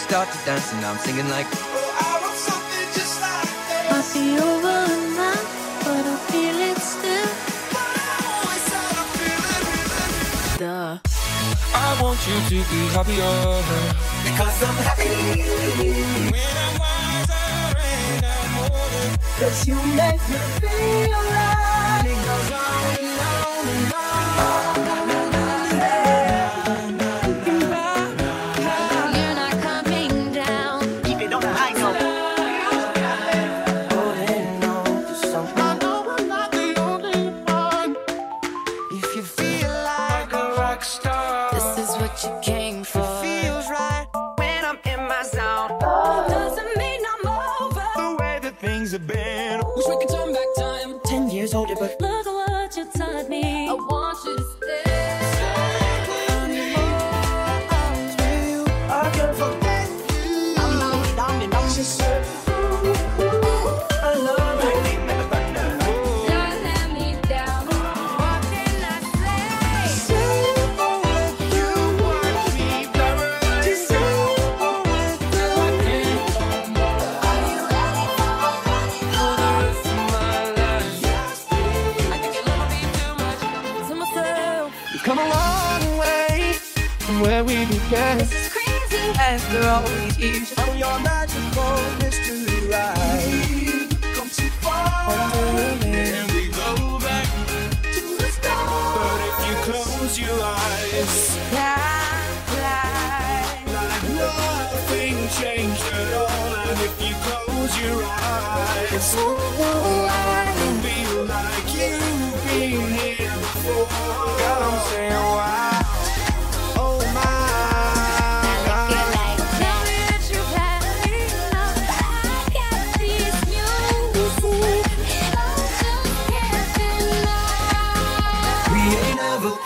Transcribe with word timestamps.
Start 0.00 0.28
to 0.32 0.38
dance, 0.46 0.72
and 0.72 0.84
I'm 0.84 0.96
singing 0.98 1.28
like. 1.28 1.46
Oh, 1.52 1.58
I 2.08 2.20
want 2.22 2.38
something 2.48 2.88
just 2.96 3.20
like 3.20 3.52
that. 3.68 3.84
Might 3.90 4.08
be 4.16 4.26
over 4.48 4.78
now, 5.20 5.38
but 5.84 6.04
I 6.14 6.16
feel 6.30 6.58
it 6.70 6.78
still. 6.92 7.30
Oh, 7.76 8.56
Duh. 10.58 10.98
I 11.72 12.02
want 12.02 12.18
you 12.28 12.36
to 12.50 12.58
be 12.70 12.80
happier 12.96 13.36
because 14.24 14.58
I'm 14.68 14.78
happy 14.88 15.14
when 16.32 16.54
I'm 16.64 16.74
wiser 16.80 17.46
and 17.94 18.24
I'm 18.24 18.54
older. 18.64 19.08
Cause 19.38 19.58
you 19.68 19.76
make 20.00 20.22
me 20.28 20.38
feel 20.60 21.20
right. 21.36 22.04
It 22.12 22.18
goes 22.26 22.50
on 22.52 22.98
and 22.98 23.20
on 23.20 23.68
and 23.68 23.92
on. 23.94 24.79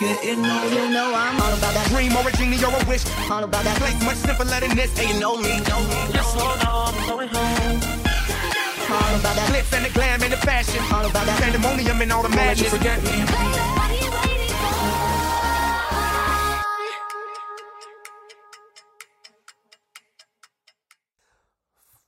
Getting 0.04 0.44
on. 0.44 0.68
You 0.72 0.90
know 0.90 1.12
I'm 1.14 1.40
all 1.40 1.54
about 1.54 1.72
that. 1.74 1.86
Dream 1.88 2.16
or 2.16 2.28
a 2.28 2.32
genie 2.32 2.60
or 2.64 2.72
a 2.72 2.84
wish. 2.88 3.04
All 3.30 3.44
about 3.44 3.64
that. 3.64 3.76
Place 3.78 3.98
much 4.04 4.16
simpler 4.16 4.60
than 4.60 4.76
this. 4.76 4.92
Hey, 4.96 5.12
you 5.12 5.20
know 5.20 5.36
me, 5.36 5.60
know 5.68 5.80
me. 5.80 5.98
Just 6.12 6.32
slow 6.32 6.52
down, 6.60 6.92
I'm 6.92 7.08
going 7.08 7.28
home. 7.28 7.78
All 8.92 9.14
about 9.18 9.34
that. 9.36 9.48
Glitz 9.50 9.72
and 9.76 9.84
the 9.84 9.90
glam 9.90 10.22
and 10.22 10.32
the 10.32 10.36
fashion. 10.38 10.82
All 10.92 11.04
about 11.04 11.26
that. 11.26 11.40
Pandemonium 11.40 12.00
and 12.00 12.12
all 12.12 12.22
the 12.22 12.28
madness. 12.28 12.70
forget 12.70 13.02
me. 13.02 13.24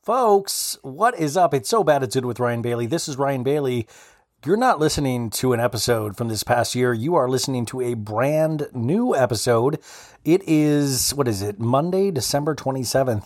Folks, 0.06 0.78
what 0.82 1.19
is 1.19 1.37
up? 1.37 1.52
It's 1.52 1.69
so 1.69 1.82
bad 1.82 2.04
it's 2.04 2.14
good 2.14 2.25
with 2.25 2.38
Ryan 2.38 2.62
Bailey. 2.62 2.87
This 2.87 3.08
is 3.08 3.16
Ryan 3.16 3.42
Bailey. 3.42 3.88
You're 4.46 4.56
not 4.56 4.78
listening 4.78 5.31
to 5.31 5.54
an 5.54 5.58
episode 5.58 6.16
from 6.16 6.28
this 6.28 6.44
past 6.44 6.76
year. 6.76 6.94
You 6.94 7.16
are 7.16 7.28
listening 7.28 7.66
to 7.66 7.81
a 7.81 7.94
brand 7.94 8.69
new 8.72 9.12
episode. 9.12 9.81
It 10.25 10.40
is, 10.46 11.12
what 11.12 11.26
is 11.26 11.43
it, 11.43 11.58
Monday, 11.58 12.12
December 12.12 12.54
27th. 12.54 13.25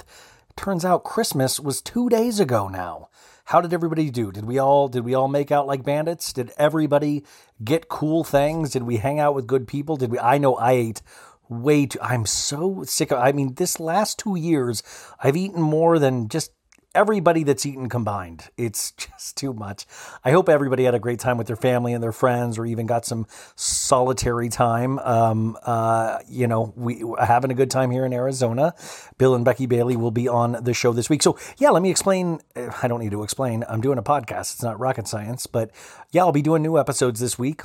Turns 0.57 0.83
out 0.83 1.05
Christmas 1.05 1.61
was 1.61 1.83
two 1.83 2.09
days 2.09 2.41
ago 2.41 2.69
now. 2.69 3.11
How 3.45 3.61
did 3.61 3.75
everybody 3.75 4.09
do? 4.09 4.33
Did 4.33 4.47
we 4.47 4.59
all 4.59 4.89
did 4.89 5.05
we 5.05 5.13
all 5.13 5.29
make 5.29 5.53
out 5.53 5.67
like 5.67 5.85
bandits? 5.85 6.33
Did 6.33 6.53
everybody 6.57 7.23
get 7.63 7.91
cool 7.91 8.25
things? 8.25 8.71
Did 8.71 8.85
we 8.85 8.97
hang 8.97 9.21
out 9.21 9.35
with 9.35 9.47
good 9.47 9.69
people? 9.69 9.99
Did 9.99 10.11
we 10.11 10.19
I 10.19 10.39
know 10.39 10.55
I 10.55 10.73
ate 10.73 11.03
way 11.51 11.85
too 11.85 11.99
I'm 12.01 12.25
so 12.25 12.83
sick 12.85 13.11
of 13.11 13.19
I 13.19 13.33
mean 13.33 13.57
this 13.57 13.79
last 13.79 14.19
2 14.21 14.37
years 14.37 14.83
I've 15.23 15.37
eaten 15.37 15.61
more 15.61 15.99
than 15.99 16.31
just 16.31 16.53
everybody 16.95 17.45
that's 17.45 17.65
eaten 17.65 17.89
combined. 17.89 18.51
It's 18.57 18.91
just 18.93 19.37
too 19.37 19.53
much. 19.53 19.87
I 20.25 20.31
hope 20.31 20.49
everybody 20.49 20.85
had 20.85 20.95
a 20.95 20.99
great 20.99 21.19
time 21.19 21.37
with 21.39 21.47
their 21.47 21.57
family 21.57 21.93
and 21.93 22.03
their 22.03 22.13
friends, 22.13 22.59
or 22.59 22.67
even 22.67 22.87
got 22.87 23.05
some 23.05 23.27
solitary 23.57 24.49
time. 24.49 24.99
Um, 25.01 25.57
uh, 25.63 26.19
you 26.29 26.47
know, 26.47 26.73
we 26.77 27.05
having 27.19 27.51
a 27.51 27.55
good 27.55 27.71
time 27.71 27.91
here 27.91 28.05
in 28.05 28.13
Arizona. 28.13 28.75
Bill 29.19 29.35
and 29.35 29.45
Becky 29.45 29.67
Bailey 29.67 29.97
will 29.97 30.11
be 30.11 30.29
on 30.29 30.59
the 30.63 30.75
show 30.75 30.93
this 30.93 31.09
week. 31.09 31.23
So 31.23 31.39
yeah, 31.59 31.71
let 31.71 31.83
me 31.83 31.91
explain. 31.91 32.41
I 32.83 32.89
don't 32.89 33.01
need 33.01 33.13
to 33.13 33.23
explain. 33.23 33.65
I'm 33.69 33.81
doing 33.81 33.99
a 33.99 34.03
podcast. 34.03 34.55
It's 34.55 34.63
not 34.63 34.79
rocket 34.79 35.07
science, 35.07 35.47
but 35.47 35.71
yeah, 36.11 36.23
I'll 36.23 36.33
be 36.33 36.43
doing 36.43 36.63
new 36.63 36.79
episodes 36.79 37.21
this 37.21 37.39
week. 37.39 37.63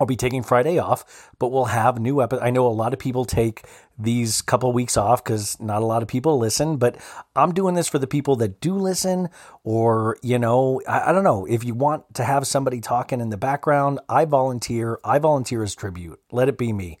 I'll 0.00 0.06
be 0.06 0.16
taking 0.16 0.42
Friday 0.42 0.78
off, 0.78 1.32
but 1.38 1.50
we'll 1.50 1.66
have 1.66 1.98
new 1.98 2.22
episodes. 2.22 2.44
I 2.44 2.50
know 2.50 2.66
a 2.66 2.70
lot 2.70 2.92
of 2.92 2.98
people 2.98 3.24
take 3.24 3.62
these 3.98 4.42
couple 4.42 4.72
weeks 4.72 4.96
off 4.96 5.24
because 5.24 5.58
not 5.60 5.82
a 5.82 5.86
lot 5.86 6.02
of 6.02 6.08
people 6.08 6.38
listen, 6.38 6.76
but 6.76 6.96
I'm 7.34 7.52
doing 7.52 7.74
this 7.74 7.88
for 7.88 7.98
the 7.98 8.06
people 8.06 8.36
that 8.36 8.60
do 8.60 8.74
listen, 8.74 9.28
or, 9.64 10.16
you 10.22 10.38
know, 10.38 10.80
I, 10.88 11.10
I 11.10 11.12
don't 11.12 11.24
know. 11.24 11.46
If 11.46 11.64
you 11.64 11.74
want 11.74 12.14
to 12.14 12.24
have 12.24 12.46
somebody 12.46 12.80
talking 12.80 13.20
in 13.20 13.30
the 13.30 13.36
background, 13.36 14.00
I 14.08 14.24
volunteer. 14.24 15.00
I 15.04 15.18
volunteer 15.18 15.62
as 15.62 15.74
tribute. 15.74 16.20
Let 16.30 16.48
it 16.48 16.56
be 16.56 16.72
me. 16.72 17.00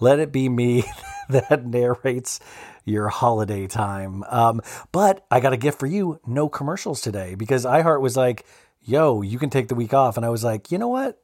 Let 0.00 0.20
it 0.20 0.32
be 0.32 0.48
me 0.48 0.84
that 1.28 1.66
narrates 1.66 2.40
your 2.84 3.08
holiday 3.08 3.66
time. 3.66 4.24
Um, 4.28 4.62
but 4.92 5.26
I 5.30 5.40
got 5.40 5.52
a 5.52 5.58
gift 5.58 5.78
for 5.78 5.86
you 5.86 6.20
no 6.26 6.48
commercials 6.48 7.00
today 7.00 7.34
because 7.34 7.66
iHeart 7.66 8.00
was 8.00 8.16
like, 8.16 8.46
yo, 8.80 9.20
you 9.22 9.38
can 9.38 9.50
take 9.50 9.68
the 9.68 9.74
week 9.74 9.92
off. 9.92 10.16
And 10.16 10.24
I 10.24 10.30
was 10.30 10.44
like, 10.44 10.72
you 10.72 10.78
know 10.78 10.88
what? 10.88 11.20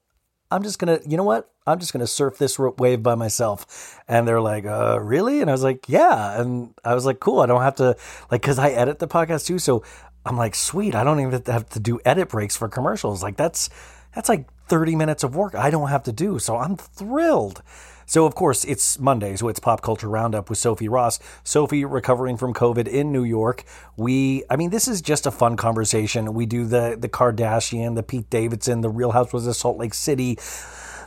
I'm 0.54 0.62
just 0.62 0.78
gonna, 0.78 1.00
you 1.06 1.16
know 1.16 1.24
what? 1.24 1.50
I'm 1.66 1.80
just 1.80 1.92
gonna 1.92 2.06
surf 2.06 2.38
this 2.38 2.58
wave 2.58 3.02
by 3.02 3.16
myself. 3.16 4.00
And 4.06 4.26
they're 4.28 4.40
like, 4.40 4.64
uh, 4.64 5.00
really? 5.00 5.40
And 5.40 5.50
I 5.50 5.52
was 5.52 5.64
like, 5.64 5.88
yeah. 5.88 6.40
And 6.40 6.72
I 6.84 6.94
was 6.94 7.04
like, 7.04 7.18
cool. 7.18 7.40
I 7.40 7.46
don't 7.46 7.62
have 7.62 7.74
to, 7.76 7.96
like, 8.30 8.42
cause 8.42 8.58
I 8.58 8.70
edit 8.70 9.00
the 9.00 9.08
podcast 9.08 9.46
too. 9.46 9.58
So 9.58 9.82
I'm 10.24 10.36
like, 10.36 10.54
sweet. 10.54 10.94
I 10.94 11.02
don't 11.02 11.18
even 11.18 11.42
have 11.46 11.68
to 11.70 11.80
do 11.80 11.98
edit 12.04 12.28
breaks 12.28 12.56
for 12.56 12.68
commercials. 12.68 13.20
Like, 13.20 13.36
that's, 13.36 13.68
that's 14.14 14.28
like 14.28 14.46
30 14.68 14.94
minutes 14.94 15.24
of 15.24 15.34
work 15.34 15.56
I 15.56 15.70
don't 15.70 15.88
have 15.88 16.04
to 16.04 16.12
do. 16.12 16.38
So 16.38 16.56
I'm 16.56 16.76
thrilled. 16.76 17.60
So, 18.06 18.26
of 18.26 18.34
course, 18.34 18.64
it's 18.64 18.98
Monday, 18.98 19.36
so 19.36 19.48
it's 19.48 19.60
Pop 19.60 19.82
Culture 19.82 20.08
Roundup 20.08 20.48
with 20.48 20.58
Sophie 20.58 20.88
Ross. 20.88 21.18
Sophie 21.42 21.84
recovering 21.84 22.36
from 22.36 22.52
COVID 22.54 22.86
in 22.86 23.12
New 23.12 23.24
York. 23.24 23.64
We, 23.96 24.44
I 24.50 24.56
mean, 24.56 24.70
this 24.70 24.88
is 24.88 25.00
just 25.00 25.26
a 25.26 25.30
fun 25.30 25.56
conversation. 25.56 26.34
We 26.34 26.46
do 26.46 26.66
the 26.66 26.96
the 26.98 27.08
Kardashian, 27.08 27.94
the 27.94 28.02
Pete 28.02 28.28
Davidson, 28.30 28.80
the 28.80 28.90
Real 28.90 29.12
Housewives 29.12 29.46
of 29.46 29.56
Salt 29.56 29.78
Lake 29.78 29.94
City, 29.94 30.38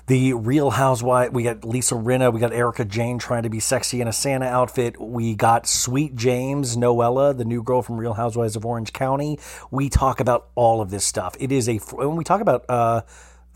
the 0.08 0.34
Real 0.34 0.72
Housewife. 0.72 1.32
We 1.34 1.44
got 1.44 1.64
Lisa 1.64 1.96
Rinna. 1.96 2.34
We 2.34 2.40
got 2.40 2.54
Erika 2.54 2.86
Jayne 2.86 3.20
trying 3.20 3.44
to 3.44 3.50
be 3.50 3.60
sexy 3.60 4.02
in 4.02 4.08
a 4.08 4.14
Santa 4.14 4.46
outfit. 4.46 5.00
We 5.00 5.36
got 5.36 5.68
Sweet 5.68 6.16
James 6.16 6.78
Noella, 6.78 7.38
the 7.38 7.46
new 7.46 7.62
girl 7.62 7.82
from 7.82 7.98
Real 7.98 8.14
Housewives 8.14 8.56
of 8.56 8.66
Orange 8.66 8.94
County. 8.94 9.38
We 9.70 9.90
talk 9.90 10.20
about 10.20 10.48
all 10.56 10.82
of 10.82 10.90
this 10.90 11.06
stuff. 11.06 11.36
It 11.40 11.52
is 11.52 11.68
a 11.70 11.78
when 11.78 12.16
we 12.16 12.24
talk 12.24 12.42
about. 12.42 12.66
uh 12.70 13.02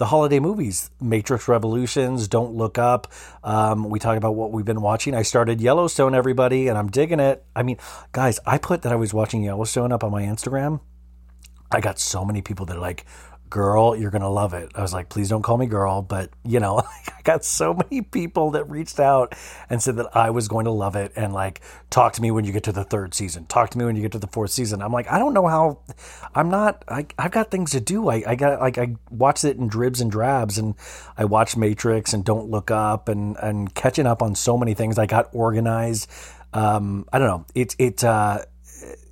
the 0.01 0.07
holiday 0.07 0.39
movies, 0.39 0.89
Matrix 0.99 1.47
Revolutions, 1.47 2.27
Don't 2.27 2.55
Look 2.55 2.79
Up. 2.79 3.11
Um, 3.43 3.87
we 3.87 3.99
talk 3.99 4.17
about 4.17 4.33
what 4.33 4.51
we've 4.51 4.65
been 4.65 4.81
watching. 4.81 5.13
I 5.13 5.21
started 5.21 5.61
Yellowstone, 5.61 6.15
everybody, 6.15 6.69
and 6.69 6.75
I'm 6.75 6.89
digging 6.89 7.19
it. 7.19 7.45
I 7.55 7.61
mean, 7.61 7.77
guys, 8.11 8.39
I 8.43 8.57
put 8.57 8.81
that 8.81 8.91
I 8.91 8.95
was 8.95 9.13
watching 9.13 9.43
Yellowstone 9.43 9.91
up 9.91 10.03
on 10.03 10.09
my 10.09 10.23
Instagram. 10.23 10.79
I 11.69 11.81
got 11.81 11.99
so 11.99 12.25
many 12.25 12.41
people 12.41 12.65
that 12.65 12.77
are 12.77 12.81
like, 12.81 13.05
girl, 13.51 13.95
you're 13.95 14.09
going 14.09 14.23
to 14.23 14.29
love 14.29 14.55
it. 14.55 14.71
I 14.73 14.81
was 14.81 14.93
like, 14.93 15.09
please 15.09 15.29
don't 15.29 15.43
call 15.43 15.57
me 15.57 15.67
girl. 15.67 16.01
But, 16.01 16.31
you 16.43 16.59
know, 16.59 16.77
I 17.07 17.21
got 17.23 17.45
so 17.45 17.75
many 17.75 18.01
people 18.01 18.51
that 18.51 18.63
reached 18.63 18.99
out 18.99 19.35
and 19.69 19.83
said 19.83 19.97
that 19.97 20.15
I 20.15 20.31
was 20.31 20.47
going 20.47 20.65
to 20.65 20.71
love 20.71 20.95
it 20.95 21.11
and 21.15 21.33
like, 21.33 21.61
talk 21.91 22.13
to 22.13 22.21
me 22.21 22.31
when 22.31 22.45
you 22.45 22.51
get 22.51 22.63
to 22.63 22.71
the 22.71 22.83
third 22.83 23.13
season. 23.13 23.45
Talk 23.45 23.69
to 23.71 23.77
me 23.77 23.85
when 23.85 23.95
you 23.95 24.01
get 24.01 24.13
to 24.13 24.19
the 24.19 24.27
fourth 24.27 24.49
season. 24.49 24.81
I'm 24.81 24.91
like, 24.91 25.11
I 25.11 25.19
don't 25.19 25.35
know 25.35 25.45
how, 25.45 25.81
I'm 26.33 26.49
not, 26.49 26.83
I, 26.87 27.05
I've 27.19 27.31
got 27.31 27.51
things 27.51 27.71
to 27.71 27.79
do. 27.79 28.09
I, 28.09 28.23
I 28.25 28.35
got, 28.35 28.59
like, 28.59 28.79
I 28.79 28.95
watched 29.11 29.43
it 29.43 29.57
in 29.57 29.67
dribs 29.67 30.01
and 30.01 30.09
drabs 30.09 30.57
and 30.57 30.73
I 31.15 31.25
watched 31.25 31.57
Matrix 31.57 32.13
and 32.13 32.25
Don't 32.25 32.49
Look 32.49 32.71
Up 32.71 33.09
and, 33.09 33.35
and 33.37 33.75
catching 33.75 34.07
up 34.07 34.23
on 34.23 34.33
so 34.33 34.57
many 34.57 34.73
things. 34.73 34.97
I 34.97 35.05
got 35.05 35.29
organized. 35.33 36.09
Um, 36.53 37.05
I 37.13 37.19
don't 37.19 37.27
know. 37.27 37.45
It, 37.53 37.75
it, 37.77 38.03
uh, 38.03 38.39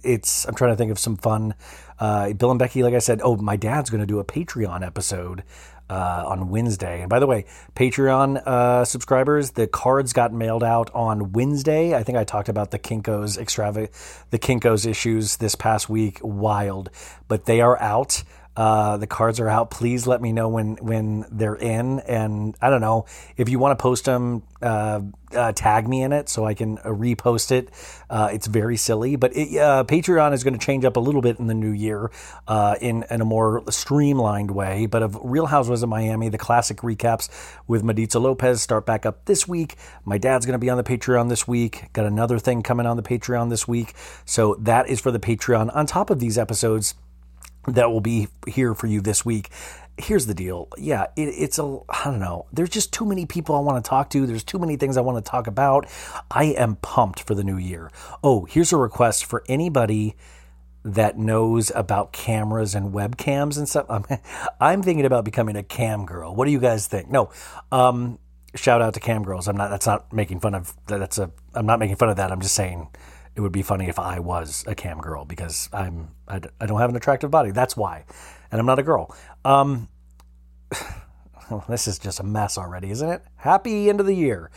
it's 0.04 0.48
I'm 0.48 0.56
trying 0.56 0.72
to 0.72 0.78
think 0.78 0.92
of 0.92 1.00
some 1.00 1.18
fun. 1.18 1.54
Uh, 2.00 2.34
Bill 2.34 2.52
and 2.52 2.60
Becky, 2.60 2.84
like 2.84 2.94
I 2.94 3.00
said, 3.00 3.22
oh, 3.24 3.36
my 3.36 3.58
dad's 3.58 3.90
going 3.90 4.02
to 4.02 4.08
do 4.08 4.20
a 4.20 4.26
Patreon 4.26 4.86
episode 4.86 5.44
uh, 5.90 6.24
on 6.28 6.50
Wednesday. 6.50 7.02
And 7.02 7.10
by 7.10 7.20
the 7.20 7.28
way, 7.28 7.46
Patreon 7.76 8.46
uh, 8.46 8.86
subscribers, 8.86 9.52
the 9.52 9.68
cards 9.68 10.14
got 10.14 10.32
mailed 10.32 10.64
out 10.64 10.92
on 10.94 11.32
Wednesday. 11.32 11.96
I 11.96 12.04
think 12.04 12.18
I 12.18 12.24
talked 12.24 12.50
about 12.50 12.72
the 12.72 12.80
Kinkos 12.80 13.40
extrava, 13.40 13.90
the 14.30 14.40
Kinkos 14.40 14.86
issues 14.86 15.38
this 15.38 15.56
past 15.56 15.90
week. 15.90 16.20
Wild, 16.22 16.90
but 17.28 17.46
they 17.46 17.62
are 17.62 17.80
out. 17.82 18.24
Uh, 18.60 18.98
the 18.98 19.08
cards 19.08 19.40
are 19.40 19.48
out. 19.48 19.72
Please 19.72 20.06
let 20.06 20.22
me 20.22 20.34
know 20.34 20.50
when 20.50 20.76
when 20.82 21.26
they're 21.32 21.56
in, 21.56 22.02
and 22.02 22.58
I 22.62 22.70
don't 22.70 22.82
know 22.82 23.06
if 23.38 23.48
you 23.48 23.58
want 23.58 23.80
to 23.80 23.82
post 23.82 24.04
them. 24.04 24.44
Uh, 24.62 25.00
uh, 25.34 25.54
tag 25.54 25.88
me 25.88 26.02
in 26.02 26.12
it 26.12 26.28
so 26.28 26.44
I 26.44 26.56
can 26.56 26.80
uh, 26.80 26.88
repost 26.88 27.52
it. 27.52 27.70
Uh, 28.10 28.30
it's 28.34 28.48
very 28.48 28.76
silly, 28.76 29.16
but 29.16 29.32
it, 29.34 29.52
Patreon 29.88 30.34
is 30.34 30.44
going 30.44 30.56
to 30.56 30.60
change 30.60 30.84
up 30.84 30.98
a 30.98 31.00
little 31.00 31.22
bit 31.22 31.40
in 31.40 31.48
the 31.48 31.54
new 31.54 31.72
year 31.72 32.12
uh, 32.50 32.76
in 32.82 33.06
in 33.10 33.22
a 33.22 33.26
more 33.26 33.64
streamlined 33.70 34.52
way. 34.52 34.88
But 34.88 35.04
of 35.04 35.18
Real 35.24 35.46
Housewives 35.46 35.82
of 35.82 35.88
Miami, 35.88 36.28
the 36.28 36.38
classic 36.38 36.80
recaps 36.80 37.30
with 37.66 37.82
Maritza 37.82 38.20
Lopez 38.20 38.62
start 38.62 38.86
back 38.86 39.06
up 39.06 39.24
this 39.24 39.48
week. 39.48 39.76
My 40.04 40.18
dad's 40.18 40.46
going 40.46 40.60
to 40.60 40.60
be 40.60 40.70
on 40.70 40.76
the 40.76 40.84
Patreon 40.84 41.30
this 41.30 41.48
week. 41.48 41.94
Got 41.94 42.08
another 42.08 42.40
thing 42.40 42.62
coming 42.62 42.86
on 42.86 42.98
the 42.98 43.04
Patreon 43.04 43.50
this 43.52 43.70
week, 43.70 43.94
so 44.26 44.56
that 44.56 44.90
is 44.90 45.00
for 45.00 45.12
the 45.12 45.20
Patreon. 45.20 45.74
On 45.74 45.86
top 45.86 46.10
of 46.10 46.20
these 46.20 46.38
episodes 46.38 46.96
that 47.68 47.92
will 47.92 48.02
be 48.02 48.28
here 48.48 48.74
for 48.74 48.88
you 48.88 49.02
this 49.02 49.26
week. 49.26 49.50
Here's 49.98 50.26
the 50.26 50.34
deal. 50.34 50.70
Yeah, 50.78 51.08
it, 51.16 51.28
it's 51.28 51.60
a, 51.60 51.80
I 51.90 52.06
don't 52.06 52.20
know. 52.20 52.46
There's 52.54 52.70
just 52.70 52.94
too 52.94 53.06
many 53.06 53.26
people 53.26 53.56
I 53.56 53.60
want 53.60 53.84
to 53.84 53.90
talk 53.90 54.10
to. 54.12 54.26
There's 54.26 54.44
too 54.44 54.60
many 54.60 54.78
things 54.78 54.96
I 54.96 55.02
want 55.02 55.24
to 55.24 55.30
talk 55.30 55.48
about. 55.48 55.88
I 56.32 56.46
am 56.46 56.78
pumped 56.78 57.22
for 57.22 57.36
the 57.36 57.44
new 57.44 57.58
year. 57.58 57.92
Oh, 58.24 58.46
here's 58.46 58.72
a 58.72 58.78
request 58.78 59.26
for 59.26 59.44
anybody 59.50 60.16
that 60.86 61.18
knows 61.18 61.72
about 61.76 62.14
cameras 62.14 62.74
and 62.74 62.94
webcams 62.94 63.58
and 63.58 63.68
stuff. 63.68 63.86
I'm, 63.90 64.06
I'm 64.62 64.82
thinking 64.82 65.06
about 65.06 65.26
becoming 65.26 65.58
a 65.58 65.64
cam 65.64 66.06
girl. 66.06 66.34
What 66.34 66.46
do 66.46 66.52
you 66.52 66.60
guys 66.60 66.88
think? 66.88 67.10
No, 67.10 67.32
um, 67.72 68.20
shout 68.56 68.82
out 68.82 68.94
to 68.94 69.02
cam 69.02 69.24
girls. 69.24 69.50
I'm 69.50 69.58
not, 69.58 69.70
that's 69.70 69.86
not 69.86 70.14
making 70.14 70.40
fun 70.40 70.56
of, 70.56 70.74
that's 70.88 71.18
a, 71.18 71.32
I'm 71.54 71.66
not 71.66 71.80
making 71.80 71.98
fun 71.98 72.10
of 72.10 72.16
that. 72.16 72.32
I'm 72.32 72.42
just 72.42 72.56
saying 72.56 72.88
it 73.36 73.42
would 73.42 73.52
be 73.52 73.62
funny 73.62 73.88
if 73.88 74.00
I 74.00 74.20
was 74.20 74.64
a 74.68 74.76
cam 74.76 75.00
girl 75.00 75.26
because 75.26 75.70
I'm 75.72 76.12
I, 76.28 76.40
d- 76.40 76.50
I 76.60 76.66
don't 76.66 76.80
have 76.80 76.90
an 76.90 76.96
attractive 76.96 77.32
body. 77.32 77.52
That's 77.52 77.78
why, 77.78 78.06
and 78.52 78.60
I'm 78.60 78.66
not 78.66 78.80
a 78.80 78.84
girl. 78.84 79.16
Um, 79.46 79.88
this 81.70 81.88
is 81.88 82.00
just 82.00 82.20
a 82.20 82.24
mess 82.24 82.58
already, 82.58 82.92
isn't 82.92 83.10
it? 83.10 83.24
Happy 83.38 83.90
end 83.90 84.00
of 84.00 84.06
the 84.06 84.16
year. 84.16 84.52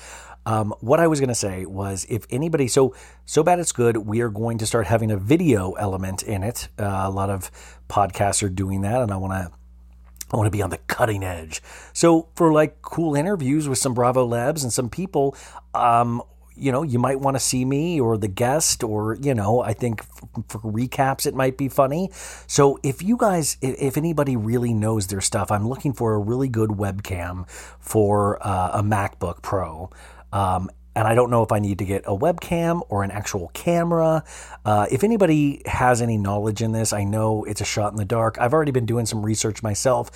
Um, 0.44 0.74
what 0.80 0.98
I 0.98 1.06
was 1.06 1.20
going 1.20 1.28
to 1.28 1.36
say 1.36 1.64
was, 1.66 2.04
if 2.08 2.26
anybody, 2.30 2.66
so 2.66 2.94
so 3.24 3.42
bad 3.42 3.60
it's 3.60 3.72
good, 3.72 3.96
we 3.96 4.20
are 4.20 4.28
going 4.28 4.58
to 4.58 4.66
start 4.66 4.86
having 4.86 5.10
a 5.10 5.16
video 5.16 5.72
element 5.72 6.22
in 6.22 6.42
it. 6.42 6.68
Uh, 6.78 7.02
a 7.04 7.10
lot 7.10 7.30
of 7.30 7.50
podcasts 7.88 8.42
are 8.42 8.48
doing 8.48 8.80
that, 8.80 9.00
and 9.02 9.12
I 9.12 9.16
want 9.16 9.32
to 9.32 9.52
I 10.32 10.36
want 10.36 10.46
to 10.46 10.50
be 10.50 10.62
on 10.62 10.70
the 10.70 10.78
cutting 10.78 11.22
edge. 11.22 11.62
So 11.92 12.28
for 12.34 12.52
like 12.52 12.82
cool 12.82 13.14
interviews 13.14 13.68
with 13.68 13.78
some 13.78 13.94
Bravolebs 13.94 14.62
and 14.62 14.72
some 14.72 14.88
people, 14.88 15.36
um, 15.74 16.22
you 16.62 16.70
know, 16.70 16.82
you 16.82 16.98
might 16.98 17.20
want 17.20 17.34
to 17.34 17.40
see 17.40 17.64
me 17.64 18.00
or 18.00 18.16
the 18.16 18.28
guest, 18.28 18.84
or, 18.84 19.16
you 19.20 19.34
know, 19.34 19.60
I 19.60 19.72
think 19.72 20.00
f- 20.00 20.44
for 20.48 20.60
recaps, 20.60 21.26
it 21.26 21.34
might 21.34 21.58
be 21.58 21.68
funny. 21.68 22.10
So 22.46 22.78
if 22.82 23.02
you 23.02 23.16
guys, 23.16 23.56
if 23.60 23.96
anybody 23.96 24.36
really 24.36 24.72
knows 24.72 25.08
their 25.08 25.20
stuff, 25.20 25.50
I'm 25.50 25.68
looking 25.68 25.92
for 25.92 26.14
a 26.14 26.18
really 26.18 26.48
good 26.48 26.70
webcam 26.70 27.48
for 27.80 28.38
uh, 28.46 28.80
a 28.80 28.82
MacBook 28.82 29.42
Pro. 29.42 29.90
Um, 30.32 30.70
and 30.94 31.08
I 31.08 31.14
don't 31.14 31.30
know 31.30 31.42
if 31.42 31.52
I 31.52 31.58
need 31.58 31.78
to 31.78 31.84
get 31.84 32.04
a 32.06 32.16
webcam 32.16 32.82
or 32.88 33.02
an 33.02 33.10
actual 33.10 33.50
camera. 33.54 34.24
Uh, 34.64 34.86
if 34.90 35.02
anybody 35.02 35.62
has 35.66 36.02
any 36.02 36.18
knowledge 36.18 36.62
in 36.62 36.72
this, 36.72 36.92
I 36.92 37.04
know 37.04 37.44
it's 37.44 37.60
a 37.60 37.64
shot 37.64 37.92
in 37.92 37.98
the 37.98 38.04
dark. 38.04 38.38
I've 38.38 38.52
already 38.52 38.72
been 38.72 38.86
doing 38.86 39.06
some 39.06 39.24
research 39.24 39.62
myself. 39.62 40.10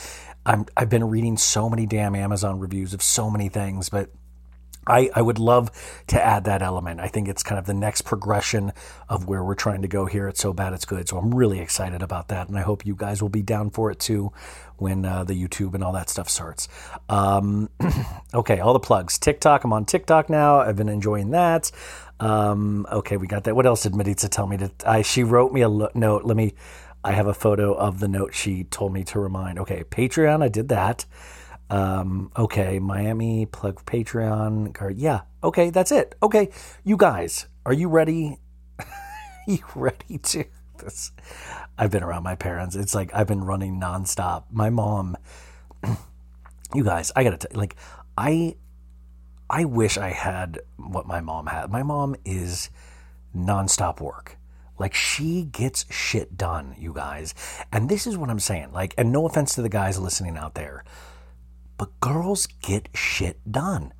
I'm, 0.44 0.66
I've 0.76 0.90
been 0.90 1.08
reading 1.08 1.38
so 1.38 1.68
many 1.68 1.86
damn 1.86 2.14
Amazon 2.14 2.60
reviews 2.60 2.94
of 2.94 3.02
so 3.02 3.30
many 3.30 3.48
things, 3.48 3.88
but 3.88 4.10
I, 4.86 5.10
I 5.14 5.22
would 5.22 5.38
love 5.38 5.70
to 6.08 6.22
add 6.22 6.44
that 6.44 6.62
element. 6.62 7.00
I 7.00 7.08
think 7.08 7.28
it's 7.28 7.42
kind 7.42 7.58
of 7.58 7.66
the 7.66 7.74
next 7.74 8.02
progression 8.02 8.72
of 9.08 9.26
where 9.26 9.42
we're 9.42 9.54
trying 9.54 9.82
to 9.82 9.88
go 9.88 10.06
here. 10.06 10.28
It's 10.28 10.40
so 10.40 10.52
bad 10.52 10.72
it's 10.72 10.84
good. 10.84 11.08
So 11.08 11.18
I'm 11.18 11.34
really 11.34 11.60
excited 11.60 12.02
about 12.02 12.28
that. 12.28 12.48
And 12.48 12.58
I 12.58 12.62
hope 12.62 12.86
you 12.86 12.94
guys 12.94 13.20
will 13.20 13.28
be 13.28 13.42
down 13.42 13.70
for 13.70 13.90
it 13.90 13.98
too 13.98 14.32
when 14.76 15.04
uh, 15.04 15.24
the 15.24 15.34
YouTube 15.34 15.74
and 15.74 15.82
all 15.82 15.92
that 15.92 16.08
stuff 16.08 16.28
starts. 16.28 16.68
Um, 17.08 17.70
okay, 18.34 18.60
all 18.60 18.72
the 18.72 18.80
plugs. 18.80 19.18
TikTok. 19.18 19.64
I'm 19.64 19.72
on 19.72 19.84
TikTok 19.84 20.30
now. 20.30 20.60
I've 20.60 20.76
been 20.76 20.88
enjoying 20.88 21.30
that. 21.30 21.70
Um, 22.20 22.86
okay, 22.90 23.16
we 23.16 23.26
got 23.26 23.44
that. 23.44 23.56
What 23.56 23.66
else 23.66 23.82
did 23.82 23.94
Maritza 23.94 24.28
tell 24.28 24.46
me 24.46 24.56
to? 24.58 24.70
I, 24.86 25.02
she 25.02 25.22
wrote 25.22 25.52
me 25.52 25.62
a 25.62 25.68
lo- 25.68 25.90
note. 25.94 26.24
Let 26.24 26.36
me. 26.36 26.54
I 27.04 27.12
have 27.12 27.26
a 27.28 27.34
photo 27.34 27.72
of 27.74 28.00
the 28.00 28.08
note 28.08 28.34
she 28.34 28.64
told 28.64 28.92
me 28.92 29.04
to 29.04 29.20
remind. 29.20 29.58
Okay, 29.60 29.84
Patreon. 29.84 30.42
I 30.42 30.48
did 30.48 30.68
that. 30.70 31.04
Um, 31.68 32.30
okay, 32.36 32.78
Miami 32.78 33.46
plug 33.46 33.84
Patreon 33.84 34.72
card. 34.74 34.98
Yeah, 34.98 35.22
okay, 35.42 35.70
that's 35.70 35.90
it. 35.90 36.14
Okay, 36.22 36.50
you 36.84 36.96
guys, 36.96 37.46
are 37.64 37.72
you 37.72 37.88
ready? 37.88 38.38
you 39.46 39.58
ready 39.74 40.18
to 40.18 40.44
this? 40.78 41.12
I've 41.78 41.90
been 41.90 42.02
around 42.02 42.22
my 42.22 42.36
parents. 42.36 42.76
It's 42.76 42.94
like 42.94 43.10
I've 43.14 43.26
been 43.26 43.44
running 43.44 43.80
nonstop. 43.80 44.44
My 44.50 44.70
mom, 44.70 45.16
you 46.74 46.84
guys, 46.84 47.10
I 47.16 47.24
gotta 47.24 47.38
tell 47.38 47.58
like 47.58 47.76
I 48.16 48.56
I 49.48 49.64
wish 49.64 49.96
I 49.98 50.10
had 50.10 50.60
what 50.76 51.06
my 51.06 51.20
mom 51.20 51.46
had. 51.46 51.70
My 51.70 51.82
mom 51.82 52.16
is 52.24 52.70
nonstop 53.34 54.00
work. 54.00 54.38
Like 54.78 54.92
she 54.94 55.44
gets 55.44 55.90
shit 55.92 56.36
done, 56.36 56.74
you 56.78 56.92
guys. 56.92 57.34
And 57.72 57.88
this 57.88 58.06
is 58.06 58.16
what 58.16 58.28
I'm 58.28 58.40
saying. 58.40 58.72
Like, 58.72 58.94
and 58.98 59.12
no 59.12 59.26
offense 59.26 59.54
to 59.54 59.62
the 59.62 59.68
guys 59.68 59.98
listening 59.98 60.36
out 60.36 60.54
there, 60.54 60.84
but 61.78 62.00
girls 62.00 62.46
get 62.46 62.88
shit 62.94 63.38
done. 63.50 63.92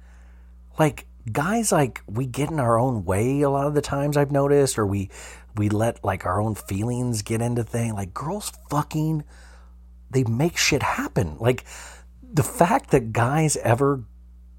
Like 0.78 1.06
guys 1.30 1.72
like 1.72 2.02
we 2.06 2.26
get 2.26 2.50
in 2.50 2.60
our 2.60 2.78
own 2.78 3.04
way 3.04 3.40
a 3.40 3.50
lot 3.50 3.66
of 3.66 3.74
the 3.74 3.80
times 3.80 4.16
I've 4.16 4.30
noticed 4.30 4.78
or 4.78 4.86
we 4.86 5.10
we 5.56 5.68
let 5.68 6.04
like 6.04 6.24
our 6.26 6.40
own 6.40 6.54
feelings 6.54 7.22
get 7.22 7.40
into 7.40 7.64
thing. 7.64 7.94
Like 7.94 8.14
girls 8.14 8.52
fucking 8.70 9.24
they 10.10 10.24
make 10.24 10.56
shit 10.56 10.82
happen. 10.82 11.36
Like 11.38 11.64
the 12.22 12.42
fact 12.42 12.90
that 12.90 13.12
guys 13.12 13.56
ever 13.58 14.04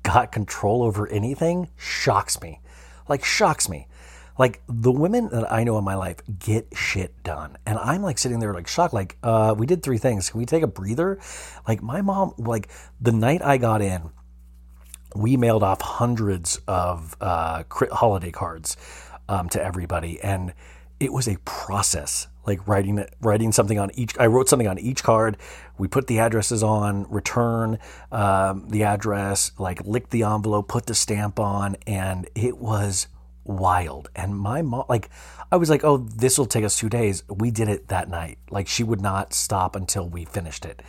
got 0.04 0.32
control 0.32 0.84
over 0.84 1.08
anything 1.08 1.70
shocks 1.76 2.42
me. 2.42 2.62
Like 3.08 3.24
shocks 3.24 3.70
me. 3.70 3.88
Like 4.38 4.62
the 4.68 4.92
women 4.92 5.30
that 5.30 5.52
I 5.52 5.64
know 5.64 5.78
in 5.78 5.84
my 5.84 5.96
life 5.96 6.18
get 6.40 6.68
shit 6.76 7.24
done. 7.24 7.58
And 7.66 7.80
I'm 7.80 8.02
like 8.02 8.18
sitting 8.18 8.40
there 8.40 8.54
like 8.54 8.68
shocked, 8.68 8.94
like, 8.94 9.18
uh, 9.24 9.56
we 9.58 9.66
did 9.66 9.82
three 9.84 9.98
things. 9.98 10.30
Can 10.30 10.40
we 10.40 10.46
take 10.46 10.64
a 10.64 10.68
breather? 10.68 11.20
Like 11.68 11.82
my 11.82 12.02
mom, 12.02 12.34
like 12.38 12.70
the 13.02 13.12
night 13.12 13.42
I 13.42 13.58
got 13.58 13.82
in, 13.82 14.12
we 15.16 15.38
mailed 15.38 15.64
off 15.64 15.82
hundreds 15.82 16.60
of 16.68 17.16
uh, 17.22 17.64
holiday 17.70 18.32
cards 18.32 18.78
um, 19.30 19.50
to 19.50 19.64
everybody, 19.64 20.20
and 20.22 20.54
it 21.00 21.12
was 21.12 21.28
a 21.28 21.38
process. 21.46 22.28
Like 22.46 22.66
writing 22.66 23.06
writing 23.20 23.52
something 23.52 23.78
on 23.78 23.92
each. 23.96 24.18
I 24.18 24.28
wrote 24.28 24.48
something 24.48 24.70
on 24.70 24.80
each 24.80 25.04
card. 25.04 25.36
We 25.78 25.90
put 25.90 26.08
the 26.08 26.20
addresses 26.20 26.64
on, 26.64 27.06
return 27.10 27.78
um, 28.10 28.70
the 28.70 28.84
address, 28.84 29.52
like 29.58 29.86
licked 29.86 30.12
the 30.12 30.24
envelope, 30.24 30.70
put 30.70 30.86
the 30.86 30.96
stamp 30.96 31.40
on, 31.40 31.76
and 31.86 32.30
it 32.36 32.58
was 32.58 33.08
wild. 33.48 34.10
And 34.16 34.36
my 34.36 34.62
mom, 34.62 34.86
like, 34.90 35.10
I 35.52 35.58
was 35.58 35.70
like, 35.70 35.84
oh, 35.84 35.98
this 35.98 36.38
will 36.38 36.46
take 36.46 36.64
us 36.64 36.78
two 36.78 36.90
days. 36.90 37.24
We 37.30 37.52
did 37.52 37.70
it 37.70 37.88
that 37.88 38.10
night. 38.10 38.38
Like, 38.50 38.68
she 38.68 38.84
would 38.84 39.02
not 39.02 39.34
stop 39.34 39.76
until 39.76 40.08
we 40.08 40.26
finished 40.26 40.66
it. 40.66 40.82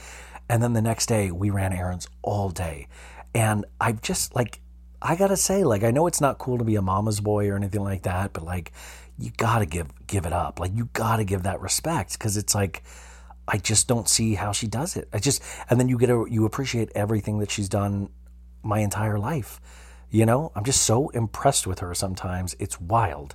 And 0.48 0.62
then 0.62 0.72
the 0.72 0.82
next 0.82 1.06
day, 1.06 1.30
we 1.30 1.50
ran 1.50 1.72
errands 1.72 2.08
all 2.22 2.50
day. 2.50 2.88
And 3.34 3.64
I 3.80 3.92
just, 3.92 4.34
like, 4.34 4.60
I 5.00 5.14
gotta 5.14 5.36
say, 5.36 5.62
like, 5.62 5.84
I 5.84 5.90
know 5.90 6.06
it's 6.06 6.20
not 6.20 6.38
cool 6.38 6.58
to 6.58 6.64
be 6.64 6.76
a 6.76 6.82
mama's 6.82 7.20
boy 7.20 7.48
or 7.48 7.56
anything 7.56 7.84
like 7.84 8.02
that, 8.02 8.32
but 8.32 8.44
like, 8.44 8.72
you 9.16 9.30
gotta 9.36 9.66
give 9.66 9.88
give 10.06 10.26
it 10.26 10.32
up. 10.32 10.58
Like, 10.58 10.72
you 10.74 10.88
gotta 10.92 11.24
give 11.24 11.44
that 11.44 11.60
respect 11.60 12.12
because 12.12 12.36
it's 12.36 12.54
like, 12.54 12.82
I 13.46 13.58
just 13.58 13.86
don't 13.86 14.08
see 14.08 14.34
how 14.34 14.52
she 14.52 14.66
does 14.66 14.96
it. 14.96 15.08
I 15.12 15.18
just, 15.18 15.42
and 15.70 15.78
then 15.78 15.88
you 15.88 15.98
get 15.98 16.10
a, 16.10 16.24
you 16.28 16.44
appreciate 16.44 16.90
everything 16.94 17.38
that 17.38 17.50
she's 17.50 17.68
done 17.68 18.10
my 18.62 18.80
entire 18.80 19.18
life. 19.18 19.60
You 20.10 20.26
know, 20.26 20.52
I'm 20.54 20.64
just 20.64 20.82
so 20.82 21.08
impressed 21.10 21.66
with 21.66 21.80
her 21.80 21.94
sometimes. 21.94 22.56
It's 22.58 22.80
wild. 22.80 23.34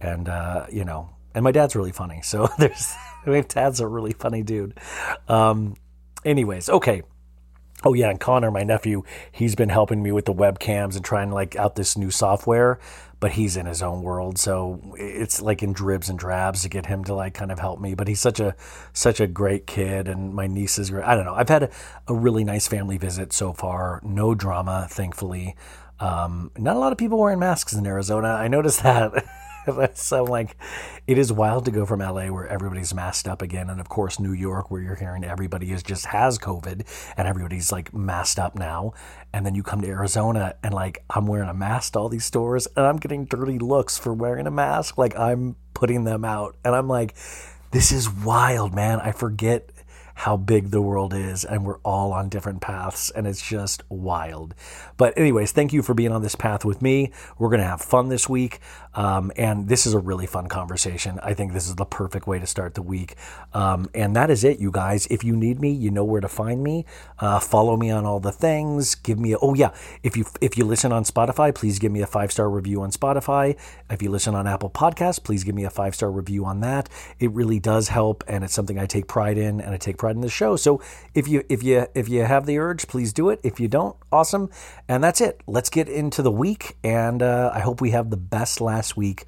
And, 0.00 0.28
uh, 0.28 0.66
you 0.70 0.84
know, 0.84 1.10
and 1.34 1.44
my 1.44 1.52
dad's 1.52 1.76
really 1.76 1.92
funny. 1.92 2.22
So 2.22 2.48
there's, 2.58 2.94
my 3.26 3.42
dad's 3.42 3.80
a 3.80 3.86
really 3.86 4.12
funny 4.12 4.42
dude. 4.42 4.78
Um, 5.28 5.76
anyways, 6.24 6.68
okay. 6.68 7.02
Oh 7.84 7.92
yeah, 7.94 8.10
and 8.10 8.18
Connor, 8.18 8.50
my 8.50 8.64
nephew, 8.64 9.04
he's 9.30 9.54
been 9.54 9.68
helping 9.68 10.02
me 10.02 10.10
with 10.10 10.24
the 10.24 10.34
webcams 10.34 10.96
and 10.96 11.04
trying 11.04 11.30
like 11.30 11.54
out 11.54 11.76
this 11.76 11.96
new 11.96 12.10
software, 12.10 12.80
but 13.20 13.30
he's 13.30 13.56
in 13.56 13.66
his 13.66 13.84
own 13.84 14.02
world, 14.02 14.36
so 14.36 14.80
it's 14.96 15.40
like 15.40 15.62
in 15.62 15.74
dribs 15.74 16.08
and 16.08 16.18
drabs 16.18 16.62
to 16.62 16.68
get 16.68 16.86
him 16.86 17.04
to 17.04 17.14
like 17.14 17.34
kind 17.34 17.52
of 17.52 17.60
help 17.60 17.80
me. 17.80 17.94
But 17.94 18.08
he's 18.08 18.18
such 18.18 18.40
a 18.40 18.56
such 18.92 19.20
a 19.20 19.28
great 19.28 19.68
kid, 19.68 20.08
and 20.08 20.34
my 20.34 20.48
niece 20.48 20.76
is 20.80 20.90
great. 20.90 21.04
I 21.04 21.14
don't 21.14 21.24
know. 21.24 21.36
I've 21.36 21.48
had 21.48 21.62
a, 21.62 21.70
a 22.08 22.14
really 22.14 22.42
nice 22.42 22.66
family 22.66 22.98
visit 22.98 23.32
so 23.32 23.52
far. 23.52 24.00
No 24.02 24.34
drama, 24.34 24.88
thankfully. 24.90 25.54
Um, 26.00 26.50
not 26.56 26.76
a 26.76 26.78
lot 26.78 26.92
of 26.92 26.98
people 26.98 27.18
wearing 27.18 27.38
masks 27.38 27.72
in 27.72 27.86
Arizona. 27.86 28.28
I 28.28 28.48
noticed 28.48 28.82
that. 28.82 29.24
so 29.94 30.24
like 30.24 30.56
it 31.06 31.18
is 31.18 31.32
wild 31.32 31.64
to 31.64 31.70
go 31.70 31.84
from 31.84 32.00
LA 32.00 32.26
where 32.28 32.46
everybody's 32.46 32.94
masked 32.94 33.28
up 33.28 33.42
again 33.42 33.68
and 33.68 33.80
of 33.80 33.88
course 33.88 34.18
New 34.18 34.32
York 34.32 34.70
where 34.70 34.80
you're 34.80 34.94
hearing 34.94 35.24
everybody 35.24 35.72
is 35.72 35.82
just 35.82 36.06
has 36.06 36.38
COVID 36.38 36.86
and 37.16 37.28
everybody's 37.28 37.70
like 37.72 37.92
masked 37.92 38.38
up 38.38 38.54
now 38.54 38.92
and 39.32 39.44
then 39.44 39.54
you 39.54 39.62
come 39.62 39.80
to 39.82 39.88
Arizona 39.88 40.54
and 40.62 40.72
like 40.72 41.04
I'm 41.10 41.26
wearing 41.26 41.48
a 41.48 41.54
mask 41.54 41.92
to 41.94 41.98
all 41.98 42.08
these 42.08 42.24
stores 42.24 42.66
and 42.76 42.86
I'm 42.86 42.96
getting 42.96 43.24
dirty 43.26 43.58
looks 43.58 43.98
for 43.98 44.14
wearing 44.14 44.46
a 44.46 44.50
mask 44.50 44.96
like 44.96 45.18
I'm 45.18 45.56
putting 45.74 46.04
them 46.04 46.24
out 46.24 46.56
and 46.64 46.74
I'm 46.74 46.88
like 46.88 47.14
this 47.70 47.92
is 47.92 48.08
wild 48.08 48.74
man 48.74 49.00
I 49.00 49.12
forget 49.12 49.70
how 50.18 50.36
big 50.36 50.72
the 50.72 50.82
world 50.82 51.14
is 51.14 51.44
and 51.44 51.64
we're 51.64 51.78
all 51.84 52.12
on 52.12 52.28
different 52.28 52.60
paths 52.60 53.08
and 53.10 53.24
it's 53.24 53.40
just 53.40 53.84
wild. 53.88 54.52
But 54.96 55.16
anyways 55.16 55.52
thank 55.52 55.72
you 55.72 55.80
for 55.80 55.94
being 55.94 56.10
on 56.10 56.22
this 56.22 56.34
path 56.34 56.64
with 56.64 56.82
me. 56.82 57.12
We're 57.38 57.50
going 57.50 57.60
to 57.60 57.66
have 57.66 57.80
fun 57.80 58.08
this 58.08 58.28
week 58.28 58.58
um, 58.94 59.30
and 59.36 59.68
this 59.68 59.86
is 59.86 59.94
a 59.94 60.00
really 60.00 60.26
fun 60.26 60.48
conversation. 60.48 61.20
I 61.22 61.34
think 61.34 61.52
this 61.52 61.68
is 61.68 61.76
the 61.76 61.84
perfect 61.84 62.26
way 62.26 62.40
to 62.40 62.48
start 62.48 62.74
the 62.74 62.82
week. 62.82 63.14
Um, 63.54 63.88
and 63.94 64.16
that 64.16 64.28
is 64.28 64.42
it 64.42 64.58
you 64.58 64.72
guys. 64.72 65.06
If 65.06 65.22
you 65.22 65.36
need 65.36 65.60
me 65.60 65.70
you 65.70 65.92
know 65.92 66.02
where 66.02 66.20
to 66.20 66.28
find 66.28 66.64
me. 66.64 66.84
Uh, 67.20 67.38
follow 67.38 67.76
me 67.76 67.92
on 67.92 68.04
all 68.04 68.18
the 68.18 68.32
things. 68.32 68.96
Give 68.96 69.20
me 69.20 69.34
a, 69.34 69.38
oh 69.38 69.54
yeah. 69.54 69.70
If 70.02 70.16
you 70.16 70.24
if 70.40 70.58
you 70.58 70.64
listen 70.64 70.90
on 70.90 71.04
spotify 71.04 71.54
please 71.54 71.78
give 71.78 71.92
me 71.92 72.02
a 72.02 72.08
five 72.08 72.32
star 72.32 72.50
review 72.50 72.82
on 72.82 72.90
spotify. 72.90 73.56
If 73.88 74.02
you 74.02 74.10
listen 74.10 74.34
on 74.34 74.48
apple 74.48 74.70
podcasts 74.70 75.22
please 75.22 75.44
give 75.44 75.54
me 75.54 75.62
a 75.62 75.70
five 75.70 75.94
star 75.94 76.10
review 76.10 76.44
on 76.44 76.58
that. 76.62 76.88
It 77.20 77.30
really 77.30 77.60
does 77.60 77.86
help 77.86 78.24
and 78.26 78.42
it's 78.42 78.52
something 78.52 78.80
i 78.80 78.86
take 78.86 79.06
pride 79.06 79.38
in 79.38 79.60
and 79.60 79.72
i 79.72 79.76
take 79.76 79.96
pride 79.96 80.07
in 80.16 80.22
the 80.22 80.28
show. 80.28 80.56
So 80.56 80.80
if 81.14 81.28
you 81.28 81.44
if 81.48 81.62
you 81.62 81.86
if 81.94 82.08
you 82.08 82.24
have 82.24 82.46
the 82.46 82.58
urge 82.58 82.86
please 82.86 83.12
do 83.12 83.28
it. 83.30 83.40
If 83.42 83.60
you 83.60 83.68
don't 83.68 83.96
awesome. 84.12 84.50
And 84.88 85.02
that's 85.02 85.20
it. 85.20 85.40
Let's 85.46 85.70
get 85.70 85.88
into 85.88 86.22
the 86.22 86.30
week. 86.30 86.76
And 86.84 87.22
uh, 87.22 87.50
i 87.54 87.60
hope 87.60 87.80
we 87.80 87.90
have 87.90 88.10
the 88.10 88.16
best 88.16 88.60
last 88.60 88.96
week 88.96 89.26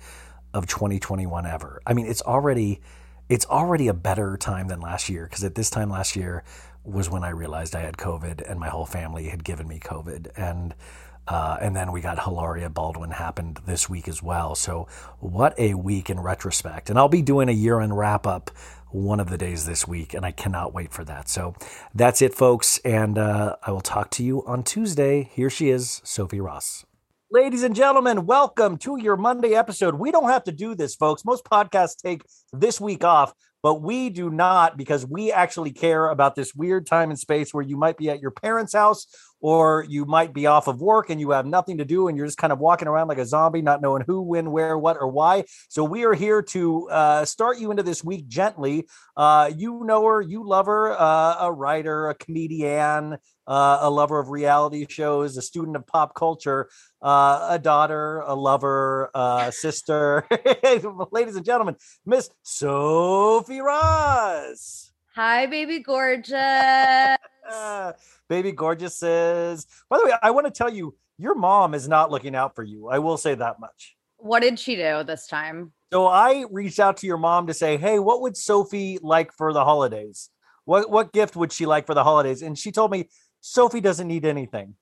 of 0.52 0.66
2021 0.66 1.46
ever. 1.46 1.80
I 1.86 1.94
mean 1.94 2.06
it's 2.06 2.22
already 2.22 2.80
it's 3.28 3.46
already 3.46 3.88
a 3.88 3.94
better 3.94 4.36
time 4.36 4.68
than 4.68 4.80
last 4.80 5.08
year 5.08 5.24
because 5.24 5.44
at 5.44 5.54
this 5.54 5.70
time 5.70 5.90
last 5.90 6.16
year 6.16 6.42
was 6.82 7.10
when 7.10 7.22
i 7.22 7.28
realized 7.28 7.76
i 7.76 7.80
had 7.80 7.96
covid 7.98 8.40
and 8.50 8.58
my 8.58 8.68
whole 8.68 8.86
family 8.86 9.28
had 9.28 9.44
given 9.44 9.68
me 9.68 9.78
covid. 9.78 10.28
And 10.36 10.74
uh, 11.30 11.56
and 11.60 11.76
then 11.76 11.92
we 11.92 12.00
got 12.00 12.24
Hilaria 12.24 12.68
Baldwin 12.68 13.12
happened 13.12 13.60
this 13.64 13.88
week 13.88 14.08
as 14.08 14.20
well. 14.20 14.56
So, 14.56 14.88
what 15.20 15.56
a 15.58 15.74
week 15.74 16.10
in 16.10 16.18
retrospect. 16.18 16.90
And 16.90 16.98
I'll 16.98 17.08
be 17.08 17.22
doing 17.22 17.48
a 17.48 17.52
year 17.52 17.80
end 17.80 17.96
wrap 17.96 18.26
up 18.26 18.50
one 18.92 19.20
of 19.20 19.30
the 19.30 19.38
days 19.38 19.66
this 19.66 19.86
week, 19.86 20.14
and 20.14 20.24
I 20.24 20.30
cannot 20.30 20.74
wait 20.74 20.92
for 20.92 21.04
that. 21.04 21.28
So, 21.28 21.54
that's 21.94 22.22
it, 22.22 22.34
folks. 22.34 22.78
And 22.78 23.18
uh, 23.18 23.56
I 23.62 23.70
will 23.70 23.80
talk 23.80 24.10
to 24.12 24.24
you 24.24 24.44
on 24.46 24.62
Tuesday. 24.62 25.30
Here 25.32 25.50
she 25.50 25.70
is, 25.70 26.00
Sophie 26.04 26.40
Ross. 26.40 26.84
Ladies 27.32 27.62
and 27.62 27.76
gentlemen, 27.76 28.26
welcome 28.26 28.76
to 28.78 28.96
your 29.00 29.16
Monday 29.16 29.54
episode. 29.54 29.94
We 29.94 30.10
don't 30.10 30.28
have 30.28 30.42
to 30.44 30.52
do 30.52 30.74
this, 30.74 30.96
folks. 30.96 31.24
Most 31.24 31.44
podcasts 31.44 31.96
take 31.96 32.22
this 32.52 32.80
week 32.80 33.04
off, 33.04 33.32
but 33.62 33.82
we 33.82 34.10
do 34.10 34.30
not 34.30 34.76
because 34.76 35.06
we 35.06 35.30
actually 35.30 35.70
care 35.70 36.08
about 36.08 36.34
this 36.34 36.56
weird 36.56 36.88
time 36.88 37.08
and 37.10 37.18
space 37.18 37.54
where 37.54 37.62
you 37.62 37.76
might 37.76 37.96
be 37.96 38.10
at 38.10 38.20
your 38.20 38.32
parents' 38.32 38.72
house 38.72 39.06
or 39.40 39.84
you 39.88 40.04
might 40.04 40.32
be 40.32 40.46
off 40.46 40.68
of 40.68 40.80
work 40.80 41.10
and 41.10 41.20
you 41.20 41.30
have 41.30 41.46
nothing 41.46 41.78
to 41.78 41.84
do 41.84 42.08
and 42.08 42.16
you're 42.16 42.26
just 42.26 42.38
kind 42.38 42.52
of 42.52 42.58
walking 42.58 42.88
around 42.88 43.08
like 43.08 43.18
a 43.18 43.26
zombie, 43.26 43.62
not 43.62 43.80
knowing 43.80 44.04
who, 44.06 44.22
when, 44.22 44.50
where, 44.50 44.76
what, 44.78 44.96
or 45.00 45.08
why. 45.08 45.44
So 45.68 45.84
we 45.84 46.04
are 46.04 46.14
here 46.14 46.42
to 46.42 46.88
uh, 46.90 47.24
start 47.24 47.58
you 47.58 47.70
into 47.70 47.82
this 47.82 48.04
week 48.04 48.28
gently. 48.28 48.86
Uh, 49.16 49.50
you 49.56 49.82
know 49.84 50.04
her, 50.04 50.20
you 50.20 50.46
love 50.46 50.66
her, 50.66 50.92
uh, 50.92 51.36
a 51.40 51.52
writer, 51.52 52.08
a 52.10 52.14
comedian, 52.14 53.18
uh, 53.46 53.78
a 53.80 53.90
lover 53.90 54.20
of 54.20 54.28
reality 54.28 54.86
shows, 54.88 55.36
a 55.36 55.42
student 55.42 55.76
of 55.76 55.86
pop 55.86 56.14
culture, 56.14 56.68
uh, 57.02 57.48
a 57.50 57.58
daughter, 57.58 58.20
a 58.20 58.34
lover, 58.34 59.10
a 59.14 59.50
sister. 59.50 60.26
Ladies 61.10 61.36
and 61.36 61.44
gentlemen, 61.44 61.76
Miss 62.04 62.30
Sophie 62.42 63.60
Ross. 63.60 64.92
Hi, 65.16 65.46
baby 65.46 65.80
gorgeous. 65.80 67.16
Uh, 67.50 67.92
baby 68.28 68.52
gorgeous 68.52 68.96
says, 68.96 69.66
by 69.88 69.98
the 69.98 70.04
way, 70.04 70.12
I 70.22 70.30
want 70.30 70.46
to 70.46 70.52
tell 70.52 70.72
you, 70.72 70.96
your 71.18 71.34
mom 71.34 71.74
is 71.74 71.88
not 71.88 72.10
looking 72.10 72.34
out 72.34 72.54
for 72.54 72.62
you. 72.62 72.88
I 72.88 72.98
will 72.98 73.16
say 73.16 73.34
that 73.34 73.60
much. 73.60 73.96
what 74.16 74.40
did 74.42 74.58
she 74.58 74.76
do 74.76 75.02
this 75.04 75.26
time? 75.26 75.72
So 75.92 76.06
I 76.06 76.44
reached 76.50 76.78
out 76.78 76.98
to 76.98 77.06
your 77.06 77.16
mom 77.18 77.46
to 77.48 77.54
say, 77.54 77.76
"Hey, 77.76 77.98
what 77.98 78.20
would 78.22 78.36
Sophie 78.36 78.98
like 79.02 79.32
for 79.32 79.52
the 79.52 79.64
holidays? 79.64 80.30
What 80.64 80.88
what 80.90 81.12
gift 81.12 81.34
would 81.36 81.52
she 81.52 81.66
like 81.66 81.86
for 81.86 81.94
the 81.94 82.04
holidays?" 82.04 82.42
And 82.42 82.56
she 82.56 82.70
told 82.70 82.90
me 82.92 83.08
Sophie 83.40 83.80
doesn't 83.80 84.06
need 84.06 84.24
anything. 84.24 84.76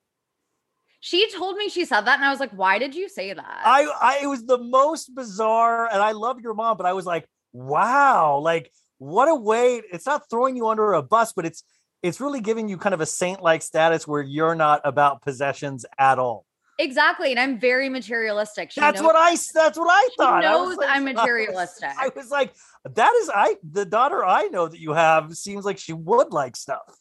She 1.00 1.30
told 1.30 1.56
me 1.56 1.68
she 1.68 1.84
said 1.84 2.02
that, 2.02 2.16
and 2.16 2.24
I 2.24 2.30
was 2.30 2.40
like, 2.40 2.50
"Why 2.50 2.78
did 2.78 2.94
you 2.94 3.08
say 3.08 3.32
that?" 3.32 3.60
I, 3.64 3.86
I 4.00 4.18
it 4.22 4.26
was 4.26 4.44
the 4.44 4.58
most 4.58 5.14
bizarre, 5.14 5.88
and 5.90 6.02
I 6.02 6.12
love 6.12 6.40
your 6.40 6.54
mom, 6.54 6.76
but 6.76 6.86
I 6.86 6.92
was 6.92 7.06
like, 7.06 7.26
"Wow, 7.52 8.38
like 8.38 8.70
what 8.98 9.28
a 9.28 9.34
way!" 9.34 9.80
It's 9.92 10.06
not 10.06 10.28
throwing 10.28 10.56
you 10.56 10.68
under 10.68 10.92
a 10.92 11.02
bus, 11.02 11.32
but 11.32 11.46
it's 11.46 11.62
it's 12.02 12.20
really 12.20 12.40
giving 12.40 12.68
you 12.68 12.76
kind 12.78 12.94
of 12.94 13.00
a 13.00 13.06
saint-like 13.06 13.62
status 13.62 14.06
where 14.06 14.22
you're 14.22 14.54
not 14.54 14.80
about 14.84 15.22
possessions 15.22 15.84
at 15.98 16.18
all. 16.18 16.44
exactly, 16.78 17.30
and 17.32 17.40
I'm 17.40 17.58
very 17.58 17.88
materialistic. 17.88 18.70
She 18.70 18.80
That's 18.80 19.00
knows, 19.00 19.06
what 19.06 19.16
I 19.16 19.30
that's 19.54 19.78
what 19.78 19.90
I 19.90 20.08
she 20.10 20.16
thought. 20.16 20.44
I 20.44 20.56
was 20.56 20.68
knows 20.68 20.76
like- 20.78 20.88
I'm 20.90 21.02
I 21.08 21.10
was- 21.10 21.14
materialistic. 21.16 21.90
I 21.98 22.10
was 22.14 22.30
like, 22.30 22.54
that 22.94 23.12
is 23.20 23.30
I 23.34 23.56
the 23.68 23.84
daughter 23.84 24.24
I 24.24 24.44
know 24.48 24.68
that 24.68 24.78
you 24.78 24.92
have 24.92 25.36
seems 25.36 25.64
like 25.64 25.78
she 25.78 25.92
would 25.92 26.32
like 26.32 26.54
stuff. 26.56 26.96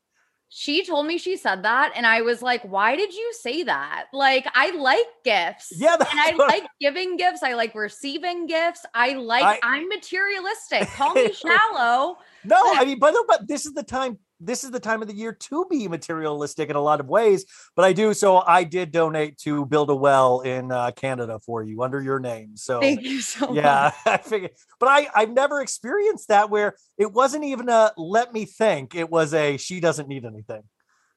she 0.50 0.84
told 0.86 1.06
me 1.06 1.18
she 1.20 1.36
said 1.38 1.64
that, 1.64 1.92
and 1.96 2.06
I 2.08 2.22
was 2.22 2.42
like, 2.42 2.64
"Why 2.64 2.96
did 2.96 3.14
you 3.14 3.34
say 3.40 3.64
that?" 3.64 4.06
Like, 4.14 4.48
I 4.56 4.72
like 4.72 5.06
gifts. 5.24 5.74
Yeah, 5.78 5.96
and 6.00 6.08
I 6.10 6.34
like 6.48 6.64
giving 6.82 7.18
gifts. 7.18 7.44
I 7.44 7.54
like 7.54 7.76
receiving 7.76 8.48
gifts. 8.48 8.84
I 8.96 9.14
like. 9.14 9.44
I- 9.44 9.60
I, 9.62 9.78
am 9.78 9.90
materialistic. 9.90 10.88
Call 10.96 11.14
me 11.14 11.32
shallow. 11.44 12.18
No, 12.46 12.56
I 12.76 12.86
mean, 12.86 12.98
but 12.98 13.14
but 13.28 13.48
this 13.48 13.66
is 13.68 13.74
the 13.74 13.84
time. 13.84 14.18
This 14.40 14.64
is 14.64 14.72
the 14.72 14.80
time 14.80 15.02
of 15.02 15.08
the 15.08 15.16
year 15.16 15.34
to 15.34 15.66
be 15.70 15.88
materialistic 15.88 16.70
in 16.70 16.76
a 16.76 16.82
lot 16.82 17.00
of 17.00 17.08
ways. 17.08 17.46
But 17.76 17.86
I 17.86 17.94
do. 17.94 18.14
So 18.14 18.38
I 18.46 18.64
did 18.64 18.92
donate 18.92 19.38
to 19.40 19.66
build 19.66 19.90
a 19.90 19.96
well 19.96 20.42
in 20.42 20.72
uh, 20.72 20.92
Canada 20.92 21.40
for 21.46 21.64
you 21.64 21.82
under 21.82 22.02
your 22.02 22.20
name. 22.20 22.56
So 22.56 22.80
Thank 22.80 23.02
you 23.04 23.22
so 23.22 23.48
much. 23.48 23.56
yeah, 23.56 23.92
I 24.06 24.18
figured. 24.18 24.52
But 24.80 24.90
I 24.90 25.08
I've 25.16 25.32
never 25.32 25.62
experienced 25.62 26.28
that 26.28 26.50
where 26.50 26.76
it 26.98 27.12
wasn't 27.12 27.46
even 27.46 27.68
a 27.70 27.92
let 27.98 28.32
me 28.34 28.46
think. 28.46 28.94
It 28.96 29.10
was 29.10 29.34
a 29.34 29.58
she 29.58 29.80
doesn't 29.80 30.08
need 30.08 30.24
anything. 30.26 30.64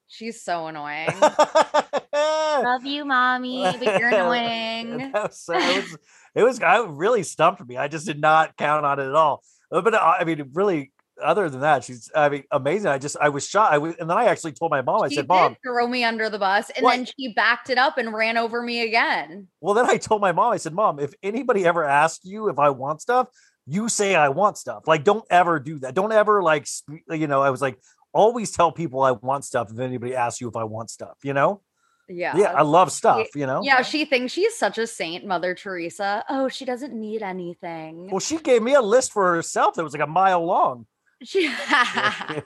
She's 0.08 0.42
so 0.42 0.66
annoying. 0.66 1.08
Love 2.12 2.84
you, 2.84 3.04
mommy, 3.04 3.62
but 3.62 4.00
you're 4.00 4.08
annoying. 4.08 5.12
was, 5.14 5.40
so- 5.40 5.54
it 5.54 5.76
was 5.84 5.96
it 6.34 6.42
was 6.42 6.60
I 6.62 6.78
really 6.84 7.22
stumped 7.22 7.64
me. 7.66 7.76
I 7.76 7.88
just 7.88 8.06
did 8.06 8.20
not 8.20 8.56
count 8.56 8.84
on 8.84 8.98
it 8.98 9.06
at 9.06 9.14
all. 9.14 9.42
But 9.70 9.94
uh, 9.94 10.14
I 10.18 10.24
mean, 10.24 10.50
really, 10.52 10.92
other 11.20 11.48
than 11.50 11.60
that, 11.60 11.84
she's 11.84 12.10
I 12.14 12.28
mean 12.28 12.44
amazing. 12.50 12.88
I 12.88 12.98
just 12.98 13.16
I 13.20 13.28
was 13.28 13.46
shocked. 13.46 13.72
I 13.72 13.78
was, 13.78 13.94
and 13.96 14.08
then 14.10 14.16
I 14.16 14.26
actually 14.26 14.52
told 14.52 14.70
my 14.70 14.82
mom. 14.82 15.02
I 15.02 15.08
she 15.08 15.16
said, 15.16 15.28
"Mom." 15.28 15.56
throw 15.64 15.86
me 15.86 16.04
under 16.04 16.28
the 16.28 16.38
bus, 16.38 16.70
and 16.70 16.84
What? 16.84 16.96
then 16.96 17.04
she 17.06 17.32
backed 17.34 17.70
it 17.70 17.78
up 17.78 17.98
and 17.98 18.12
ran 18.12 18.36
over 18.36 18.62
me 18.62 18.82
again. 18.82 19.48
Well, 19.60 19.74
then 19.74 19.88
I 19.88 19.96
told 19.96 20.20
my 20.20 20.32
mom. 20.32 20.52
I 20.52 20.56
said, 20.56 20.74
"Mom, 20.74 20.98
if 20.98 21.14
anybody 21.22 21.66
ever 21.66 21.84
asks 21.84 22.24
you 22.24 22.48
if 22.48 22.58
I 22.58 22.70
want 22.70 23.02
stuff, 23.02 23.28
you 23.66 23.88
say 23.88 24.14
I 24.14 24.28
want 24.30 24.58
stuff. 24.58 24.84
Like, 24.86 25.04
don't 25.04 25.24
ever 25.30 25.60
do 25.60 25.78
that. 25.80 25.94
Don't 25.94 26.12
ever 26.12 26.42
like, 26.42 26.66
you 27.10 27.26
know." 27.26 27.42
I 27.42 27.50
was 27.50 27.62
like, 27.62 27.78
always 28.12 28.50
tell 28.50 28.72
people 28.72 29.02
I 29.02 29.12
want 29.12 29.44
stuff 29.44 29.70
if 29.70 29.78
anybody 29.78 30.14
asks 30.14 30.40
you 30.40 30.48
if 30.48 30.56
I 30.56 30.64
want 30.64 30.90
stuff. 30.90 31.18
You 31.22 31.32
know? 31.34 31.62
Yeah. 32.08 32.36
Yeah, 32.36 32.52
I 32.52 32.62
love 32.62 32.90
stuff. 32.90 33.28
You 33.34 33.46
know? 33.46 33.60
Yeah, 33.62 33.82
she 33.82 34.04
thinks 34.04 34.32
she's 34.32 34.56
such 34.56 34.78
a 34.78 34.86
saint, 34.86 35.24
Mother 35.24 35.54
Teresa. 35.54 36.24
Oh, 36.28 36.48
she 36.48 36.64
doesn't 36.64 36.92
need 36.92 37.22
anything. 37.22 38.10
Well, 38.10 38.20
she 38.20 38.38
gave 38.38 38.62
me 38.62 38.74
a 38.74 38.82
list 38.82 39.12
for 39.12 39.34
herself 39.34 39.74
that 39.74 39.84
was 39.84 39.92
like 39.92 40.02
a 40.02 40.08
mile 40.08 40.44
long. 40.44 40.86
She 41.22 41.48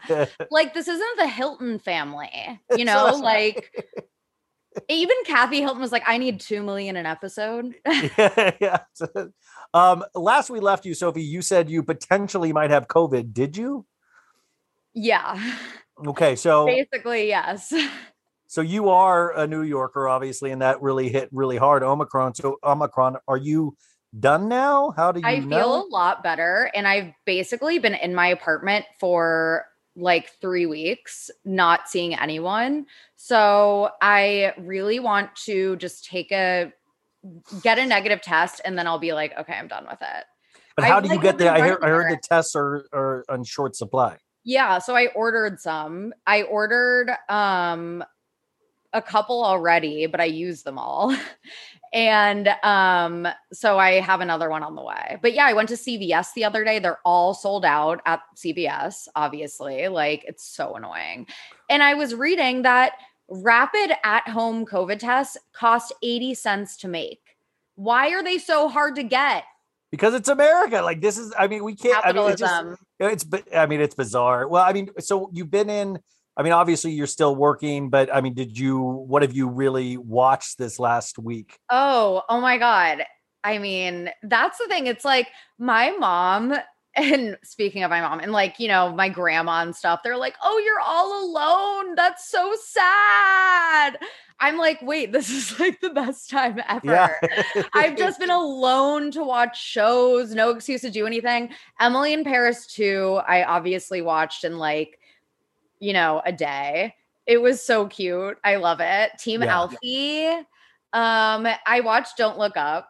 like 0.50 0.74
this 0.74 0.88
isn't 0.88 1.16
the 1.18 1.28
Hilton 1.28 1.78
family, 1.78 2.60
you 2.76 2.84
know, 2.84 3.12
So- 3.12 3.18
like 3.18 3.72
even 4.88 5.16
Kathy 5.24 5.60
Hilton 5.60 5.80
was 5.80 5.92
like, 5.92 6.02
I 6.06 6.18
need 6.18 6.40
two 6.40 6.62
million 6.62 6.96
an 6.96 7.06
episode. 7.06 7.74
yeah, 8.18 8.50
yeah. 8.60 8.78
Um, 9.72 10.04
last 10.14 10.50
we 10.50 10.60
left 10.60 10.84
you, 10.84 10.94
Sophie, 10.94 11.22
you 11.22 11.42
said 11.42 11.70
you 11.70 11.82
potentially 11.82 12.52
might 12.52 12.70
have 12.70 12.88
COVID. 12.88 13.32
Did 13.32 13.56
you? 13.56 13.86
yeah. 14.94 15.40
Okay, 16.06 16.34
so 16.34 16.66
Basically, 16.66 17.28
yes. 17.28 17.72
so 18.48 18.60
you 18.62 18.88
are 18.88 19.36
a 19.38 19.46
New 19.46 19.62
Yorker, 19.62 20.08
obviously, 20.08 20.50
and 20.50 20.60
that 20.60 20.82
really 20.82 21.08
hit 21.08 21.28
really 21.30 21.56
hard. 21.56 21.84
Omicron. 21.84 22.34
So 22.34 22.56
Omicron, 22.64 23.18
are 23.28 23.36
you 23.36 23.76
done 24.18 24.48
now? 24.48 24.92
How 24.96 25.12
do 25.12 25.20
you 25.20 25.26
I 25.26 25.38
know? 25.38 25.56
feel 25.56 25.86
a 25.86 25.88
lot 25.88 26.22
better. 26.22 26.70
And 26.74 26.86
I've 26.86 27.12
basically 27.24 27.78
been 27.78 27.94
in 27.94 28.14
my 28.14 28.28
apartment 28.28 28.86
for 29.00 29.66
like 29.96 30.30
three 30.40 30.66
weeks, 30.66 31.30
not 31.44 31.88
seeing 31.88 32.14
anyone. 32.14 32.86
So 33.16 33.90
I 34.02 34.52
really 34.58 34.98
want 34.98 35.34
to 35.44 35.76
just 35.76 36.04
take 36.04 36.32
a 36.32 36.72
get 37.62 37.78
a 37.78 37.86
negative 37.86 38.20
test 38.20 38.60
and 38.64 38.76
then 38.78 38.86
I'll 38.86 38.98
be 38.98 39.12
like, 39.12 39.32
okay, 39.38 39.54
I'm 39.54 39.68
done 39.68 39.86
with 39.88 40.00
it. 40.02 40.24
but 40.76 40.84
I 40.84 40.88
how 40.88 41.00
do 41.00 41.08
you 41.08 41.14
like 41.14 41.22
get 41.22 41.38
there? 41.38 41.52
I 41.52 41.64
hear 41.64 41.78
I 41.82 41.88
heard 41.88 42.10
the 42.12 42.18
tests 42.22 42.54
are 42.56 42.86
are 42.92 43.24
on 43.28 43.44
short 43.44 43.76
supply. 43.76 44.18
Yeah, 44.44 44.78
so 44.78 44.94
I 44.94 45.06
ordered 45.14 45.58
some. 45.60 46.12
I 46.26 46.42
ordered 46.42 47.10
um 47.28 48.04
a 48.94 49.02
couple 49.02 49.44
already, 49.44 50.06
but 50.06 50.20
I 50.20 50.24
used 50.24 50.64
them 50.64 50.78
all. 50.78 51.14
and 51.92 52.48
um 52.64 53.28
so 53.52 53.78
I 53.78 54.00
have 54.00 54.20
another 54.20 54.50
one 54.50 54.62
on 54.62 54.74
the 54.74 54.82
way. 54.82 55.16
But 55.22 55.32
yeah, 55.32 55.46
I 55.46 55.52
went 55.52 55.68
to 55.68 55.76
CVS 55.76 56.34
the 56.34 56.44
other 56.44 56.64
day. 56.64 56.78
They're 56.78 56.98
all 57.04 57.34
sold 57.34 57.64
out 57.64 58.00
at 58.06 58.20
CVS, 58.36 59.06
obviously. 59.14 59.88
Like 59.88 60.24
it's 60.24 60.44
so 60.44 60.74
annoying. 60.74 61.26
And 61.70 61.82
I 61.82 61.94
was 61.94 62.14
reading 62.14 62.62
that 62.62 62.94
rapid 63.28 63.92
at 64.04 64.28
home 64.28 64.66
COVID 64.66 64.98
tests 64.98 65.36
cost 65.52 65.92
80 66.02 66.34
cents 66.34 66.76
to 66.78 66.88
make. 66.88 67.20
Why 67.76 68.10
are 68.10 68.22
they 68.22 68.38
so 68.38 68.68
hard 68.68 68.96
to 68.96 69.02
get? 69.02 69.44
Because 69.90 70.14
it's 70.14 70.28
America. 70.28 70.82
Like 70.82 71.00
this 71.00 71.18
is, 71.18 71.32
I 71.38 71.46
mean, 71.46 71.62
we 71.62 71.76
can't. 71.76 72.04
I 72.04 72.12
mean, 72.12 72.30
it's 72.30 72.40
just, 72.40 72.52
Capitalism. 72.52 72.86
it's, 72.98 73.26
I 73.54 73.66
mean, 73.66 73.80
it's 73.80 73.94
bizarre. 73.94 74.48
Well, 74.48 74.64
I 74.64 74.72
mean, 74.72 74.90
so 74.98 75.30
you've 75.32 75.50
been 75.50 75.70
in. 75.70 76.00
I 76.36 76.42
mean, 76.42 76.52
obviously 76.52 76.92
you're 76.92 77.06
still 77.06 77.34
working, 77.34 77.90
but 77.90 78.12
I 78.14 78.20
mean, 78.20 78.34
did 78.34 78.58
you? 78.58 78.80
What 78.80 79.22
have 79.22 79.32
you 79.32 79.48
really 79.48 79.96
watched 79.96 80.58
this 80.58 80.78
last 80.78 81.18
week? 81.18 81.58
Oh, 81.70 82.22
oh 82.28 82.40
my 82.40 82.58
God. 82.58 83.04
I 83.44 83.58
mean, 83.58 84.10
that's 84.22 84.58
the 84.58 84.66
thing. 84.66 84.86
It's 84.86 85.04
like 85.04 85.28
my 85.58 85.90
mom, 85.90 86.54
and 86.96 87.36
speaking 87.44 87.82
of 87.82 87.90
my 87.90 88.00
mom, 88.00 88.20
and 88.20 88.32
like, 88.32 88.58
you 88.58 88.68
know, 88.68 88.92
my 88.92 89.08
grandma 89.08 89.62
and 89.62 89.74
stuff, 89.74 90.00
they're 90.02 90.16
like, 90.16 90.34
oh, 90.42 90.58
you're 90.64 90.80
all 90.80 91.24
alone. 91.24 91.94
That's 91.94 92.28
so 92.28 92.54
sad. 92.60 93.98
I'm 94.40 94.58
like, 94.58 94.80
wait, 94.82 95.12
this 95.12 95.30
is 95.52 95.58
like 95.60 95.80
the 95.80 95.90
best 95.90 96.30
time 96.30 96.60
ever. 96.68 97.16
I've 97.72 97.96
just 97.96 98.18
been 98.18 98.30
alone 98.30 99.10
to 99.12 99.22
watch 99.22 99.62
shows, 99.62 100.34
no 100.34 100.50
excuse 100.50 100.80
to 100.80 100.90
do 100.90 101.06
anything. 101.06 101.50
Emily 101.78 102.12
in 102.12 102.24
Paris 102.24 102.66
too. 102.66 103.20
I 103.26 103.44
obviously 103.44 104.02
watched 104.02 104.42
and 104.42 104.58
like, 104.58 104.98
you 105.80 105.92
know, 105.92 106.22
a 106.24 106.32
day. 106.32 106.94
It 107.26 107.38
was 107.38 107.62
so 107.62 107.86
cute. 107.86 108.38
I 108.44 108.56
love 108.56 108.80
it. 108.80 109.12
Team 109.18 109.42
Yeah. 109.42 109.54
Alfie. 109.54 110.26
Um, 110.92 111.46
I 111.66 111.80
watched 111.82 112.16
Don't 112.16 112.38
Look 112.38 112.56
Up. 112.56 112.88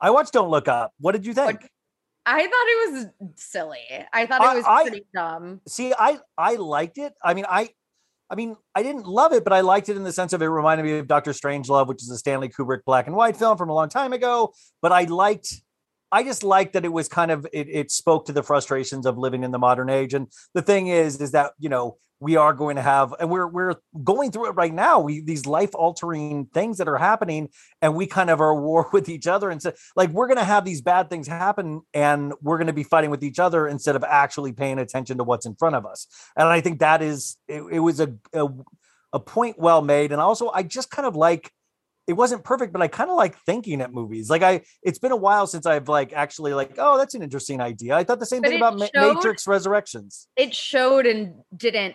I 0.00 0.10
watched 0.10 0.32
Don't 0.32 0.50
Look 0.50 0.68
Up. 0.68 0.92
What 1.00 1.12
did 1.12 1.24
you 1.26 1.32
think? 1.34 1.68
I 2.26 2.42
thought 2.42 2.50
it 2.52 2.92
was 2.92 3.06
silly. 3.36 3.78
I 4.12 4.26
thought 4.26 4.42
I- 4.42 4.52
it 4.52 4.56
was 4.56 4.64
I- 4.66 4.82
pretty 4.82 5.06
dumb. 5.14 5.60
See, 5.66 5.94
I 5.98 6.18
I 6.36 6.56
liked 6.56 6.98
it. 6.98 7.14
I 7.24 7.34
mean, 7.34 7.46
I 7.48 7.70
I 8.30 8.34
mean, 8.34 8.56
I 8.74 8.82
didn't 8.82 9.06
love 9.06 9.32
it, 9.32 9.42
but 9.44 9.54
I 9.54 9.60
liked 9.62 9.88
it 9.88 9.96
in 9.96 10.02
the 10.04 10.12
sense 10.12 10.34
of 10.34 10.42
it 10.42 10.46
reminded 10.46 10.84
me 10.84 10.98
of 10.98 11.06
Doctor 11.06 11.30
Strangelove, 11.30 11.86
which 11.86 12.02
is 12.02 12.10
a 12.10 12.18
Stanley 12.18 12.50
Kubrick 12.50 12.84
black 12.84 13.06
and 13.06 13.16
white 13.16 13.38
film 13.38 13.56
from 13.56 13.70
a 13.70 13.72
long 13.72 13.88
time 13.88 14.12
ago. 14.12 14.52
But 14.82 14.92
I 14.92 15.04
liked, 15.04 15.54
I 16.10 16.22
just 16.22 16.42
liked 16.42 16.72
that 16.72 16.84
it 16.84 16.92
was 16.92 17.08
kind 17.08 17.30
of 17.30 17.46
it, 17.52 17.68
it 17.68 17.90
spoke 17.90 18.26
to 18.26 18.32
the 18.32 18.42
frustrations 18.42 19.06
of 19.06 19.18
living 19.18 19.44
in 19.44 19.50
the 19.50 19.58
modern 19.58 19.90
age. 19.90 20.14
And 20.14 20.28
the 20.54 20.62
thing 20.62 20.88
is, 20.88 21.20
is 21.20 21.32
that 21.32 21.52
you 21.58 21.68
know 21.68 21.98
we 22.20 22.36
are 22.36 22.52
going 22.52 22.76
to 22.76 22.82
have, 22.82 23.14
and 23.20 23.30
we're 23.30 23.46
we're 23.46 23.76
going 24.02 24.32
through 24.32 24.48
it 24.48 24.52
right 24.56 24.72
now. 24.72 25.00
We 25.00 25.20
these 25.20 25.46
life 25.46 25.74
altering 25.74 26.46
things 26.52 26.78
that 26.78 26.88
are 26.88 26.96
happening, 26.96 27.48
and 27.80 27.94
we 27.94 28.06
kind 28.06 28.30
of 28.30 28.40
are 28.40 28.54
war 28.54 28.88
with 28.92 29.08
each 29.08 29.26
other. 29.26 29.50
And 29.50 29.62
so, 29.62 29.72
like, 29.96 30.10
we're 30.10 30.26
going 30.26 30.38
to 30.38 30.44
have 30.44 30.64
these 30.64 30.80
bad 30.80 31.10
things 31.10 31.28
happen, 31.28 31.82
and 31.94 32.32
we're 32.42 32.58
going 32.58 32.66
to 32.68 32.72
be 32.72 32.82
fighting 32.82 33.10
with 33.10 33.22
each 33.22 33.38
other 33.38 33.68
instead 33.68 33.96
of 33.96 34.04
actually 34.04 34.52
paying 34.52 34.78
attention 34.78 35.18
to 35.18 35.24
what's 35.24 35.46
in 35.46 35.54
front 35.54 35.76
of 35.76 35.86
us. 35.86 36.06
And 36.36 36.48
I 36.48 36.60
think 36.60 36.80
that 36.80 37.02
is 37.02 37.36
it, 37.46 37.62
it 37.70 37.80
was 37.80 38.00
a, 38.00 38.14
a 38.32 38.48
a 39.12 39.20
point 39.20 39.58
well 39.58 39.82
made. 39.82 40.12
And 40.12 40.20
also, 40.20 40.50
I 40.50 40.62
just 40.62 40.90
kind 40.90 41.06
of 41.06 41.16
like 41.16 41.52
it 42.08 42.14
wasn't 42.14 42.42
perfect, 42.42 42.72
but 42.72 42.82
I 42.82 42.88
kind 42.88 43.10
of 43.10 43.16
like 43.16 43.36
thinking 43.44 43.80
at 43.82 43.92
movies. 43.92 44.28
Like 44.30 44.42
I, 44.42 44.62
it's 44.82 44.98
been 44.98 45.12
a 45.12 45.16
while 45.16 45.46
since 45.46 45.66
I've 45.66 45.88
like 45.88 46.12
actually 46.12 46.54
like, 46.54 46.72
oh, 46.78 46.98
that's 46.98 47.14
an 47.14 47.22
interesting 47.22 47.60
idea. 47.60 47.94
I 47.94 48.02
thought 48.02 48.18
the 48.18 48.26
same 48.26 48.42
But 48.42 48.48
thing 48.50 48.58
about 48.60 48.80
showed- 48.94 49.14
Matrix 49.16 49.46
Resurrections. 49.46 50.26
It 50.34 50.54
showed 50.54 51.06
and 51.06 51.34
didn't 51.56 51.94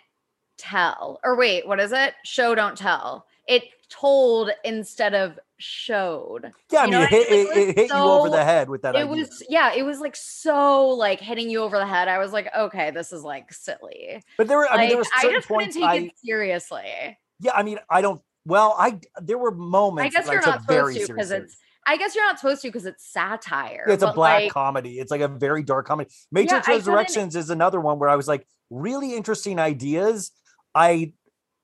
tell. 0.58 1.20
Or 1.24 1.36
wait, 1.36 1.68
what 1.68 1.80
is 1.80 1.92
it? 1.92 2.14
Show 2.24 2.56
don't 2.56 2.78
tell. 2.78 3.26
It 3.48 3.64
told 3.90 4.52
instead 4.64 5.14
of 5.14 5.38
showed. 5.58 6.52
Yeah, 6.72 6.82
I 6.82 6.86
mean, 6.86 6.94
it 6.94 6.98
what 7.00 7.06
I 7.06 7.16
hit, 7.16 7.30
mean? 7.32 7.48
it, 7.48 7.58
It 7.70 7.76
hit 7.78 7.90
you 7.90 7.96
over 7.96 8.30
the 8.30 8.44
head 8.44 8.70
with 8.70 8.82
that 8.84 8.96
it 8.96 9.00
idea. 9.00 9.08
was 9.08 9.44
yeah, 9.50 9.74
it 9.74 9.84
was 9.84 10.00
like 10.00 10.16
so 10.16 10.88
like 10.90 11.20
hitting 11.20 11.50
you 11.50 11.60
over 11.62 11.78
the 11.78 11.86
head. 11.88 12.08
I 12.08 12.20
was 12.20 12.32
like, 12.32 12.48
okay, 12.56 12.92
this 12.92 13.12
is 13.12 13.24
like 13.24 13.52
silly. 13.52 14.22
but 14.38 14.48
there 14.48 14.58
were, 14.58 14.70
I 14.70 14.78
mean, 14.78 14.90
there 14.90 14.98
Like, 15.00 15.06
were 15.06 15.12
I 15.18 15.22
certain 15.22 15.38
just 15.38 15.48
couldn't 15.48 15.60
points. 15.64 15.76
take 15.76 15.84
I, 15.84 15.96
it 15.98 16.12
seriously. 16.24 17.18
yeah, 17.40 17.52
I 17.56 17.64
mean, 17.64 17.80
I 17.90 18.02
don't. 18.02 18.22
Well, 18.46 18.76
I 18.78 19.00
there 19.22 19.38
were 19.38 19.52
moments. 19.52 20.16
I 20.16 20.20
guess 20.20 20.30
you're 20.30 20.42
took 20.42 20.56
not 20.56 20.68
very 20.68 20.94
supposed 20.94 21.08
to 21.08 21.14
because 21.14 21.32
it's. 21.32 21.58
I 21.86 21.98
guess 21.98 22.16
you're 22.16 22.24
not 22.24 22.40
supposed 22.40 22.62
to 22.62 22.70
because 22.70 22.86
it's 22.86 23.12
satire. 23.12 23.84
Yeah, 23.88 23.94
it's 23.94 24.04
a 24.04 24.14
black 24.14 24.44
like, 24.44 24.52
comedy. 24.52 25.00
It's 25.00 25.12
like 25.12 25.20
a 25.20 25.28
very 25.28 25.64
dark 25.64 25.86
comedy. 25.86 26.10
Matrix 26.32 26.54
I 26.54 26.60
couldn't- 26.60 26.78
Resurrections 26.78 27.36
is 27.36 27.50
another 27.50 27.82
one 27.82 28.00
where 28.00 28.08
I 28.08 28.16
was 28.16 28.26
like, 28.26 28.48
really 28.70 29.14
interesting 29.14 29.60
ideas. 29.60 30.32
I, 30.74 31.12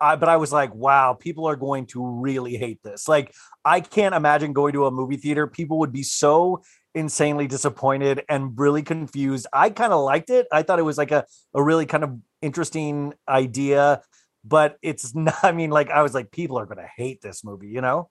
I, 0.02 0.18
but 0.18 0.28
I 0.28 0.36
was 0.36 0.52
like, 0.52 0.76
wow, 0.76 1.14
people 1.14 1.46
are 1.48 1.56
going 1.56 1.86
to 1.88 2.06
really 2.06 2.58
hate 2.58 2.84
this. 2.84 3.08
Like, 3.08 3.34
I 3.64 3.80
can't 3.80 4.14
imagine 4.14 4.52
going 4.52 4.74
to 4.74 4.88
a 4.88 4.92
movie 4.92 5.16
theater. 5.16 5.48
People 5.48 5.80
would 5.80 5.94
be 5.94 6.04
so 6.04 6.64
insanely 6.96 7.48
disappointed 7.48 8.24
and 8.28 8.58
really 8.60 8.84
confused. 8.84 9.48
I 9.54 9.70
kind 9.70 9.94
of 9.94 10.04
liked 10.04 10.30
it. 10.30 10.48
I 10.52 10.64
thought 10.64 10.80
it 10.80 10.84
was 10.84 10.98
like 10.98 11.12
a, 11.12 11.26
a 11.54 11.64
really 11.64 11.86
kind 11.86 12.04
of 12.04 12.18
interesting 12.42 13.14
idea, 13.28 14.02
but 14.44 14.78
it's 14.82 15.14
not, 15.16 15.36
I 15.44 15.52
mean, 15.52 15.70
like, 15.70 15.90
I 15.90 16.02
was 16.02 16.14
like, 16.14 16.32
people 16.32 16.58
are 16.60 16.66
going 16.66 16.78
to 16.78 16.90
hate 16.98 17.22
this 17.22 17.44
movie, 17.44 17.68
you 17.68 17.82
know? 17.82 18.10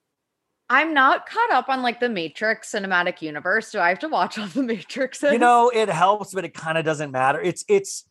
I'm 0.70 0.92
not 0.92 1.26
caught 1.26 1.50
up 1.50 1.68
on 1.70 1.82
like 1.82 1.98
the 1.98 2.10
Matrix 2.10 2.72
cinematic 2.72 3.22
universe. 3.22 3.70
Do 3.72 3.80
I 3.80 3.88
have 3.88 4.00
to 4.00 4.08
watch 4.08 4.38
all 4.38 4.46
the 4.48 4.60
Matrixes? 4.74 5.32
You 5.32 5.38
know, 5.38 5.70
it 5.74 5.88
helps, 5.88 6.34
but 6.34 6.44
it 6.44 6.52
kind 6.52 6.76
of 6.76 6.84
doesn't 6.84 7.10
matter. 7.10 7.40
It's, 7.40 7.64
it's, 7.68 8.04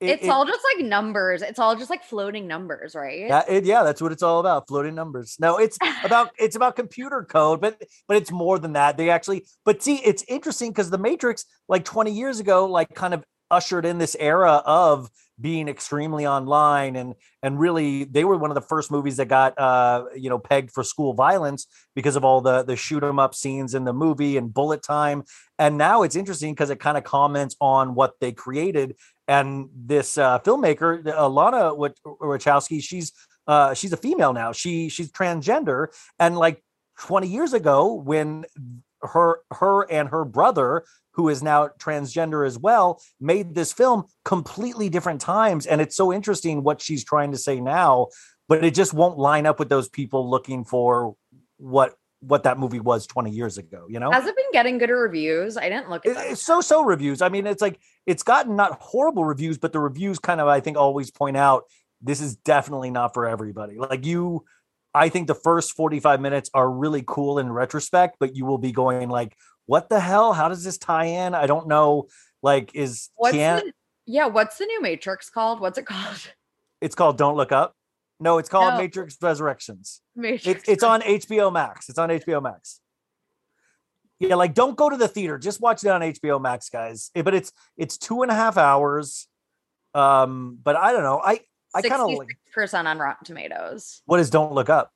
it- 0.00 0.08
it's 0.10 0.24
it- 0.24 0.30
all 0.30 0.46
just 0.46 0.60
like 0.74 0.86
numbers. 0.86 1.42
It's 1.42 1.58
all 1.58 1.76
just 1.76 1.90
like 1.90 2.02
floating 2.04 2.46
numbers, 2.46 2.94
right? 2.94 3.18
Yeah, 3.28 3.42
it, 3.48 3.64
yeah, 3.66 3.82
that's 3.82 4.00
what 4.00 4.12
it's 4.12 4.22
all 4.22 4.40
about. 4.40 4.68
Floating 4.68 4.94
numbers. 4.94 5.36
No, 5.38 5.58
it's 5.58 5.76
about 6.04 6.30
it's 6.38 6.54
about 6.56 6.76
computer 6.76 7.26
code, 7.28 7.60
but 7.60 7.82
but 8.06 8.16
it's 8.16 8.30
more 8.30 8.58
than 8.60 8.74
that. 8.74 8.96
They 8.96 9.10
actually, 9.10 9.44
but 9.66 9.82
see, 9.82 9.96
it's 9.96 10.22
interesting 10.28 10.70
because 10.70 10.88
the 10.88 10.98
Matrix, 10.98 11.44
like 11.68 11.84
20 11.84 12.12
years 12.12 12.38
ago, 12.40 12.66
like 12.66 12.94
kind 12.94 13.12
of 13.12 13.24
ushered 13.50 13.84
in 13.84 13.98
this 13.98 14.16
era 14.20 14.62
of 14.64 15.10
being 15.40 15.68
extremely 15.68 16.26
online 16.26 16.96
and 16.96 17.14
and 17.42 17.60
really 17.60 18.04
they 18.04 18.24
were 18.24 18.36
one 18.36 18.50
of 18.50 18.54
the 18.54 18.60
first 18.60 18.90
movies 18.90 19.16
that 19.16 19.28
got 19.28 19.58
uh 19.58 20.04
you 20.16 20.28
know 20.28 20.38
pegged 20.38 20.70
for 20.70 20.82
school 20.82 21.12
violence 21.14 21.66
because 21.94 22.16
of 22.16 22.24
all 22.24 22.40
the 22.40 22.62
the 22.62 22.76
shoot 22.76 23.02
'em 23.04 23.18
up 23.18 23.34
scenes 23.34 23.74
in 23.74 23.84
the 23.84 23.92
movie 23.92 24.36
and 24.36 24.52
bullet 24.52 24.82
time. 24.82 25.22
And 25.58 25.76
now 25.78 26.02
it's 26.02 26.16
interesting 26.16 26.52
because 26.54 26.70
it 26.70 26.80
kind 26.80 26.96
of 26.98 27.04
comments 27.04 27.56
on 27.60 27.94
what 27.94 28.14
they 28.20 28.32
created. 28.32 28.96
And 29.26 29.68
this 29.74 30.18
uh 30.18 30.38
filmmaker 30.40 31.02
Alana 31.04 31.76
Wach- 31.76 31.98
Wachowski 32.20 32.82
she's 32.82 33.12
uh 33.46 33.74
she's 33.74 33.92
a 33.92 33.96
female 33.96 34.32
now. 34.32 34.52
She 34.52 34.88
she's 34.88 35.10
transgender. 35.12 35.88
And 36.18 36.36
like 36.36 36.62
20 37.00 37.28
years 37.28 37.52
ago 37.52 37.94
when 37.94 38.44
her 39.02 39.40
her 39.52 39.90
and 39.90 40.08
her 40.08 40.24
brother 40.24 40.84
who 41.18 41.28
is 41.28 41.42
now 41.42 41.66
transgender 41.78 42.46
as 42.46 42.56
well 42.56 43.02
made 43.20 43.52
this 43.52 43.72
film 43.72 44.04
completely 44.24 44.88
different 44.88 45.20
times. 45.20 45.66
And 45.66 45.80
it's 45.80 45.96
so 45.96 46.12
interesting 46.12 46.62
what 46.62 46.80
she's 46.80 47.04
trying 47.04 47.32
to 47.32 47.38
say 47.38 47.60
now 47.60 48.06
but 48.48 48.64
it 48.64 48.74
just 48.74 48.94
won't 48.94 49.18
line 49.18 49.44
up 49.44 49.58
with 49.58 49.68
those 49.68 49.90
people 49.90 50.30
looking 50.30 50.64
for 50.64 51.14
what 51.58 51.94
what 52.20 52.44
that 52.44 52.58
movie 52.58 52.80
was 52.80 53.06
20 53.06 53.30
years 53.30 53.58
ago 53.58 53.86
you 53.90 53.98
know? 54.00 54.10
Has 54.12 54.26
it 54.26 54.34
been 54.36 54.52
getting 54.52 54.78
good 54.78 54.90
reviews? 54.90 55.56
I 55.56 55.68
didn't 55.68 55.90
look 55.90 56.06
at 56.06 56.12
it- 56.16 56.32
it's 56.32 56.42
so 56.42 56.60
so 56.60 56.84
reviews. 56.84 57.20
I 57.20 57.28
mean 57.28 57.46
it's 57.48 57.60
like 57.60 57.80
it's 58.06 58.22
gotten 58.22 58.54
not 58.54 58.78
horrible 58.80 59.24
reviews 59.24 59.58
but 59.58 59.72
the 59.72 59.80
reviews 59.80 60.20
kind 60.20 60.40
of 60.40 60.46
i 60.46 60.60
think 60.60 60.76
always 60.76 61.10
point 61.10 61.36
out 61.36 61.64
this 62.00 62.20
is 62.20 62.36
definitely 62.36 62.90
not 62.90 63.12
for 63.12 63.26
everybody. 63.26 63.76
Like 63.76 64.06
you 64.06 64.44
i 64.94 65.08
think 65.08 65.26
the 65.26 65.34
first 65.34 65.72
45 65.72 66.20
minutes 66.20 66.48
are 66.54 66.70
really 66.70 67.02
cool 67.04 67.40
in 67.40 67.52
retrospect 67.52 68.16
but 68.20 68.34
you 68.36 68.46
will 68.46 68.56
be 68.58 68.72
going 68.72 69.08
like 69.10 69.36
what 69.68 69.88
the 69.88 70.00
hell 70.00 70.32
how 70.32 70.48
does 70.48 70.64
this 70.64 70.78
tie 70.78 71.04
in 71.04 71.34
i 71.34 71.46
don't 71.46 71.68
know 71.68 72.06
like 72.42 72.74
is 72.74 73.10
What's 73.16 73.36
can 73.36 73.66
the, 73.66 73.72
yeah, 74.06 74.26
what's 74.26 74.56
the 74.58 74.64
new 74.64 74.80
Matrix 74.80 75.28
called? 75.28 75.60
What's 75.60 75.76
it 75.78 75.86
called? 75.92 76.32
it's 76.80 76.94
called 76.94 77.16
don't 77.18 77.36
look 77.36 77.52
up 77.52 77.74
no 78.18 78.38
it's 78.38 78.48
called 78.48 78.74
No. 78.74 78.78
matrix 78.78 79.16
resurrections 79.22 80.00
Matrix. 80.16 80.46
It's 80.46 80.68
it's 80.68 80.82
on 80.82 81.02
HBO 81.02 81.52
Max. 81.52 81.88
It's 81.88 81.98
on 81.98 82.08
HBO 82.08 82.42
Max. 82.42 82.80
Yeah, 84.18 84.34
like 84.34 84.52
don't 84.54 84.76
go 84.76 84.88
to 84.90 84.96
the 84.96 85.06
theater. 85.06 85.38
Just 85.38 85.60
watch 85.60 85.84
it 85.84 85.88
on 85.90 86.00
HBO 86.00 86.40
Max, 86.40 86.68
guys. 86.70 87.10
Eh, 87.14 87.22
But 87.22 87.34
it's 87.34 87.52
it's 87.76 87.96
two 87.96 88.22
and 88.22 88.30
a 88.32 88.34
half 88.34 88.56
hours. 88.56 89.28
Um, 89.94 90.58
but 90.62 90.74
I 90.74 90.92
don't 90.92 91.04
know. 91.04 91.20
I 91.22 91.40
I 91.74 91.82
kind 91.82 92.02
of 92.02 92.10
like 92.18 92.28
percent 92.52 92.88
on 92.88 92.98
Rotten 92.98 93.24
Tomatoes. 93.24 94.02
what 94.06 94.18
is 94.18 94.30
Don't 94.30 94.52
Look 94.54 94.70
Up. 94.70 94.90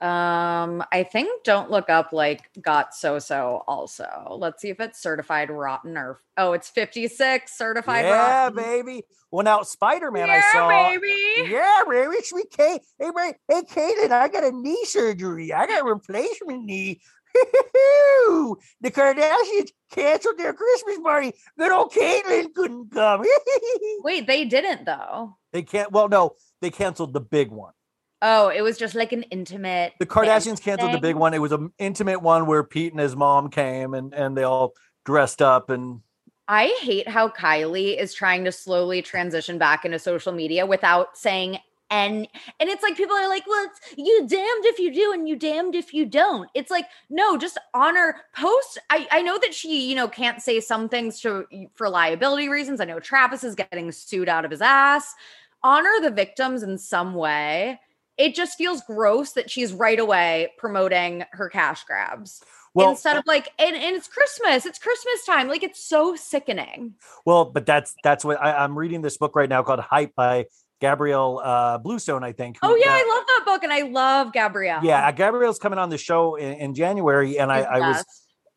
Um, 0.00 0.84
I 0.92 1.02
think 1.02 1.42
Don't 1.42 1.72
Look 1.72 1.90
Up 1.90 2.12
like 2.12 2.48
got 2.62 2.94
so 2.94 3.18
so 3.18 3.64
also. 3.66 4.36
Let's 4.38 4.62
see 4.62 4.70
if 4.70 4.78
it's 4.78 5.02
certified 5.02 5.50
rotten 5.50 5.98
or 5.98 6.20
oh, 6.36 6.52
it's 6.52 6.68
56 6.68 7.56
certified 7.56 8.04
yeah, 8.04 8.44
rotten. 8.44 8.56
baby. 8.56 9.02
Well, 9.32 9.44
now 9.44 9.62
Spider 9.62 10.12
Man, 10.12 10.28
yeah, 10.28 10.40
I 10.44 10.52
saw. 10.52 10.68
baby. 10.68 11.50
Yeah, 11.50 11.82
baby. 11.88 12.22
Sweet 12.22 12.50
Kate. 12.50 12.80
Hey, 12.98 13.10
man. 13.14 13.32
Hey, 13.48 13.62
Caitlin, 13.62 14.12
I 14.12 14.28
got 14.28 14.44
a 14.44 14.52
knee 14.52 14.84
surgery. 14.84 15.52
I 15.52 15.66
got 15.66 15.82
a 15.82 15.84
replacement 15.84 16.64
knee. 16.64 17.00
the 17.34 18.56
Kardashians 18.84 19.70
canceled 19.90 20.38
their 20.38 20.54
Christmas 20.54 20.98
party. 21.00 21.32
Good 21.58 21.72
old 21.72 21.92
Caitlin 21.92 22.54
couldn't 22.54 22.92
come. 22.92 23.24
Wait, 24.02 24.26
they 24.26 24.44
didn't 24.44 24.84
though. 24.84 25.36
They 25.52 25.62
can't. 25.62 25.90
Well, 25.90 26.08
no, 26.08 26.36
they 26.60 26.70
canceled 26.70 27.12
the 27.12 27.20
big 27.20 27.50
one. 27.50 27.72
Oh, 28.20 28.48
it 28.48 28.62
was 28.62 28.76
just 28.78 28.94
like 28.94 29.12
an 29.12 29.22
intimate. 29.24 29.94
The 30.00 30.06
Kardashians 30.06 30.60
canceled 30.60 30.92
the 30.92 30.98
big 30.98 31.16
one. 31.16 31.34
It 31.34 31.40
was 31.40 31.52
an 31.52 31.72
intimate 31.78 32.20
one 32.20 32.46
where 32.46 32.64
Pete 32.64 32.92
and 32.92 33.00
his 33.00 33.14
mom 33.14 33.50
came 33.50 33.94
and 33.94 34.12
and 34.12 34.36
they 34.36 34.42
all 34.42 34.74
dressed 35.04 35.40
up 35.40 35.70
and 35.70 36.00
I 36.48 36.74
hate 36.80 37.06
how 37.06 37.28
Kylie 37.28 38.00
is 38.00 38.14
trying 38.14 38.44
to 38.44 38.52
slowly 38.52 39.02
transition 39.02 39.58
back 39.58 39.84
into 39.84 39.98
social 39.98 40.32
media 40.32 40.64
without 40.64 41.16
saying 41.16 41.58
and 41.90 42.28
and 42.60 42.68
it's 42.68 42.82
like 42.82 42.96
people 42.96 43.16
are 43.16 43.28
like, 43.28 43.46
well, 43.46 43.66
it's 43.66 43.94
you 43.96 44.26
damned 44.26 44.64
if 44.66 44.78
you 44.78 44.92
do 44.92 45.12
and 45.12 45.28
you 45.28 45.36
damned 45.36 45.74
if 45.74 45.94
you 45.94 46.04
don't. 46.04 46.50
It's 46.54 46.70
like, 46.70 46.86
no, 47.08 47.38
just 47.38 47.58
honor 47.72 48.16
post. 48.34 48.78
I 48.90 49.06
I 49.10 49.22
know 49.22 49.38
that 49.38 49.54
she, 49.54 49.88
you 49.88 49.96
know, 49.96 50.08
can't 50.08 50.42
say 50.42 50.60
some 50.60 50.88
things 50.88 51.20
to 51.20 51.46
for 51.74 51.88
liability 51.88 52.48
reasons. 52.48 52.80
I 52.80 52.84
know 52.84 53.00
Travis 53.00 53.44
is 53.44 53.54
getting 53.54 53.90
sued 53.92 54.28
out 54.28 54.44
of 54.44 54.50
his 54.50 54.60
ass. 54.60 55.14
Honor 55.62 55.94
the 56.02 56.10
victims 56.10 56.62
in 56.62 56.76
some 56.76 57.14
way. 57.14 57.80
It 58.18 58.34
just 58.34 58.58
feels 58.58 58.82
gross 58.82 59.32
that 59.32 59.50
she's 59.50 59.72
right 59.72 59.98
away 59.98 60.52
promoting 60.58 61.24
her 61.32 61.48
cash 61.48 61.84
grabs 61.84 62.42
well, 62.74 62.90
instead 62.90 63.16
of 63.16 63.24
like, 63.26 63.50
and, 63.58 63.74
and 63.74 63.96
it's 63.96 64.08
Christmas, 64.08 64.66
it's 64.66 64.78
Christmas 64.78 65.24
time. 65.24 65.48
Like 65.48 65.62
it's 65.62 65.84
so 65.84 66.16
sickening. 66.16 66.94
well, 67.24 67.44
but 67.46 67.66
that's 67.66 67.94
that's 68.04 68.24
what 68.24 68.40
I, 68.40 68.52
I'm 68.52 68.78
reading 68.78 69.02
this 69.02 69.16
book 69.16 69.34
right 69.34 69.48
now 69.48 69.62
called 69.62 69.80
Hype 69.80 70.14
by 70.14 70.46
Gabrielle 70.80 71.40
uh, 71.42 71.78
Bluestone, 71.78 72.22
I 72.22 72.32
think. 72.32 72.58
Oh 72.62 72.76
yeah, 72.76 72.90
uh, 72.90 72.94
I 72.94 73.16
love 73.16 73.26
that 73.26 73.42
book, 73.44 73.64
and 73.64 73.72
I 73.72 73.82
love 73.82 74.32
Gabrielle. 74.32 74.84
yeah. 74.84 75.10
Gabrielle's 75.12 75.58
coming 75.58 75.78
on 75.78 75.88
the 75.88 75.98
show 75.98 76.36
in, 76.36 76.54
in 76.54 76.74
January, 76.74 77.38
and 77.38 77.50
I, 77.50 77.60
I 77.60 77.78
was 77.80 78.04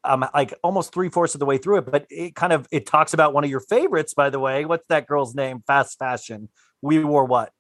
um 0.04 0.26
like 0.34 0.54
almost 0.63 0.93
three 0.93 1.10
fourths 1.10 1.36
of 1.36 1.39
the 1.39 1.45
way 1.45 1.58
through 1.58 1.78
it, 1.78 1.91
but 1.91 2.06
it 2.10 2.36
kind 2.36 2.54
of 2.54 2.67
it 2.71 2.86
talks 2.86 3.13
about 3.13 3.34
one 3.34 3.43
of 3.43 3.50
your 3.50 3.60
favorites, 3.62 4.13
by 4.13 4.30
the 4.30 4.39
way. 4.39 4.65
What's 4.65 4.88
that 4.88 5.08
girl's 5.08 5.36
name? 5.36 5.63
Fast 5.65 5.97
fashion. 5.97 6.50
We 6.82 7.04
wore 7.04 7.26
what? 7.26 7.52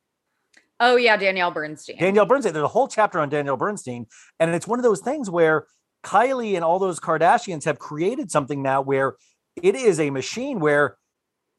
Oh 0.81 0.95
yeah, 0.95 1.15
Danielle 1.15 1.51
Bernstein. 1.51 1.97
Danielle 1.97 2.25
Bernstein. 2.25 2.53
There's 2.53 2.63
a 2.63 2.67
whole 2.67 2.87
chapter 2.87 3.19
on 3.19 3.29
Danielle 3.29 3.55
Bernstein, 3.55 4.07
and 4.39 4.53
it's 4.53 4.67
one 4.67 4.79
of 4.79 4.83
those 4.83 4.99
things 4.99 5.29
where 5.29 5.67
Kylie 6.03 6.55
and 6.55 6.65
all 6.65 6.79
those 6.79 6.99
Kardashians 6.99 7.65
have 7.65 7.77
created 7.77 8.31
something 8.31 8.63
now 8.63 8.81
where 8.81 9.15
it 9.61 9.75
is 9.75 9.99
a 9.99 10.09
machine 10.09 10.59
where 10.59 10.97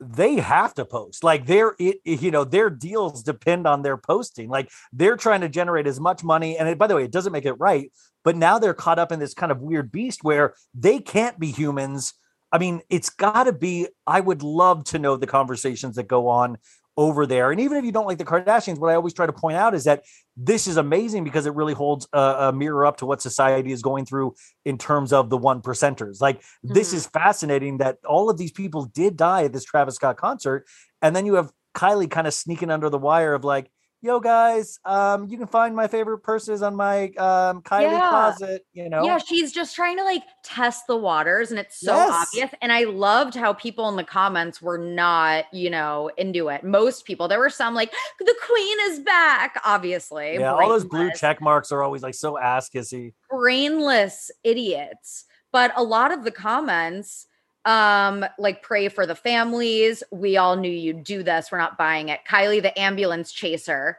they 0.01 0.35
have 0.37 0.75
to 0.75 0.85
post 0.85 1.23
like 1.23 1.47
their 1.47 1.77
you 1.79 2.31
know 2.33 2.43
their 2.43 2.69
deals 2.69 3.23
depend 3.23 3.69
on 3.69 3.83
their 3.83 3.97
posting 3.97 4.49
like 4.49 4.69
they're 4.93 5.17
trying 5.17 5.41
to 5.41 5.49
generate 5.49 5.87
as 5.87 6.01
much 6.01 6.25
money 6.25 6.59
and 6.59 6.69
it, 6.69 6.77
by 6.77 6.89
the 6.89 6.97
way 6.97 7.05
it 7.05 7.13
doesn't 7.13 7.33
make 7.33 7.45
it 7.45 7.53
right 7.53 7.93
but 8.25 8.35
now 8.35 8.59
they're 8.59 8.75
caught 8.75 8.99
up 8.99 9.13
in 9.13 9.21
this 9.21 9.33
kind 9.33 9.53
of 9.53 9.61
weird 9.61 9.93
beast 9.93 10.25
where 10.25 10.55
they 10.75 10.99
can't 10.99 11.39
be 11.39 11.53
humans 11.53 12.15
i 12.51 12.59
mean 12.59 12.81
it's 12.91 13.11
got 13.11 13.45
to 13.45 13.53
be 13.53 13.87
i 14.05 14.19
would 14.19 14.43
love 14.43 14.83
to 14.83 14.99
know 14.99 15.17
the 15.17 15.27
conversations 15.27 15.95
that 15.95 16.09
go 16.09 16.27
on 16.27 16.59
over 16.97 17.25
there 17.27 17.51
and 17.51 17.61
even 17.61 17.79
if 17.79 17.85
you 17.85 17.93
don't 17.93 18.07
like 18.07 18.19
the 18.19 18.25
kardashians 18.25 18.79
what 18.79 18.91
i 18.91 18.95
always 18.95 19.15
try 19.15 19.25
to 19.25 19.33
point 19.33 19.57
out 19.57 19.75
is 19.75 19.85
that 19.85 20.03
this 20.37 20.67
is 20.67 20.77
amazing 20.77 21.25
because 21.25 21.47
it 21.47 21.55
really 21.55 21.73
holds 21.73 22.07
a, 22.13 22.19
a 22.19 22.53
mirror 22.53 22.85
up 22.85 22.99
to 22.99 23.07
what 23.07 23.23
society 23.23 23.73
is 23.73 23.81
going 23.81 24.05
through 24.05 24.35
in 24.65 24.77
terms 24.77 25.13
of 25.13 25.31
the 25.31 25.37
one 25.39 25.63
percenters 25.63 26.21
like 26.21 26.43
this 26.63 26.93
Mhm. 26.93 26.95
is 26.95 27.07
fascinating 27.07 27.79
that 27.79 27.97
all 28.07 28.29
of 28.29 28.37
these 28.39 28.53
people 28.53 28.85
did 28.85 29.17
die 29.17 29.45
at 29.45 29.53
this 29.53 29.65
Travis 29.65 29.95
Scott 29.97 30.17
concert. 30.17 30.67
And 31.01 31.15
then 31.17 31.27
you 31.27 31.35
have 31.35 31.51
Kylie 31.75 32.11
kind 32.11 32.27
of 32.27 32.35
sneaking 32.35 32.71
under 32.71 32.91
the 32.91 32.99
wire 32.99 33.35
of 33.35 33.45
like, 33.45 33.71
yo 34.03 34.21
guys, 34.21 34.79
um, 34.85 35.29
you 35.29 35.39
can 35.39 35.47
find 35.47 35.75
my 35.75 35.87
favorite 35.89 36.19
purses 36.19 36.61
on 36.61 36.75
my 36.77 37.05
um 37.17 37.63
Kylie 37.63 37.83
Yeah. 37.93 38.09
closet. 38.09 38.67
You 38.73 38.89
know, 38.91 39.05
Yeah, 39.05 39.19
she's 39.19 39.53
just 39.53 39.75
trying 39.77 39.97
to 39.97 40.05
like 40.05 40.23
test 40.43 40.87
the 40.89 40.97
waters 40.97 41.51
and 41.51 41.59
it's 41.61 41.79
so 41.81 41.95
Yes. 41.95 42.29
obvious. 42.35 42.51
And 42.61 42.73
I 42.73 42.85
loved 42.85 43.35
how 43.35 43.53
people 43.53 43.89
in 43.89 43.97
the 43.97 44.05
comments 44.05 44.61
were 44.61 44.79
not, 44.79 45.45
you 45.53 45.71
know, 45.71 46.11
into 46.19 46.49
it. 46.49 46.65
Most 46.65 47.05
people, 47.05 47.29
there 47.29 47.39
were 47.39 47.49
some 47.51 47.75
like, 47.75 47.93
the 48.19 48.35
queen 48.47 48.79
is 48.91 49.01
back, 49.01 49.61
obviously. 49.65 50.35
yeah. 50.35 50.53
All 50.53 50.69
those 50.69 50.85
blue 50.85 51.11
check 51.13 51.41
marks 51.41 51.71
are 51.73 51.83
always 51.83 52.03
like 52.03 52.15
so 52.15 52.37
ass 52.39 52.69
kissy. 52.69 53.15
brainless 53.31 54.31
idiots. 54.45 55.25
But 55.53 55.73
a 55.77 55.83
lot 55.83 56.13
of 56.13 56.25
the 56.25 56.31
comments, 56.31 57.27
um, 57.65 58.25
like 58.39 58.63
pray 58.63 58.89
for 58.89 59.07
the 59.07 59.15
families. 59.15 60.03
We 60.11 60.37
all 60.37 60.57
knew 60.57 60.71
you'd 60.71 61.05
do 61.05 61.23
this. 61.23 61.51
We're 61.51 61.59
not 61.59 61.79
buying 61.79 62.09
it. 62.09 62.21
Kylie, 62.29 62.63
the 62.63 62.79
ambulance 62.79 63.33
chaser, 63.33 63.99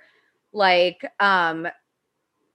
like, 0.51 1.09
um, 1.19 1.67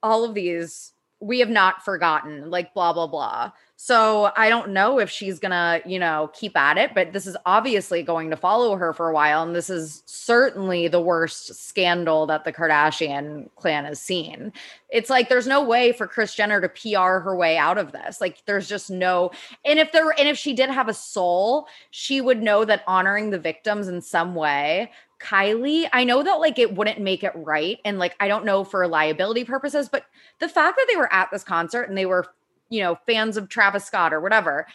all 0.01 0.23
of 0.23 0.33
these 0.33 0.93
we 1.21 1.39
have 1.39 1.49
not 1.49 1.83
forgotten, 1.83 2.49
like 2.49 2.73
blah 2.73 2.93
blah 2.93 3.07
blah. 3.07 3.51
So 3.75 4.31
I 4.35 4.49
don't 4.49 4.71
know 4.71 4.99
if 4.99 5.09
she's 5.09 5.39
gonna, 5.39 5.81
you 5.85 5.99
know, 5.99 6.29
keep 6.33 6.57
at 6.57 6.77
it, 6.77 6.93
but 6.93 7.13
this 7.13 7.25
is 7.25 7.37
obviously 7.45 8.03
going 8.03 8.29
to 8.29 8.35
follow 8.35 8.75
her 8.75 8.93
for 8.93 9.09
a 9.09 9.13
while, 9.13 9.43
and 9.43 9.55
this 9.55 9.69
is 9.69 10.03
certainly 10.05 10.87
the 10.89 11.01
worst 11.01 11.55
scandal 11.55 12.25
that 12.27 12.43
the 12.43 12.51
Kardashian 12.51 13.49
clan 13.55 13.85
has 13.85 14.01
seen. 14.01 14.51
It's 14.89 15.09
like 15.09 15.29
there's 15.29 15.47
no 15.47 15.63
way 15.63 15.91
for 15.91 16.07
Kris 16.07 16.35
Jenner 16.35 16.59
to 16.59 16.69
PR 16.69 17.19
her 17.19 17.35
way 17.35 17.57
out 17.57 17.77
of 17.77 17.91
this. 17.91 18.19
Like 18.19 18.45
there's 18.45 18.67
just 18.67 18.89
no. 18.89 19.31
And 19.63 19.79
if 19.79 19.91
there, 19.91 20.11
and 20.17 20.27
if 20.27 20.37
she 20.37 20.53
did 20.53 20.69
have 20.69 20.89
a 20.89 20.93
soul, 20.93 21.67
she 21.91 22.21
would 22.21 22.41
know 22.41 22.65
that 22.65 22.83
honoring 22.85 23.29
the 23.29 23.39
victims 23.39 23.87
in 23.87 24.01
some 24.01 24.35
way 24.35 24.91
Kylie, 25.19 25.89
I 25.91 26.03
know 26.03 26.23
that 26.23 26.35
like 26.35 26.57
it 26.57 26.75
wouldn't 26.75 26.99
make 26.99 27.23
it 27.23 27.33
right. 27.35 27.79
And 27.83 27.99
like, 27.99 28.15
I 28.19 28.27
don't 28.27 28.45
know 28.45 28.63
for 28.63 28.87
liability 28.87 29.43
purposes, 29.43 29.89
but 29.89 30.05
the 30.39 30.49
fact 30.49 30.77
that 30.77 30.87
they 30.89 30.95
were 30.95 31.11
at 31.13 31.29
this 31.31 31.43
concert 31.43 31.83
and 31.83 31.97
they 31.97 32.05
were, 32.05 32.25
you 32.69 32.81
know, 32.81 32.97
fans 33.05 33.35
of 33.35 33.49
Travis 33.49 33.85
Scott 33.85 34.13
or 34.13 34.21
whatever. 34.21 34.65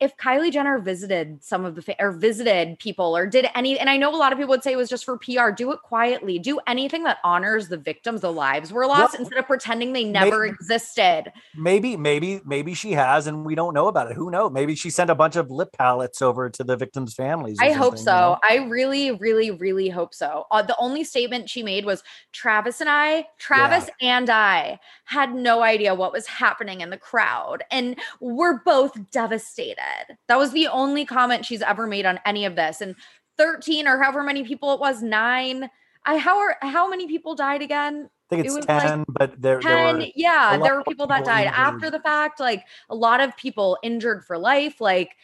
If 0.00 0.16
Kylie 0.16 0.50
Jenner 0.50 0.78
visited 0.78 1.44
some 1.44 1.64
of 1.66 1.74
the 1.74 1.82
fa- 1.82 1.96
or 2.00 2.12
visited 2.12 2.78
people 2.78 3.14
or 3.14 3.26
did 3.26 3.46
any, 3.54 3.78
and 3.78 3.90
I 3.90 3.98
know 3.98 4.14
a 4.14 4.16
lot 4.16 4.32
of 4.32 4.38
people 4.38 4.50
would 4.50 4.62
say 4.62 4.72
it 4.72 4.76
was 4.76 4.88
just 4.88 5.04
for 5.04 5.18
PR, 5.18 5.50
do 5.50 5.70
it 5.72 5.80
quietly, 5.82 6.38
do 6.38 6.58
anything 6.66 7.04
that 7.04 7.18
honors 7.22 7.68
the 7.68 7.76
victims, 7.76 8.22
the 8.22 8.32
lives 8.32 8.72
were 8.72 8.86
lost 8.86 9.12
Well, 9.12 9.20
instead 9.20 9.38
of 9.38 9.46
pretending 9.46 9.92
they 9.92 10.04
never 10.04 10.40
maybe- 10.44 10.50
existed. 10.54 11.24
Maybe, 11.54 11.98
maybe, 11.98 12.40
maybe 12.46 12.72
she 12.72 12.92
has, 12.92 13.26
and 13.26 13.44
we 13.44 13.54
don't 13.54 13.74
know 13.74 13.88
about 13.88 14.10
it. 14.10 14.16
Who 14.16 14.30
knows? 14.30 14.52
Maybe 14.52 14.74
she 14.74 14.88
sent 14.88 15.10
a 15.10 15.14
bunch 15.14 15.36
of 15.36 15.50
lip 15.50 15.70
palettes 15.76 16.22
over 16.22 16.48
to 16.48 16.64
the 16.64 16.76
victims' 16.76 17.12
families. 17.12 17.58
I 17.60 17.72
hope 17.72 17.98
so. 17.98 18.10
you 18.10 18.16
know? 18.16 18.38
I 18.64 18.68
really, 18.68 19.10
really, 19.10 19.50
really 19.50 19.90
hope 19.90 20.14
so. 20.14 20.46
Uh, 20.50 20.62
the 20.62 20.76
only 20.78 21.04
statement 21.04 21.50
she 21.50 21.62
made 21.62 21.84
was 21.84 22.02
Travis 22.32 22.80
and 22.80 22.88
I, 22.88 23.26
Travis 23.38 23.90
and 24.00 24.30
I 24.30 24.80
had 25.04 25.34
no 25.34 25.62
idea 25.62 25.94
what 25.94 26.12
was 26.12 26.26
happening 26.26 26.80
in 26.80 26.88
the 26.88 26.96
crowd, 26.96 27.64
and 27.70 27.96
we're 28.20 28.60
both 28.64 28.96
devastated. 29.10 29.76
That 30.28 30.38
was 30.38 30.52
the 30.52 30.68
only 30.68 31.04
comment 31.04 31.44
she's 31.44 31.62
ever 31.62 31.86
made 31.86 32.06
on 32.06 32.20
any 32.24 32.44
of 32.44 32.56
this. 32.56 32.80
And 32.80 32.94
13 33.38 33.86
or 33.88 33.98
however 33.98 34.22
many 34.22 34.44
people 34.44 34.72
it 34.74 34.80
was, 34.80 35.02
nine. 35.02 35.70
I 36.04 36.16
how 36.16 36.38
are 36.38 36.56
how 36.62 36.88
many 36.88 37.06
people 37.06 37.34
died 37.34 37.62
again? 37.62 38.08
I 38.30 38.36
think 38.36 38.40
it 38.40 38.46
it's 38.46 38.54
was 38.56 38.68
like 38.68 38.82
ten, 38.82 39.04
but 39.08 39.30
there, 39.42 39.60
there 39.60 39.92
10 39.92 39.96
were 39.98 40.06
yeah 40.14 40.56
there 40.56 40.74
were 40.74 40.80
of 40.80 40.86
people 40.86 41.06
that 41.08 41.24
died 41.24 41.46
injured. 41.46 41.58
after 41.58 41.90
the 41.90 41.98
fact 41.98 42.38
like 42.38 42.64
a 42.88 42.94
lot 42.94 43.20
of 43.20 43.36
people 43.36 43.76
injured 43.82 44.24
for 44.24 44.38
life 44.38 44.80
like 44.80 45.16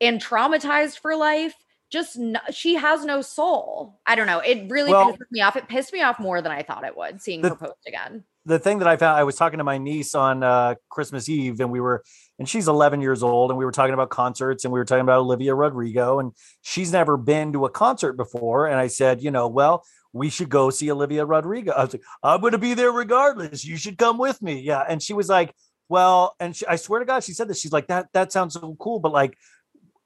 and 0.00 0.22
traumatized 0.22 0.98
for 0.98 1.16
life 1.16 1.54
just 1.88 2.18
no, 2.18 2.38
she 2.50 2.74
has 2.74 3.02
no 3.06 3.22
soul 3.22 3.98
i 4.04 4.14
don't 4.14 4.26
know 4.26 4.40
it 4.40 4.70
really 4.70 4.92
Well- 4.92 5.12
pisses 5.14 5.30
me 5.30 5.40
off 5.40 5.56
it 5.56 5.68
pissed 5.68 5.90
me 5.90 6.02
off 6.02 6.20
more 6.20 6.42
than 6.42 6.52
i 6.52 6.62
thought 6.62 6.84
it 6.84 6.94
would 6.98 7.22
seeing 7.22 7.40
The- 7.40 7.48
her 7.48 7.56
post 7.56 7.86
again 7.86 8.24
the 8.48 8.58
thing 8.58 8.78
that 8.78 8.88
I 8.88 8.96
found, 8.96 9.18
I 9.18 9.24
was 9.24 9.36
talking 9.36 9.58
to 9.58 9.64
my 9.64 9.76
niece 9.76 10.14
on 10.14 10.42
uh, 10.42 10.74
Christmas 10.88 11.28
Eve, 11.28 11.60
and 11.60 11.70
we 11.70 11.80
were, 11.80 12.02
and 12.38 12.48
she's 12.48 12.66
11 12.66 13.02
years 13.02 13.22
old, 13.22 13.50
and 13.50 13.58
we 13.58 13.64
were 13.64 13.72
talking 13.72 13.92
about 13.92 14.08
concerts, 14.08 14.64
and 14.64 14.72
we 14.72 14.78
were 14.78 14.86
talking 14.86 15.02
about 15.02 15.20
Olivia 15.20 15.54
Rodrigo, 15.54 16.18
and 16.18 16.32
she's 16.62 16.90
never 16.90 17.18
been 17.18 17.52
to 17.52 17.66
a 17.66 17.70
concert 17.70 18.14
before. 18.14 18.66
And 18.66 18.76
I 18.76 18.86
said, 18.86 19.22
you 19.22 19.30
know, 19.30 19.48
well, 19.48 19.84
we 20.14 20.30
should 20.30 20.48
go 20.48 20.70
see 20.70 20.90
Olivia 20.90 21.26
Rodrigo. 21.26 21.72
I 21.72 21.84
was 21.84 21.92
like, 21.92 22.02
I'm 22.22 22.40
going 22.40 22.52
to 22.52 22.58
be 22.58 22.72
there 22.72 22.90
regardless. 22.90 23.66
You 23.66 23.76
should 23.76 23.98
come 23.98 24.16
with 24.16 24.40
me. 24.40 24.60
Yeah. 24.60 24.82
And 24.88 25.02
she 25.02 25.12
was 25.12 25.28
like, 25.28 25.54
well, 25.90 26.34
and 26.40 26.56
she, 26.56 26.66
I 26.66 26.76
swear 26.76 27.00
to 27.00 27.06
God, 27.06 27.24
she 27.24 27.34
said 27.34 27.48
this. 27.48 27.60
She's 27.60 27.72
like, 27.72 27.88
that, 27.88 28.08
that 28.14 28.32
sounds 28.32 28.54
so 28.54 28.74
cool, 28.80 28.98
but 28.98 29.12
like, 29.12 29.36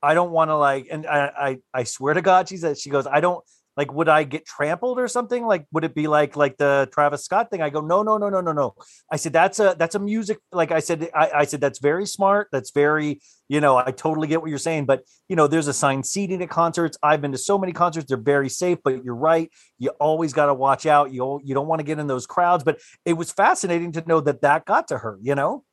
I 0.02 0.14
don't 0.14 0.32
want 0.32 0.50
to 0.50 0.56
like, 0.56 0.88
and 0.90 1.06
I, 1.06 1.30
I, 1.36 1.58
I 1.72 1.84
swear 1.84 2.14
to 2.14 2.22
God, 2.22 2.48
she 2.48 2.56
said, 2.56 2.76
she 2.76 2.90
goes, 2.90 3.06
I 3.06 3.20
don't, 3.20 3.44
like 3.76 3.92
would 3.92 4.08
i 4.08 4.24
get 4.24 4.44
trampled 4.44 4.98
or 4.98 5.08
something? 5.08 5.46
Like 5.46 5.66
would 5.72 5.84
it 5.84 5.94
be 5.94 6.06
like 6.06 6.36
like 6.36 6.56
the 6.56 6.88
travis 6.92 7.24
scott 7.24 7.50
thing? 7.50 7.62
I 7.62 7.70
go 7.70 7.80
no 7.80 8.02
no 8.02 8.18
no 8.18 8.28
no 8.28 8.40
no 8.40 8.52
no. 8.52 8.74
I 9.10 9.16
said 9.16 9.32
that's 9.32 9.58
a 9.60 9.74
that's 9.78 9.94
a 9.94 9.98
music 9.98 10.38
like 10.52 10.70
i 10.70 10.80
said 10.80 11.08
i, 11.14 11.30
I 11.34 11.44
said 11.44 11.60
that's 11.60 11.78
very 11.78 12.06
smart. 12.06 12.48
That's 12.52 12.70
very 12.70 13.20
you 13.48 13.60
know 13.60 13.76
i 13.76 13.90
totally 13.90 14.28
get 14.28 14.40
what 14.40 14.48
you're 14.50 14.58
saying 14.58 14.86
but 14.86 15.04
you 15.28 15.36
know 15.36 15.46
there's 15.46 15.68
assigned 15.68 16.06
seating 16.06 16.42
at 16.42 16.50
concerts. 16.50 16.98
I've 17.02 17.20
been 17.20 17.32
to 17.32 17.38
so 17.38 17.58
many 17.58 17.72
concerts. 17.72 18.06
They're 18.08 18.16
very 18.16 18.48
safe 18.48 18.78
but 18.84 19.04
you're 19.04 19.14
right. 19.14 19.50
You 19.78 19.90
always 20.00 20.32
got 20.32 20.46
to 20.46 20.54
watch 20.54 20.86
out. 20.86 21.12
You 21.12 21.40
you 21.42 21.54
don't 21.54 21.66
want 21.66 21.80
to 21.80 21.84
get 21.84 21.98
in 21.98 22.06
those 22.06 22.26
crowds. 22.26 22.64
But 22.64 22.80
it 23.04 23.14
was 23.14 23.32
fascinating 23.32 23.92
to 23.92 24.04
know 24.06 24.20
that 24.20 24.42
that 24.42 24.64
got 24.66 24.88
to 24.88 24.98
her 24.98 25.18
you 25.22 25.34
know? 25.34 25.64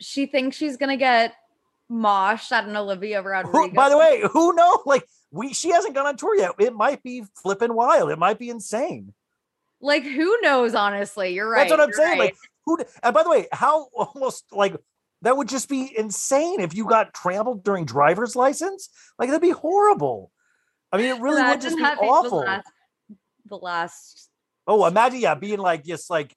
She 0.00 0.26
thinks 0.26 0.56
she's 0.56 0.76
gonna 0.76 0.96
get 0.96 1.34
moshed 1.90 2.52
at 2.52 2.66
an 2.66 2.76
olivia 2.76 3.20
rodrigo 3.20 3.68
who, 3.68 3.72
by 3.72 3.88
the 3.88 3.98
way 3.98 4.22
who 4.32 4.54
knows 4.54 4.78
like 4.86 5.04
we 5.30 5.52
she 5.52 5.70
hasn't 5.70 5.94
gone 5.94 6.06
on 6.06 6.16
tour 6.16 6.36
yet 6.36 6.52
it 6.58 6.72
might 6.74 7.02
be 7.02 7.24
flipping 7.42 7.74
wild 7.74 8.10
it 8.10 8.18
might 8.18 8.38
be 8.38 8.50
insane 8.50 9.12
like 9.80 10.02
who 10.02 10.40
knows 10.42 10.74
honestly 10.74 11.32
you're 11.34 11.48
right 11.48 11.68
That's 11.68 11.78
what 11.78 11.80
I'm 11.80 11.92
saying. 11.92 12.18
right. 12.18 12.34
Like, 12.34 12.36
who? 12.66 12.78
And 13.02 13.14
by 13.14 13.22
the 13.22 13.30
way, 13.30 13.46
how 13.52 13.84
almost 13.94 14.44
like 14.52 14.76
that 15.22 15.36
would 15.36 15.48
just 15.48 15.68
be 15.68 15.92
insane 15.96 16.60
if 16.60 16.74
you 16.74 16.84
got 16.86 17.14
trampled 17.14 17.64
during 17.64 17.84
driver's 17.84 18.36
license. 18.36 18.90
Like 19.18 19.28
that'd 19.28 19.40
be 19.42 19.50
horrible. 19.50 20.30
I 20.92 20.98
mean, 20.98 21.06
it 21.16 21.20
really 21.20 21.42
would 21.42 21.60
just 21.60 21.76
be 21.76 21.82
awful. 21.82 22.40
the 22.40 22.46
last, 22.46 22.68
the 23.48 23.56
last 23.56 24.30
Oh, 24.66 24.86
imagine 24.86 25.20
yeah, 25.20 25.34
being 25.34 25.58
like 25.58 25.84
just 25.84 26.10
like. 26.10 26.34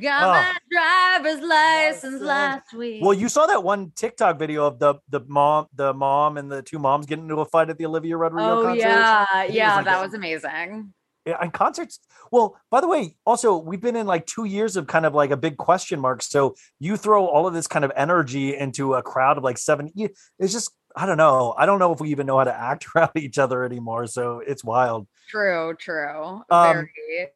Got 0.00 0.22
Oh. 0.24 0.32
my 0.32 0.54
driver's 0.70 1.40
license 1.42 2.20
last 2.22 2.72
week 2.74 3.02
Well, 3.02 3.14
you 3.14 3.28
saw 3.28 3.46
that 3.46 3.62
one 3.62 3.92
TikTok 3.94 4.38
video 4.38 4.66
of 4.66 4.78
the 4.78 4.96
the 5.08 5.20
mom, 5.26 5.66
the 5.74 5.92
mom 5.94 6.36
and 6.36 6.50
the 6.50 6.62
two 6.62 6.78
moms 6.78 7.06
getting 7.06 7.24
into 7.24 7.40
a 7.40 7.44
fight 7.46 7.70
at 7.70 7.78
the 7.78 7.86
Olivia 7.86 8.16
Rodrigo 8.16 8.60
Oh 8.60 8.62
concert. 8.64 8.78
yeah, 8.86 9.42
It 9.42 9.46
was 9.48 9.54
yeah, 9.56 9.76
like 9.76 9.84
that 9.86 9.98
a- 9.98 10.02
was 10.04 10.14
amazing. 10.14 10.92
Yeah, 11.24 11.38
and 11.40 11.52
concerts. 11.52 11.98
Well, 12.30 12.56
by 12.70 12.80
the 12.80 12.86
way, 12.86 13.16
also 13.26 13.56
we've 13.56 13.80
been 13.80 13.96
in 13.96 14.06
like 14.06 14.26
two 14.26 14.44
years 14.44 14.76
of 14.76 14.86
kind 14.86 15.04
of 15.04 15.12
like 15.14 15.32
a 15.32 15.36
big 15.36 15.56
question 15.56 15.98
mark. 15.98 16.22
So 16.22 16.54
you 16.78 16.96
throw 16.96 17.26
all 17.26 17.48
of 17.48 17.54
this 17.54 17.66
kind 17.66 17.84
of 17.84 17.90
energy 17.96 18.56
into 18.56 18.94
a 18.94 19.02
crowd 19.02 19.36
of 19.36 19.42
like 19.42 19.58
seven. 19.58 19.90
It's 19.96 20.52
just 20.52 20.70
I 20.94 21.04
don't 21.04 21.16
know. 21.18 21.52
I 21.58 21.66
don't 21.66 21.78
know 21.80 21.92
if 21.92 22.00
we 22.00 22.10
even 22.10 22.26
know 22.26 22.38
how 22.38 22.44
to 22.44 22.54
act 22.70 22.86
around 22.94 23.10
each 23.16 23.38
other 23.38 23.64
anymore. 23.64 24.06
So 24.06 24.40
it's 24.46 24.62
wild. 24.62 25.08
True, 25.28 25.74
true. 25.78 26.42
Um, 26.48 26.88
Very, 27.08 27.28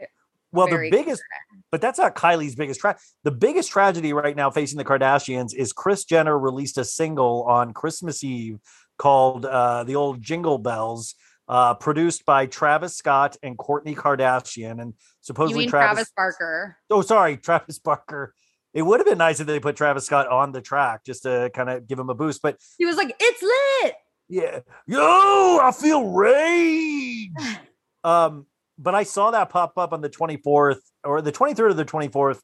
Well, 0.52 0.66
very 0.66 0.90
the 0.90 0.96
biggest, 0.96 1.22
but 1.70 1.80
that's 1.80 1.98
not 1.98 2.14
Kylie's 2.16 2.54
biggest 2.56 2.80
tra- 2.80 2.98
The 3.24 3.30
biggest 3.30 3.70
tragedy 3.70 4.12
right 4.12 4.34
now 4.34 4.50
facing 4.50 4.78
the 4.78 4.84
Kardashians 4.84 5.54
is 5.54 5.72
Kris 5.72 6.04
Jenner 6.04 6.38
released 6.38 6.76
a 6.78 6.84
single 6.84 7.44
on 7.44 7.72
Christmas 7.72 8.24
Eve 8.24 8.58
called 8.98 9.46
uh, 9.46 9.84
"The 9.84 9.96
Old 9.96 10.20
Jingle 10.22 10.58
Bells." 10.58 11.14
Uh, 11.48 11.74
produced 11.74 12.24
by 12.24 12.46
Travis 12.46 12.96
Scott 12.96 13.36
and 13.42 13.58
Kourtney 13.58 13.96
Kardashian, 13.96 14.80
and 14.80 14.92
You 14.92 14.94
supposedly 15.20 15.62
mean 15.64 15.68
Travis 15.68 15.94
Travis 15.96 16.12
Barker? 16.16 16.76
oh 16.90 17.02
sorry 17.02 17.36
travis 17.48 17.80
barker 17.80 18.34
it 18.72 18.82
would 18.82 19.00
have 19.00 19.06
been 19.08 19.18
nice 19.18 19.40
if 19.40 19.48
they 19.48 19.58
put 19.58 19.74
travis 19.74 20.06
scott 20.06 20.28
on 20.28 20.52
the 20.52 20.60
track 20.60 21.04
just 21.04 21.24
to 21.24 21.50
kind 21.52 21.68
of 21.68 21.88
give 21.88 21.98
him 21.98 22.08
a 22.08 22.14
boost 22.14 22.40
but 22.40 22.56
He 22.78 22.86
was 22.86 22.96
like, 22.96 23.16
"It's 23.18 23.42
lit." 23.42 23.94
yeah 24.28 24.60
yo 24.86 25.58
i 25.60 25.72
feel 25.72 26.06
rage 26.12 27.30
um 28.04 28.46
but 28.80 28.94
i 28.94 29.02
saw 29.02 29.30
that 29.30 29.50
pop 29.50 29.76
up 29.76 29.92
on 29.92 30.00
the 30.00 30.10
24th 30.10 30.80
or 31.04 31.20
the 31.22 31.32
23rd 31.32 31.58
or 31.58 31.74
the 31.74 31.84
24th 31.84 32.40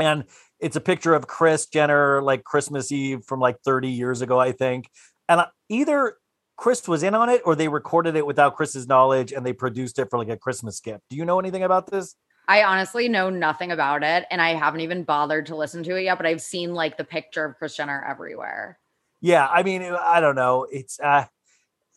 and 0.00 0.24
it's 0.60 0.76
a 0.76 0.80
picture 0.80 1.14
of 1.14 1.26
kris 1.26 1.66
jenner 1.66 2.22
like 2.22 2.44
christmas 2.44 2.90
eve 2.90 3.22
from 3.26 3.40
like 3.40 3.58
30 3.64 3.88
years 3.88 4.22
ago 4.22 4.38
i 4.38 4.52
think 4.52 4.88
and 5.28 5.42
either 5.68 6.14
kris 6.56 6.88
was 6.88 7.02
in 7.02 7.14
on 7.14 7.28
it 7.28 7.42
or 7.44 7.54
they 7.54 7.68
recorded 7.68 8.16
it 8.16 8.26
without 8.26 8.56
kris's 8.56 8.88
knowledge 8.88 9.32
and 9.32 9.44
they 9.44 9.52
produced 9.52 9.98
it 9.98 10.08
for 10.10 10.18
like 10.18 10.28
a 10.28 10.36
christmas 10.36 10.80
gift 10.80 11.02
do 11.10 11.16
you 11.16 11.24
know 11.24 11.38
anything 11.38 11.62
about 11.62 11.90
this 11.90 12.14
I 12.50 12.62
honestly 12.64 13.10
know 13.10 13.28
nothing 13.28 13.72
about 13.72 14.02
it, 14.02 14.24
and 14.30 14.40
I 14.40 14.54
haven't 14.54 14.80
even 14.80 15.04
bothered 15.04 15.44
to 15.48 15.54
listen 15.54 15.82
to 15.82 15.96
it 15.96 16.04
yet. 16.04 16.16
But 16.16 16.24
I've 16.24 16.40
seen 16.40 16.72
like 16.72 16.96
the 16.96 17.04
picture 17.04 17.44
of 17.44 17.56
Kris 17.58 17.76
Jenner 17.76 18.02
everywhere. 18.08 18.78
yeah 19.20 19.46
i 19.48 19.62
mean 19.62 19.82
i 19.82 20.20
don't 20.20 20.36
know 20.36 20.66
it's 20.70 21.00
uh 21.00 21.24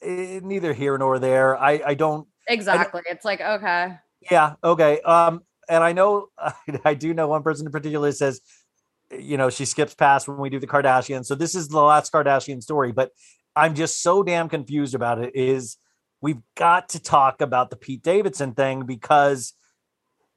eh, 0.02 0.40
neither 0.44 0.74
here 0.74 0.98
nor 0.98 1.20
there 1.20 1.56
i 1.58 1.82
i 1.86 1.94
don't 1.94 2.28
Exactly. 2.48 3.02
It's 3.06 3.26
like 3.26 3.42
okay, 3.42 3.98
yeah 4.30 4.54
okay 4.64 5.00
um 5.02 5.42
and 5.70 5.84
i 5.84 5.94
know 5.94 6.28
i 6.86 6.94
do 6.94 7.14
know 7.14 7.28
one 7.28 7.44
person 7.44 7.66
in 7.66 7.72
particular 7.72 8.12
says 8.12 8.42
you 9.18 9.38
know 9.38 9.50
she 9.50 9.66
skips 9.66 9.96
past 9.96 10.28
when 10.28 10.38
we 10.38 10.50
do 10.50 10.60
the 10.60 10.68
kardashians 10.68 11.26
so 11.26 11.36
this 11.36 11.56
is 11.56 11.70
the 11.70 11.80
last 11.80 12.12
kardashian 12.12 12.62
story 12.62 12.92
but 12.92 13.12
i'm 13.56 13.74
just 13.74 14.02
so 14.02 14.24
damn 14.24 14.50
confused 14.50 14.94
about 14.94 15.20
it 15.20 15.36
is 15.36 15.78
we've 16.22 16.42
got 16.56 16.90
to 16.90 17.00
talk 17.00 17.42
about 17.42 17.70
the 17.70 17.76
pete 17.76 18.04
davidson 18.04 18.54
thing 18.54 18.86
because 18.86 19.54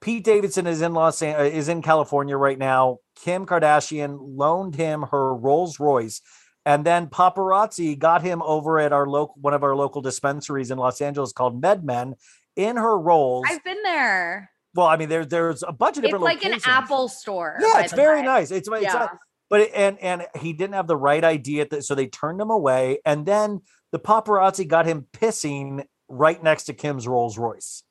Pete 0.01 0.25
Davidson 0.25 0.67
is 0.67 0.83
in 0.83 0.93
Los 0.93 1.23
An- 1.23 1.41
uh, 1.41 1.45
is 1.45 1.71
in 1.71 1.81
California 1.81 2.37
right 2.37 2.59
now. 2.59 2.99
Kim 3.17 3.47
Kardashian 3.47 4.19
loaned 4.21 4.75
him 4.75 5.07
her 5.11 5.35
Rolls 5.35 5.81
Royce, 5.81 6.21
and 6.67 6.85
then 6.85 7.07
paparazzi 7.09 7.99
got 7.99 8.23
him 8.23 8.43
over 8.43 8.79
at 8.79 8.93
our 8.93 9.07
local 9.07 9.35
one 9.41 9.55
of 9.55 9.63
our 9.63 9.77
local 9.77 10.01
dispensaries 10.03 10.71
in 10.71 10.79
Los 10.79 11.01
Angeles 11.01 11.33
called 11.33 11.61
MedMen 11.61 12.15
in 12.57 12.77
her 12.77 12.99
Rolls. 12.99 13.47
I've 13.49 13.65
been 13.65 13.83
there. 13.83 14.51
well, 14.75 14.87
I 14.87 14.97
mean, 14.97 15.09
there, 15.09 15.25
there's 15.25 15.63
a 15.63 15.73
bunch 15.73 15.99
of 15.99 16.05
It's 16.05 16.13
different. 16.13 16.25
like 16.25 16.45
an. 16.45 16.59
Apple 16.65 17.09
store. 17.09 17.57
Yeah, 17.61 17.81
it's 17.81 17.93
very 17.93 18.21
way. 18.21 18.27
nice. 18.27 18.51
It's, 18.51 18.69
it's 18.69 18.83
Yeah. 18.83 18.93
not- 18.93 19.19
but 19.51 19.61
it, 19.61 19.71
and 19.75 19.99
and 20.01 20.27
he 20.41 20.53
didn't 20.55 20.75
have 20.75 20.87
the 20.87 20.97
right 20.97 21.23
idea, 21.23 21.69
the, 21.69 21.83
so 21.83 21.95
they 21.95 22.07
turned 22.07 22.41
him 22.41 22.51
away. 22.51 22.99
And 23.05 23.27
then 23.27 23.61
the 23.93 23.99
paparazzi 24.01 24.67
got 24.67 24.87
him 24.87 25.07
pissing 25.13 25.85
right 26.09 26.43
next 26.43 26.65
to 26.65 26.73
Kim's 26.73 27.07
Rolls 27.07 27.37
Royce. 27.39 27.83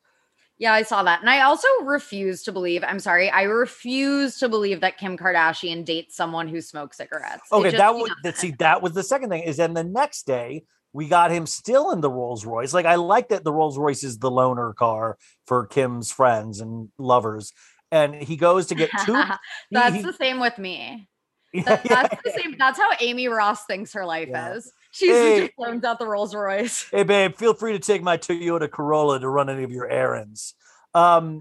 Yeah, 0.58 0.72
I 0.72 0.82
saw 0.82 1.02
that. 1.02 1.20
And 1.20 1.28
I 1.28 1.40
also 1.42 1.66
refuse 1.82 2.42
to 2.44 2.52
believe, 2.52 2.84
I'm 2.84 3.00
sorry, 3.00 3.28
I 3.28 3.42
refuse 3.42 4.38
to 4.38 4.48
believe 4.48 4.80
that 4.82 4.98
Kim 4.98 5.18
Kardashian 5.18 5.84
dates 5.84 6.14
someone 6.16 6.46
who 6.46 6.60
smokes 6.60 6.96
cigarettes. 6.98 7.42
Okay, 7.50 7.70
just- 7.70 7.76
that 7.78 7.94
was 7.94 8.10
that, 8.22 8.36
see 8.36 8.52
that 8.60 8.80
was 8.82 8.92
the 8.92 9.02
second 9.02 9.30
thing. 9.30 9.42
Is 9.42 9.56
then 9.56 9.74
the 9.74 9.82
next 9.84 10.26
day 10.26 10.64
we 10.92 11.08
got 11.08 11.32
him 11.32 11.44
still 11.44 11.90
in 11.90 12.00
the 12.00 12.10
Rolls 12.10 12.44
Royce. 12.46 12.72
Like 12.72 12.86
I 12.86 12.94
like 12.94 13.30
that 13.30 13.42
the 13.42 13.52
Rolls 13.52 13.76
Royce 13.76 14.04
is 14.04 14.18
the 14.18 14.30
loaner 14.30 14.74
car 14.76 15.18
for 15.46 15.66
Kim's 15.66 16.12
friends 16.12 16.60
and 16.60 16.88
lovers. 16.98 17.52
And 17.90 18.14
he 18.14 18.36
goes 18.36 18.66
to 18.66 18.74
get 18.76 18.90
two. 19.04 19.12
That's 19.72 19.96
he- 19.96 20.02
the 20.02 20.12
same 20.12 20.38
with 20.40 20.56
me. 20.58 21.08
That- 21.64 21.84
yeah. 21.84 22.02
that's 22.02 22.22
the 22.24 22.32
same. 22.32 22.56
That's 22.58 22.76
how 22.78 22.90
Amy 23.00 23.28
Ross 23.28 23.64
thinks 23.66 23.92
her 23.92 24.04
life 24.04 24.28
Yeah. 24.28 24.54
is. 24.54 24.72
She's 24.94 25.10
Hey. 25.10 25.50
just 25.58 25.84
out 25.84 25.98
the 25.98 26.06
Rolls 26.06 26.34
Royce. 26.36 26.88
Hey 26.88 27.02
babe, 27.02 27.34
feel 27.34 27.52
free 27.52 27.72
to 27.72 27.80
take 27.80 28.00
my 28.00 28.16
Toyota 28.16 28.70
Corolla 28.70 29.18
to 29.18 29.28
run 29.28 29.50
any 29.50 29.64
of 29.64 29.72
your 29.72 29.88
errands. 29.90 30.54
Um, 30.94 31.40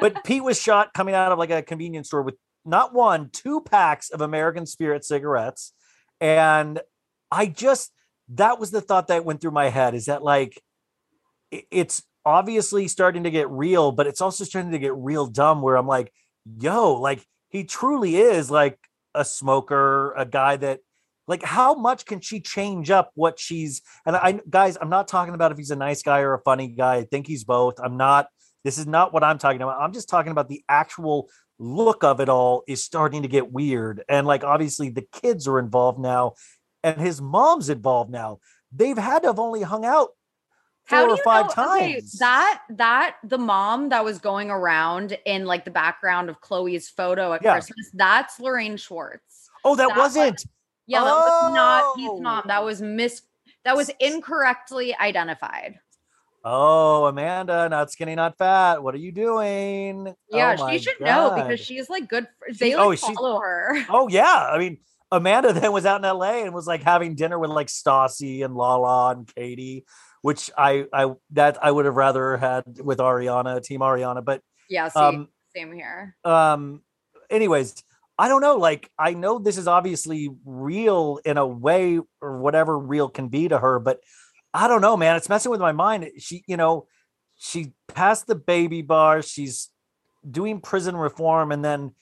but 0.00 0.22
Pete 0.24 0.44
was 0.44 0.60
shot 0.60 0.94
coming 0.94 1.16
out 1.16 1.32
of 1.32 1.38
like 1.38 1.50
a 1.50 1.62
convenience 1.62 2.06
store 2.06 2.22
with 2.22 2.36
not 2.64 2.94
one, 2.94 3.30
two 3.30 3.60
packs 3.60 4.10
of 4.10 4.20
American 4.20 4.66
Spirit 4.66 5.04
cigarettes. 5.04 5.72
And 6.20 6.80
I 7.32 7.46
just 7.46 7.92
that 8.34 8.60
was 8.60 8.70
the 8.70 8.80
thought 8.80 9.08
that 9.08 9.24
went 9.24 9.40
through 9.40 9.50
my 9.50 9.68
head 9.68 9.94
is 9.94 10.06
that 10.06 10.22
like 10.22 10.62
it's 11.50 12.04
obviously 12.24 12.86
starting 12.86 13.24
to 13.24 13.32
get 13.32 13.50
real, 13.50 13.90
but 13.90 14.06
it's 14.06 14.20
also 14.20 14.44
starting 14.44 14.70
to 14.70 14.78
get 14.78 14.94
real 14.94 15.26
dumb 15.26 15.60
where 15.60 15.74
I'm 15.76 15.88
like, 15.88 16.12
yo, 16.60 16.92
like 16.92 17.26
he 17.48 17.64
truly 17.64 18.14
is 18.14 18.48
like 18.48 18.78
a 19.12 19.24
smoker, 19.24 20.12
a 20.12 20.24
guy 20.24 20.54
that 20.56 20.78
like 21.30 21.44
how 21.44 21.74
much 21.74 22.06
can 22.06 22.20
she 22.20 22.40
change 22.40 22.90
up 22.90 23.12
what 23.14 23.38
she's 23.38 23.82
and 24.04 24.16
I 24.16 24.40
guys, 24.50 24.76
I'm 24.80 24.90
not 24.90 25.06
talking 25.06 25.32
about 25.32 25.52
if 25.52 25.58
he's 25.58 25.70
a 25.70 25.76
nice 25.76 26.02
guy 26.02 26.20
or 26.20 26.34
a 26.34 26.42
funny 26.42 26.66
guy. 26.66 26.96
I 26.96 27.04
think 27.04 27.28
he's 27.28 27.44
both. 27.44 27.78
I'm 27.78 27.96
not 27.96 28.26
this 28.64 28.78
is 28.78 28.86
not 28.86 29.14
what 29.14 29.22
I'm 29.22 29.38
talking 29.38 29.62
about. 29.62 29.80
I'm 29.80 29.92
just 29.92 30.08
talking 30.08 30.32
about 30.32 30.48
the 30.48 30.64
actual 30.68 31.30
look 31.60 32.02
of 32.02 32.20
it 32.20 32.28
all 32.28 32.64
is 32.66 32.82
starting 32.82 33.22
to 33.22 33.28
get 33.28 33.52
weird. 33.52 34.02
And 34.08 34.26
like 34.26 34.42
obviously 34.42 34.90
the 34.90 35.06
kids 35.12 35.46
are 35.46 35.60
involved 35.60 36.00
now 36.00 36.32
and 36.82 37.00
his 37.00 37.22
mom's 37.22 37.70
involved 37.70 38.10
now. 38.10 38.40
They've 38.72 38.98
had 38.98 39.22
to 39.22 39.28
have 39.28 39.38
only 39.38 39.62
hung 39.62 39.84
out 39.84 40.08
four 40.86 41.10
or 41.10 41.16
five 41.18 41.46
okay, 41.46 41.92
times. 41.92 42.18
that 42.18 42.62
that 42.70 43.16
the 43.22 43.38
mom 43.38 43.90
that 43.90 44.04
was 44.04 44.18
going 44.18 44.50
around 44.50 45.16
in 45.24 45.44
like 45.44 45.64
the 45.64 45.70
background 45.70 46.28
of 46.28 46.40
Khloé's 46.40 46.88
photo 46.88 47.32
at 47.34 47.42
Yeah. 47.42 47.52
Christmas, 47.52 47.88
that's 47.94 48.40
Lorraine 48.40 48.76
Schwartz. 48.76 49.48
oh, 49.64 49.76
that, 49.76 49.90
that 49.90 49.96
was- 49.96 50.44
Yeah, 50.90 51.04
that 51.04 51.14
was 51.14 51.54
not 51.54 51.82
Oh. 51.98 52.20
mom. 52.20 52.42
That 52.46 52.64
was 52.64 52.82
mis 52.82 53.22
that 53.64 53.76
was 53.76 53.90
incorrectly 54.00 54.96
identified. 54.96 55.78
Oh, 56.42 57.04
Amanda, 57.04 57.68
not 57.68 57.90
skinny, 57.92 58.14
not 58.14 58.38
fat. 58.38 58.82
What 58.82 58.94
are 58.94 58.98
you 58.98 59.12
doing? 59.12 60.14
Yeah, 60.30 60.56
Oh 60.58 60.70
she 60.70 60.78
should 60.78 60.98
know 61.00 61.34
because 61.36 61.60
she's 61.60 61.90
like 61.90 62.08
good. 62.08 62.26
For, 62.38 62.52
She- 62.54 62.58
they 62.70 62.74
oh, 62.74 62.88
like 62.88 62.98
she's- 62.98 63.14
follow 63.14 63.38
her. 63.40 63.76
Oh 63.88 64.08
yeah, 64.08 64.48
I 64.50 64.58
mean 64.58 64.78
Amanda 65.12 65.52
then 65.58 65.70
was 65.72 65.84
out 65.86 66.02
in 66.04 66.10
LA 66.10 66.44
and 66.44 66.54
was 66.54 66.66
like 66.66 66.82
having 66.82 67.14
dinner 67.14 67.38
with 67.38 67.50
like 67.50 67.66
Stassi 67.68 68.44
and 68.44 68.54
Lala 68.56 69.10
and 69.12 69.32
Katie, 69.34 69.84
which 70.22 70.50
I 70.56 70.86
I 70.92 71.12
that 71.32 71.62
I 71.62 71.70
would 71.70 71.84
have 71.84 71.96
rather 71.96 72.36
had 72.38 72.64
with 72.82 72.98
Ariana, 72.98 73.62
Team 73.62 73.80
Ariana. 73.80 74.24
But 74.24 74.40
Yeah, 74.68 74.88
see, 74.88 74.98
um 74.98 75.28
same 75.54 75.72
here. 75.72 76.16
um 76.24 76.80
anyways, 77.28 77.74
I 78.20 78.28
don't 78.28 78.42
know. 78.42 78.56
Like 78.56 78.90
I 78.98 79.14
know 79.14 79.38
this 79.38 79.56
is 79.56 79.66
obviously 79.66 80.28
real 80.44 81.20
in 81.24 81.38
a 81.38 81.46
way 81.46 81.98
or 82.20 82.38
whatever 82.38 82.78
real 82.78 83.08
can 83.08 83.28
be 83.28 83.48
to 83.48 83.58
her, 83.58 83.78
but 83.78 84.00
I 84.52 84.68
don't 84.68 84.82
know, 84.82 84.94
man. 84.94 85.16
It's 85.16 85.30
messing 85.30 85.50
with 85.50 85.60
my 85.60 85.72
mind. 85.72 86.06
She, 86.18 86.44
you 86.46 86.58
know, 86.58 86.86
she 87.38 87.72
passed 87.88 88.26
the 88.26 88.34
baby 88.34 88.82
bar. 88.82 89.22
She's 89.22 89.70
doing 90.28 90.60
prison 90.60 90.98
reform, 90.98 91.50
and 91.50 91.64
then, 91.64 91.92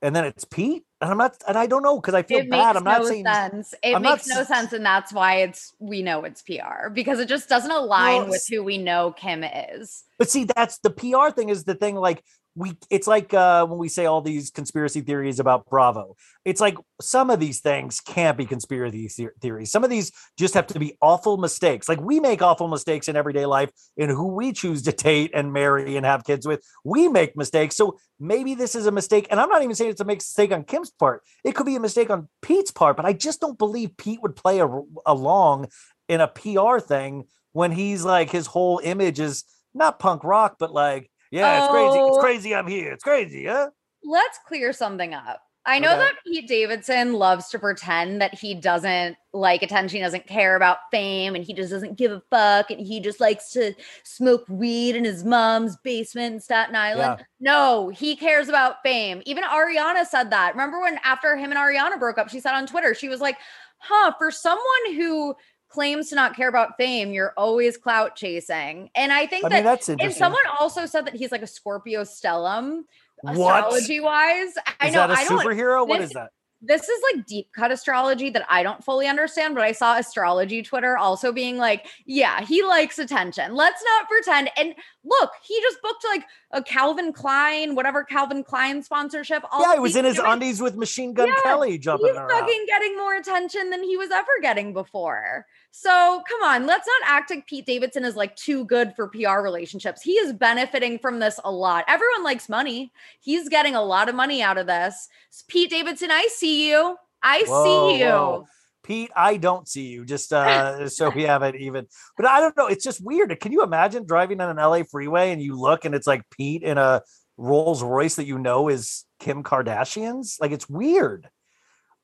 and 0.00 0.14
then 0.14 0.24
it's 0.24 0.44
Pete. 0.44 0.84
And 1.00 1.10
I'm 1.10 1.18
not, 1.18 1.34
and 1.48 1.58
I 1.58 1.66
don't 1.66 1.82
know 1.82 1.98
because 1.98 2.14
I 2.14 2.22
feel 2.22 2.48
bad. 2.48 2.76
I'm 2.76 2.84
not 2.84 3.00
no 3.00 3.08
saying. 3.08 3.24
sense. 3.24 3.74
It 3.82 3.96
I'm 3.96 4.02
not 4.02 4.18
makes 4.18 4.28
no 4.28 4.44
sense, 4.44 4.72
and 4.72 4.86
that's 4.86 5.12
why 5.12 5.38
it's 5.38 5.74
we 5.80 6.02
know 6.02 6.22
it's 6.22 6.42
PR 6.42 6.90
because 6.92 7.18
it 7.18 7.26
just 7.26 7.48
doesn't 7.48 7.72
align 7.72 8.22
Well, 8.22 8.30
with 8.30 8.46
who 8.48 8.62
we 8.62 8.78
know 8.78 9.10
Kim 9.10 9.42
is. 9.42 10.04
But 10.16 10.30
see, 10.30 10.44
that's 10.44 10.78
the 10.78 10.90
PR 10.90 11.30
thing 11.34 11.48
is 11.48 11.64
the 11.64 11.74
thing 11.74 11.96
like 11.96 12.22
we 12.56 12.76
it's 12.90 13.06
like 13.06 13.32
uh 13.32 13.64
when 13.66 13.78
we 13.78 13.88
say 13.88 14.06
all 14.06 14.20
these 14.20 14.50
conspiracy 14.50 15.00
theories 15.00 15.38
about 15.38 15.66
Bravo. 15.66 16.16
It's 16.44 16.60
like 16.60 16.76
some 17.00 17.30
of 17.30 17.38
these 17.38 17.60
things 17.60 18.00
can't 18.00 18.36
be 18.36 18.46
conspiracy 18.46 19.08
theories. 19.40 19.70
Some 19.70 19.84
of 19.84 19.90
these 19.90 20.10
just 20.38 20.54
have 20.54 20.66
to 20.68 20.78
be 20.78 20.96
awful 21.00 21.36
mistakes. 21.36 21.88
Like 21.88 22.00
we 22.00 22.18
make 22.18 22.42
awful 22.42 22.66
mistakes 22.66 23.08
in 23.08 23.16
everyday 23.16 23.46
life 23.46 23.70
in 23.96 24.10
who 24.10 24.28
we 24.34 24.52
choose 24.52 24.82
to 24.82 24.92
date 24.92 25.30
and 25.34 25.52
marry 25.52 25.96
and 25.96 26.04
have 26.04 26.24
kids 26.24 26.46
with. 26.46 26.64
We 26.84 27.08
make 27.08 27.36
mistakes. 27.36 27.76
So 27.76 27.98
maybe 28.18 28.54
this 28.54 28.74
is 28.74 28.86
a 28.86 28.92
mistake. 28.92 29.28
And 29.30 29.38
I'm 29.38 29.48
not 29.48 29.62
even 29.62 29.74
saying 29.74 29.90
it's 29.90 30.00
a 30.00 30.04
mistake 30.04 30.52
on 30.52 30.64
Kim's 30.64 30.90
part. 30.90 31.22
It 31.44 31.54
could 31.54 31.66
be 31.66 31.76
a 31.76 31.80
mistake 31.80 32.10
on 32.10 32.28
Pete's 32.42 32.70
part, 32.70 32.96
but 32.96 33.06
I 33.06 33.12
just 33.12 33.40
don't 33.40 33.58
believe 33.58 33.96
Pete 33.96 34.22
would 34.22 34.34
play 34.34 34.60
a, 34.60 34.68
along 35.06 35.68
in 36.08 36.20
a 36.20 36.28
PR 36.28 36.78
thing 36.78 37.24
when 37.52 37.70
he's 37.70 38.04
like 38.04 38.30
his 38.30 38.46
whole 38.46 38.80
image 38.82 39.20
is 39.20 39.44
not 39.74 39.98
punk 39.98 40.24
rock, 40.24 40.56
but 40.58 40.72
like, 40.72 41.09
yeah, 41.30 41.58
it's 41.58 41.68
crazy. 41.68 41.98
It's 42.06 42.18
Oh. 42.18 42.20
crazy. 42.20 42.54
I'm 42.54 42.66
here. 42.66 42.92
It's 42.92 43.04
crazy, 43.04 43.46
huh? 43.46 43.70
Let's 44.02 44.38
clear 44.46 44.72
something 44.72 45.14
up. 45.14 45.42
I 45.66 45.78
know 45.78 45.90
Okay. 45.90 45.98
that 45.98 46.14
Pete 46.26 46.48
Davidson 46.48 47.12
loves 47.12 47.50
to 47.50 47.58
pretend 47.58 48.22
that 48.22 48.32
he 48.34 48.54
doesn't 48.54 49.16
like 49.34 49.62
attention, 49.62 49.98
he 49.98 50.02
doesn't 50.02 50.26
care 50.26 50.56
about 50.56 50.78
fame, 50.90 51.34
and 51.34 51.44
he 51.44 51.52
just 51.52 51.70
doesn't 51.70 51.98
give 51.98 52.10
a 52.12 52.22
fuck, 52.30 52.70
and 52.70 52.80
he 52.80 52.98
just 52.98 53.20
likes 53.20 53.52
to 53.52 53.74
smoke 54.02 54.44
weed 54.48 54.96
in 54.96 55.04
his 55.04 55.22
mom's 55.22 55.76
basement 55.84 56.34
in 56.34 56.40
Staten 56.40 56.74
Island. 56.74 57.24
No, 57.40 57.90
he 57.90 58.16
cares 58.16 58.48
about 58.48 58.76
fame. 58.82 59.22
Even 59.26 59.44
Ariana 59.44 60.06
said 60.06 60.30
that. 60.30 60.54
Remember 60.54 60.80
when 60.80 60.98
after 61.04 61.36
him 61.36 61.52
and 61.52 61.60
Ariana 61.60 61.98
broke 62.00 62.16
up, 62.16 62.30
she 62.30 62.40
said 62.40 62.54
on 62.54 62.66
Twitter, 62.66 62.94
she 62.94 63.10
was 63.10 63.20
like, 63.20 63.36
huh, 63.76 64.12
for 64.18 64.30
someone 64.30 64.94
who 64.96 65.34
claims 65.70 66.10
to 66.10 66.14
not 66.16 66.36
care 66.36 66.48
about 66.48 66.76
fame, 66.76 67.12
you're 67.12 67.32
always 67.36 67.76
clout 67.78 68.16
chasing. 68.16 68.90
And 68.94 69.12
I 69.12 69.26
think 69.26 69.46
I 69.46 69.48
that 69.48 69.54
mean, 69.54 69.64
that's 69.64 69.88
and 69.88 70.12
someone 70.12 70.42
also 70.58 70.84
said 70.84 71.06
that 71.06 71.14
he's 71.14 71.32
like 71.32 71.42
a 71.42 71.46
Scorpio 71.46 72.02
stellium, 72.02 72.82
astrology 73.26 74.00
wise. 74.00 74.52
I 74.80 74.88
is 74.88 74.94
know. 74.94 75.06
that 75.06 75.10
a 75.10 75.14
I 75.20 75.24
don't. 75.24 75.38
superhero? 75.44 75.86
What 75.86 76.00
this- 76.00 76.10
is 76.10 76.14
that? 76.14 76.30
This 76.62 76.90
is 76.90 77.00
like 77.14 77.24
deep 77.24 77.48
cut 77.56 77.72
astrology 77.72 78.28
that 78.28 78.44
I 78.50 78.62
don't 78.62 78.84
fully 78.84 79.06
understand, 79.08 79.54
but 79.54 79.64
I 79.64 79.72
saw 79.72 79.96
astrology 79.96 80.60
Twitter 80.62 80.98
also 80.98 81.32
being 81.32 81.56
like, 81.56 81.86
yeah, 82.04 82.42
he 82.44 82.62
likes 82.62 82.98
attention. 82.98 83.54
Let's 83.54 83.82
not 83.82 84.06
pretend. 84.10 84.50
And 84.58 84.74
look, 85.02 85.30
he 85.42 85.58
just 85.62 85.80
booked 85.80 86.04
like 86.04 86.22
a 86.50 86.62
Calvin 86.62 87.14
Klein, 87.14 87.74
whatever 87.74 88.04
Calvin 88.04 88.44
Klein 88.44 88.82
sponsorship. 88.82 89.42
All 89.50 89.62
Yeah, 89.62 89.72
he 89.72 89.80
was 89.80 89.96
in 89.96 90.04
his 90.04 90.16
doing- 90.16 90.30
undies 90.32 90.60
with 90.60 90.76
Machine 90.76 91.14
Gun 91.14 91.28
Yeah, 91.28 91.40
Kelly 91.42 91.78
jumping 91.78 92.08
He's 92.08 92.16
around. 92.16 92.28
fucking 92.28 92.64
getting 92.66 92.94
more 92.98 93.14
attention 93.14 93.70
than 93.70 93.82
he 93.82 93.96
was 93.96 94.10
ever 94.10 94.28
getting 94.42 94.74
before. 94.74 95.46
So 95.72 96.22
come 96.28 96.42
on, 96.42 96.66
let's 96.66 96.86
not 96.86 97.10
act 97.10 97.30
like 97.30 97.46
Pete 97.46 97.64
Davidson 97.64 98.04
is 98.04 98.16
like 98.16 98.34
too 98.34 98.64
good 98.64 98.92
for 98.96 99.08
PR 99.08 99.40
relationships. 99.40 100.02
He 100.02 100.12
is 100.12 100.32
benefiting 100.32 100.98
from 100.98 101.20
this 101.20 101.38
a 101.44 101.50
lot. 101.50 101.84
Everyone 101.86 102.24
likes 102.24 102.48
money. 102.48 102.92
He's 103.20 103.48
getting 103.48 103.76
a 103.76 103.82
lot 103.82 104.08
of 104.08 104.14
money 104.14 104.42
out 104.42 104.58
of 104.58 104.66
this. 104.66 105.08
Pete 105.48 105.70
Davidson, 105.70 106.10
I 106.10 106.28
see 106.34 106.68
you. 106.68 106.96
I 107.22 107.44
Whoa, 107.46 107.64
see 107.64 108.00
you. 108.00 108.06
whoa. 108.06 108.46
Pete, 108.82 109.10
I 109.14 109.36
don't 109.36 109.68
see 109.68 109.88
you. 109.88 110.04
Just 110.04 110.32
uh 110.32 110.88
so 110.88 111.10
we 111.10 111.22
have 111.22 111.42
it 111.42 111.54
even 111.54 111.86
but 112.16 112.26
I 112.26 112.40
don't 112.40 112.56
know. 112.56 112.66
It's 112.66 112.84
just 112.84 113.04
weird. 113.04 113.38
Can 113.40 113.52
you 113.52 113.62
imagine 113.62 114.04
driving 114.04 114.40
on 114.40 114.50
an 114.50 114.56
LA 114.56 114.82
freeway 114.82 115.32
and 115.32 115.40
you 115.40 115.56
look 115.56 115.84
and 115.84 115.94
it's 115.94 116.06
like 116.06 116.28
Pete 116.30 116.64
in 116.64 116.78
a 116.78 117.02
Rolls 117.36 117.82
Royce 117.82 118.16
that 118.16 118.26
you 118.26 118.38
know 118.38 118.68
is 118.68 119.04
Kim 119.20 119.44
Kardashian's? 119.44 120.38
Like 120.40 120.50
it's 120.50 120.68
weird. 120.68 121.30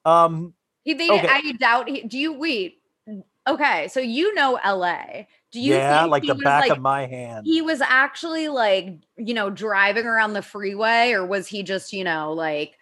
Um 0.04 0.54
He, 0.84 0.94
they, 0.94 1.10
Okay. 1.10 1.28
I 1.28 1.52
doubt. 1.52 1.88
He, 1.88 2.02
do 2.02 2.16
you 2.16 2.32
wait? 2.38 2.78
Okay, 3.46 3.88
so 3.88 4.00
you 4.00 4.34
know 4.34 4.58
LA. 4.64 5.24
Do 5.52 5.60
you 5.60 5.74
yeah, 5.74 6.00
think 6.00 6.10
like 6.10 6.22
the 6.24 6.34
back 6.34 6.62
like, 6.62 6.72
of 6.72 6.80
my 6.80 7.06
hand. 7.06 7.46
he 7.46 7.62
was 7.62 7.80
actually 7.80 8.48
like 8.48 8.98
you 9.16 9.34
know 9.34 9.50
driving 9.50 10.06
around 10.06 10.32
the 10.32 10.42
freeway 10.42 11.12
or 11.12 11.24
was 11.24 11.46
he 11.46 11.62
just 11.62 11.92
you 11.92 12.04
know 12.04 12.32
like 12.32 12.74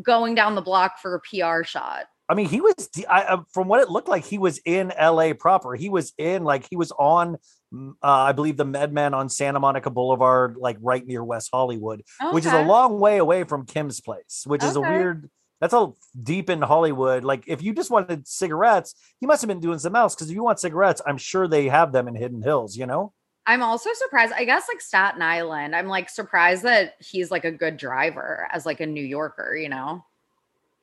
going 0.00 0.34
down 0.34 0.54
the 0.54 0.62
block 0.62 0.98
for 0.98 1.14
a 1.14 1.20
pr 1.20 1.64
shot 1.64 2.06
I 2.32 2.34
mean, 2.34 2.48
he 2.48 2.62
was 2.62 2.88
I, 3.10 3.24
uh, 3.24 3.42
from 3.52 3.68
what 3.68 3.80
it 3.80 3.90
looked 3.90 4.08
like 4.08 4.24
he 4.24 4.38
was 4.38 4.58
in 4.64 4.90
LA 4.98 5.34
proper. 5.34 5.74
He 5.74 5.90
was 5.90 6.14
in 6.16 6.44
like 6.44 6.66
he 6.70 6.76
was 6.76 6.90
on 6.92 7.36
mm, 7.74 7.90
uh, 8.02 8.06
I 8.06 8.32
believe 8.32 8.56
the 8.56 8.64
MedMen 8.64 9.12
on 9.12 9.28
Santa 9.28 9.60
Monica 9.60 9.90
Boulevard, 9.90 10.56
like 10.56 10.78
right 10.80 11.06
near 11.06 11.22
West 11.22 11.50
Hollywood, 11.52 12.02
which 12.30 12.46
is 12.46 12.52
a 12.52 12.62
long 12.62 13.00
way 13.00 13.18
away 13.18 13.44
from 13.44 13.66
Kim's 13.66 14.00
place, 14.00 14.44
which 14.46 14.64
is 14.64 14.76
a 14.76 14.80
weird. 14.80 15.30
That's 15.62 15.74
all 15.74 15.96
deep 16.20 16.50
in 16.50 16.60
Hollywood. 16.60 17.22
Like, 17.22 17.44
if 17.46 17.62
you 17.62 17.72
just 17.72 17.88
wanted 17.88 18.26
cigarettes, 18.26 18.96
he 19.20 19.26
must 19.26 19.42
have 19.42 19.48
been 19.48 19.60
doing 19.60 19.78
something 19.78 19.96
else. 19.96 20.12
Because 20.12 20.28
if 20.28 20.34
you 20.34 20.42
want 20.42 20.58
cigarettes, 20.58 21.00
I'm 21.06 21.16
sure 21.16 21.46
they 21.46 21.68
have 21.68 21.92
them 21.92 22.08
in 22.08 22.16
Hidden 22.16 22.42
Hills. 22.42 22.76
You 22.76 22.86
know? 22.86 23.12
I'm 23.46 23.62
also 23.62 23.90
surprised. 23.94 24.32
I 24.36 24.44
guess 24.44 24.66
like 24.66 24.80
Staten 24.80 25.22
Island. 25.22 25.76
I'm 25.76 25.86
like 25.86 26.10
surprised 26.10 26.64
that 26.64 26.94
he's 26.98 27.30
like 27.30 27.44
a 27.44 27.52
good 27.52 27.76
driver 27.76 28.48
as 28.50 28.66
like 28.66 28.80
a 28.80 28.86
New 28.86 29.04
Yorker. 29.04 29.54
You 29.54 29.68
know. 29.68 30.04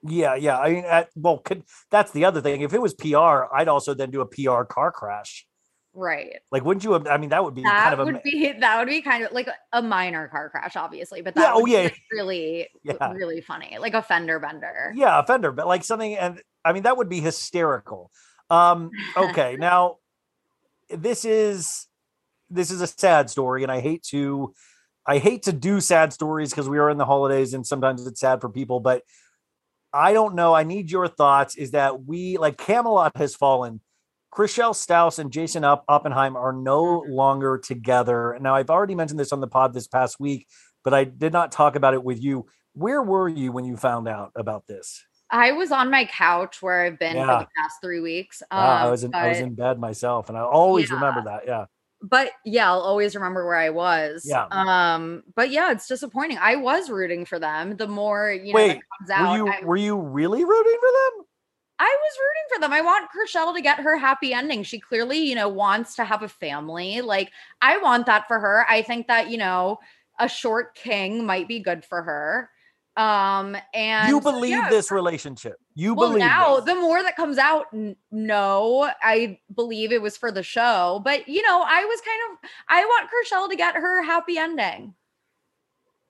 Yeah, 0.02 0.36
yeah. 0.36 0.58
I 0.58 0.70
mean, 0.70 0.86
at, 0.86 1.10
well, 1.14 1.40
could, 1.40 1.64
that's 1.92 2.12
the 2.12 2.24
other 2.24 2.40
thing. 2.40 2.62
If 2.62 2.74
it 2.74 2.82
was 2.82 2.94
PR, 2.94 3.54
I'd 3.54 3.68
also 3.68 3.94
then 3.94 4.12
do 4.12 4.22
a 4.22 4.26
PR 4.26 4.64
car 4.64 4.94
crash. 4.94 5.46
Right. 6.00 6.38
Like, 6.50 6.64
wouldn't 6.64 6.86
you? 6.86 6.94
have- 6.94 7.08
I 7.08 7.18
mean, 7.18 7.30
that 7.32 7.44
would 7.44 7.56
be 7.56 7.64
That 7.64 7.82
kind 7.90 7.94
of 7.94 8.00
a 8.00 8.06
would 8.06 8.24
be 8.24 8.54
that 8.60 8.80
would 8.80 8.88
be 8.88 9.02
kind 9.02 9.26
of 9.26 9.34
like 9.34 9.50
a 9.74 9.82
minor 9.82 10.30
car 10.30 10.50
crash, 10.50 10.78
obviously, 10.78 11.22
but 11.22 11.34
Yeah, 11.36 11.42
that 11.44 11.54
oh, 11.56 11.60
would 11.60 11.66
be, 11.66 11.72
yeah. 11.74 11.82
like, 11.84 11.98
really, 12.12 12.68
Yeah. 12.84 13.12
really 13.12 13.42
funny, 13.42 13.78
like 13.80 13.94
a 13.94 14.02
fender 14.02 14.40
bender. 14.40 14.94
yeah, 14.96 15.20
a 15.20 15.26
fender, 15.26 15.52
but 15.52 15.68
like 15.68 15.84
something, 15.84 16.16
and 16.16 16.42
I 16.64 16.72
mean, 16.72 16.84
that 16.84 16.96
would 16.96 17.10
be 17.10 17.20
hysterical. 17.20 18.12
Um, 18.50 18.92
okay, 19.18 19.56
now 19.60 19.98
this 20.90 21.26
is 21.26 21.88
this 22.50 22.72
is 22.72 22.80
a 22.82 22.88
sad 22.88 23.30
story, 23.30 23.64
and 23.64 23.72
I 23.72 23.82
hate 23.82 24.04
to 24.12 24.54
I 25.06 25.18
hate 25.18 25.44
to 25.44 25.52
do 25.54 25.82
sad 25.82 26.14
stories 26.14 26.52
because 26.52 26.70
we 26.70 26.78
are 26.80 26.90
in 26.90 26.98
the 26.98 27.06
holidays 27.06 27.54
and 27.54 27.68
sometimes 27.68 28.08
it's 28.08 28.20
sad 28.22 28.40
for 28.42 28.50
people, 28.50 28.80
but 28.80 29.04
I 29.92 30.14
don't 30.14 30.36
know. 30.36 30.54
I 30.54 30.64
need 30.64 30.92
your 30.92 31.08
thoughts. 31.08 31.56
Is 31.56 31.72
that 31.72 32.06
we 32.06 32.38
like 32.38 32.58
Camelot 32.58 33.18
has 33.18 33.36
fallen. 33.36 33.82
Chrishell 34.34 34.76
Stause 34.76 35.20
and 35.20 35.32
Jason 35.32 35.64
Oppenheim 35.64 36.36
are 36.36 36.54
no 36.54 37.04
longer 37.08 37.58
together. 37.58 38.38
Now, 38.40 38.56
I've 38.56 38.70
already 38.70 38.96
mentioned 38.96 39.20
this 39.20 39.32
on 39.34 39.40
the 39.42 39.48
pod 39.48 39.74
this 39.74 39.88
past 39.88 40.20
week, 40.20 40.48
but 40.84 40.94
I 40.94 41.04
did 41.04 41.34
not 41.34 41.52
talk 41.52 41.76
about 41.76 41.94
it 41.94 42.04
with 42.04 42.22
you. 42.22 42.46
Where 42.74 43.02
were 43.02 43.28
you 43.28 43.52
when 43.52 43.66
you 43.66 43.76
found 43.76 44.08
out 44.08 44.32
about 44.36 44.68
this? 44.68 45.04
I 45.32 45.52
was 45.52 45.72
on 45.72 45.92
my 45.92 46.06
couch 46.06 46.62
where 46.62 46.86
I've 46.86 46.98
been 47.00 47.14
for 47.16 47.26
the 47.26 47.48
past 47.58 47.76
three 47.82 48.00
weeks. 48.00 48.42
Um, 48.50 48.60
Wow, 48.60 48.88
I 48.88 48.92
was 48.92 49.04
in 49.04 49.14
I 49.14 49.30
was 49.30 49.40
in 49.40 49.54
bed 49.56 49.80
myself, 49.80 50.30
and 50.30 50.38
I 50.38 50.42
always 50.42 50.90
Yeah. 50.90 50.96
remember 50.96 51.24
that. 51.26 51.44
Yeah, 51.46 51.66
but 52.02 52.32
yeah, 52.46 52.72
I'll 52.72 52.80
always 52.80 53.16
remember 53.16 53.46
where 53.46 53.58
I 53.58 53.70
was. 53.70 54.26
Yeah. 54.26 54.46
Um, 54.50 55.24
but 55.36 55.52
yeah, 55.52 55.72
it's 55.72 55.88
disappointing. 55.88 56.38
I 56.42 56.56
was 56.56 56.90
rooting 56.90 57.26
for 57.26 57.40
them. 57.40 57.78
The 57.78 57.88
more 57.88 58.32
you 58.32 58.54
know 58.54 58.58
Wait, 58.58 58.80
comes 59.00 59.10
out, 59.12 59.30
were 59.32 59.38
you 59.38 59.48
I, 59.52 59.66
were 59.66 59.78
you 59.78 59.98
really 59.98 60.44
rooting 60.44 60.78
for 60.80 60.92
them? 60.92 61.26
I 61.80 61.98
was 62.02 62.18
rooting 62.20 62.44
for 62.54 62.62
them. 62.62 62.74
I 62.74 62.82
want 62.82 63.10
Chrishell 63.10 63.56
to 63.56 63.62
get 63.62 63.80
her 63.80 63.98
happy 63.98 64.34
ending. 64.34 64.64
She 64.64 64.80
clearly, 64.80 65.20
you 65.20 65.34
know, 65.34 65.48
wants 65.48 65.96
to 65.96 66.04
have 66.04 66.24
a 66.24 66.28
family. 66.28 67.00
Like 67.02 67.32
I 67.62 67.78
want 67.78 68.06
that 68.08 68.28
for 68.28 68.38
her. 68.38 68.66
I 68.70 68.82
think 68.82 69.08
that, 69.08 69.30
you 69.30 69.38
know, 69.38 69.80
a 70.20 70.28
short 70.28 70.76
king 70.76 71.26
might 71.26 71.48
be 71.48 71.60
good 71.60 71.86
for 71.86 72.04
her. 72.04 72.50
Um 72.98 73.56
and 73.74 74.10
you 74.10 74.20
believe 74.20 74.52
yeah, 74.52 74.70
this 74.70 74.92
relationship? 74.92 75.56
You 75.74 75.94
well, 75.94 76.10
believe 76.10 76.20
now 76.20 76.58
this. 76.58 76.66
the 76.66 76.76
more 76.76 77.02
that 77.02 77.16
comes 77.16 77.38
out, 77.38 77.68
n- 77.74 77.96
no, 78.12 78.92
I 79.02 79.40
believe 79.56 79.94
it 79.94 80.02
was 80.02 80.18
for 80.18 80.34
the 80.34 80.44
show. 80.44 81.02
But 81.06 81.30
you 81.30 81.42
know, 81.44 81.64
I 81.66 81.86
was 81.86 82.02
kind 82.02 82.20
of 82.34 82.50
I 82.68 82.84
want 82.84 83.10
Chrishell 83.10 83.50
to 83.50 83.56
get 83.56 83.76
her 83.76 84.04
happy 84.04 84.38
ending. 84.38 84.96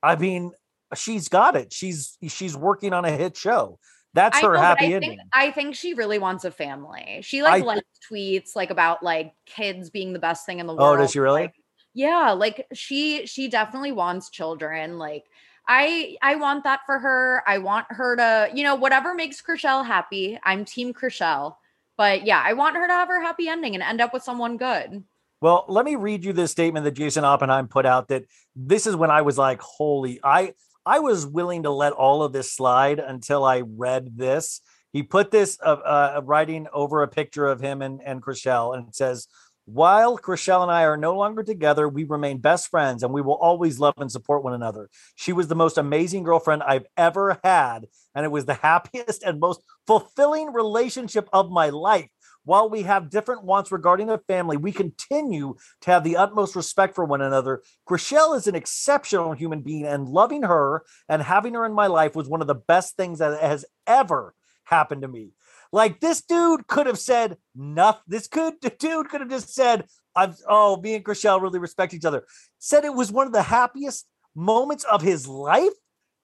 I 0.02 0.16
mean, 0.16 0.52
she's 0.96 1.30
got 1.30 1.56
it. 1.56 1.72
She's 1.72 2.18
she's 2.28 2.58
working 2.58 2.94
on 2.94 3.06
a 3.06 3.12
hit 3.12 3.38
show. 3.38 3.78
That's 4.14 4.38
I 4.38 4.41
her 4.41 4.53
know, 4.53 4.60
happy 4.60 4.86
I 4.86 4.95
ending. 4.95 5.10
think 5.12 5.22
I 5.34 5.51
think 5.51 5.76
she 5.76 5.93
really 5.93 6.18
wants 6.20 6.43
a 6.45 6.51
family. 6.51 7.20
She 7.22 7.43
like 7.43 7.64
I- 7.64 7.66
likes 7.66 7.88
tweets 8.12 8.55
like 8.55 8.72
about 8.72 9.03
like 9.03 9.34
kids 9.45 9.89
being 9.89 10.14
the 10.14 10.20
best 10.20 10.45
thing 10.45 10.60
in 10.60 10.68
the 10.68 10.74
world. 10.74 10.97
Oh, 10.97 11.01
does 11.01 11.12
she 11.12 11.20
really? 11.20 11.41
like- 11.43 11.55
yeah, 11.93 12.32
like 12.32 12.66
she 12.74 13.26
she 13.26 13.47
definitely 13.49 13.91
wants 13.91 14.30
children. 14.30 14.97
Like 14.97 15.26
I 15.68 16.18
I 16.22 16.36
want 16.36 16.64
that 16.64 16.82
for 16.86 16.97
her. 16.97 17.43
I 17.47 17.60
want 17.60 17.86
her 17.89 18.16
to, 18.16 18.49
you 18.53 18.64
know, 18.64 18.76
whatever 18.76 19.14
makes 19.14 19.41
Chrishell 19.41 19.86
happy. 19.86 20.39
I'm 20.43 20.66
team 20.66 20.93
Chrishell. 20.93 21.55
But 21.97 22.26
yeah, 22.26 22.41
I 22.43 22.53
want 22.53 22.78
her 22.78 22.88
to 22.88 22.93
have 22.93 23.10
her 23.10 23.22
happy 23.22 23.47
ending 23.49 23.74
and 23.76 23.84
end 23.84 24.01
up 24.01 24.14
with 24.14 24.24
someone 24.24 24.57
good. 24.57 25.03
Well, 25.41 25.66
let 25.68 25.86
me 25.86 25.95
read 25.95 26.24
you 26.26 26.34
this 26.34 26.51
statement 26.51 26.84
that 26.86 26.91
Jason 26.91 27.24
Oppenheim 27.26 27.68
put 27.68 27.86
out 27.86 28.07
that 28.10 28.26
this 28.55 28.88
is 28.88 28.95
when 28.95 29.12
I 29.12 29.22
was 29.22 29.38
like, 29.38 29.62
holy, 29.62 30.20
I 30.24 30.53
I 30.86 31.00
was 31.00 31.26
willing 31.26 31.64
to 31.64 31.72
let 31.72 31.94
all 31.94 32.24
of 32.24 32.34
this 32.34 32.52
slide 32.52 33.00
until 33.00 33.44
I 33.44 33.62
read 33.66 34.18
this. 34.18 34.62
He 34.92 35.04
put 35.04 35.32
this 35.32 35.58
uh, 35.64 35.78
uh, 35.86 36.22
writing 36.24 36.68
over 36.74 37.04
a 37.04 37.08
picture 37.08 37.46
of 37.46 37.62
him 37.62 37.82
and, 37.82 38.02
and 38.04 38.22
Chrishell, 38.22 38.76
and 38.76 38.88
it 38.88 38.96
says, 38.96 39.28
While 39.66 40.18
Chrishell 40.18 40.64
and 40.64 40.72
I 40.72 40.84
are 40.86 40.98
no 40.98 41.16
longer 41.16 41.44
together, 41.44 41.88
we 41.88 42.06
remain 42.06 42.40
best 42.40 42.70
friends 42.70 43.04
and 43.04 43.14
we 43.14 43.22
will 43.22 43.36
always 43.36 43.80
love 43.80 43.94
and 43.98 44.12
support 44.12 44.44
one 44.44 44.54
another. 44.54 44.90
She 45.16 45.32
was 45.32 45.48
the 45.48 45.56
most 45.56 45.78
amazing 45.78 46.24
girlfriend 46.24 46.64
I've 46.64 46.88
ever 46.98 47.40
had, 47.44 47.86
and 48.16 48.26
it 48.26 48.32
was 48.32 48.46
the 48.46 48.56
happiest 48.56 49.22
and 49.24 49.40
most 49.40 49.62
fulfilling 49.86 50.54
relationship 50.54 51.30
of 51.32 51.52
my 51.52 51.70
life. 51.70 52.10
While 52.50 52.68
we 52.68 52.82
have 52.82 53.12
different 53.12 53.43
wants 53.43 53.72
regarding 53.72 54.10
a 54.10 54.18
family, 54.18 54.58
we 54.58 54.72
continue 54.72 55.56
to 55.82 55.91
have 55.91 56.04
the 56.04 56.18
utmost 56.18 56.56
respect 56.56 56.95
for 56.95 57.06
one 57.06 57.22
another. 57.22 57.62
Chrishell 57.88 58.36
is 58.36 58.47
an 58.47 58.56
exceptional 58.56 59.34
human 59.34 59.62
being, 59.62 59.86
and 59.86 60.10
loving 60.10 60.41
her 60.41 60.84
and 61.08 61.22
having 61.22 61.54
her 61.54 61.64
in 61.64 61.74
my 61.74 61.86
life 61.86 62.16
was 62.16 62.28
one 62.28 62.41
of 62.41 62.47
the 62.47 62.56
best 62.56 62.97
things 62.97 63.20
that 63.20 63.39
has 63.39 63.66
ever 63.86 64.34
happened 64.64 65.04
to 65.04 65.08
me. 65.08 65.30
Like 65.72 66.00
this 66.00 66.24
dude 66.24 66.66
could 66.66 66.88
have 66.88 66.97
said 66.97 67.38
nothing. 67.54 68.02
This 68.08 68.26
could 68.26 68.56
dude 68.80 69.10
could 69.10 69.22
have 69.22 69.30
just 69.30 69.54
said, 69.54 69.86
"I'm 70.16 70.34
oh, 70.47 70.82
me 70.82 70.95
and 70.95 71.06
Chrishell 71.06 71.43
really 71.43 71.60
respect 71.60 71.93
each 71.93 72.04
other." 72.04 72.26
Said 72.58 72.84
it 72.84 72.95
was 72.95 73.12
one 73.12 73.28
of 73.28 73.34
the 73.34 73.43
happiest 73.43 74.08
moments 74.34 74.86
of 74.86 75.04
his 75.04 75.28
life. 75.28 75.74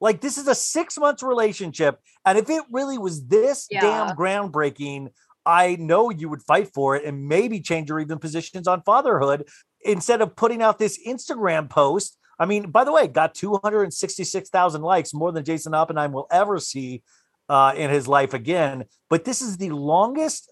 Like 0.01 0.21
this 0.21 0.39
is 0.39 0.47
a 0.47 0.55
six 0.55 0.97
months 0.97 1.21
relationship, 1.21 1.99
and 2.25 2.35
if 2.39 2.49
it 2.49 2.63
really 2.71 2.97
was 2.97 3.27
this 3.27 3.67
Yeah. 3.69 3.81
damn 3.81 4.15
groundbreaking, 4.15 5.09
I 5.45 5.75
know 5.79 6.09
you 6.09 6.29
would 6.29 6.41
fight 6.43 6.73
for 6.73 6.95
it 6.95 7.05
and 7.05 7.27
maybe 7.27 7.59
change 7.59 7.89
your 7.89 7.99
even 7.99 8.19
positions 8.19 8.67
on 8.67 8.81
fatherhood 8.81 9.47
instead 9.83 10.21
of 10.21 10.35
putting 10.35 10.61
out 10.61 10.79
this 10.79 10.99
Instagram 11.07 11.69
post. 11.69 12.17
I 12.39 12.45
mean, 12.45 12.71
by 12.71 12.83
the 12.83 12.91
way, 12.91 13.07
got 13.07 13.35
266,000 13.35 14.81
likes, 14.81 15.13
more 15.13 15.31
than 15.31 15.45
Jason 15.45 15.73
Oppenheim 15.73 16.11
will 16.11 16.27
ever 16.31 16.59
see 16.59 17.03
uh, 17.47 17.73
in 17.75 17.89
his 17.89 18.07
life 18.07 18.33
again. 18.33 18.85
But 19.09 19.23
this 19.23 19.41
is 19.41 19.57
the 19.57 19.69
longest 19.69 20.51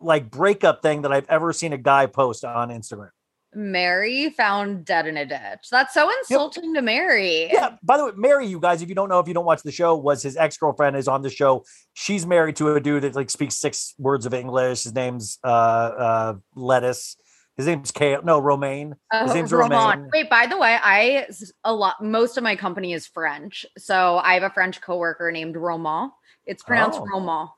like 0.00 0.30
breakup 0.30 0.82
thing 0.82 1.02
that 1.02 1.12
I've 1.12 1.28
ever 1.28 1.52
seen 1.52 1.72
a 1.72 1.78
guy 1.78 2.06
post 2.06 2.44
on 2.44 2.70
Instagram. 2.70 3.10
Mary 3.56 4.28
found 4.30 4.84
dead 4.84 5.06
in 5.06 5.16
a 5.16 5.24
ditch. 5.24 5.68
That's 5.70 5.94
so 5.94 6.10
insulting 6.20 6.74
to 6.74 6.82
Mary. 6.82 7.48
Yeah. 7.50 7.76
By 7.82 7.96
the 7.96 8.04
way, 8.04 8.12
Mary, 8.14 8.46
you 8.46 8.60
guys, 8.60 8.82
if 8.82 8.88
you 8.90 8.94
don't 8.94 9.08
know, 9.08 9.18
if 9.18 9.26
you 9.26 9.34
don't 9.34 9.46
watch 9.46 9.62
the 9.62 9.72
show, 9.72 9.96
was 9.96 10.22
his 10.22 10.36
ex 10.36 10.58
girlfriend 10.58 10.94
is 10.96 11.08
on 11.08 11.22
the 11.22 11.30
show. 11.30 11.64
She's 11.94 12.26
married 12.26 12.56
to 12.56 12.74
a 12.74 12.80
dude 12.80 13.02
that 13.04 13.16
like 13.16 13.30
speaks 13.30 13.54
six 13.56 13.94
words 13.98 14.26
of 14.26 14.34
English. 14.34 14.84
His 14.84 14.94
name's 14.94 15.38
uh 15.42 15.46
uh 15.46 16.34
Lettuce. 16.54 17.16
His 17.56 17.64
name's 17.66 17.90
Kale. 17.90 18.20
No, 18.22 18.38
Romaine. 18.38 18.94
His 19.10 19.30
Oh, 19.30 19.34
name's 19.34 19.50
Roman. 19.50 19.78
Romaine. 19.78 20.10
Wait, 20.12 20.28
by 20.28 20.46
the 20.46 20.58
way, 20.58 20.76
I 20.78 21.26
a 21.64 21.72
lot 21.74 22.04
most 22.04 22.36
of 22.36 22.44
my 22.44 22.54
company 22.56 22.92
is 22.92 23.06
French. 23.06 23.64
So 23.78 24.18
I 24.18 24.34
have 24.34 24.42
a 24.42 24.50
French 24.50 24.82
coworker 24.82 25.32
named 25.32 25.56
Roman. 25.56 26.10
It's 26.44 26.62
pronounced 26.62 27.00
Oh. 27.00 27.06
Roman. 27.06 27.48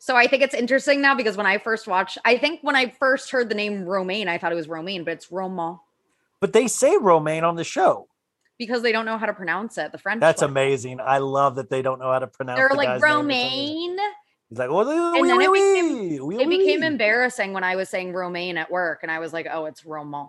So 0.00 0.16
I 0.16 0.26
think 0.26 0.42
it's 0.42 0.54
interesting 0.54 1.00
now 1.00 1.14
because 1.14 1.36
when 1.36 1.46
I 1.46 1.58
first 1.58 1.86
watched, 1.86 2.18
I 2.24 2.36
think 2.38 2.60
when 2.62 2.76
I 2.76 2.90
first 2.98 3.30
heard 3.30 3.48
the 3.48 3.54
name 3.54 3.84
Romaine, 3.84 4.28
I 4.28 4.38
thought 4.38 4.52
it 4.52 4.56
was 4.56 4.68
Romaine, 4.68 5.04
but 5.04 5.12
it's 5.14 5.30
Roman 5.32 5.78
But 6.40 6.52
they 6.52 6.68
say 6.68 6.96
Romaine 6.96 7.44
on 7.44 7.56
the 7.56 7.64
show. 7.64 8.08
because 8.58 8.82
they 8.82 8.92
don't 8.92 9.04
know 9.06 9.18
how 9.18 9.26
to 9.26 9.34
pronounce 9.34 9.78
it. 9.78 9.90
The 9.92 9.98
French. 9.98 10.20
That's 10.20 10.42
way. 10.42 10.48
amazing. 10.48 11.00
I 11.00 11.18
love 11.18 11.56
that 11.56 11.70
they 11.70 11.82
don't 11.82 11.98
know 11.98 12.12
how 12.12 12.20
to 12.20 12.26
pronounce. 12.28 12.56
It. 12.58 12.60
They're 12.60 12.68
the 12.68 12.74
like 12.76 12.86
guy's 12.86 13.00
name 13.00 13.00
for 13.00 13.08
some 13.08 13.26
reason. 13.26 13.40
Romaine. 13.50 13.98
He's 14.50 14.58
like, 14.58 14.68
oh, 14.70 15.14
And 15.14 15.20
oui, 15.22 15.28
then 15.28 15.40
it 15.40 15.52
became- 15.52 16.26
oui, 16.26 16.36
It 16.38 16.48
became 16.48 16.82
embarrassing 16.84 17.52
when 17.52 17.64
I 17.64 17.74
was 17.76 17.88
saying 17.88 18.12
Romaine 18.12 18.56
at 18.58 18.70
work, 18.70 19.00
and 19.02 19.10
I 19.10 19.18
was 19.18 19.32
like, 19.32 19.48
"Oh, 19.50 19.64
it's 19.64 19.84
Roman." 19.84 20.28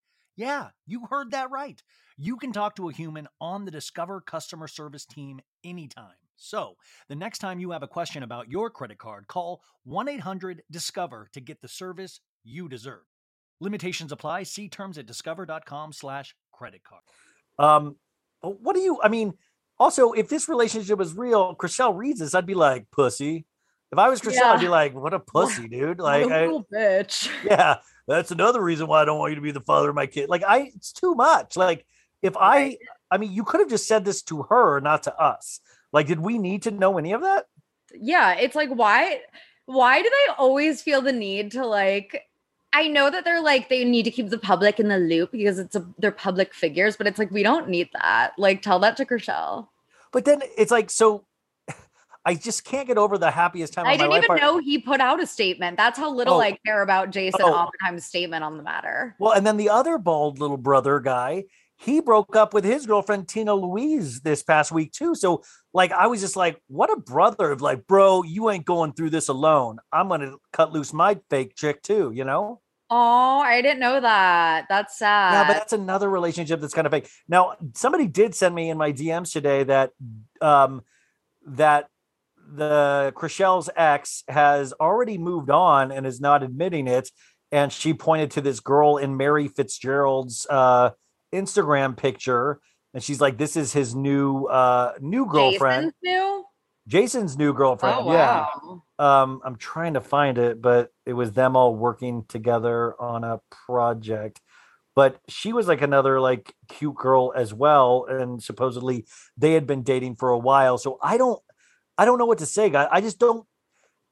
Yeah, 0.41 0.69
you 0.87 1.05
heard 1.07 1.29
that 1.31 1.51
right. 1.51 1.79
You 2.17 2.35
can 2.35 2.51
talk 2.51 2.75
to 2.77 2.89
a 2.89 2.93
human 2.93 3.27
on 3.39 3.65
the 3.65 3.69
Discover 3.69 4.21
customer 4.21 4.67
service 4.67 5.05
team 5.05 5.39
anytime. 5.63 6.15
So, 6.35 6.77
the 7.07 7.15
next 7.15 7.37
time 7.37 7.59
you 7.59 7.69
have 7.69 7.83
a 7.83 7.87
question 7.87 8.23
about 8.23 8.49
your 8.49 8.71
credit 8.71 8.97
card, 8.97 9.27
call 9.27 9.61
1 9.83 10.09
800 10.09 10.63
Discover 10.71 11.29
to 11.33 11.41
get 11.41 11.61
the 11.61 11.67
service 11.67 12.21
you 12.43 12.67
deserve. 12.67 13.03
Limitations 13.59 14.11
apply. 14.11 14.41
See 14.41 14.67
terms 14.67 14.97
at 14.97 15.05
discover.com/slash 15.05 16.35
credit 16.51 16.81
card. 16.83 17.03
Um, 17.59 17.97
what 18.41 18.75
do 18.75 18.81
you? 18.81 18.97
I 19.03 19.09
mean, 19.09 19.35
also, 19.77 20.13
if 20.13 20.27
this 20.27 20.49
relationship 20.49 20.97
was 20.97 21.13
real, 21.13 21.55
Chrishell 21.55 21.95
reads 21.95 22.19
this, 22.19 22.33
I'd 22.33 22.47
be 22.47 22.55
like, 22.55 22.89
pussy. 22.89 23.45
If 23.91 23.97
I 23.97 24.09
was 24.09 24.21
Chrishell, 24.21 24.43
I'd 24.43 24.61
be 24.61 24.67
like, 24.67 24.93
what 24.93 25.13
a 25.13 25.19
pussy, 25.33 25.67
dude. 25.67 25.99
Like, 25.99 26.27
I, 26.27 26.41
little 26.41 26.65
bitch. 26.73 27.29
yeah, 27.45 27.77
that's 28.07 28.31
another 28.31 28.61
reason 28.61 28.87
why 28.87 29.01
I 29.01 29.05
don't 29.05 29.19
want 29.19 29.31
you 29.31 29.35
to 29.35 29.41
be 29.41 29.51
the 29.51 29.61
father 29.61 29.89
of 29.89 29.95
my 29.95 30.07
kid. 30.07 30.29
Like, 30.29 30.43
I, 30.43 30.71
it's 30.75 30.91
too 30.93 31.13
much. 31.15 31.57
Like, 31.57 31.85
if 32.21 32.37
I, 32.37 32.77
I 33.09 33.17
mean, 33.17 33.31
you 33.31 33.43
could 33.43 33.59
have 33.59 33.69
just 33.69 33.87
said 33.87 34.05
this 34.05 34.21
to 34.23 34.43
her, 34.43 34.79
not 34.79 35.03
to 35.03 35.17
us. 35.17 35.59
Like, 35.91 36.07
did 36.07 36.19
we 36.19 36.37
need 36.37 36.63
to 36.63 36.71
know 36.71 36.97
any 36.97 37.11
of 37.11 37.21
that? 37.21 37.45
yeah 37.99 38.33
it's 38.33 38.55
like 38.55 38.69
why 38.69 39.19
why 39.65 40.01
do 40.01 40.09
they 40.09 40.33
always 40.33 40.81
feel 40.81 41.01
the 41.01 41.11
need 41.11 41.51
to 41.51 41.65
like 41.65 42.23
i 42.73 42.87
know 42.87 43.09
that 43.09 43.25
they're 43.25 43.41
like 43.41 43.69
they 43.69 43.83
need 43.83 44.03
to 44.03 44.11
keep 44.11 44.29
the 44.29 44.37
public 44.37 44.79
in 44.79 44.87
the 44.87 44.97
loop 44.97 45.31
because 45.31 45.59
it's 45.59 45.75
a 45.75 45.85
they're 45.97 46.11
public 46.11 46.53
figures 46.53 46.95
but 46.95 47.07
it's 47.07 47.19
like 47.19 47.31
we 47.31 47.43
don't 47.43 47.69
need 47.69 47.89
that 47.93 48.31
like 48.37 48.61
tell 48.61 48.79
that 48.79 48.97
to 48.97 49.05
Chrishell. 49.05 49.67
But 50.11 50.25
then 50.25 50.41
it's 50.57 50.71
like, 50.71 50.89
so 50.89 51.23
I 52.23 52.35
just 52.35 52.63
can't 52.63 52.87
get 52.87 52.97
over 52.97 53.17
the 53.17 53.31
happiest 53.31 53.73
time. 53.73 53.85
I 53.87 53.93
of 53.93 53.99
didn't 53.99 54.11
life 54.11 54.17
even 54.19 54.27
part- 54.27 54.41
know 54.41 54.57
he 54.59 54.77
put 54.77 55.01
out 55.01 55.21
a 55.21 55.25
statement. 55.25 55.77
That's 55.77 55.97
how 55.97 56.11
little 56.13 56.35
Oh. 56.35 56.41
I 56.41 56.57
care 56.65 56.81
about 56.83 57.09
Jason 57.09 57.41
Oh. 57.43 57.53
Oppenheim's 57.53 58.05
statement 58.05 58.43
on 58.43 58.57
the 58.57 58.63
matter. 58.63 59.15
Well, 59.19 59.31
and 59.33 59.45
then 59.45 59.57
the 59.57 59.69
other 59.69 59.97
bald 59.97 60.39
little 60.39 60.57
brother 60.57 60.99
guy, 60.99 61.45
he 61.77 61.99
broke 61.99 62.35
up 62.35 62.53
with 62.53 62.63
his 62.63 62.85
girlfriend 62.85 63.27
Tina 63.27 63.55
Louise 63.55 64.21
this 64.21 64.43
past 64.43 64.71
week 64.71 64.91
too. 64.91 65.15
So, 65.15 65.41
like, 65.73 65.91
I 65.91 66.05
was 66.05 66.21
just 66.21 66.35
like, 66.35 66.61
what 66.67 66.91
a 66.91 66.97
brother! 66.97 67.49
Of 67.51 67.61
like, 67.61 67.87
bro, 67.87 68.21
you 68.21 68.51
ain't 68.51 68.65
going 68.65 68.93
through 68.93 69.09
this 69.09 69.27
alone. 69.29 69.79
I'm 69.91 70.07
gonna 70.07 70.33
cut 70.53 70.71
loose 70.71 70.93
my 70.93 71.19
fake 71.31 71.55
chick 71.55 71.81
too. 71.81 72.11
You 72.13 72.23
know? 72.23 72.61
Oh, 72.91 73.39
I 73.39 73.63
didn't 73.63 73.79
know 73.79 73.99
that. 73.99 74.65
That's 74.69 74.99
sad. 74.99 75.31
Yeah, 75.33 75.47
but 75.47 75.53
that's 75.53 75.73
another 75.73 76.07
relationship 76.09 76.59
that's 76.61 76.73
kind 76.75 76.85
of 76.85 76.91
fake. 76.91 77.09
Now, 77.27 77.55
somebody 77.73 78.05
did 78.05 78.35
send 78.35 78.53
me 78.53 78.69
in 78.69 78.77
my 78.77 78.91
DMs 78.91 79.31
today 79.31 79.63
that 79.63 79.91
um 80.39 80.83
that 81.47 81.87
the 82.55 83.13
Chrishell's 83.15 83.69
ex 83.75 84.23
has 84.27 84.73
already 84.73 85.17
moved 85.17 85.49
on 85.49 85.91
and 85.91 86.05
is 86.05 86.19
not 86.21 86.43
admitting 86.43 86.87
it. 86.87 87.09
And 87.51 87.71
she 87.71 87.93
pointed 87.93 88.31
to 88.31 88.41
this 88.41 88.59
girl 88.59 88.97
in 88.97 89.17
Mary 89.17 89.47
Fitzgerald's 89.47 90.47
uh 90.49 90.91
Instagram 91.33 91.97
picture. 91.97 92.59
And 92.93 93.01
she's 93.01 93.21
like, 93.21 93.37
this 93.37 93.55
is 93.55 93.73
his 93.73 93.95
new 93.95 94.45
uh 94.45 94.93
new 94.99 95.25
girlfriend. 95.25 95.93
Jason's 95.93 95.93
new? 96.03 96.45
Jason's 96.87 97.37
new 97.37 97.53
girlfriend. 97.53 97.97
Oh 97.99 98.13
Yeah. 98.13 98.45
wow. 98.63 98.83
Um, 98.99 99.41
I'm 99.43 99.55
trying 99.55 99.93
to 99.95 100.01
find 100.01 100.37
it, 100.37 100.61
but 100.61 100.89
it 101.05 101.13
was 101.13 101.31
them 101.31 101.55
all 101.55 101.75
working 101.75 102.25
together 102.27 102.99
on 103.01 103.23
a 103.23 103.39
project. 103.49 104.41
But 104.95 105.19
she 105.29 105.53
was 105.53 105.67
like 105.67 105.81
another 105.81 106.19
like 106.19 106.53
cute 106.67 106.95
girl 106.95 107.31
as 107.35 107.53
well, 107.53 108.05
and 108.09 108.43
supposedly 108.43 109.05
they 109.37 109.53
had 109.53 109.65
been 109.65 109.83
dating 109.83 110.15
for 110.17 110.29
a 110.29 110.37
while. 110.37 110.77
So 110.77 110.97
I 111.01 111.17
don't, 111.17 111.41
I 112.01 112.05
don't 112.05 112.17
know 112.17 112.25
what 112.25 112.39
to 112.39 112.47
say, 112.47 112.71
guys. 112.71 112.87
I 112.91 112.99
just 112.99 113.19
don't. 113.19 113.45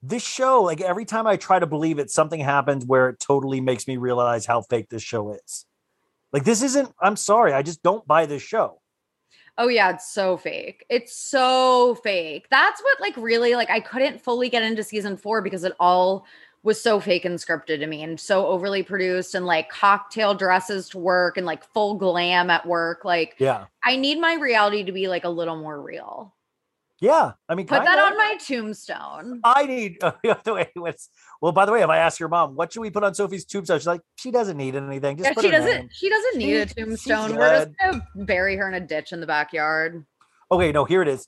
This 0.03 0.21
show, 0.21 0.61
like 0.61 0.79
every 0.79 1.05
time 1.05 1.25
I 1.25 1.37
try 1.37 1.57
to 1.57 1.65
believe 1.65 1.97
it, 1.97 2.11
something 2.11 2.39
happens 2.39 2.85
where 2.85 3.09
it 3.09 3.19
totally 3.19 3.61
makes 3.61 3.87
me 3.87 3.97
realize 3.97 4.45
how 4.45 4.61
fake 4.61 4.89
this 4.89 5.01
show 5.01 5.33
is. 5.33 5.65
Like 6.31 6.43
this 6.43 6.61
isn't. 6.61 6.93
I'm 7.01 7.15
sorry, 7.15 7.51
I 7.51 7.63
just 7.63 7.81
don't 7.81 8.05
buy 8.05 8.27
this 8.27 8.43
show. 8.43 8.79
Oh 9.57 9.69
yeah, 9.69 9.89
it's 9.89 10.13
so 10.13 10.37
fake. 10.37 10.85
It's 10.87 11.15
so 11.15 11.95
fake. 12.03 12.45
That's 12.51 12.79
what 12.79 13.01
like 13.01 13.17
really 13.17 13.55
like 13.55 13.71
I 13.71 13.79
couldn't 13.79 14.21
fully 14.21 14.49
get 14.49 14.61
into 14.61 14.83
season 14.83 15.17
4 15.17 15.41
because 15.41 15.63
it 15.63 15.73
all 15.79 16.27
was 16.61 16.79
so 16.79 16.99
fake 16.99 17.25
and 17.25 17.39
scripted 17.39 17.79
to 17.79 17.87
me 17.87 18.03
and 18.03 18.19
so 18.19 18.45
overly 18.45 18.83
produced 18.83 19.33
and 19.33 19.47
like 19.47 19.69
cocktail 19.69 20.35
dresses 20.35 20.89
to 20.89 20.99
work 20.99 21.37
and 21.37 21.45
like 21.47 21.63
full 21.73 21.95
glam 21.95 22.51
at 22.51 22.67
work. 22.67 23.03
Like 23.03 23.33
Yeah, 23.39 23.65
I 23.83 23.95
need 23.95 24.19
my 24.19 24.35
reality 24.35 24.83
to 24.83 24.91
be 24.91 25.07
like 25.07 25.23
a 25.23 25.29
little 25.29 25.57
more 25.57 25.81
real. 25.81 26.35
Yeah. 27.01 27.31
I 27.47 27.55
mean, 27.55 27.65
Put 27.67 27.83
that 27.83 27.85
kinda. 27.87 28.01
on 28.03 28.17
my 28.17 28.37
tombstone. 28.45 29.41
I 29.43 29.65
need. 29.65 29.99
by 29.99 30.13
the 30.43 30.53
way, 30.53 30.69
well? 31.41 31.51
By 31.51 31.65
the 31.65 31.71
way, 31.71 31.81
if 31.81 31.89
I 31.89 31.97
ask 31.97 32.19
your 32.19 32.29
mom, 32.29 32.55
what 32.55 32.71
should 32.73 32.81
we 32.81 32.89
put 32.89 33.03
on 33.03 33.13
Sophie's 33.13 33.45
tombstone? 33.45 33.79
She's 33.79 33.87
like, 33.87 34.01
she 34.15 34.31
doesn't 34.31 34.57
need 34.57 34.75
anything. 34.75 35.17
Just 35.17 35.29
Yeah, 35.35 35.41
she 35.41 35.49
doesn't 35.51 35.71
name. 35.71 35.89
she 35.91 36.09
doesn't 36.09 36.37
need 36.37 36.55
a 36.55 36.67
She- 36.67 36.73
she's 36.75 36.75
tombstone. 37.03 37.35
We're 37.35 37.65
just 37.65 37.77
gonna 37.79 38.05
bury 38.25 38.55
her 38.57 38.67
in 38.67 38.73
a 38.75 38.85
ditch 38.85 39.11
in 39.13 39.19
the 39.19 39.27
backyard. 39.27 40.05
Okay, 40.51 40.71
no, 40.71 40.85
here 40.85 41.01
it 41.01 41.07
is. 41.07 41.27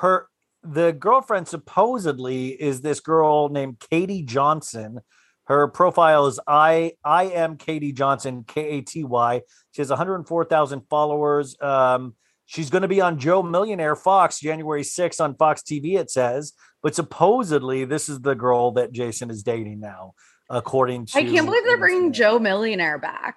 Her 0.00 0.28
the 0.64 0.92
girlfriend 0.92 1.48
supposedly 1.48 2.48
is 2.50 2.80
this 2.80 3.00
girl 3.00 3.48
named 3.48 3.80
Katie 3.90 4.22
Johnson. 4.22 5.00
Her 5.46 5.66
profile 5.68 6.26
is 6.26 6.38
I 6.46 6.92
I 7.04 7.24
am 7.24 7.56
Katie 7.56 7.92
Johnson 7.92 8.44
K 8.46 8.78
A 8.78 8.80
T 8.82 9.02
Y. 9.04 9.42
She 9.72 9.82
has 9.82 9.90
104,000 9.90 10.82
followers. 10.88 11.56
Um, 11.60 12.14
she's 12.52 12.68
going 12.68 12.82
to 12.82 12.88
be 12.88 13.00
on 13.00 13.18
Joe 13.18 13.42
Millionaire 13.42 13.96
Fox 13.96 14.38
January 14.38 14.82
6th 14.82 15.20
on 15.20 15.34
Fox 15.36 15.62
TV. 15.62 15.98
It 15.98 16.10
says, 16.10 16.52
but 16.82 16.94
supposedly 16.94 17.84
this 17.84 18.08
is 18.08 18.20
the 18.20 18.34
girl 18.34 18.72
that 18.72 18.92
Jason 18.92 19.30
is 19.30 19.42
dating 19.42 19.80
now, 19.80 20.12
according 20.50 21.06
to. 21.06 21.18
I 21.18 21.24
can't 21.24 21.46
believe 21.46 21.64
they're 21.64 21.78
bringing 21.78 22.12
Joe 22.12 22.38
Millionaire 22.38 22.98
back. 22.98 23.36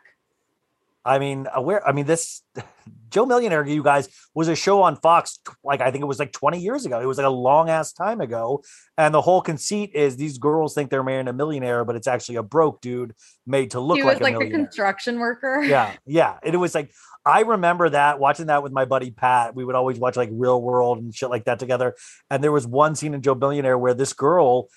I 1.05 1.19
mean, 1.19 1.47
where 1.61 1.87
I 1.87 1.91
mean, 1.91 2.05
this 2.05 2.41
Joe 3.09 3.25
Millionaire, 3.25 3.65
you 3.65 3.83
guys, 3.83 4.09
was 4.33 4.47
a 4.47 4.55
show 4.55 4.81
on 4.81 4.95
Fox. 4.97 5.39
Like 5.63 5.79
I 5.79 5.91
think 5.91 6.01
it 6.01 6.07
was 6.07 6.19
like 6.19 6.31
20 6.31 6.59
years 6.59 6.85
ago. 6.85 6.99
It 6.99 7.05
was 7.05 7.17
like 7.17 7.27
a 7.27 7.29
long 7.29 7.69
ass 7.69 7.93
time 7.93 8.19
ago. 8.19 8.63
And 8.97 9.13
the 9.13 9.21
whole 9.21 9.41
conceit 9.41 9.91
is 9.93 10.17
these 10.17 10.37
girls 10.37 10.73
think 10.73 10.89
they're 10.89 11.03
marrying 11.03 11.27
a 11.27 11.33
millionaire, 11.33 11.85
but 11.85 11.95
it's 11.95 12.07
actually 12.07 12.37
a 12.37 12.43
broke 12.43 12.81
dude 12.81 13.13
made 13.45 13.71
to 13.71 13.79
look 13.79 13.97
he 13.97 14.03
like 14.03 14.15
was 14.15 14.21
a 14.21 14.23
like 14.23 14.35
a 14.35 14.39
millionaire. 14.39 14.65
construction 14.65 15.19
worker. 15.19 15.63
yeah, 15.63 15.93
yeah. 16.05 16.37
And 16.43 16.53
it 16.53 16.57
was 16.57 16.73
like 16.73 16.91
I 17.25 17.41
remember 17.41 17.89
that 17.89 18.19
watching 18.19 18.47
that 18.47 18.63
with 18.63 18.71
my 18.71 18.85
buddy 18.85 19.11
Pat. 19.11 19.55
We 19.55 19.63
would 19.63 19.75
always 19.75 19.97
watch 19.97 20.15
like 20.15 20.29
Real 20.31 20.61
World 20.61 20.99
and 20.99 21.13
shit 21.13 21.29
like 21.29 21.45
that 21.45 21.59
together. 21.59 21.95
And 22.29 22.43
there 22.43 22.51
was 22.51 22.67
one 22.67 22.95
scene 22.95 23.13
in 23.13 23.21
Joe 23.21 23.35
Millionaire 23.35 23.77
where 23.77 23.93
this 23.93 24.13
girl 24.13 24.67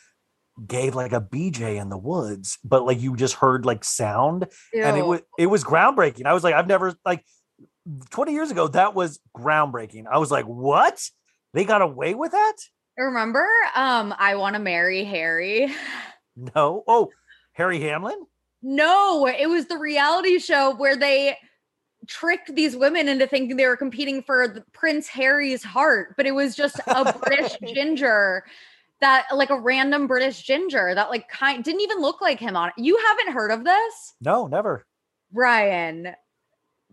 gave 0.67 0.95
like 0.95 1.13
a 1.13 1.21
BJ 1.21 1.81
in 1.81 1.89
the 1.89 1.99
woods, 1.99 2.59
but 2.65 2.85
like 2.85 3.01
you 3.01 3.17
just 3.17 3.35
heard 3.35 3.65
like 3.65 3.85
sound 3.85 4.47
and 4.75 4.97
it 4.97 5.07
was 5.07 5.21
it 5.39 5.47
was 5.47 5.65
groundbreaking. 5.65 6.27
I 6.27 6.33
was 6.33 6.45
like, 6.45 6.55
I've 6.55 6.67
never 6.67 6.95
like 7.05 7.25
20 8.11 8.33
years 8.33 8.51
ago, 8.51 8.69
that 8.69 8.95
was 8.95 9.21
groundbreaking. 9.37 10.05
I 10.11 10.19
was 10.19 10.31
like, 10.31 10.45
what? 10.45 11.03
They 11.55 11.65
got 11.65 11.83
away 11.83 12.15
with 12.15 12.33
that? 12.33 12.55
Remember, 12.97 13.47
um, 13.75 14.15
I 14.19 14.35
want 14.35 14.55
to 14.55 14.61
marry 14.61 15.05
Harry. 15.05 15.73
No. 16.55 16.85
Oh, 16.87 17.11
Harry 17.55 17.81
Hamlin? 17.81 18.25
No, 18.63 19.27
it 19.27 19.49
was 19.49 19.67
the 19.67 19.77
reality 19.77 20.39
show 20.39 20.73
where 20.73 20.95
they 20.95 21.37
tricked 22.07 22.55
these 22.55 22.77
women 22.77 23.09
into 23.09 23.27
thinking 23.27 23.57
they 23.57 23.67
were 23.67 23.77
competing 23.77 24.23
for 24.23 24.47
the 24.47 24.63
Prince 24.73 25.09
Harry's 25.09 25.65
heart, 25.65 26.15
but 26.17 26.27
it 26.27 26.33
was 26.33 26.55
just 26.55 26.81
a 26.87 27.13
British 27.27 27.57
ginger 27.75 28.45
that 29.01 29.27
like 29.35 29.51
a 29.51 29.59
random 29.59 30.07
British 30.07 30.43
ginger 30.43 30.95
that 30.95 31.11
like 31.11 31.29
kind 31.29 31.63
didn't 31.63 31.81
even 31.81 32.01
look 32.01 32.21
like 32.21 32.41
him 32.41 32.57
on 32.57 32.69
it. 32.69 32.75
You 32.79 32.99
haven't 33.07 33.33
heard 33.33 33.51
of 33.51 33.65
this? 33.65 34.15
No, 34.21 34.47
never. 34.47 34.87
Ryan, 35.33 36.15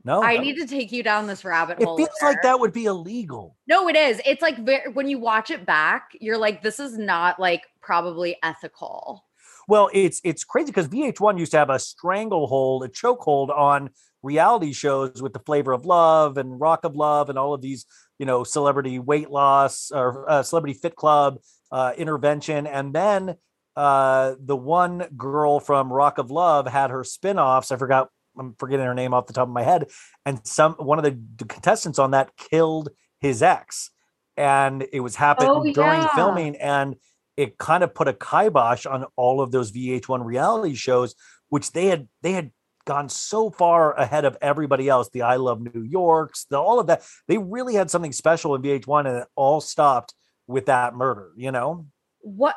No, 0.04 0.22
I 0.22 0.38
need 0.38 0.56
to 0.58 0.68
take 0.68 0.92
you 0.92 1.02
down 1.04 1.26
this 1.26 1.46
rabbit 1.46 1.80
it 1.80 1.86
hole. 1.86 1.96
It 1.96 2.00
feels 2.00 2.22
like 2.22 2.42
that 2.44 2.60
would 2.60 2.74
be 2.74 2.86
illegal. 2.86 3.56
No, 3.68 3.88
it 3.88 3.96
is. 3.96 4.22
It's 4.26 4.42
like 4.42 4.58
when 4.94 5.08
you 5.08 5.20
watch 5.20 5.50
it 5.52 5.66
back, 5.66 6.10
you're 6.20 6.38
like, 6.38 6.62
this 6.62 6.80
is 6.80 6.98
not 6.98 7.40
like 7.40 7.64
probably 7.82 8.38
ethical. 8.44 9.26
Well, 9.68 9.90
it's 9.94 10.22
it's 10.24 10.44
crazy 10.44 10.68
because 10.68 10.88
VH1 10.90 11.40
used 11.40 11.52
to 11.54 11.58
have 11.58 11.72
a 11.72 11.80
stranglehold, 11.80 12.84
a 12.84 12.88
chokehold 12.88 13.50
on 13.50 13.90
reality 14.22 14.74
shows 14.74 15.22
with 15.22 15.34
the 15.34 15.40
Flavor 15.40 15.72
of 15.72 15.86
Love 15.86 16.38
and 16.38 16.60
Rock 16.60 16.84
of 16.84 16.96
Love 16.96 17.30
and 17.30 17.40
all 17.40 17.54
of 17.54 17.62
these, 17.62 17.86
you 18.20 18.26
know, 18.26 18.44
celebrity 18.44 19.00
weight 19.00 19.30
loss 19.32 19.92
or 19.92 20.30
uh, 20.30 20.44
celebrity 20.44 20.78
fit 20.80 20.96
club 20.96 21.40
uh, 21.76 21.92
intervention, 21.98 22.66
and 22.68 22.94
then 22.94 23.36
uh, 23.76 24.36
the 24.40 24.56
one 24.56 25.06
girl 25.18 25.60
from 25.60 25.92
Rock 25.92 26.20
of 26.20 26.32
Love 26.32 26.68
had 26.68 26.90
her 26.90 27.04
spin-offs. 27.04 27.70
I 27.70 27.76
forgot. 27.76 28.08
I'm 28.40 28.56
forgetting 28.58 28.86
her 28.86 28.94
name 28.94 29.14
off 29.14 29.28
the 29.28 29.34
top 29.34 29.50
of 29.50 29.54
my 29.54 29.64
head. 29.64 29.88
And 30.26 30.40
some 30.48 30.74
one 30.76 31.00
of 31.00 31.04
the, 31.04 31.46
contestants 31.46 32.00
on 32.00 32.12
that 32.12 32.32
killed 32.38 32.92
his 33.20 33.44
ex, 33.44 33.92
and 34.38 34.86
it 34.94 35.02
was 35.02 35.18
happening 35.18 35.50
Oh, 35.52 35.64
during 35.64 36.02
yeah. 36.02 36.16
filming, 36.16 36.56
and 36.56 36.96
it 37.36 37.58
kind 37.58 37.84
of 37.84 37.94
put 37.94 38.08
a 38.08 38.14
kibosh 38.14 38.86
on 38.86 39.06
all 39.18 39.42
of 39.42 39.52
those 39.52 39.74
VH1 39.74 40.24
reality 40.24 40.76
shows, 40.76 41.14
which 41.50 41.74
they 41.74 41.88
had 41.88 42.08
they 42.22 42.32
had 42.32 42.52
gone 42.86 43.10
so 43.10 43.50
far 43.50 43.94
ahead 44.00 44.24
of 44.24 44.38
everybody 44.42 44.88
else. 44.88 45.10
The 45.10 45.24
I 45.24 45.36
Love 45.36 45.60
New 45.60 45.84
Yorks, 45.84 46.46
the 46.50 46.58
all 46.58 46.80
of 46.80 46.88
that. 46.88 47.04
They 47.28 47.38
really 47.38 47.74
had 47.74 47.92
something 47.92 48.14
special 48.14 48.56
in 48.56 48.62
VH1, 48.62 49.08
and 49.08 49.18
it 49.18 49.28
all 49.36 49.60
stopped 49.60 50.14
with 50.48 50.68
that 50.68 50.94
murder. 50.96 51.32
You 51.36 51.52
know, 51.52 51.86
What? 52.22 52.56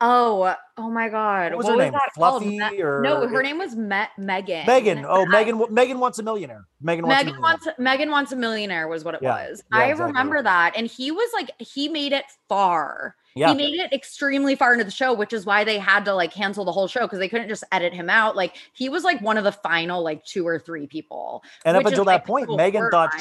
Oh, 0.00 0.52
oh 0.78 0.90
my 0.90 1.08
God. 1.08 1.52
What 1.52 1.58
was 1.58 1.66
What 1.66 1.70
her 1.72 1.76
was 1.76 1.84
name? 1.84 1.92
that? 1.92 2.12
Fluffy 2.16 2.58
Me- 2.58 2.82
or- 2.82 3.02
no, 3.02 3.28
her 3.28 3.40
name 3.40 3.56
was 3.58 3.76
Me- 3.76 4.02
Megan. 4.18 4.66
Megan. 4.66 5.04
Oh, 5.08 5.22
I- 5.22 5.26
Megan. 5.26 5.62
Megan 5.70 6.00
wants 6.00 6.18
a 6.18 6.24
millionaire. 6.24 6.64
Megan 6.80 7.06
wants. 7.06 7.22
a 7.22 7.24
Megan 7.26 7.40
millionaire. 7.40 7.40
wants 7.66 7.78
Megan 7.78 8.10
wants 8.10 8.32
a 8.32 8.36
millionaire 8.36 8.88
was 8.88 9.04
what 9.04 9.14
it 9.14 9.22
Yeah, 9.22 9.48
was. 9.48 9.62
yeah, 9.72 9.78
I 9.78 9.84
exactly. 9.84 10.06
remember 10.06 10.42
that, 10.42 10.72
and 10.76 10.88
he 10.88 11.12
was 11.12 11.30
like 11.34 11.52
he 11.60 11.88
made 11.88 12.12
it 12.12 12.24
far. 12.48 13.14
Yeah. 13.36 13.50
He 13.50 13.54
made 13.54 13.74
it 13.78 13.92
extremely 13.92 14.56
far 14.56 14.72
into 14.72 14.84
the 14.84 14.90
show, 14.90 15.14
which 15.14 15.32
is 15.32 15.46
why 15.46 15.62
they 15.62 15.78
had 15.78 16.04
to 16.06 16.14
like 16.14 16.32
cancel 16.32 16.64
the 16.64 16.72
whole 16.72 16.88
show 16.88 17.02
because 17.02 17.20
they 17.20 17.28
couldn't 17.28 17.48
just 17.48 17.62
edit 17.70 17.92
him 17.92 18.10
out. 18.10 18.34
Like 18.34 18.56
he 18.72 18.88
was 18.88 19.04
like 19.04 19.20
one 19.20 19.38
of 19.38 19.44
the 19.44 19.52
final 19.52 20.02
like 20.02 20.24
two 20.24 20.44
or 20.44 20.58
three 20.58 20.88
people. 20.88 21.44
And 21.64 21.76
up 21.76 21.84
is, 21.86 21.92
until 21.92 22.04
like, 22.04 22.22
that 22.22 22.26
point, 22.26 22.50
Megan 22.56 22.90
thought. 22.90 23.12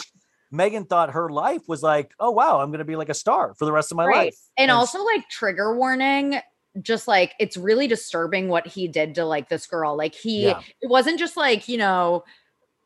Megan 0.52 0.86
thought 0.86 1.12
her 1.12 1.30
life 1.30 1.62
was 1.68 1.84
like, 1.84 2.12
oh 2.20 2.32
wow, 2.32 2.60
I'm 2.60 2.70
going 2.70 2.80
to 2.80 2.86
be 2.86 2.96
like 2.96 3.10
a 3.10 3.14
star 3.14 3.54
for 3.56 3.66
the 3.66 3.72
rest 3.72 3.92
of 3.92 3.98
my 3.98 4.06
Right. 4.06 4.26
life. 4.26 4.36
And, 4.58 4.72
s- 4.72 4.76
also 4.76 5.04
like 5.04 5.28
trigger 5.30 5.76
warning, 5.76 6.40
just 6.82 7.08
like 7.08 7.34
it's 7.40 7.58
really 7.58 7.88
disturbing 7.88 8.48
what 8.48 8.66
he 8.68 8.88
did 8.88 9.16
to 9.16 9.26
like 9.26 9.50
this 9.50 9.68
girl. 9.68 9.96
Like 9.98 10.16
he 10.16 10.46
Yeah. 10.48 10.62
it 10.82 10.90
wasn't 10.90 11.20
just 11.20 11.38
like, 11.38 11.68
you 11.68 11.78
know, 11.78 12.24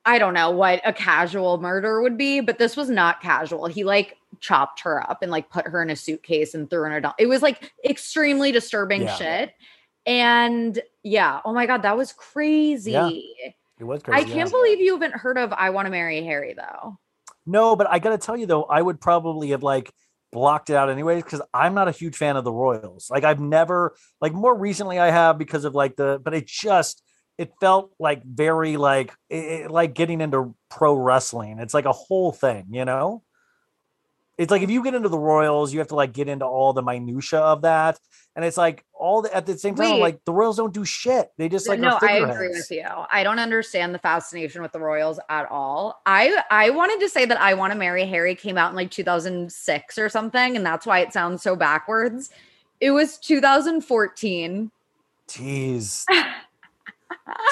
I 0.05 0.19
don't 0.19 0.33
know 0.33 0.51
what 0.51 0.81
a 0.83 0.91
casual 0.91 1.59
murder 1.61 2.01
would 2.01 2.17
be, 2.17 2.41
but 2.41 2.57
this 2.57 2.75
was 2.75 2.89
not 2.89 3.21
casual. 3.21 3.67
He 3.67 3.83
like 3.85 4.17
chopped 4.41 4.81
her 4.81 5.01
up 5.09 5.21
and 5.21 5.31
like 5.31 5.49
put 5.49 5.65
her 5.67 5.81
in 5.81 5.89
a 5.89 5.95
suitcase 5.95 6.53
and 6.53 6.69
threw 6.69 6.79
her 6.81 6.87
in 6.87 6.93
a 6.93 6.99
dump. 7.01 7.15
It 7.19 7.27
was 7.27 7.41
like 7.41 7.71
extremely 7.85 8.51
disturbing 8.51 9.03
Yeah. 9.03 9.15
shit. 9.15 9.53
And 10.05 10.81
yeah, 11.03 11.39
oh 11.45 11.53
my 11.53 11.65
god, 11.65 11.83
that 11.83 11.95
was 11.95 12.11
crazy. 12.11 12.93
it 13.79 13.83
was 13.85 14.01
I 14.01 14.03
crazy. 14.03 14.29
yeah. 14.29 14.35
can't 14.35 14.51
believe 14.51 14.79
you 14.81 14.91
haven't 14.93 15.13
heard 15.15 15.37
of 15.37 15.53
I 15.53 15.69
Want 15.69 15.85
to 15.85 15.91
Marry 15.91 16.21
Harry 16.23 16.53
though. 16.53 16.97
No, 17.45 17.75
but 17.75 17.87
I 17.89 17.99
got 17.99 18.11
to 18.11 18.17
tell 18.17 18.37
you 18.37 18.45
though, 18.45 18.63
I 18.63 18.81
would 18.81 19.01
probably 19.01 19.49
have 19.49 19.63
like 19.63 19.91
blocked 20.31 20.69
it 20.69 20.75
out 20.75 20.89
anyways 20.89 21.23
because 21.23 21.41
I'm 21.53 21.73
not 21.73 21.87
a 21.87 21.91
huge 21.91 22.15
fan 22.15 22.37
of 22.37 22.43
the 22.43 22.51
Royals. 22.51 23.07
Like 23.09 23.23
I've 23.23 23.39
never, 23.39 23.95
like 24.21 24.33
more 24.33 24.57
recently, 24.57 24.99
I 24.99 25.11
have 25.11 25.37
because 25.37 25.65
of 25.65 25.75
like 25.75 25.95
the, 25.95 26.19
but 26.23 26.33
it 26.33 26.47
just 26.47 27.01
it 27.37 27.51
felt 27.59 27.91
like 27.99 28.23
very 28.23 28.77
like 28.77 29.13
it, 29.29 29.69
like 29.71 29.93
getting 29.93 30.21
into 30.21 30.55
pro 30.69 30.93
wrestling. 30.93 31.59
It's 31.59 31.73
like 31.73 31.85
a 31.85 31.91
whole 31.91 32.31
thing, 32.31 32.67
you 32.71 32.85
know. 32.85 33.23
It's 34.37 34.49
like 34.49 34.63
if 34.63 34.69
you 34.71 34.83
get 34.83 34.95
into 34.95 35.09
the 35.09 35.19
Royals, 35.19 35.73
you 35.73 35.79
have 35.79 35.89
to 35.89 35.95
like 35.95 36.11
get 36.11 36.27
into 36.27 36.45
all 36.45 36.73
the 36.73 36.81
minutia 36.81 37.39
of 37.39 37.61
that, 37.61 37.99
and 38.35 38.43
it's 38.43 38.57
like 38.57 38.83
all 38.93 39.21
the, 39.21 39.35
at 39.35 39.45
the 39.45 39.57
same 39.57 39.75
time, 39.75 39.91
Wait. 39.91 40.01
like 40.01 40.25
the 40.25 40.33
Royals 40.33 40.57
don't 40.57 40.73
do 40.73 40.83
shit. 40.83 41.31
They 41.37 41.49
just 41.49 41.69
like 41.69 41.79
no, 41.79 41.99
I 42.01 42.13
agree 42.13 42.49
with 42.49 42.71
you. 42.71 42.85
I 43.11 43.23
don't 43.23 43.37
understand 43.37 43.93
the 43.93 43.99
fascination 43.99 44.63
with 44.63 44.71
the 44.71 44.79
Royals 44.79 45.19
at 45.29 45.49
all. 45.51 46.01
I 46.07 46.41
I 46.49 46.71
wanted 46.71 46.99
to 47.01 47.09
say 47.09 47.25
that 47.25 47.39
I 47.39 47.53
Want 47.53 47.73
to 47.73 47.79
Marry 47.79 48.05
Harry 48.07 48.33
came 48.33 48.57
out 48.57 48.71
in 48.71 48.75
like 48.75 48.89
2006 48.89 49.97
or 49.99 50.09
something, 50.09 50.55
and 50.55 50.65
that's 50.65 50.87
why 50.87 50.99
it 50.99 51.13
sounds 51.13 51.43
so 51.43 51.55
backwards. 51.55 52.31
It 52.81 52.91
was 52.91 53.17
2014. 53.19 54.71
Jeez. 55.27 56.05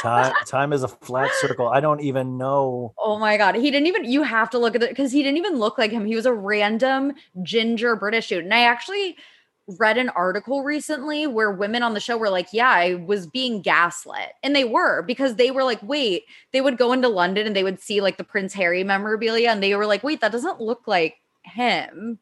time 0.01 0.33
time 0.45 0.73
is 0.73 0.83
a 0.83 0.87
flat 0.87 1.31
circle. 1.39 1.67
I 1.67 1.79
don't 1.79 2.01
even 2.01 2.37
know. 2.37 2.93
Oh 2.97 3.19
my 3.19 3.37
god, 3.37 3.55
he 3.55 3.71
didn't 3.71 3.87
even. 3.87 4.05
You 4.05 4.23
have 4.23 4.49
to 4.51 4.57
look 4.59 4.75
at 4.75 4.83
it 4.83 4.89
because 4.89 5.11
he 5.11 5.23
didn't 5.23 5.37
even 5.37 5.57
look 5.59 5.77
like 5.77 5.91
him. 5.91 6.05
He 6.05 6.15
was 6.15 6.25
a 6.25 6.33
random 6.33 7.13
ginger 7.43 7.95
British 7.95 8.29
dude, 8.29 8.43
and 8.43 8.53
I 8.53 8.61
actually 8.61 9.17
read 9.79 9.97
an 9.97 10.09
article 10.09 10.63
recently 10.63 11.27
where 11.27 11.51
women 11.51 11.83
on 11.83 11.93
the 11.93 11.99
show 11.99 12.17
were 12.17 12.29
like, 12.29 12.47
"Yeah, 12.51 12.69
I 12.69 12.95
was 12.95 13.27
being 13.27 13.61
gaslit," 13.61 14.33
and 14.43 14.55
they 14.55 14.65
were 14.65 15.01
because 15.03 15.35
they 15.35 15.51
were 15.51 15.63
like, 15.63 15.81
"Wait," 15.83 16.23
they 16.51 16.61
would 16.61 16.77
go 16.77 16.91
into 16.91 17.07
London 17.07 17.47
and 17.47 17.55
they 17.55 17.63
would 17.63 17.79
see 17.79 18.01
like 18.01 18.17
the 18.17 18.23
Prince 18.23 18.53
Harry 18.53 18.83
memorabilia, 18.83 19.49
and 19.49 19.61
they 19.61 19.75
were 19.75 19.85
like, 19.85 20.03
"Wait, 20.03 20.21
that 20.21 20.31
doesn't 20.31 20.61
look 20.61 20.87
like 20.87 21.15
him." 21.43 22.19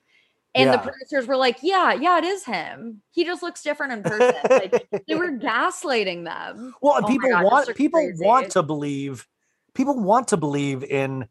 And 0.56 0.74
the 0.74 0.78
producers 0.80 1.28
were 1.28 1.38
like, 1.38 1.60
"Yeah, 1.62 1.94
yeah, 1.94 2.18
it 2.18 2.24
is 2.24 2.44
him. 2.44 3.02
He 3.12 3.24
just 3.24 3.44
looks 3.44 3.62
different 3.62 3.94
in 3.94 4.04
person." 4.04 4.36
like 4.50 4.88
they 5.08 5.16
were 5.16 5.32
gaslighting 5.32 6.26
them. 6.26 6.74
Well, 6.82 7.02
Oh 7.04 7.08
people 7.08 7.30
God, 7.30 7.44
want 7.44 7.76
people 7.76 8.00
crazy. 8.00 8.26
want 8.26 8.52
to 8.52 8.64
believe 8.64 9.28
people 9.76 10.00
want 10.00 10.30
to 10.30 10.38
believe 10.38 10.84
in 10.84 11.28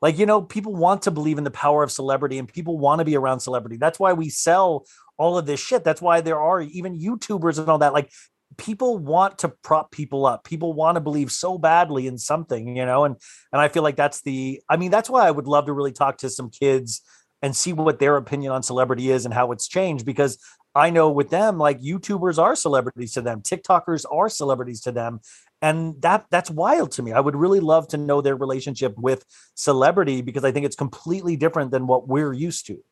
like 0.00 0.18
you 0.18 0.26
know 0.26 0.42
people 0.42 0.74
want 0.74 1.02
to 1.02 1.10
believe 1.10 1.38
in 1.38 1.44
the 1.44 1.50
power 1.50 1.82
of 1.82 1.92
celebrity 1.92 2.38
and 2.38 2.48
people 2.48 2.78
want 2.78 3.00
to 3.00 3.04
be 3.04 3.16
around 3.16 3.40
celebrity. 3.40 3.76
That's 3.76 3.98
why 3.98 4.14
we 4.14 4.30
sell 4.30 4.86
all 5.18 5.36
of 5.36 5.46
this 5.46 5.60
shit. 5.60 5.84
That's 5.84 6.00
why 6.02 6.20
there 6.22 6.40
are 6.40 6.60
even 6.62 6.98
YouTubers 6.98 7.58
and 7.58 7.68
all 7.68 7.78
that 7.78 7.92
like 7.92 8.10
people 8.56 8.96
want 8.98 9.38
to 9.38 9.48
prop 9.48 9.90
people 9.90 10.24
up. 10.24 10.44
People 10.44 10.72
want 10.72 10.96
to 10.96 11.00
believe 11.00 11.30
so 11.30 11.58
badly 11.58 12.06
in 12.06 12.16
something, 12.16 12.76
you 12.76 12.86
know, 12.86 13.04
and 13.04 13.16
and 13.52 13.60
I 13.60 13.68
feel 13.68 13.82
like 13.82 13.96
that's 13.96 14.22
the 14.22 14.62
I 14.68 14.76
mean 14.76 14.90
that's 14.90 15.10
why 15.10 15.26
I 15.26 15.30
would 15.30 15.46
love 15.46 15.66
to 15.66 15.72
really 15.72 15.92
talk 15.92 16.18
to 16.18 16.30
some 16.30 16.48
kids 16.50 17.02
and 17.42 17.54
see 17.54 17.72
what 17.72 17.98
their 17.98 18.16
opinion 18.16 18.52
on 18.52 18.62
celebrity 18.62 19.10
is 19.10 19.24
and 19.24 19.34
how 19.34 19.52
it's 19.52 19.68
changed 19.68 20.06
because 20.06 20.38
I 20.74 20.90
know 20.90 21.10
with 21.10 21.30
them, 21.30 21.58
like 21.58 21.80
YouTubers 21.80 22.38
are 22.38 22.54
celebrities 22.54 23.12
to 23.12 23.22
them, 23.22 23.40
TikTokers 23.40 24.04
are 24.10 24.28
celebrities 24.28 24.82
to 24.82 24.92
them. 24.92 25.20
And 25.62 26.00
that 26.02 26.26
that's 26.30 26.50
wild 26.50 26.92
to 26.92 27.02
me. 27.02 27.12
I 27.12 27.20
would 27.20 27.34
really 27.34 27.60
love 27.60 27.88
to 27.88 27.96
know 27.96 28.20
their 28.20 28.36
relationship 28.36 28.94
with 28.98 29.24
celebrity 29.54 30.20
because 30.20 30.44
I 30.44 30.52
think 30.52 30.66
it's 30.66 30.76
completely 30.76 31.34
different 31.34 31.70
than 31.70 31.86
what 31.86 32.08
we're 32.08 32.34
used 32.34 32.66
to. 32.66 32.82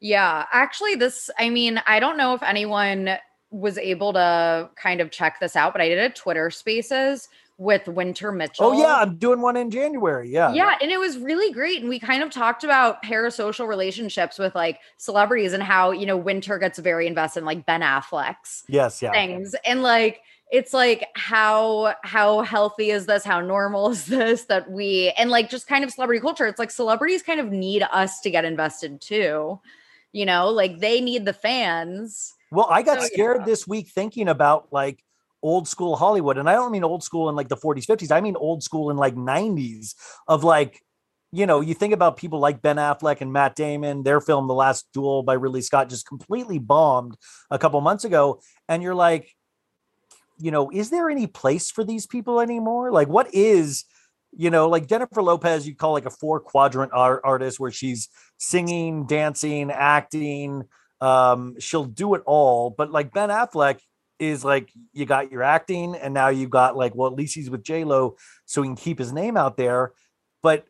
Yeah, 0.00 0.46
actually, 0.52 0.94
this, 0.94 1.30
I 1.38 1.50
mean, 1.50 1.80
I 1.86 2.00
don't 2.00 2.16
know 2.16 2.34
if 2.34 2.42
anyone 2.42 3.16
was 3.50 3.76
able 3.76 4.12
to 4.14 4.70
kind 4.76 5.00
of 5.00 5.10
check 5.10 5.38
this 5.40 5.56
out, 5.56 5.72
but 5.74 5.82
I 5.82 5.88
did 5.88 5.98
a 5.98 6.10
Twitter 6.10 6.50
spaces 6.50 7.28
with 7.62 7.86
Winter 7.86 8.32
Mitchell. 8.32 8.66
Oh 8.66 8.72
yeah, 8.72 8.96
I'm 8.96 9.16
doing 9.16 9.40
one 9.40 9.56
in 9.56 9.70
January. 9.70 10.28
Yeah. 10.28 10.52
Yeah, 10.52 10.76
and 10.80 10.90
it 10.90 10.98
was 10.98 11.16
really 11.18 11.52
great. 11.52 11.80
And 11.80 11.88
we 11.88 11.98
kind 11.98 12.22
of 12.22 12.30
talked 12.30 12.64
about 12.64 13.02
parasocial 13.02 13.68
relationships 13.68 14.38
with 14.38 14.54
like 14.54 14.80
celebrities 14.96 15.52
and 15.52 15.62
how, 15.62 15.92
you 15.92 16.04
know, 16.04 16.16
Winter 16.16 16.58
gets 16.58 16.78
very 16.78 17.06
invested 17.06 17.40
in 17.40 17.46
like 17.46 17.64
Ben 17.64 17.80
Affleck's 17.80 18.64
Yes, 18.68 19.00
yeah. 19.00 19.12
things. 19.12 19.54
And 19.64 19.82
like, 19.82 20.20
it's 20.50 20.74
like 20.74 21.06
how 21.14 21.94
how 22.02 22.42
healthy 22.42 22.90
is 22.90 23.06
this? 23.06 23.24
How 23.24 23.40
normal 23.40 23.90
is 23.90 24.06
this 24.06 24.44
that 24.44 24.70
we 24.70 25.12
and 25.16 25.30
like 25.30 25.48
just 25.48 25.66
kind 25.66 25.84
of 25.84 25.90
celebrity 25.90 26.20
culture. 26.20 26.46
It's 26.46 26.58
like 26.58 26.70
celebrities 26.70 27.22
kind 27.22 27.40
of 27.40 27.50
need 27.50 27.82
us 27.90 28.20
to 28.20 28.30
get 28.30 28.44
invested 28.44 29.00
too. 29.00 29.60
You 30.12 30.26
know, 30.26 30.50
like 30.50 30.80
they 30.80 31.00
need 31.00 31.24
the 31.24 31.32
fans. 31.32 32.34
Well, 32.50 32.66
I 32.68 32.82
got 32.82 33.00
So, 33.00 33.06
scared 33.06 33.38
yeah. 33.40 33.46
this 33.46 33.66
week 33.66 33.88
thinking 33.88 34.28
about 34.28 34.70
like 34.72 35.02
old 35.42 35.68
school 35.68 35.96
Hollywood. 35.96 36.38
And 36.38 36.48
I 36.48 36.54
don't 36.54 36.72
mean 36.72 36.84
old 36.84 37.02
school 37.02 37.28
in 37.28 37.36
like 37.36 37.48
the 37.48 37.56
40s, 37.56 37.86
50s. 37.86 38.12
I 38.12 38.20
mean 38.20 38.36
old 38.36 38.62
school 38.62 38.90
in 38.90 38.96
like 38.96 39.14
90s 39.14 39.94
of 40.28 40.44
like, 40.44 40.80
you 41.32 41.46
know, 41.46 41.60
you 41.60 41.74
think 41.74 41.94
about 41.94 42.16
people 42.16 42.38
like 42.38 42.62
Ben 42.62 42.76
Affleck 42.76 43.20
and 43.20 43.32
Matt 43.32 43.56
Damon, 43.56 44.02
their 44.02 44.20
film 44.20 44.46
The 44.46 44.54
Last 44.54 44.86
Duel 44.92 45.22
by 45.22 45.32
Ridley 45.32 45.62
Scott 45.62 45.88
just 45.88 46.06
completely 46.06 46.58
bombed 46.58 47.16
a 47.50 47.58
couple 47.58 47.80
months 47.80 48.04
ago. 48.04 48.40
And 48.68 48.82
you're 48.82 48.94
like, 48.94 49.34
you 50.38 50.50
know, 50.50 50.70
is 50.70 50.90
there 50.90 51.08
any 51.08 51.26
place 51.26 51.70
for 51.70 51.84
these 51.84 52.06
people 52.06 52.40
anymore? 52.40 52.92
Like, 52.92 53.08
what 53.08 53.32
is, 53.34 53.84
you 54.36 54.50
know, 54.50 54.68
like 54.68 54.86
Jennifer 54.86 55.22
Lopez, 55.22 55.66
you 55.66 55.74
call 55.74 55.92
like 55.92 56.06
a 56.06 56.10
four 56.10 56.40
quadrant 56.40 56.92
art- 56.92 57.22
artist 57.24 57.58
where 57.58 57.70
she's 57.70 58.08
singing, 58.38 59.06
dancing, 59.06 59.70
acting. 59.70 60.64
Um, 61.00 61.58
she'll 61.58 61.84
do 61.84 62.14
it 62.14 62.22
all. 62.26 62.70
But 62.70 62.90
like 62.90 63.12
Ben 63.12 63.30
Affleck 63.30 63.78
is 64.22 64.44
like, 64.44 64.70
you 64.92 65.04
got 65.04 65.32
your 65.32 65.42
acting, 65.42 65.94
and 65.96 66.14
now 66.14 66.28
you 66.28 66.48
got 66.48 66.76
like, 66.76 66.94
well, 66.94 67.10
at 67.10 67.16
least 67.16 67.34
he's 67.34 67.50
with 67.50 67.62
J 67.62 67.84
Lo, 67.84 68.16
so 68.46 68.62
he 68.62 68.68
can 68.68 68.76
keep 68.76 68.98
his 68.98 69.12
name 69.12 69.36
out 69.36 69.56
there. 69.56 69.92
But 70.42 70.64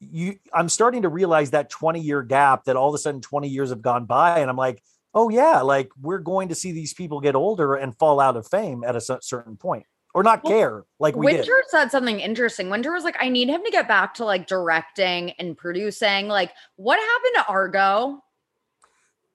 you, 0.00 0.36
I'm 0.52 0.68
starting 0.68 1.02
to 1.02 1.08
realize 1.08 1.52
that 1.52 1.70
20 1.70 2.00
year 2.00 2.22
gap 2.22 2.64
that 2.64 2.76
all 2.76 2.88
of 2.88 2.94
a 2.94 2.98
sudden 2.98 3.20
20 3.20 3.48
years 3.48 3.70
have 3.70 3.80
gone 3.82 4.04
by, 4.06 4.40
and 4.40 4.50
I'm 4.50 4.56
like, 4.56 4.82
oh 5.14 5.28
yeah, 5.30 5.62
like 5.62 5.88
we're 6.00 6.18
going 6.18 6.48
to 6.48 6.54
see 6.54 6.72
these 6.72 6.92
people 6.92 7.20
get 7.20 7.34
older 7.34 7.74
and 7.76 7.96
fall 7.98 8.20
out 8.20 8.36
of 8.36 8.46
fame 8.46 8.84
at 8.84 8.96
a 8.96 9.00
certain 9.00 9.56
point. 9.56 9.86
or 10.14 10.22
not 10.22 10.42
Well, 10.44 10.52
care 10.52 10.84
like 10.98 11.14
we 11.16 11.26
Winter 11.26 11.42
did. 11.44 11.70
said 11.70 11.90
something 11.90 12.20
interesting. 12.20 12.70
Winter 12.70 12.92
was 12.92 13.04
like, 13.04 13.16
I 13.20 13.28
need 13.28 13.48
him 13.48 13.62
to 13.64 13.70
get 13.70 13.86
back 13.88 14.14
to 14.14 14.24
like 14.24 14.46
directing 14.46 15.30
and 15.32 15.56
producing. 15.56 16.28
Like, 16.28 16.52
what 16.76 16.98
happened 16.98 17.34
to 17.36 17.46
Argo? 17.52 18.22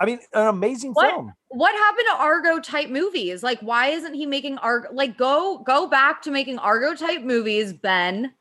I 0.01 0.05
mean, 0.05 0.19
an 0.33 0.47
amazing 0.47 0.93
What? 0.93 1.09
film. 1.11 1.33
What 1.49 1.73
happened 1.75 2.07
to 2.11 2.17
Argo 2.17 2.59
type 2.59 2.89
movies? 2.89 3.43
Like, 3.43 3.59
why 3.59 3.87
isn't 3.89 4.15
he 4.15 4.25
making 4.25 4.57
Argo? 4.57 4.89
Like, 4.91 5.15
go 5.17 5.59
go 5.59 5.87
back 5.87 6.23
to 6.23 6.31
making 6.31 6.57
Argo 6.57 6.95
type 6.95 7.21
movies, 7.21 7.71
Ben. 7.71 8.33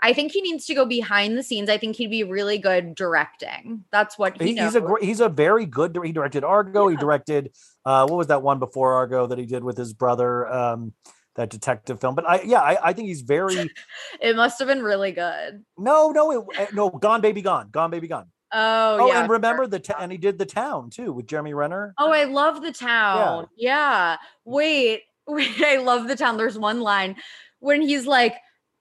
I 0.00 0.12
think 0.12 0.32
he 0.32 0.42
needs 0.42 0.66
to 0.66 0.74
go 0.74 0.84
behind 0.84 1.38
the 1.38 1.42
scenes. 1.42 1.70
I 1.70 1.78
think 1.78 1.96
he'd 1.96 2.10
be 2.10 2.24
really 2.24 2.58
good 2.58 2.94
directing. 2.94 3.84
That's 3.92 4.18
what 4.18 4.40
he, 4.42 4.48
He, 4.48 4.52
knows. 4.54 4.74
he's 4.74 4.82
a 4.82 4.94
he's 5.00 5.20
a 5.20 5.28
very 5.28 5.66
good. 5.66 5.96
He 6.04 6.12
directed 6.12 6.42
Argo. 6.42 6.88
He 6.88 6.96
directed 6.96 7.52
uh, 7.86 8.06
what 8.08 8.16
was 8.18 8.26
that 8.26 8.42
one 8.42 8.58
before 8.58 8.94
Argo 8.94 9.26
that 9.28 9.38
he 9.38 9.46
did 9.46 9.62
with 9.62 9.78
his 9.78 9.92
brother? 9.94 10.52
Um, 10.52 10.92
that 11.36 11.50
detective 11.50 12.00
film. 12.00 12.14
But 12.14 12.28
I, 12.28 12.42
yeah, 12.42 12.60
I, 12.60 12.90
I 12.90 12.92
think 12.92 13.08
he's 13.08 13.22
very. 13.22 13.70
it 14.20 14.36
must 14.36 14.58
have 14.58 14.68
been 14.68 14.82
really 14.82 15.12
good. 15.12 15.64
no, 15.78 16.10
no, 16.10 16.30
it, 16.50 16.60
uh, 16.60 16.66
no. 16.72 16.90
Gone, 16.90 17.20
baby, 17.20 17.42
gone. 17.42 17.70
Gone, 17.70 17.90
baby, 17.90 18.08
gone. 18.08 18.26
Oh, 18.54 18.98
Oh, 19.00 19.06
yeah. 19.08 19.20
and 19.22 19.28
remember 19.30 19.66
the 19.66 19.80
ta- 19.80 19.96
and 19.98 20.12
he 20.12 20.18
did 20.18 20.38
the 20.38 20.46
town 20.46 20.88
too 20.90 21.12
with 21.12 21.26
Jeremy 21.26 21.54
Renner. 21.54 21.92
Oh, 21.98 22.12
I 22.12 22.24
love 22.24 22.62
the 22.62 22.72
town. 22.72 23.48
Yeah. 23.56 24.16
Wait, 24.44 25.02
wait, 25.26 25.60
I 25.60 25.78
love 25.78 26.06
the 26.08 26.16
town. 26.16 26.36
There's 26.36 26.58
one 26.58 26.80
line 26.80 27.16
when 27.60 27.82
he's 27.82 28.06
like, 28.06 28.34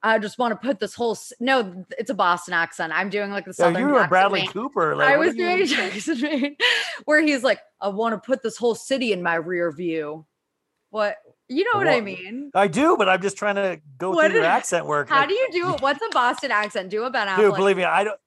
I 0.05 0.19
just 0.19 0.37
want 0.37 0.51
to 0.51 0.67
put 0.67 0.79
this 0.81 0.93
whole 0.93 1.13
s- 1.13 1.31
no, 1.39 1.85
it's 1.97 2.09
a 2.09 2.13
Boston 2.13 2.53
accent. 2.53 2.91
I'm 2.93 3.09
doing 3.09 3.31
like 3.31 3.45
the 3.45 3.55
Yeah, 3.57 3.77
you 3.77 3.87
were 3.87 4.05
Bradley 4.07 4.41
Maine. 4.41 4.49
Cooper. 4.51 4.95
Like, 4.95 5.07
I 5.07 5.17
was 5.17 5.33
you- 5.35 5.45
doing 5.45 5.65
Jackson 5.65 6.19
Maine, 6.21 6.55
where 7.05 7.21
he's 7.21 7.41
like, 7.43 7.59
I 7.81 7.87
want 7.87 8.13
to 8.13 8.19
put 8.25 8.43
this 8.43 8.57
whole 8.57 8.75
city 8.75 9.13
in 9.13 9.23
my 9.23 9.35
rear 9.35 9.71
view. 9.71 10.25
What 10.89 11.15
you 11.49 11.63
know 11.71 11.77
what 11.79 11.87
I 11.87 12.01
mean? 12.01 12.51
I 12.53 12.67
do, 12.67 12.95
but 12.97 13.07
I'm 13.09 13.21
just 13.21 13.37
trying 13.37 13.55
to 13.55 13.79
go 13.97 14.11
What 14.11 14.29
through 14.31 14.41
your 14.41 14.45
accent 14.49 14.85
work. 14.85 15.09
How 15.09 15.19
like, 15.21 15.29
do 15.29 15.35
you 15.35 15.47
do 15.51 15.73
it? 15.73 15.81
What's 15.81 16.01
a 16.01 16.09
Boston 16.11 16.51
accent? 16.51 16.89
Do 16.89 17.03
a 17.03 17.09
Ben 17.09 17.27
Affleck. 17.27 17.37
Dude, 17.37 17.55
believe 17.55 17.77
me, 17.77 17.83
I 17.83 18.03
don't. 18.03 18.19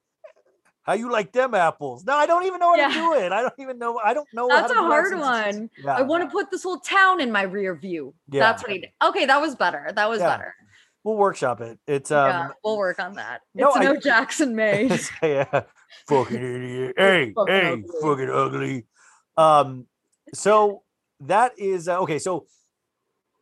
How 0.87 0.93
you 0.93 1.11
like 1.11 1.33
them 1.33 1.53
apples? 1.53 2.05
No, 2.05 2.15
I 2.15 2.27
don't 2.27 2.45
even 2.47 2.61
know 2.61 2.69
how 2.71 2.77
Yeah. 2.77 2.89
to 2.89 2.95
do 2.95 3.15
it. 3.15 3.33
I 3.33 3.43
don't 3.43 3.55
even 3.59 3.77
know. 3.79 3.99
I 3.99 4.15
don't 4.15 4.29
know. 4.33 4.49
how 4.49 4.61
That's 4.61 4.73
to 4.73 4.79
a 4.79 4.83
hard 4.83 5.19
one. 5.19 5.69
Yeah. 5.83 5.97
I 5.97 6.03
want 6.03 6.23
to 6.23 6.31
put 6.31 6.49
this 6.53 6.63
whole 6.63 6.79
town 6.79 7.21
in 7.21 7.33
my 7.33 7.43
rear 7.43 7.75
view. 7.75 8.15
Yeah. 8.31 8.41
That's 8.41 8.63
what 8.63 8.71
he 8.71 8.79
did. 8.79 8.91
Okay, 9.03 9.27
that 9.27 9.41
was 9.41 9.57
better. 9.57 9.91
That 9.95 10.09
was 10.09 10.21
Yeah. 10.21 10.29
better. 10.37 10.55
We'll 11.03 11.17
workshop 11.17 11.61
it. 11.61 11.79
It's 11.89 12.11
um. 12.13 12.29
yeah, 12.29 12.49
we'll 12.65 12.79
work 12.79 13.01
on 13.01 13.15
that. 13.15 13.41
no, 13.55 13.69
it's 13.69 13.77
I- 13.79 13.85
no 13.85 13.97
Jackson 13.97 14.55
May. 14.61 14.89
yeah, 15.23 15.63
fucking 16.09 16.37
idiot. 16.37 16.95
Hey, 16.97 17.33
Fucking 17.33 17.55
hey, 17.55 17.73
ugly. 17.73 18.01
fucking 18.03 18.31
ugly. 18.31 18.87
Um, 19.37 19.87
so 20.35 20.83
that 21.21 21.59
is 21.59 21.89
uh, 21.89 21.99
okay. 22.03 22.19
So 22.21 22.47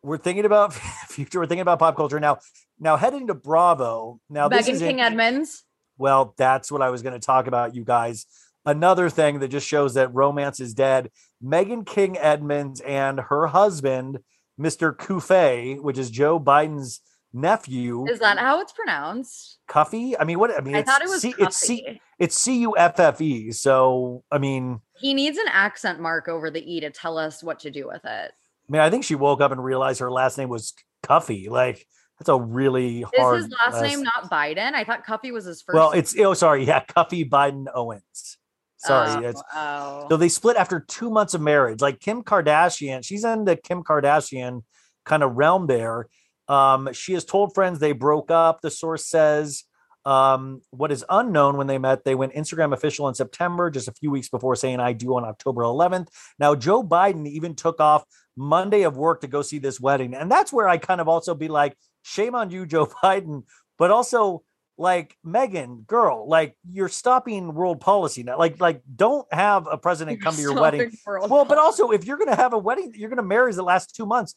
we're 0.03 0.19
thinking 0.19 0.45
about 0.47 0.73
future. 1.09 1.41
We're 1.41 1.47
thinking 1.47 1.61
about 1.63 1.79
pop 1.79 1.95
culture 1.97 2.21
now. 2.21 2.39
Now 2.81 2.97
heading 2.97 3.27
to 3.29 3.35
Bravo. 3.35 4.19
Now 4.31 4.49
this 4.49 4.67
Meghan 4.69 4.79
King 4.79 4.99
in- 4.99 5.05
Edmonds. 5.05 5.65
Well, 5.99 6.35
that's 6.37 6.71
what 6.71 6.83
I 6.83 6.91
was 6.91 7.03
going 7.03 7.15
to 7.15 7.25
talk 7.25 7.47
about, 7.47 7.75
you 7.75 7.85
guys. 7.85 8.27
Another 8.67 9.11
thing 9.11 9.41
that 9.41 9.49
just 9.49 9.67
shows 9.67 9.95
that 9.95 10.15
romance 10.15 10.59
is 10.61 10.75
dead. 10.75 11.11
Meghan 11.45 11.87
King 11.87 12.17
Edmonds 12.17 12.81
and 12.81 13.21
her 13.21 13.47
husband, 13.47 14.19
Mr. 14.59 14.97
Cuffe, 14.97 15.79
which 15.81 15.99
is 15.99 16.11
Joe 16.11 16.41
Biden's 16.41 17.01
nephew, 17.35 18.07
Is 18.09 18.21
that 18.21 18.39
how 18.39 18.61
it's 18.61 18.73
pronounced? 18.73 19.59
Cuffy. 19.69 20.19
I 20.19 20.25
mean, 20.25 20.39
what? 20.39 20.57
I 20.57 20.61
mean, 20.61 20.77
I 20.77 20.79
it's 20.79 20.91
thought 20.91 21.03
it 21.03 21.09
was 21.09 21.21
C, 21.21 21.35
it's 21.39 21.57
C, 21.57 22.01
it's 22.19 22.39
C 22.39 22.61
U 22.61 22.77
F 22.77 22.99
F 23.01 23.21
E. 23.21 23.51
So, 23.53 24.23
I 24.31 24.39
mean, 24.39 24.81
He 24.95 25.13
needs 25.13 25.37
an 25.37 25.49
accent 25.49 26.01
mark 26.01 26.29
over 26.29 26.51
the 26.51 26.63
E 26.63 26.81
to 26.81 26.91
tell 26.91 27.19
us 27.19 27.43
what 27.43 27.59
to 27.61 27.71
do 27.71 27.87
with 27.87 28.05
it. 28.05 28.33
I 28.33 28.73
mean, 28.73 28.81
I 28.81 28.89
think 28.89 29.05
she 29.05 29.17
woke 29.17 29.41
up 29.41 29.53
and 29.53 29.63
realized 29.63 30.01
her 30.01 30.11
last 30.11 30.39
name 30.39 30.49
was 30.49 30.73
Cuffy. 31.03 31.49
Like, 31.51 31.87
that's 32.25 32.37
a 32.37 32.41
really 32.41 33.01
Is 33.01 33.09
hard. 33.17 33.43
his 33.43 33.51
last 33.51 33.77
uh, 33.77 33.83
name 33.83 34.03
not 34.03 34.31
Biden? 34.31 34.73
I 34.75 34.85
thought 34.85 35.05
Cuffy 35.05 35.31
was 35.33 35.45
his 35.45 35.63
first. 35.63 35.75
Well, 35.75 35.93
it's 35.93 36.19
oh, 36.19 36.35
sorry, 36.35 36.65
yeah, 36.65 36.85
Cuffy 36.85 37.29
Biden 37.29 37.67
Owens. 37.75 38.39
Sorry, 38.79 39.25
Oh, 39.25 39.29
it's 39.29 39.43
oh. 39.55 40.07
So 40.11 40.17
they 40.17 40.29
split 40.29 40.57
after 40.57 40.81
two 40.81 41.11
months 41.11 41.35
of 41.35 41.41
marriage. 41.41 41.81
Like 41.81 42.01
Kim 42.01 42.23
Kardashian, 42.23 43.05
she's 43.05 43.25
in 43.25 43.45
the 43.45 43.57
Kim 43.57 43.83
Kardashian 43.83 44.63
kind 45.05 45.23
of 45.23 45.37
realm 45.37 45.67
there. 45.67 46.09
Um, 46.49 46.93
she 46.93 47.15
has 47.15 47.25
told 47.25 47.55
friends 47.55 47.79
they 47.79 47.93
broke 47.93 48.31
up. 48.31 48.61
The 48.61 48.71
source 48.71 49.07
says 49.07 49.65
um, 50.05 50.61
what 50.71 50.93
is 50.93 51.05
unknown 51.09 51.57
when 51.57 51.67
they 51.67 51.79
met, 51.79 52.05
they 52.05 52.15
went 52.15 52.35
Instagram 52.35 52.75
official 52.75 53.09
in 53.09 53.15
September, 53.15 53.71
just 53.71 53.89
a 53.89 53.93
few 53.93 54.11
weeks 54.11 54.29
before 54.29 54.55
saying 54.55 54.81
I 54.81 54.93
do 54.93 55.17
on 55.17 55.25
October 55.25 55.63
11th. 55.63 56.09
Now, 56.39 56.55
Joe 56.55 56.83
Biden 56.83 57.27
even 57.27 57.55
took 57.55 57.81
off 57.81 58.05
Monday 58.37 58.83
of 58.83 58.97
work 58.97 59.23
to 59.23 59.27
go 59.27 59.41
see 59.43 59.59
this 59.59 59.81
wedding. 59.81 60.15
And 60.15 60.31
that's 60.31 60.53
where 60.53 60.69
I 60.69 60.77
kind 60.77 61.01
of 61.01 61.09
also 61.09 61.35
be 61.35 61.49
like, 61.49 61.77
shame 62.05 62.35
on 62.35 62.51
you, 62.51 62.67
Joe 62.75 62.87
Biden, 62.87 63.43
but 63.79 63.91
also 63.91 64.45
like 64.77 65.17
Meghan, 65.25 65.87
girl, 65.87 66.29
like 66.29 66.57
you're 66.69 66.89
stopping 66.89 67.55
world 67.55 67.81
policy 67.81 68.23
now. 68.23 68.39
Like, 68.39 68.61
like 68.61 68.83
don't 68.95 69.27
have 69.33 69.67
a 69.71 69.79
president 69.79 70.21
come 70.23 70.35
to 70.35 70.41
your 70.41 70.55
wedding. 70.55 70.93
Well, 71.07 71.45
but 71.45 71.59
also 71.59 71.91
if 71.91 72.05
you're 72.05 72.19
gonna 72.19 72.37
have 72.37 72.53
a 72.53 72.59
wedding 72.59 72.93
you're 72.95 73.09
gonna 73.09 73.23
marry 73.23 73.53
the 73.53 73.63
last 73.63 73.95
two 73.95 74.07
months, 74.07 74.35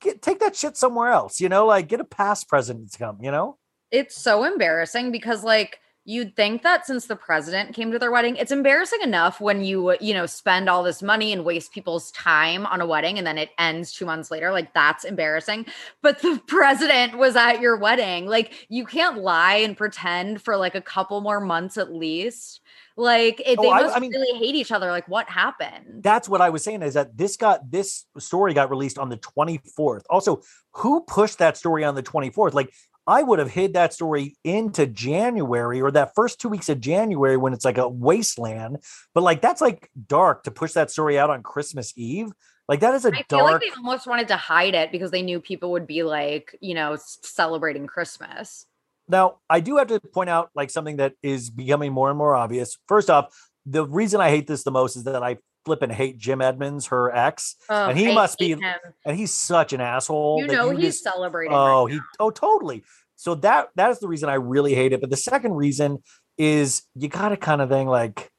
get 0.00 0.22
take 0.22 0.40
that 0.40 0.56
shit 0.56 0.76
somewhere 0.76 1.10
else. 1.10 1.40
You 1.40 1.48
know, 1.48 1.66
like 1.66 1.88
get 1.88 2.00
a 2.00 2.04
past 2.04 2.48
president 2.48 2.92
to 2.92 2.98
come. 2.98 3.18
You 3.20 3.30
know, 3.30 3.58
it's 3.90 4.16
so 4.16 4.44
embarrassing 4.44 5.10
because 5.10 5.42
like 5.42 5.78
you'd 6.04 6.34
think 6.34 6.62
that 6.62 6.84
since 6.84 7.06
the 7.06 7.14
president 7.14 7.74
came 7.74 7.92
to 7.92 7.98
their 7.98 8.10
wedding 8.10 8.34
it's 8.36 8.50
embarrassing 8.50 9.00
enough 9.02 9.40
when 9.40 9.62
you 9.64 9.96
you 10.00 10.12
know 10.12 10.26
spend 10.26 10.68
all 10.68 10.82
this 10.82 11.00
money 11.02 11.32
and 11.32 11.44
waste 11.44 11.72
people's 11.72 12.10
time 12.10 12.66
on 12.66 12.80
a 12.80 12.86
wedding 12.86 13.18
and 13.18 13.26
then 13.26 13.38
it 13.38 13.50
ends 13.58 13.92
2 13.92 14.04
months 14.04 14.30
later 14.30 14.50
like 14.50 14.74
that's 14.74 15.04
embarrassing. 15.04 15.64
But 16.02 16.20
the 16.20 16.40
president 16.48 17.16
was 17.18 17.36
at 17.36 17.60
your 17.60 17.76
wedding. 17.76 18.26
Like 18.26 18.66
you 18.68 18.84
can't 18.84 19.18
lie 19.18 19.56
and 19.56 19.76
pretend 19.76 20.42
for 20.42 20.56
like 20.56 20.74
a 20.74 20.80
couple 20.80 21.20
more 21.20 21.40
months 21.40 21.76
at 21.78 21.92
least. 21.94 22.60
Like 22.96 23.40
it, 23.46 23.58
Oh, 23.58 23.62
they 23.62 23.70
I- 23.70 23.82
must 23.82 23.96
I 23.96 24.00
mean- 24.00 24.10
really 24.12 24.38
hate 24.38 24.54
each 24.54 24.72
other. 24.72 24.90
Like 24.90 25.08
what 25.08 25.28
happened? 25.28 26.02
That's 26.02 26.28
what 26.28 26.40
I 26.40 26.50
was 26.50 26.64
saying 26.64 26.82
is 26.82 26.94
that 26.94 27.16
this 27.16 27.36
got 27.36 27.70
this 27.70 28.04
story 28.18 28.54
got 28.54 28.70
released 28.70 28.98
on 28.98 29.08
the 29.08 29.16
24th. 29.18 30.02
Also, 30.10 30.42
who 30.72 31.02
pushed 31.02 31.38
that 31.38 31.56
story 31.56 31.84
on 31.84 31.94
the 31.94 32.02
24th? 32.02 32.54
Like 32.54 32.72
I 33.06 33.22
would 33.22 33.38
have 33.38 33.50
hid 33.50 33.74
that 33.74 33.92
story 33.92 34.36
into 34.44 34.86
January 34.86 35.80
or 35.80 35.90
that 35.90 36.14
first 36.14 36.40
two 36.40 36.48
weeks 36.48 36.68
of 36.68 36.80
January 36.80 37.36
when 37.36 37.52
it's 37.52 37.64
like 37.64 37.78
a 37.78 37.88
wasteland. 37.88 38.78
But 39.14 39.22
like 39.22 39.40
that's 39.40 39.60
like 39.60 39.90
dark 40.06 40.44
to 40.44 40.50
push 40.50 40.72
that 40.72 40.90
story 40.90 41.18
out 41.18 41.30
on 41.30 41.42
Christmas 41.42 41.92
Eve. 41.96 42.32
Like 42.68 42.80
that 42.80 42.94
is 42.94 43.04
a 43.04 43.08
I 43.08 43.22
feel 43.28 43.42
like 43.42 43.50
dark. 43.50 43.62
they 43.62 43.70
almost 43.76 44.06
wanted 44.06 44.28
to 44.28 44.36
hide 44.36 44.74
it 44.74 44.92
because 44.92 45.10
they 45.10 45.22
knew 45.22 45.40
people 45.40 45.72
would 45.72 45.86
be 45.86 46.04
like, 46.04 46.56
you 46.60 46.74
know, 46.74 46.96
celebrating 46.98 47.86
Christmas. 47.86 48.66
Now, 49.08 49.38
I 49.50 49.60
do 49.60 49.78
have 49.78 49.88
to 49.88 49.98
point 50.00 50.30
out 50.30 50.50
like 50.54 50.70
something 50.70 50.96
that 50.96 51.14
is 51.22 51.50
becoming 51.50 51.92
more 51.92 52.08
and 52.08 52.16
more 52.16 52.34
obvious. 52.34 52.78
First 52.86 53.10
off, 53.10 53.34
the 53.66 53.84
reason 53.84 54.20
I 54.20 54.30
hate 54.30 54.46
this 54.46 54.62
the 54.62 54.70
most 54.70 54.96
is 54.96 55.04
that 55.04 55.22
I 55.22 55.38
flip 55.64 55.82
and 55.82 55.92
hate 55.92 56.18
Jim 56.18 56.40
Edmonds, 56.40 56.86
her 56.88 57.14
ex, 57.14 57.56
Oh, 57.68 57.88
and 57.90 57.98
he 57.98 58.10
I 58.10 58.14
must 58.14 58.38
be, 58.38 58.50
him. 58.52 58.60
and 59.06 59.16
he's 59.16 59.32
such 59.32 59.72
an 59.72 59.80
asshole. 59.80 60.40
You 60.40 60.46
know 60.48 60.70
you 60.70 60.76
he's 60.78 60.94
just- 60.94 61.04
celebrating. 61.04 61.54
Oh, 61.54 61.84
right 61.84 61.94
he 61.94 62.00
oh 62.18 62.30
totally. 62.30 62.82
So 63.16 63.34
that 63.36 63.68
that 63.76 63.90
is 63.90 64.00
the 64.00 64.08
reason 64.08 64.28
I 64.28 64.34
really 64.34 64.74
hate 64.74 64.92
it. 64.92 65.00
But 65.00 65.10
the 65.10 65.16
second 65.16 65.52
reason 65.54 65.98
is 66.38 66.82
you 66.94 67.08
got 67.08 67.28
to 67.28 67.36
kind 67.36 67.60
of 67.62 67.68
think 67.68 67.88
like 67.88 68.30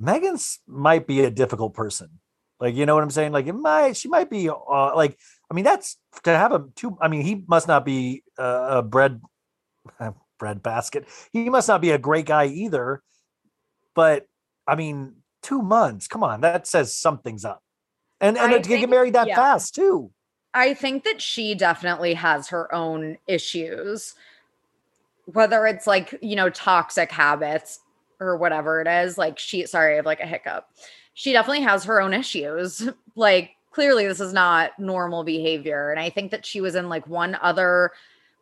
Meghan's 0.00 0.58
might 0.66 1.06
be 1.06 1.24
a 1.24 1.30
difficult 1.30 1.72
person. 1.74 2.08
Like 2.60 2.74
you 2.74 2.84
know 2.86 2.94
what 2.94 3.02
I'm 3.04 3.10
saying? 3.10 3.32
Like 3.32 3.46
it 3.46 3.52
might 3.54 3.96
she 3.96 4.08
might 4.08 4.28
be 4.30 4.48
uh, 4.50 4.94
like 4.96 5.16
I 5.50 5.54
mean 5.54 5.64
that's 5.64 5.96
to 6.24 6.30
have 6.30 6.52
a 6.52 6.64
two. 6.76 6.96
I 7.00 7.08
mean 7.08 7.22
he 7.22 7.42
must 7.46 7.66
not 7.68 7.84
be 7.84 8.22
uh, 8.38 8.66
a 8.78 8.82
bread 8.82 9.20
bread 10.38 10.62
basket. 10.62 11.06
He 11.32 11.48
must 11.48 11.68
not 11.68 11.80
be 11.80 11.90
a 11.90 11.98
great 11.98 12.26
guy 12.26 12.46
either. 12.46 13.02
But 13.94 14.26
I 14.66 14.74
mean 14.76 15.14
two 15.44 15.62
months. 15.62 16.08
Come 16.08 16.24
on, 16.24 16.40
that 16.40 16.66
says 16.66 16.96
something's 16.96 17.44
up. 17.44 17.62
And 18.20 18.36
and 18.36 18.54
I 18.54 18.58
to 18.58 18.68
get 18.68 18.90
married 18.90 19.14
that 19.14 19.28
yeah. 19.28 19.36
fast 19.36 19.74
too. 19.74 20.10
I 20.54 20.72
think 20.74 21.04
that 21.04 21.20
she 21.20 21.54
definitely 21.54 22.14
has 22.14 22.48
her 22.48 22.72
own 22.72 23.18
issues, 23.26 24.14
whether 25.26 25.66
it's 25.66 25.86
like, 25.86 26.16
you 26.22 26.36
know, 26.36 26.48
toxic 26.48 27.10
habits 27.10 27.80
or 28.20 28.36
whatever 28.36 28.80
it 28.80 28.86
is. 28.86 29.18
Like, 29.18 29.38
she, 29.38 29.66
sorry, 29.66 29.94
I 29.94 29.96
have 29.96 30.06
like 30.06 30.20
a 30.20 30.26
hiccup. 30.26 30.68
She 31.12 31.32
definitely 31.32 31.64
has 31.64 31.84
her 31.84 32.00
own 32.00 32.14
issues. 32.14 32.88
Like, 33.16 33.52
clearly, 33.70 34.08
this 34.08 34.18
is 34.18 34.32
not 34.32 34.76
normal 34.76 35.22
behavior. 35.22 35.92
And 35.92 36.00
I 36.00 36.10
think 36.10 36.32
that 36.32 36.44
she 36.44 36.60
was 36.60 36.74
in 36.74 36.88
like 36.88 37.06
one 37.06 37.38
other. 37.40 37.92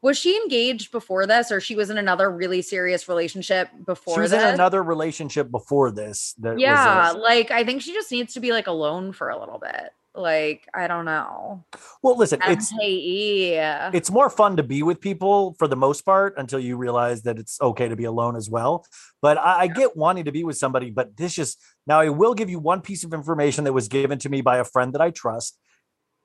Was 0.02 0.18
she 0.18 0.36
engaged 0.36 0.90
before 0.90 1.26
this, 1.26 1.52
or 1.52 1.60
she 1.60 1.76
was 1.76 1.88
in 1.88 1.96
another 1.96 2.28
really 2.28 2.60
serious 2.60 3.08
relationship 3.08 3.68
before 3.86 4.16
She 4.16 4.20
was 4.20 4.32
this? 4.32 4.42
in 4.42 4.48
another 4.48 4.82
relationship 4.82 5.48
before 5.48 5.92
this. 5.92 6.34
That 6.40 6.54
was, 6.54 6.60
yeah, 6.60 7.12
like 7.12 7.52
I 7.52 7.62
think 7.64 7.82
she 7.82 7.92
just 7.92 8.10
needs 8.10 8.34
to 8.34 8.40
be 8.40 8.50
like 8.50 8.66
alone 8.66 9.12
for 9.12 9.30
a 9.30 9.38
little 9.38 9.58
bit. 9.58 9.90
Like 10.14 10.68
I 10.74 10.88
don't 10.88 11.04
know. 11.04 11.64
well, 12.02 12.18
listen, 12.18 12.40
it's 12.42 12.74
it's 12.80 14.10
more 14.10 14.28
fun 14.28 14.56
to 14.56 14.62
be 14.62 14.82
with 14.82 15.00
people 15.00 15.54
for 15.58 15.68
the 15.68 15.76
most 15.76 16.02
part 16.02 16.34
until 16.36 16.58
you 16.58 16.76
realize 16.76 17.22
that 17.22 17.38
it's 17.38 17.60
okay 17.60 17.88
to 17.88 17.96
be 17.96 18.04
alone 18.04 18.36
as 18.36 18.50
well. 18.50 18.84
But 19.22 19.38
I, 19.38 19.60
I 19.60 19.66
get 19.68 19.96
wanting 19.96 20.24
to 20.24 20.32
be 20.32 20.44
with 20.44 20.58
somebody, 20.58 20.90
but 20.90 21.16
this 21.16 21.34
just 21.34 21.58
now 21.86 22.00
I 22.00 22.10
will 22.10 22.34
give 22.34 22.50
you 22.50 22.58
one 22.58 22.82
piece 22.82 23.04
of 23.04 23.14
information 23.14 23.64
that 23.64 23.72
was 23.72 23.88
given 23.88 24.18
to 24.18 24.28
me 24.28 24.40
by 24.40 24.58
a 24.58 24.64
friend 24.64 24.92
that 24.94 25.00
I 25.00 25.10
trust. 25.10 25.58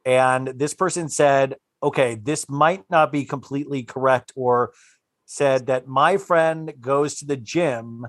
And 0.03 0.47
this 0.47 0.73
person 0.73 1.09
said, 1.09 1.55
okay, 1.81 2.15
this 2.15 2.49
might 2.49 2.83
not 2.89 3.11
be 3.11 3.25
completely 3.25 3.83
correct, 3.83 4.31
or 4.35 4.71
said 5.25 5.67
that 5.67 5.87
my 5.87 6.17
friend 6.17 6.73
goes 6.79 7.15
to 7.15 7.25
the 7.25 7.37
gym 7.37 8.07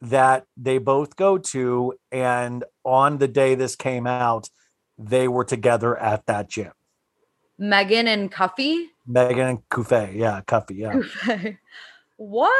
that 0.00 0.44
they 0.56 0.78
both 0.78 1.16
go 1.16 1.38
to, 1.38 1.94
and 2.12 2.64
on 2.84 3.18
the 3.18 3.28
day 3.28 3.54
this 3.54 3.74
came 3.74 4.06
out, 4.06 4.48
they 4.96 5.26
were 5.28 5.44
together 5.44 5.96
at 5.96 6.26
that 6.26 6.48
gym. 6.48 6.72
Meghan 7.60 8.06
and 8.06 8.30
Cuffy. 8.30 8.86
Megan 9.06 9.48
and 9.48 9.68
Cuffey, 9.68 10.16
yeah, 10.16 10.40
Cuffy, 10.42 10.76
yeah. 10.76 11.00
what? 12.16 12.52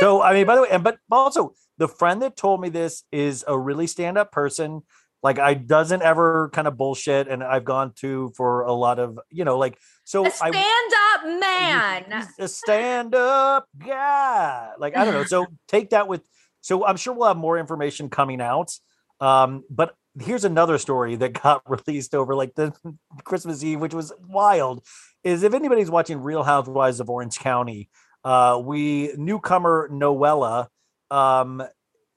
So 0.00 0.20
I 0.20 0.34
mean, 0.34 0.46
by 0.46 0.56
the 0.56 0.62
way, 0.62 0.68
and 0.70 0.84
but 0.84 0.98
also 1.10 1.54
the 1.78 1.88
friend 1.88 2.20
that 2.22 2.36
told 2.36 2.60
me 2.60 2.68
this 2.68 3.04
is 3.10 3.44
a 3.48 3.58
really 3.58 3.86
stand-up 3.86 4.30
person. 4.32 4.82
Like 5.24 5.38
I 5.38 5.54
doesn't 5.54 6.02
ever 6.02 6.50
kind 6.52 6.68
of 6.68 6.76
bullshit, 6.76 7.28
and 7.28 7.42
I've 7.42 7.64
gone 7.64 7.94
to 8.00 8.30
for 8.36 8.62
a 8.64 8.74
lot 8.74 8.98
of 8.98 9.18
you 9.30 9.46
know, 9.46 9.56
like 9.56 9.78
so 10.04 10.24
a 10.24 10.28
I 10.28 10.50
stand-up 10.50 11.40
man. 11.40 12.28
a 12.38 12.46
stand-up 12.46 13.66
guy. 13.78 14.72
Like 14.78 14.94
I 14.94 15.06
don't 15.06 15.14
know. 15.14 15.24
So 15.24 15.46
take 15.68 15.90
that 15.90 16.08
with. 16.08 16.20
So 16.60 16.86
I'm 16.86 16.98
sure 16.98 17.14
we'll 17.14 17.28
have 17.28 17.38
more 17.38 17.58
information 17.58 18.10
coming 18.10 18.42
out. 18.42 18.70
Um, 19.18 19.64
but 19.70 19.94
here's 20.20 20.44
another 20.44 20.76
story 20.76 21.16
that 21.16 21.32
got 21.42 21.62
released 21.66 22.14
over 22.14 22.34
like 22.34 22.54
the 22.54 22.74
Christmas 23.24 23.64
Eve, 23.64 23.80
which 23.80 23.94
was 23.94 24.12
wild. 24.28 24.84
Is 25.22 25.42
if 25.42 25.54
anybody's 25.54 25.90
watching 25.90 26.18
Real 26.18 26.42
Housewives 26.42 27.00
of 27.00 27.08
Orange 27.08 27.38
County, 27.38 27.88
uh, 28.24 28.60
we 28.62 29.14
newcomer 29.16 29.88
Noella 29.90 30.66
um, 31.10 31.62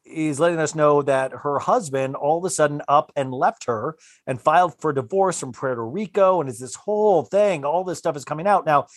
is 0.09 0.39
letting 0.39 0.59
us 0.59 0.75
know 0.75 1.01
that 1.01 1.31
her 1.43 1.59
husband 1.59 2.15
all 2.15 2.37
of 2.39 2.45
a 2.45 2.49
sudden 2.49 2.81
up 2.87 3.11
and 3.15 3.31
left 3.31 3.65
her 3.65 3.95
and 4.25 4.41
filed 4.41 4.79
for 4.79 4.93
divorce 4.93 5.39
from 5.39 5.51
Puerto 5.51 5.85
Rico, 5.85 6.41
and 6.41 6.49
is 6.49 6.59
this 6.59 6.75
whole 6.75 7.23
thing. 7.23 7.65
All 7.65 7.83
this 7.83 7.99
stuff 7.99 8.15
is 8.17 8.25
coming 8.25 8.47
out 8.47 8.65
now. 8.65 8.87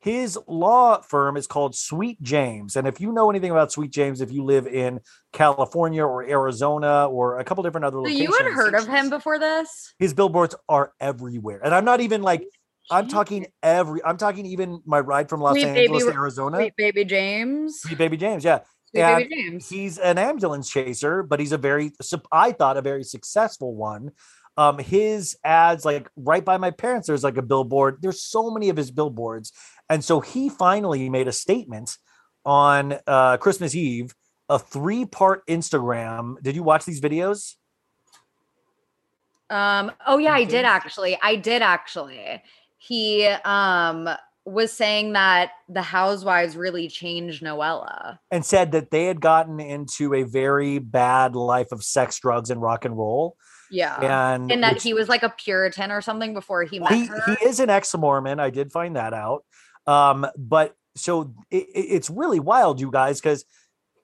His 0.00 0.38
law 0.46 1.00
firm 1.00 1.36
is 1.36 1.46
called 1.48 1.74
Sweet 1.74 2.22
James. 2.22 2.76
And 2.76 2.86
if 2.86 3.00
you 3.00 3.10
know 3.12 3.28
anything 3.30 3.50
about 3.50 3.72
Sweet 3.72 3.90
James, 3.90 4.20
if 4.20 4.30
you 4.30 4.44
live 4.44 4.66
in 4.66 5.00
California 5.32 6.04
or 6.04 6.22
Arizona 6.22 7.06
or 7.08 7.40
a 7.40 7.44
couple 7.44 7.64
different 7.64 7.86
other 7.86 7.96
So 7.96 8.00
locations, 8.02 8.20
you 8.20 8.32
had 8.32 8.52
heard 8.52 8.74
of 8.74 8.86
him 8.86 9.10
before 9.10 9.38
this? 9.38 9.94
his 9.98 10.14
billboards 10.14 10.54
are 10.68 10.92
everywhere. 11.00 11.60
And 11.64 11.74
I'm 11.74 11.84
not 11.84 12.00
even 12.00 12.22
like, 12.22 12.46
I'm 12.88 13.08
talking 13.08 13.46
every, 13.64 14.04
I'm 14.04 14.16
talking 14.16 14.46
even 14.46 14.80
my 14.86 15.00
ride 15.00 15.28
from 15.28 15.40
Los 15.40 15.54
Sweet 15.54 15.64
Angeles 15.66 16.04
baby- 16.04 16.12
to 16.12 16.18
Arizona. 16.18 16.56
Sweet 16.58 16.76
baby 16.76 17.04
James. 17.04 17.80
Sweet 17.80 17.98
Baby 17.98 18.16
James, 18.16 18.44
yeah. 18.44 18.60
And 19.00 19.30
James. 19.30 19.68
He's 19.68 19.98
an 19.98 20.18
ambulance 20.18 20.70
chaser, 20.70 21.22
but 21.22 21.40
he's 21.40 21.52
a 21.52 21.58
very, 21.58 21.92
I 22.32 22.52
thought, 22.52 22.76
a 22.76 22.82
very 22.82 23.04
successful 23.04 23.74
one. 23.74 24.12
Um, 24.56 24.78
his 24.78 25.36
ads, 25.44 25.84
like 25.84 26.08
right 26.16 26.44
by 26.44 26.56
my 26.56 26.70
parents, 26.70 27.06
there's 27.06 27.24
like 27.24 27.36
a 27.36 27.42
billboard. 27.42 27.98
There's 28.00 28.22
so 28.22 28.50
many 28.50 28.70
of 28.70 28.76
his 28.76 28.90
billboards, 28.90 29.52
and 29.90 30.02
so 30.02 30.20
he 30.20 30.48
finally 30.48 31.10
made 31.10 31.28
a 31.28 31.32
statement 31.32 31.98
on 32.44 32.98
uh, 33.06 33.36
Christmas 33.36 33.74
Eve, 33.74 34.14
a 34.48 34.58
three-part 34.58 35.46
Instagram. 35.46 36.40
Did 36.42 36.54
you 36.54 36.62
watch 36.62 36.84
these 36.84 37.00
videos? 37.00 37.54
Um, 39.50 39.92
oh 40.06 40.18
yeah, 40.18 40.32
I 40.32 40.44
did 40.44 40.64
actually. 40.64 41.18
I 41.22 41.36
did 41.36 41.62
actually. 41.62 42.42
He 42.78 43.26
um 43.26 44.08
was 44.46 44.72
saying 44.72 45.12
that 45.14 45.50
the 45.68 45.82
housewives 45.82 46.56
really 46.56 46.86
changed 46.88 47.42
Noella. 47.42 48.18
and 48.30 48.46
said 48.46 48.72
that 48.72 48.90
they 48.92 49.04
had 49.06 49.20
gotten 49.20 49.58
into 49.58 50.14
a 50.14 50.22
very 50.22 50.78
bad 50.78 51.34
life 51.34 51.72
of 51.72 51.82
sex, 51.82 52.18
drugs, 52.20 52.48
and 52.48 52.62
rock 52.62 52.84
and 52.84 52.96
roll. 52.96 53.36
Yeah. 53.72 54.34
And, 54.34 54.50
and 54.52 54.62
that 54.62 54.74
which- 54.74 54.84
he 54.84 54.94
was 54.94 55.08
like 55.08 55.24
a 55.24 55.30
Puritan 55.36 55.90
or 55.90 56.00
something 56.00 56.32
before 56.32 56.62
he 56.62 56.78
met 56.78 56.92
he, 56.92 57.06
her. 57.06 57.20
he 57.26 57.44
is 57.44 57.58
an 57.58 57.68
ex-Mormon. 57.70 58.38
I 58.38 58.50
did 58.50 58.70
find 58.70 58.94
that 58.94 59.12
out. 59.12 59.44
Um, 59.88 60.26
but 60.38 60.76
so 60.94 61.34
it, 61.50 61.64
it- 61.74 61.86
it's 61.90 62.08
really 62.08 62.38
wild, 62.40 62.80
you 62.80 62.92
guys, 62.92 63.20
because 63.20 63.44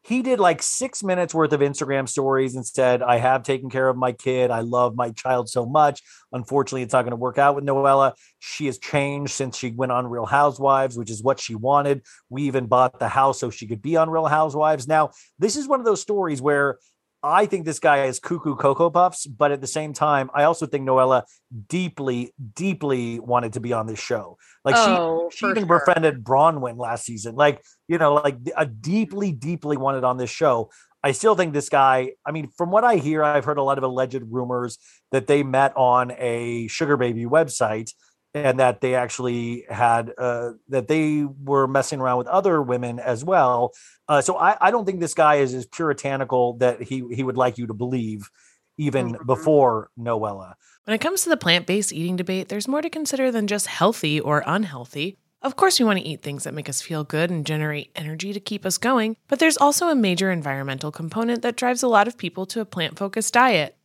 he 0.04 0.22
did 0.22 0.40
like 0.40 0.62
six 0.62 1.04
minutes 1.04 1.32
worth 1.32 1.52
of 1.52 1.60
Instagram 1.60 2.08
stories 2.08 2.56
and 2.56 2.66
said, 2.66 3.02
I 3.02 3.18
have 3.18 3.44
taken 3.44 3.70
care 3.70 3.88
of 3.88 3.96
my 3.96 4.12
kid. 4.12 4.50
I 4.50 4.60
love 4.60 4.96
my 4.96 5.10
child 5.10 5.48
so 5.48 5.64
much. 5.64 6.02
Unfortunately, 6.32 6.82
it's 6.82 6.92
not 6.92 7.02
going 7.02 7.12
to 7.12 7.16
work 7.16 7.38
out 7.38 7.54
with 7.54 7.64
Noella. 7.64 8.14
She 8.40 8.66
has 8.66 8.78
changed 8.78 9.32
since 9.32 9.56
she 9.56 9.70
went 9.70 9.92
on 9.92 10.08
Real 10.08 10.26
Housewives, 10.26 10.98
which 10.98 11.10
is 11.10 11.22
what 11.22 11.38
she 11.38 11.54
wanted. 11.54 12.02
We 12.30 12.42
even 12.42 12.66
bought 12.66 12.98
the 12.98 13.08
house 13.08 13.38
so 13.38 13.50
she 13.50 13.68
could 13.68 13.80
be 13.80 13.96
on 13.96 14.10
Real 14.10 14.26
Housewives. 14.26 14.88
Now, 14.88 15.10
this 15.38 15.54
is 15.54 15.68
one 15.68 15.78
of 15.78 15.86
those 15.86 16.02
stories 16.02 16.42
where 16.42 16.78
I 17.22 17.46
think 17.46 17.64
this 17.64 17.78
guy 17.78 18.04
is 18.04 18.18
cuckoo 18.18 18.56
cocoa 18.56 18.90
puffs, 18.90 19.26
but 19.26 19.52
at 19.52 19.60
the 19.60 19.66
same 19.66 19.92
time, 19.92 20.28
I 20.34 20.44
also 20.44 20.66
think 20.66 20.86
Noella 20.86 21.22
deeply, 21.68 22.34
deeply 22.54 23.20
wanted 23.20 23.52
to 23.52 23.60
be 23.60 23.72
on 23.72 23.86
this 23.86 24.00
show. 24.00 24.38
Like 24.64 24.74
Oh, 24.76 25.28
she, 25.30 25.38
she 25.38 25.46
even 25.46 25.66
sure. 25.68 25.78
befriended 25.78 26.24
Braunwyn 26.24 26.78
last 26.78 27.04
season. 27.04 27.34
Like 27.36 27.62
you 27.86 27.98
know, 27.98 28.14
like 28.14 28.36
a 28.56 28.66
deeply, 28.66 29.32
deeply 29.32 29.76
wanted 29.76 30.04
on 30.04 30.16
this 30.16 30.30
show. 30.30 30.70
I 31.04 31.12
still 31.12 31.34
think 31.34 31.52
this 31.52 31.68
guy. 31.68 32.12
I 32.24 32.32
mean, 32.32 32.48
from 32.56 32.70
what 32.70 32.84
I 32.84 32.96
hear, 32.96 33.22
I've 33.24 33.44
heard 33.44 33.58
a 33.58 33.62
lot 33.62 33.78
of 33.78 33.84
alleged 33.84 34.22
rumors 34.28 34.78
that 35.10 35.26
they 35.26 35.42
met 35.42 35.76
on 35.76 36.12
a 36.12 36.66
sugar 36.68 36.96
baby 36.96 37.24
website 37.24 37.92
and 38.34 38.58
that 38.60 38.80
they 38.80 38.94
actually 38.94 39.64
had 39.68 40.12
uh, 40.18 40.52
that 40.68 40.88
they 40.88 41.24
were 41.44 41.66
messing 41.66 42.00
around 42.00 42.18
with 42.18 42.26
other 42.28 42.62
women 42.62 42.98
as 42.98 43.24
well. 43.24 43.72
Uh, 44.08 44.20
so 44.20 44.36
I, 44.36 44.56
I 44.60 44.70
don't 44.70 44.84
think 44.84 45.00
this 45.00 45.14
guy 45.14 45.36
is 45.36 45.54
as 45.54 45.66
puritanical 45.66 46.54
that 46.58 46.82
he 46.82 47.04
he 47.12 47.22
would 47.22 47.36
like 47.36 47.58
you 47.58 47.66
to 47.66 47.74
believe, 47.74 48.30
even 48.78 49.14
Mhm. 49.14 49.26
before 49.26 49.90
Noella. 49.98 50.54
When 50.84 50.94
it 50.94 51.00
comes 51.00 51.22
to 51.22 51.28
the 51.28 51.36
plant 51.36 51.66
based 51.66 51.92
eating 51.92 52.16
debate, 52.16 52.48
there's 52.48 52.66
more 52.66 52.82
to 52.82 52.90
consider 52.90 53.30
than 53.30 53.46
just 53.46 53.66
healthy 53.66 54.18
or 54.20 54.42
unhealthy. 54.46 55.18
Of 55.42 55.56
course, 55.56 55.78
we 55.80 55.84
want 55.84 55.98
to 55.98 56.04
eat 56.06 56.22
things 56.22 56.44
that 56.44 56.54
make 56.54 56.68
us 56.68 56.80
feel 56.80 57.02
good 57.04 57.28
and 57.30 57.44
generate 57.44 57.90
energy 57.96 58.32
to 58.32 58.38
keep 58.40 58.64
us 58.64 58.78
going, 58.78 59.16
but 59.28 59.40
there's 59.40 59.56
also 59.56 59.88
a 59.88 59.94
major 59.94 60.30
environmental 60.30 60.92
component 60.92 61.42
that 61.42 61.56
drives 61.56 61.82
a 61.82 61.88
lot 61.88 62.06
of 62.08 62.16
people 62.16 62.46
to 62.46 62.60
a 62.60 62.64
plant 62.64 62.96
focused 62.96 63.34
diet. 63.34 63.76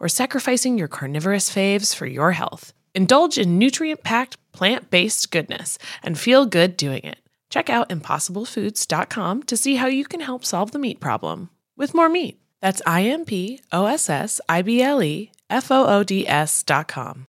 or 0.00 0.08
sacrificing 0.08 0.76
your 0.76 0.88
carnivorous 0.88 1.48
faves 1.54 1.94
for 1.94 2.06
your 2.06 2.32
health. 2.32 2.72
Indulge 2.94 3.38
in 3.38 3.58
nutrient 3.58 4.02
packed, 4.02 4.36
plant 4.50 4.90
based 4.90 5.30
goodness 5.30 5.78
and 6.02 6.18
feel 6.18 6.46
good 6.46 6.76
doing 6.76 7.04
it. 7.04 7.18
Check 7.50 7.70
out 7.70 7.90
impossiblefoods.com 7.90 9.44
to 9.44 9.56
see 9.56 9.76
how 9.76 9.86
you 9.86 10.04
can 10.04 10.20
help 10.20 10.44
solve 10.44 10.72
the 10.72 10.78
meat 10.78 10.98
problem 10.98 11.50
with 11.76 11.94
more 11.94 12.08
meat. 12.08 12.40
That's 12.60 12.82
I 12.86 13.02
M 13.02 13.24
P 13.24 13.60
O 13.72 13.86
S 13.86 14.10
S 14.10 14.40
I 14.48 14.62
B 14.62 14.82
L 14.82 15.02
E 15.02 15.30
F 15.48 15.70
O 15.70 15.86
O 15.86 16.02
D 16.02 16.26
S.com. 16.26 17.26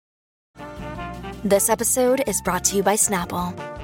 This 1.43 1.69
episode 1.69 2.23
is 2.27 2.41
brought 2.41 2.65
to 2.65 2.75
you 2.75 2.83
by 2.83 2.95
Snapple. 2.95 3.68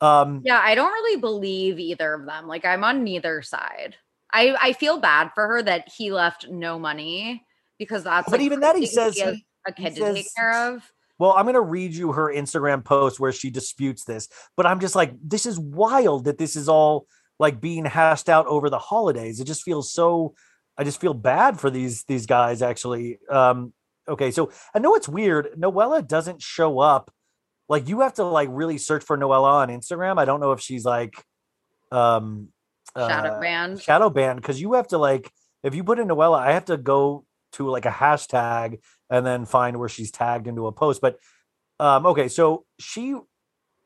Um, 0.00 0.42
Yeah, 0.44 0.60
I 0.62 0.74
don't 0.74 0.90
really 0.92 1.20
believe 1.20 1.78
either 1.78 2.14
of 2.14 2.26
them. 2.26 2.46
Like 2.46 2.64
I'm 2.64 2.84
on 2.84 3.04
neither 3.04 3.42
side. 3.42 3.96
I 4.32 4.56
I 4.60 4.72
feel 4.74 4.98
bad 4.98 5.30
for 5.34 5.46
her 5.48 5.62
that 5.62 5.88
he 5.96 6.12
left 6.12 6.48
no 6.48 6.78
money 6.78 7.44
because 7.78 8.04
that's 8.04 8.26
But 8.30 8.40
like, 8.40 8.46
even 8.46 8.60
that 8.60 8.76
he 8.76 8.86
says- 8.86 9.16
he- 9.16 9.44
a 9.66 9.72
kid 9.72 9.94
to 9.96 10.14
take 10.14 10.34
care 10.34 10.72
of. 10.74 10.90
Well, 11.18 11.32
I'm 11.32 11.44
going 11.44 11.54
to 11.54 11.60
read 11.60 11.92
you 11.94 12.12
her 12.12 12.32
Instagram 12.34 12.82
post 12.82 13.20
where 13.20 13.30
she 13.30 13.50
disputes 13.50 14.04
this, 14.04 14.26
but 14.56 14.64
I'm 14.64 14.80
just 14.80 14.94
like, 14.94 15.12
this 15.22 15.44
is 15.44 15.58
wild 15.58 16.24
that 16.24 16.38
this 16.38 16.56
is 16.56 16.66
all 16.66 17.06
like 17.38 17.60
being 17.60 17.84
hashed 17.84 18.30
out 18.30 18.46
over 18.46 18.70
the 18.70 18.78
holidays. 18.78 19.38
It 19.38 19.44
just 19.44 19.62
feels 19.62 19.92
so. 19.92 20.34
I 20.78 20.84
just 20.84 20.98
feel 20.98 21.12
bad 21.12 21.60
for 21.60 21.68
these 21.68 22.04
these 22.04 22.24
guys. 22.24 22.62
Actually, 22.62 23.18
um, 23.28 23.74
okay, 24.08 24.30
so 24.30 24.50
I 24.74 24.78
know 24.78 24.94
it's 24.94 25.10
weird. 25.10 25.50
Noella 25.58 26.08
doesn't 26.08 26.40
show 26.40 26.78
up. 26.78 27.10
Like 27.70 27.88
you 27.88 28.00
have 28.00 28.14
to 28.14 28.24
like 28.24 28.48
really 28.50 28.76
search 28.76 29.04
for 29.04 29.16
Noella 29.16 29.62
on 29.62 29.68
Instagram. 29.68 30.18
I 30.18 30.24
don't 30.26 30.40
know 30.40 30.52
if 30.52 30.60
she's 30.60 30.84
like, 30.84 31.14
um, 31.92 32.48
Shadow 32.96 33.30
uh, 33.30 33.40
banned. 33.40 33.80
shadow 33.80 34.10
banned 34.10 34.40
because 34.42 34.60
you 34.60 34.72
have 34.72 34.88
to 34.88 34.98
like 34.98 35.30
if 35.62 35.76
you 35.76 35.84
put 35.84 36.00
in 36.00 36.08
Noella, 36.08 36.40
I 36.40 36.52
have 36.52 36.64
to 36.66 36.76
go 36.76 37.24
to 37.52 37.68
like 37.68 37.86
a 37.86 37.90
hashtag 37.90 38.80
and 39.08 39.24
then 39.24 39.44
find 39.44 39.78
where 39.78 39.88
she's 39.88 40.10
tagged 40.10 40.48
into 40.48 40.66
a 40.66 40.72
post. 40.72 41.00
But 41.00 41.18
um, 41.78 42.06
okay, 42.06 42.26
so 42.26 42.64
she 42.80 43.16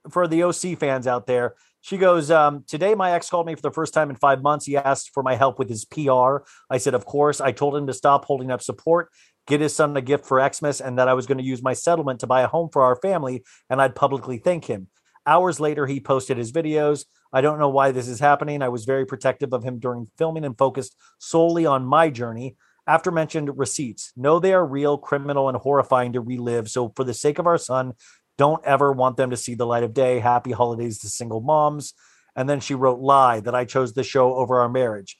for 0.08 0.26
the 0.26 0.42
OC 0.44 0.78
fans 0.78 1.06
out 1.06 1.26
there, 1.26 1.54
she 1.84 1.98
goes, 1.98 2.30
um, 2.30 2.64
today 2.66 2.94
my 2.94 3.12
ex 3.12 3.28
called 3.28 3.46
me 3.46 3.54
for 3.54 3.60
the 3.60 3.70
first 3.70 3.92
time 3.92 4.08
in 4.08 4.16
five 4.16 4.40
months. 4.40 4.64
He 4.64 4.74
asked 4.74 5.10
for 5.12 5.22
my 5.22 5.34
help 5.34 5.58
with 5.58 5.68
his 5.68 5.84
PR. 5.84 6.38
I 6.70 6.78
said, 6.78 6.94
of 6.94 7.04
course. 7.04 7.42
I 7.42 7.52
told 7.52 7.76
him 7.76 7.86
to 7.88 7.92
stop 7.92 8.24
holding 8.24 8.50
up 8.50 8.62
support, 8.62 9.10
get 9.46 9.60
his 9.60 9.74
son 9.74 9.96
a 9.96 10.00
gift 10.00 10.26
for 10.26 10.40
Xmas, 10.40 10.80
and 10.80 10.98
that 10.98 11.08
I 11.08 11.14
was 11.14 11.26
going 11.26 11.38
to 11.38 11.44
use 11.44 11.62
my 11.62 11.72
settlement 11.72 12.20
to 12.20 12.26
buy 12.26 12.42
a 12.42 12.48
home 12.48 12.68
for 12.72 12.82
our 12.82 12.96
family, 12.96 13.42
and 13.68 13.80
I'd 13.80 13.94
publicly 13.94 14.38
thank 14.38 14.66
him. 14.66 14.88
Hours 15.26 15.58
later, 15.58 15.86
he 15.86 16.00
posted 16.00 16.36
his 16.36 16.52
videos. 16.52 17.06
I 17.32 17.40
don't 17.40 17.58
know 17.58 17.68
why 17.68 17.92
this 17.92 18.08
is 18.08 18.20
happening. 18.20 18.62
I 18.62 18.68
was 18.68 18.84
very 18.84 19.06
protective 19.06 19.52
of 19.52 19.64
him 19.64 19.78
during 19.78 20.06
filming 20.18 20.44
and 20.44 20.56
focused 20.56 20.96
solely 21.18 21.64
on 21.64 21.86
my 21.86 22.10
journey. 22.10 22.56
After 22.86 23.10
mentioned 23.10 23.56
receipts, 23.56 24.12
know 24.14 24.38
they 24.38 24.52
are 24.52 24.66
real, 24.66 24.98
criminal, 24.98 25.48
and 25.48 25.56
horrifying 25.56 26.12
to 26.12 26.20
relive. 26.20 26.68
So, 26.68 26.92
for 26.94 27.04
the 27.04 27.14
sake 27.14 27.38
of 27.38 27.46
our 27.46 27.56
son, 27.56 27.94
don't 28.36 28.64
ever 28.64 28.92
want 28.92 29.16
them 29.16 29.30
to 29.30 29.36
see 29.36 29.54
the 29.54 29.66
light 29.66 29.82
of 29.82 29.94
day. 29.94 30.18
Happy 30.18 30.52
holidays 30.52 30.98
to 30.98 31.08
single 31.08 31.40
moms. 31.40 31.94
And 32.36 32.48
then 32.48 32.60
she 32.60 32.74
wrote, 32.74 33.00
Lie 33.00 33.40
that 33.40 33.54
I 33.54 33.64
chose 33.64 33.94
the 33.94 34.02
show 34.02 34.34
over 34.34 34.60
our 34.60 34.68
marriage. 34.68 35.16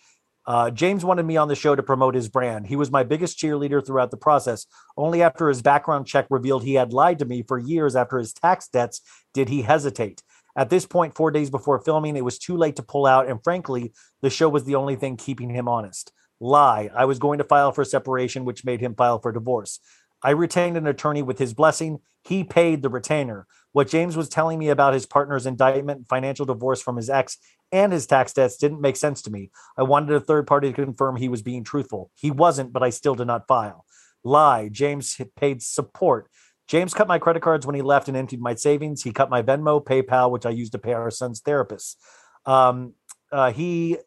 Uh, 0.47 0.71
James 0.71 1.05
wanted 1.05 1.25
me 1.25 1.37
on 1.37 1.49
the 1.49 1.55
show 1.55 1.75
to 1.75 1.83
promote 1.83 2.15
his 2.15 2.29
brand. 2.29 2.67
He 2.67 2.77
was 2.77 2.91
my 2.91 3.03
biggest 3.03 3.39
cheerleader 3.39 3.85
throughout 3.85 4.11
the 4.11 4.17
process. 4.17 4.67
Only 4.97 5.23
after 5.23 5.49
his 5.49 5.63
background 5.63 6.07
check 6.07 6.27
revealed 6.29 6.65
he 6.65 6.75
had 6.75 6.93
lied 6.93 7.19
to 7.21 7.25
me 7.25 7.43
for 7.43 7.59
years 7.59 7.97
after 7.97 8.19
his 8.19 8.35
tax 8.35 8.69
debts 8.69 9.01
did 9.33 9.49
he 9.49 9.63
hesitate. 9.63 10.23
At 10.57 10.71
this 10.71 10.87
point, 10.87 11.15
four 11.15 11.31
days 11.31 11.51
before 11.51 11.81
filming, 11.81 12.17
it 12.17 12.25
was 12.25 12.39
too 12.39 12.57
late 12.57 12.77
to 12.77 12.83
pull 12.83 13.07
out. 13.07 13.29
And 13.29 13.43
frankly, 13.43 13.93
the 14.23 14.31
show 14.31 14.49
was 14.49 14.65
the 14.65 14.77
only 14.77 14.97
thing 14.97 15.17
keeping 15.17 15.51
him 15.51 15.67
honest. 15.67 16.13
Lie. 16.41 16.91
I 16.95 17.07
was 17.07 17.19
going 17.19 17.39
to 17.39 17.45
file 17.45 17.73
for 17.73 17.85
separation, 17.85 18.45
which 18.45 18.65
made 18.65 18.81
him 18.81 18.95
file 18.95 19.19
for 19.19 19.33
divorce. 19.33 19.81
I 20.23 20.31
retained 20.31 20.77
an 20.77 20.87
attorney 20.87 21.23
with 21.23 21.39
his 21.39 21.55
blessing. 21.55 22.01
He 22.23 22.45
paid 22.45 22.83
the 22.83 22.89
retainer. 22.89 23.47
What 23.73 23.89
James 23.89 24.17
was 24.17 24.29
telling 24.29 24.59
me 24.59 24.69
about 24.69 24.95
his 24.95 25.07
partner's 25.07 25.47
indictment, 25.47 25.99
and 25.99 26.09
financial 26.09 26.47
divorce 26.47 26.81
from 26.81 26.97
his 26.97 27.11
ex, 27.11 27.39
and 27.75 27.93
his 27.93 28.07
tax 28.07 28.33
debts 28.33 28.57
didn't 28.57 28.81
make 28.81 28.95
sense 28.95 29.21
to 29.23 29.33
me. 29.33 29.51
I 29.77 29.83
wanted 29.83 30.15
a 30.15 30.21
third 30.21 30.47
party 30.47 30.69
to 30.73 30.85
confirm 30.85 31.17
he 31.17 31.29
was 31.29 31.43
being 31.43 31.65
truthful. 31.65 32.13
He 32.15 32.31
wasn't, 32.31 32.73
but 32.73 32.85
I 32.85 32.91
still 32.91 33.17
did 33.17 33.27
not 33.27 33.49
file. 33.49 33.85
Lie. 34.23 34.69
James 34.69 35.21
paid 35.37 35.61
support. 35.61 36.29
James 36.69 36.95
cut 36.95 37.09
my 37.09 37.19
credit 37.19 37.43
cards 37.43 37.67
when 37.67 37.75
he 37.75 37.83
left 37.83 38.07
and 38.07 38.17
emptied 38.17 38.41
my 38.41 38.55
savings. 38.55 39.03
He 39.03 39.11
cut 39.11 39.29
my 39.29 39.43
Venmo, 39.43 39.85
PayPal, 39.85 40.31
which 40.31 40.47
I 40.47 40.51
used 40.51 40.71
to 40.73 40.79
pay 40.79 40.93
our 40.93 41.11
son's 41.11 41.41
therapist. 41.41 42.01
Um, 42.47 42.95
uh, 43.33 43.51
he, 43.51 43.99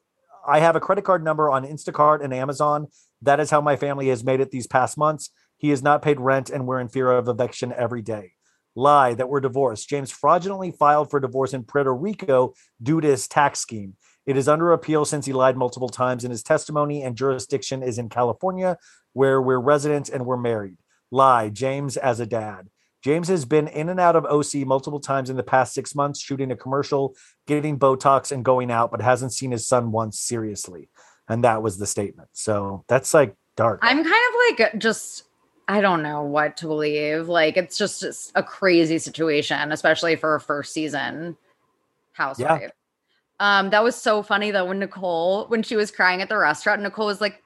I 0.48 0.60
have 0.60 0.78
a 0.78 0.80
credit 0.80 1.04
card 1.04 1.22
number 1.22 1.50
on 1.50 1.66
Instacart 1.66 2.24
and 2.24 2.34
Amazon. 2.34 2.88
That 3.22 3.42
is 3.42 3.50
how 3.50 3.60
my 3.60 3.76
family 3.76 4.08
has 4.08 4.24
made 4.24 4.40
it 4.40 4.50
these 4.50 4.66
past 4.66 4.98
months. 4.98 5.30
He 5.58 5.72
has 5.72 5.84
not 5.84 6.02
paid 6.02 6.22
rent, 6.22 6.50
and 6.50 6.66
we're 6.66 6.80
in 6.80 6.88
fear 6.88 7.12
of 7.12 7.28
eviction 7.28 7.74
every 7.74 8.02
day. 8.02 8.32
Lie 8.78 9.16
that 9.16 9.28
we're 9.28 9.40
divorced. 9.40 9.90
James 9.90 10.12
fraudulently 10.12 10.70
filed 10.70 11.10
for 11.10 11.20
divorce 11.20 11.54
in 11.54 11.64
Puerto 11.64 11.94
Rico 11.94 12.54
due 12.82 13.02
to 13.02 13.08
his 13.08 13.28
tax 13.28 13.60
scheme. 13.60 13.96
It 14.28 14.38
is 14.38 14.48
under 14.48 14.72
appeal 14.72 15.04
since 15.04 15.26
he 15.26 15.34
lied 15.34 15.58
multiple 15.58 15.90
times 15.90 16.24
in 16.24 16.30
his 16.30 16.44
testimony, 16.44 17.02
and 17.02 17.16
jurisdiction 17.16 17.82
is 17.82 17.98
in 17.98 18.08
California, 18.08 18.78
where 19.14 19.42
we're 19.42 19.60
residents 19.60 20.10
and 20.10 20.26
we're 20.26 20.38
married. 20.38 20.78
Lie, 21.10 21.50
James 21.50 21.98
as 21.98 22.20
a 22.20 22.26
dad. 22.28 22.70
James 23.04 23.30
has 23.30 23.46
been 23.46 23.68
in 23.68 23.90
and 23.90 24.00
out 24.00 24.16
of 24.16 24.26
OC 24.26 24.68
multiple 24.68 25.00
times 25.00 25.30
in 25.30 25.38
the 25.38 25.44
past 25.44 25.74
six 25.74 25.96
months, 25.96 26.20
shooting 26.20 26.52
a 26.52 26.56
commercial, 26.56 27.16
getting 27.48 27.80
Botox, 27.80 28.32
and 28.32 28.46
going 28.46 28.70
out, 28.70 28.92
but 28.92 29.02
hasn't 29.02 29.34
seen 29.34 29.52
his 29.52 29.68
son 29.68 29.92
once 29.92 30.20
seriously. 30.20 30.90
And 31.28 31.44
that 31.44 31.64
was 31.64 31.78
the 31.78 31.88
statement. 31.88 32.30
So 32.34 32.84
that's 32.88 33.14
like 33.14 33.36
dark. 33.56 33.80
I'm 33.82 34.04
kind 34.04 34.08
of 34.08 34.60
like 34.60 34.80
just 34.80 35.24
I 35.68 35.82
don't 35.82 36.02
know 36.02 36.24
what 36.24 36.58
to 36.58 36.68
believe. 36.68 37.28
Like 37.28 37.58
it's 37.58 37.78
just 37.78 38.00
just 38.00 38.32
a 38.36 38.44
crazy 38.44 38.98
situation, 39.00 39.72
especially 39.72 40.16
for 40.16 40.36
a 40.36 40.40
first 40.40 40.74
season 40.74 41.38
housewife. 42.14 42.72
Um, 43.40 43.70
that 43.70 43.84
was 43.84 43.96
so 43.96 44.24
funny 44.24 44.52
though 44.52 44.66
when 44.66 44.80
Nicole, 44.80 45.46
when 45.48 45.64
she 45.64 45.76
was 45.76 45.92
crying 45.92 46.22
at 46.22 46.30
the 46.30 46.38
restaurant, 46.38 46.82
Nicole 46.82 47.06
was 47.06 47.22
like, 47.22 47.44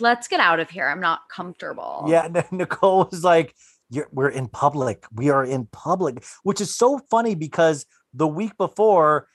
"Let's 0.00 0.28
get 0.28 0.40
out 0.40 0.60
of 0.60 0.70
here. 0.70 0.88
I'm 0.88 1.00
not 1.00 1.28
comfortable." 1.28 2.04
Yeah, 2.08 2.28
Nicole 2.50 3.08
was 3.10 3.22
like, 3.22 3.54
You're, 3.90 4.08
"We're 4.12 4.28
in 4.28 4.48
public. 4.48 5.04
We 5.14 5.30
are 5.30 5.44
in 5.44 5.66
public," 5.66 6.24
which 6.42 6.60
is 6.60 6.74
so 6.74 6.98
funny 7.10 7.34
because 7.34 7.86
the 8.12 8.26
week 8.26 8.56
before, 8.58 9.28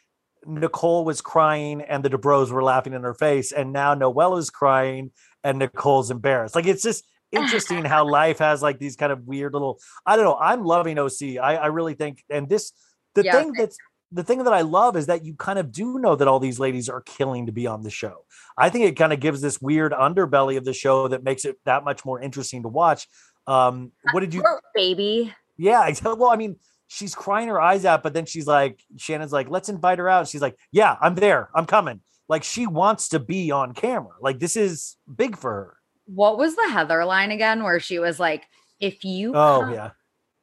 Nicole 0.46 1.06
was 1.06 1.22
crying 1.22 1.82
and 1.82 2.04
the 2.04 2.10
DeBros 2.10 2.52
were 2.52 2.64
laughing 2.64 2.94
in 2.94 3.04
her 3.04 3.14
face, 3.14 3.52
and 3.54 3.72
now 3.72 3.96
Noella 3.96 4.40
is 4.40 4.50
crying 4.50 5.12
and 5.44 5.60
Nicole's 5.60 6.12
embarrassed. 6.12 6.56
Like 6.56 6.68
it's 6.68 6.84
just 6.84 7.06
interesting 7.32 7.86
how 7.86 8.06
life 8.10 8.40
has 8.40 8.62
like 8.62 8.80
these 8.80 8.96
kind 8.96 9.12
of 9.12 9.26
weird 9.26 9.54
little. 9.54 9.80
I 10.06 10.16
don't 10.16 10.26
know. 10.26 10.38
I'm 10.38 10.64
loving 10.64 10.98
OC. 11.00 11.38
I, 11.42 11.56
I 11.56 11.66
really 11.68 11.94
think, 11.94 12.24
and 12.30 12.50
this 12.50 12.72
the 13.16 13.24
Yeah, 13.24 13.32
thing 13.32 13.54
that's 13.54 13.78
the 14.12 14.24
thing 14.24 14.44
that 14.44 14.54
I 14.54 14.62
love 14.62 14.98
is 14.98 15.06
that 15.08 15.24
you 15.24 15.36
kind 15.36 15.58
of 15.58 15.72
do 15.72 15.98
know 15.98 16.16
that 16.16 16.28
all 16.28 16.40
these 16.40 16.60
ladies 16.60 16.90
are 16.90 17.02
killing 17.02 17.46
to 17.46 17.52
be 17.52 17.66
on 17.68 17.82
the 17.82 17.90
show. 17.90 18.26
I 18.58 18.70
think 18.70 18.86
it 18.86 18.98
kind 18.98 19.14
of 19.14 19.20
gives 19.20 19.40
this 19.42 19.62
weird 19.62 19.94
underbelly 19.94 20.58
of 20.58 20.66
the 20.66 20.74
show 20.74 21.08
that 21.08 21.24
makes 21.24 21.46
it 21.46 21.58
that 21.66 21.84
much 21.84 22.04
more 22.04 22.20
interesting 22.20 22.64
to 22.64 22.68
watch. 22.68 23.08
Um, 23.48 23.92
what 24.12 24.20
did 24.20 24.34
you? 24.34 24.44
Baby. 24.76 25.34
Yeah. 25.58 25.90
Well, 26.04 26.28
I 26.30 26.36
mean, 26.36 26.58
she's 26.88 27.16
crying 27.16 27.48
her 27.48 27.62
eyes 27.62 27.86
out, 27.86 28.04
but 28.04 28.14
then 28.14 28.26
she's 28.26 28.48
like, 28.48 28.82
Shannon's 28.98 29.32
like, 29.32 29.50
let's 29.50 29.70
invite 29.70 30.00
her 30.00 30.10
out. 30.10 30.28
She's 30.28 30.42
like, 30.42 30.58
yeah, 30.72 30.98
I'm 31.02 31.16
there. 31.16 31.50
I'm 31.56 31.66
coming. 31.66 32.02
Like 32.28 32.44
she 32.44 32.68
wants 32.68 33.10
to 33.10 33.20
be 33.20 33.52
on 33.52 33.74
camera. 33.74 34.14
Like 34.22 34.40
this 34.40 34.56
is 34.56 34.98
big 35.14 35.38
for 35.38 35.52
her. 35.52 35.78
What 36.06 36.38
was 36.38 36.56
the 36.56 36.70
Heather 36.70 37.06
line 37.06 37.32
again 37.32 37.64
where 37.64 37.80
she 37.80 38.00
was 38.00 38.20
like, 38.20 38.48
if 38.80 39.06
you 39.06 39.34
Oh 39.36 39.70
yeah. 39.72 39.92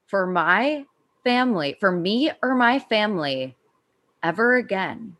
for 0.06 0.26
my 0.26 0.84
family, 1.24 1.76
for 1.78 1.92
me 1.92 2.30
or 2.42 2.54
my 2.54 2.78
family 2.78 3.56
ever 4.22 4.56
again, 4.56 5.16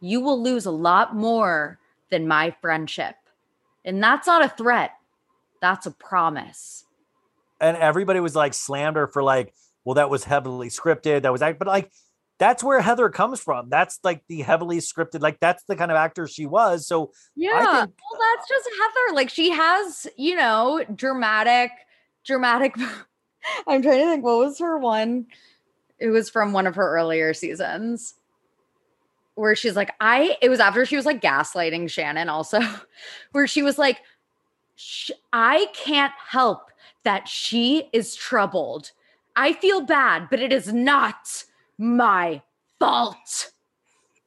you 0.00 0.20
will 0.20 0.42
lose 0.42 0.66
a 0.66 0.70
lot 0.70 1.16
more 1.16 1.78
than 2.10 2.28
my 2.28 2.54
friendship. 2.60 3.16
And 3.84 4.02
that's 4.02 4.26
not 4.26 4.44
a 4.44 4.48
threat. 4.48 4.92
That's 5.60 5.86
a 5.86 5.90
promise. 5.90 6.84
And 7.60 7.76
everybody 7.76 8.20
was 8.20 8.36
like 8.36 8.52
slammed 8.52 8.96
her 8.96 9.06
for 9.06 9.22
like, 9.22 9.54
well, 9.84 9.94
that 9.94 10.10
was 10.10 10.24
heavily 10.24 10.68
scripted. 10.68 11.22
That 11.22 11.32
was 11.32 11.40
but 11.40 11.66
like 11.66 11.90
that's 12.38 12.62
where 12.62 12.80
Heather 12.80 13.08
comes 13.08 13.40
from. 13.40 13.68
That's 13.70 13.98
like 14.04 14.22
the 14.28 14.42
heavily 14.42 14.78
scripted, 14.78 15.20
like 15.20 15.40
that's 15.40 15.64
the 15.64 15.76
kind 15.76 15.90
of 15.90 15.96
actor 15.96 16.26
she 16.28 16.46
was. 16.46 16.86
So 16.86 17.12
Yeah. 17.34 17.58
think- 17.62 17.94
well, 18.10 18.20
that's 18.36 18.48
just 18.48 18.68
Heather. 18.80 19.14
Like 19.14 19.30
she 19.30 19.50
has, 19.50 20.06
you 20.16 20.36
know, 20.36 20.84
dramatic, 20.94 21.70
dramatic. 22.24 22.76
I'm 23.66 23.80
trying 23.82 24.00
to 24.00 24.04
think 24.10 24.24
what 24.24 24.38
was 24.38 24.58
her 24.58 24.76
one? 24.78 25.26
It 25.98 26.08
was 26.08 26.28
from 26.28 26.52
one 26.52 26.66
of 26.66 26.74
her 26.74 26.94
earlier 26.96 27.32
seasons 27.32 28.14
where 29.34 29.54
she's 29.54 29.76
like, 29.76 29.92
I, 30.00 30.36
it 30.42 30.48
was 30.48 30.60
after 30.60 30.84
she 30.86 30.96
was 30.96 31.06
like 31.06 31.20
gaslighting 31.22 31.90
Shannon 31.90 32.28
also, 32.28 32.60
where 33.32 33.46
she 33.46 33.62
was 33.62 33.78
like, 33.78 34.00
"Sh- 34.76 35.10
I 35.32 35.66
can't 35.74 36.12
help 36.28 36.70
that 37.04 37.28
she 37.28 37.88
is 37.92 38.14
troubled. 38.14 38.92
I 39.36 39.52
feel 39.52 39.82
bad, 39.82 40.28
but 40.30 40.40
it 40.40 40.52
is 40.52 40.72
not 40.72 41.44
my 41.78 42.42
fault. 42.78 43.50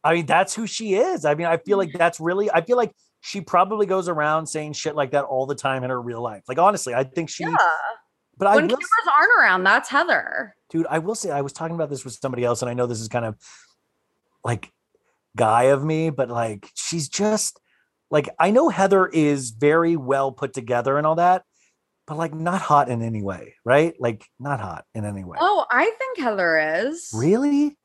I 0.03 0.13
mean, 0.15 0.25
that's 0.25 0.55
who 0.55 0.65
she 0.67 0.95
is. 0.95 1.25
I 1.25 1.35
mean, 1.35 1.47
I 1.47 1.57
feel 1.57 1.77
Mm. 1.77 1.85
like 1.87 1.93
that's 1.93 2.19
really, 2.19 2.49
I 2.51 2.61
feel 2.61 2.77
like 2.77 2.93
she 3.21 3.41
probably 3.41 3.85
goes 3.85 4.07
around 4.07 4.47
saying 4.47 4.73
shit 4.73 4.95
like 4.95 5.11
that 5.11 5.25
all 5.25 5.45
the 5.45 5.55
time 5.55 5.83
in 5.83 5.89
her 5.89 6.01
real 6.01 6.21
life. 6.21 6.43
Like, 6.47 6.57
honestly, 6.57 6.93
I 6.93 7.03
think 7.03 7.29
she, 7.29 7.43
Yeah. 7.43 7.55
but 8.37 8.47
I 8.47 8.55
when 8.55 8.67
will, 8.67 8.77
cameras 8.77 9.13
aren't 9.13 9.31
around, 9.39 9.63
that's 9.63 9.89
Heather. 9.89 10.55
dude, 10.69 10.87
I 10.89 10.99
will 10.99 11.15
say, 11.15 11.31
I 11.31 11.41
was 11.41 11.51
talking 11.51 11.75
about 11.75 11.89
this 11.89 12.05
with 12.05 12.13
somebody 12.13 12.45
else, 12.45 12.61
and 12.61 12.69
I 12.69 12.73
know 12.73 12.85
this 12.87 13.01
is 13.01 13.09
kind 13.09 13.25
of 13.25 13.35
like 14.45 14.71
guy 15.35 15.63
of 15.63 15.83
me, 15.83 16.09
but 16.11 16.29
like, 16.29 16.69
she's 16.75 17.09
just 17.09 17.59
like, 18.09 18.29
I 18.39 18.51
know 18.51 18.69
Heather 18.69 19.05
is 19.07 19.49
very 19.51 19.97
well 19.97 20.31
put 20.31 20.53
together 20.53 20.97
and 20.97 21.05
all 21.05 21.15
that, 21.15 21.43
but 22.09 22.17
like, 22.17 22.33
not 22.33 22.59
hot 22.59 22.89
in 22.89 23.03
any 23.03 23.21
way, 23.21 23.53
right? 23.63 23.93
Like, 23.99 24.25
not 24.39 24.59
hot 24.59 24.85
in 24.95 25.05
any 25.05 25.23
way. 25.23 25.37
Oh, 25.39 25.65
I 25.71 25.85
think 25.85 26.17
Heather 26.17 26.87
is. 26.87 27.11
Really? 27.13 27.77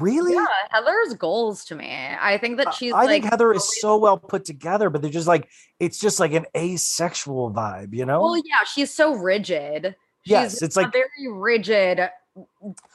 Really? 0.00 0.34
Yeah, 0.34 0.46
Heather's 0.70 1.14
goals 1.14 1.64
to 1.66 1.76
me. 1.76 1.88
I 2.20 2.36
think 2.38 2.56
that 2.56 2.74
she's 2.74 2.92
I 2.92 3.04
like 3.04 3.22
think 3.22 3.24
Heather 3.26 3.52
is 3.52 3.80
so 3.80 3.96
well 3.96 4.18
put 4.18 4.44
together, 4.44 4.90
but 4.90 5.02
they're 5.02 5.10
just 5.10 5.28
like 5.28 5.48
it's 5.78 5.98
just 5.98 6.18
like 6.18 6.32
an 6.32 6.46
asexual 6.56 7.52
vibe, 7.52 7.94
you 7.94 8.06
know? 8.06 8.22
Well, 8.22 8.36
yeah, 8.36 8.64
she's 8.66 8.92
so 8.92 9.14
rigid. 9.14 9.94
Yes, 10.24 10.62
it's 10.62 10.76
like- 10.76 10.92
very 10.92 11.28
rigid 11.28 12.08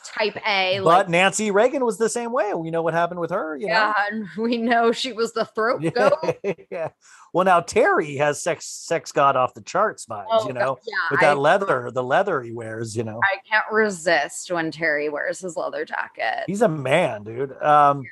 type 0.05 0.37
A. 0.47 0.79
but 0.79 0.85
like 0.85 1.09
Nancy 1.09 1.51
Reagan 1.51 1.83
was 1.83 1.97
the 1.97 2.09
same 2.09 2.31
way. 2.31 2.53
We 2.53 2.71
know 2.71 2.81
what 2.81 2.93
happened 2.93 3.19
with 3.19 3.31
her, 3.31 3.55
you 3.57 3.67
yeah, 3.67 3.93
and 4.11 4.27
we 4.37 4.57
know 4.57 4.91
she 4.91 5.13
was 5.13 5.33
the 5.33 5.45
throat 5.45 5.81
know. 5.81 5.89
goat. 5.91 6.37
yeah. 6.71 6.89
Well, 7.33 7.45
now 7.45 7.59
Terry 7.59 8.15
has 8.17 8.41
sex 8.41 8.65
sex 8.65 9.11
god 9.11 9.35
off 9.35 9.53
the 9.53 9.61
charts 9.61 10.05
vibes, 10.05 10.25
Oh, 10.29 10.47
you 10.47 10.53
know, 10.53 10.77
yeah, 10.87 10.93
with 11.11 11.19
I- 11.21 11.27
that 11.27 11.37
leather, 11.39 11.91
the 11.93 12.03
leather 12.03 12.41
he 12.41 12.51
wears, 12.51 12.95
you 12.95 13.03
know. 13.03 13.19
I 13.23 13.37
can't 13.49 13.65
resist 13.71 14.51
when 14.51 14.71
Terry 14.71 15.09
wears 15.09 15.39
his 15.39 15.57
leather 15.57 15.85
jacket. 15.85 16.43
He's 16.47 16.61
a 16.61 16.69
man, 16.69 17.23
dude. 17.23 17.61
Um 17.61 18.03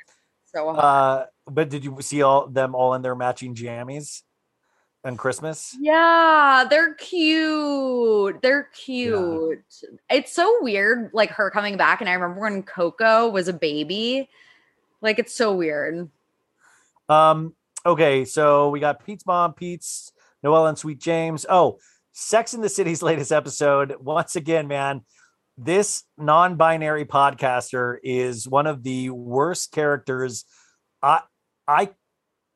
So 0.53 0.73
hot. 0.73 0.79
Uh, 0.83 1.25
but 1.47 1.69
did 1.69 1.83
you 1.85 1.97
see 2.01 2.21
all 2.21 2.47
them 2.47 2.75
all 2.75 2.93
in 2.93 3.01
their 3.01 3.15
matching 3.15 3.55
jammies 3.55 4.21
on 5.03 5.17
Christmas? 5.17 5.75
Yeah, 5.79 6.65
they're 6.69 6.93
cute. 6.95 8.41
They're 8.41 8.69
cute. 8.73 9.63
It's 10.09 10.33
so 10.33 10.57
weird, 10.61 11.11
like 11.13 11.29
her 11.31 11.49
coming 11.49 11.77
back. 11.77 12.01
And 12.01 12.09
I 12.09 12.13
remember 12.13 12.41
when 12.41 12.63
Coco 12.63 13.29
was 13.29 13.47
a 13.47 13.53
baby. 13.53 14.29
Like 15.01 15.19
it's 15.19 15.33
so 15.33 15.53
weird. 15.53 16.09
Um, 17.09 17.53
okay, 17.85 18.25
so 18.25 18.69
we 18.69 18.79
got 18.79 19.05
Pete's 19.05 19.25
mom, 19.25 19.53
Pete's 19.53 20.11
Noella 20.43 20.69
and 20.69 20.77
Sweet 20.77 20.99
James. 20.99 21.45
Oh, 21.49 21.79
Sex 22.13 22.53
in 22.53 22.61
the 22.61 22.69
City's 22.69 23.01
latest 23.03 23.31
episode. 23.31 23.95
Once 23.99 24.35
again, 24.35 24.67
man, 24.67 25.01
this 25.57 26.03
non-binary 26.17 27.05
podcaster 27.05 27.97
is 28.03 28.47
one 28.47 28.67
of 28.67 28.83
the 28.83 29.09
worst 29.09 29.71
characters. 29.71 30.45
I 31.01 31.21
I 31.67 31.89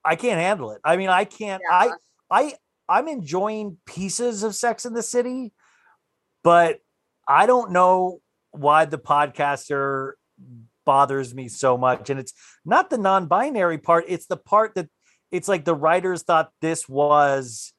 I 0.03 0.15
can't 0.15 0.39
handle 0.39 0.71
it. 0.71 0.79
I 0.83 0.95
mean, 0.95 1.09
I 1.09 1.25
can't 1.25 1.61
I 1.69 1.91
I 2.29 2.53
I'm 2.89 3.07
enjoying 3.07 3.77
pieces 3.85 4.43
of 4.43 4.55
Sex 4.55 4.85
in 4.85 4.93
the 4.93 5.03
City, 5.03 5.53
but 6.43 6.79
I 7.27 7.45
don't 7.45 7.71
know 7.71 8.21
why 8.51 8.85
the 8.85 8.97
podcaster 8.97 10.13
bothers 10.85 11.35
me 11.35 11.49
so 11.49 11.77
much. 11.77 12.09
And 12.09 12.19
it's 12.19 12.33
not 12.63 12.89
the 12.89 12.97
non-binary 12.97 13.79
part, 13.79 14.05
it's 14.07 14.27
the 14.27 14.37
part 14.37 14.75
that 14.75 14.87
it's 15.31 15.47
like 15.47 15.65
the 15.65 15.75
writers 15.75 16.23
thought 16.23 16.51
this 16.61 16.87
was 16.87 17.73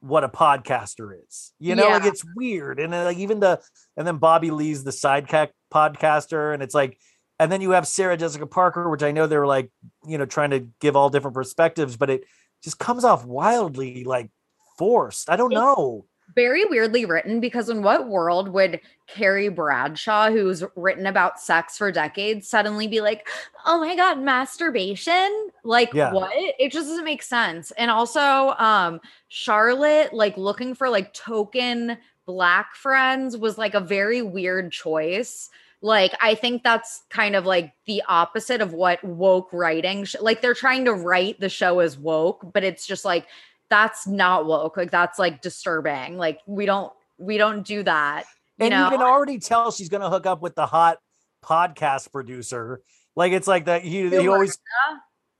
what 0.00 0.24
a 0.24 0.28
podcaster 0.28 1.12
is. 1.26 1.52
You 1.60 1.76
know, 1.76 1.88
like 1.88 2.04
it's 2.04 2.24
weird. 2.34 2.80
And 2.80 2.92
like 2.92 3.18
even 3.18 3.40
the 3.40 3.60
and 3.96 4.06
then 4.06 4.18
Bobby 4.18 4.50
Lee's 4.50 4.82
the 4.82 4.90
sidekick 4.90 5.50
podcaster, 5.72 6.52
and 6.52 6.62
it's 6.62 6.74
like 6.74 6.98
and 7.38 7.50
then 7.50 7.60
you 7.60 7.70
have 7.70 7.86
Sarah 7.86 8.16
Jessica 8.16 8.46
Parker, 8.46 8.90
which 8.90 9.02
I 9.02 9.12
know 9.12 9.26
they're 9.26 9.46
like, 9.46 9.70
you 10.06 10.18
know, 10.18 10.26
trying 10.26 10.50
to 10.50 10.68
give 10.80 10.96
all 10.96 11.10
different 11.10 11.34
perspectives, 11.34 11.96
but 11.96 12.10
it 12.10 12.24
just 12.62 12.78
comes 12.78 13.04
off 13.04 13.24
wildly 13.24 14.04
like 14.04 14.30
forced. 14.78 15.28
I 15.30 15.36
don't 15.36 15.52
know. 15.52 16.06
Very 16.34 16.64
weirdly 16.64 17.04
written 17.04 17.40
because 17.40 17.68
in 17.68 17.82
what 17.82 18.08
world 18.08 18.48
would 18.48 18.80
Carrie 19.06 19.50
Bradshaw, 19.50 20.30
who's 20.30 20.64
written 20.76 21.04
about 21.04 21.38
sex 21.38 21.76
for 21.76 21.92
decades, 21.92 22.48
suddenly 22.48 22.86
be 22.86 23.02
like, 23.02 23.28
oh 23.66 23.78
my 23.78 23.94
God, 23.94 24.18
masturbation? 24.18 25.50
Like, 25.62 25.92
Yeah. 25.92 26.12
what? 26.12 26.30
It 26.34 26.72
just 26.72 26.88
doesn't 26.88 27.04
make 27.04 27.22
sense. 27.22 27.70
And 27.72 27.90
also, 27.90 28.54
um, 28.58 29.00
Charlotte, 29.28 30.14
like 30.14 30.36
looking 30.38 30.74
for 30.74 30.88
like 30.88 31.12
token 31.12 31.98
black 32.24 32.76
friends 32.76 33.36
was 33.36 33.58
like 33.58 33.74
a 33.74 33.80
very 33.80 34.22
weird 34.22 34.72
choice. 34.72 35.50
Like, 35.82 36.14
I 36.20 36.34
think 36.34 36.62
that's 36.62 37.02
kind 37.10 37.36
of 37.36 37.44
like 37.44 37.72
the 37.86 38.02
opposite 38.08 38.60
of 38.60 38.72
what 38.72 39.02
woke 39.02 39.52
writing, 39.52 40.04
sh- 40.04 40.16
like, 40.20 40.40
they're 40.40 40.54
trying 40.54 40.84
to 40.86 40.94
write 40.94 41.40
the 41.40 41.48
show 41.48 41.80
as 41.80 41.98
woke, 41.98 42.52
but 42.52 42.64
it's 42.64 42.86
just 42.86 43.04
like, 43.04 43.26
that's 43.68 44.06
not 44.06 44.46
woke. 44.46 44.76
Like, 44.76 44.90
that's 44.90 45.18
like 45.18 45.42
disturbing. 45.42 46.16
Like, 46.16 46.38
we 46.46 46.66
don't, 46.66 46.92
we 47.18 47.36
don't 47.36 47.66
do 47.66 47.82
that. 47.82 48.24
You 48.58 48.66
and 48.66 48.72
know? 48.72 48.84
you 48.84 48.90
can 48.90 49.00
already 49.00 49.38
tell 49.38 49.72
she's 49.72 49.88
gonna 49.88 50.10
hook 50.10 50.26
up 50.26 50.42
with 50.42 50.54
the 50.54 50.66
hot 50.66 50.98
podcast 51.44 52.12
producer. 52.12 52.80
Like 53.16 53.32
it's 53.32 53.48
like 53.48 53.66
that 53.66 53.82
he, 53.82 54.08
he 54.08 54.28
always 54.28 54.58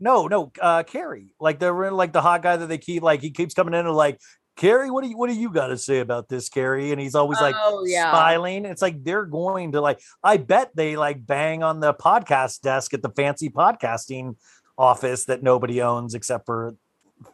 no 0.01 0.27
no 0.27 0.51
uh 0.61 0.83
Carrie 0.83 1.35
like 1.41 1.59
they're 1.59 1.93
like 1.93 2.13
the 2.13 2.21
hot 2.21 2.43
guy 2.43 2.57
that 2.57 2.67
they 2.67 2.79
keep 2.79 3.03
like 3.03 3.21
he 3.21 3.31
keeps 3.31 3.55
coming 3.55 3.75
in 3.75 3.87
and 3.87 3.95
like 3.95 4.19
Carrie 4.57 4.91
what 4.91 5.03
do 5.03 5.09
you 5.11 5.17
what 5.17 5.31
do 5.31 5.35
you 5.35 5.51
got 5.51 5.69
to 5.69 5.79
say 5.79 6.01
about 6.01 6.29
this 6.29 6.49
Carrie 6.49 6.93
and 6.93 7.01
he's 7.01 7.15
always 7.15 7.41
like 7.41 7.55
Oh, 7.59 7.85
yeah. 7.87 8.11
smiling 8.11 8.65
it's 8.67 8.83
like 8.83 9.03
they're 9.03 9.25
going 9.25 9.73
to 9.73 9.81
like 9.81 10.01
I 10.23 10.37
bet 10.37 10.71
they 10.75 10.97
like 10.97 11.27
bang 11.27 11.63
on 11.63 11.81
the 11.81 11.95
podcast 11.95 12.61
desk 12.61 12.93
at 12.95 13.03
the 13.03 13.11
fancy 13.11 13.49
podcasting 13.49 14.37
office 14.77 15.25
that 15.27 15.43
nobody 15.43 15.81
owns 15.81 16.15
except 16.15 16.45
for 16.47 16.75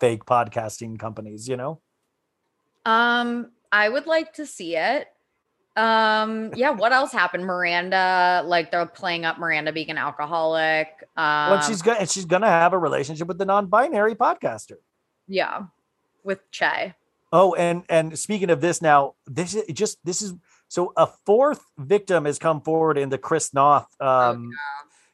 fake 0.01 0.25
podcasting 0.27 0.99
companies 0.99 1.49
you 1.49 1.57
know 1.57 1.81
Um, 2.87 3.51
I 3.73 3.89
would 3.89 4.07
like 4.07 4.33
to 4.35 4.47
see 4.47 4.77
it. 4.77 5.09
Um, 5.77 6.53
yeah, 6.57 6.71
what 6.71 6.93
else 6.93 7.12
happened? 7.12 7.45
Miranda, 7.45 8.43
like 8.47 8.71
they're 8.71 8.87
playing 8.87 9.25
up 9.25 9.39
Miranda 9.39 9.73
being 9.73 9.91
an 9.91 9.99
alcoholic. 9.99 10.89
Um, 11.16 11.51
well 11.51 11.61
she's 11.62 11.83
gonna 11.83 12.07
she's 12.07 12.25
gonna 12.25 12.49
have 12.49 12.73
a 12.73 12.79
relationship 12.79 13.29
with 13.29 13.39
the 13.39 13.45
non-binary 13.45 14.14
podcaster 14.14 14.77
yeah, 15.29 15.64
with 16.25 16.41
Che. 16.51 16.95
Oh, 17.33 17.55
and 17.55 17.85
and 17.89 18.18
speaking 18.18 18.51
of 18.51 18.61
this 18.61 18.81
now, 18.81 19.14
this 19.26 19.55
is 19.55 19.64
just 19.72 19.99
this 20.05 20.22
is 20.22 20.35
so 20.68 20.93
a 20.97 21.07
fourth 21.26 21.62
victim 21.79 22.24
has 22.24 22.39
come 22.39 22.61
forward 22.61 22.99
in 22.99 23.09
the 23.09 23.18
Chris 23.18 23.53
Noth 23.55 23.89
um 24.01 24.51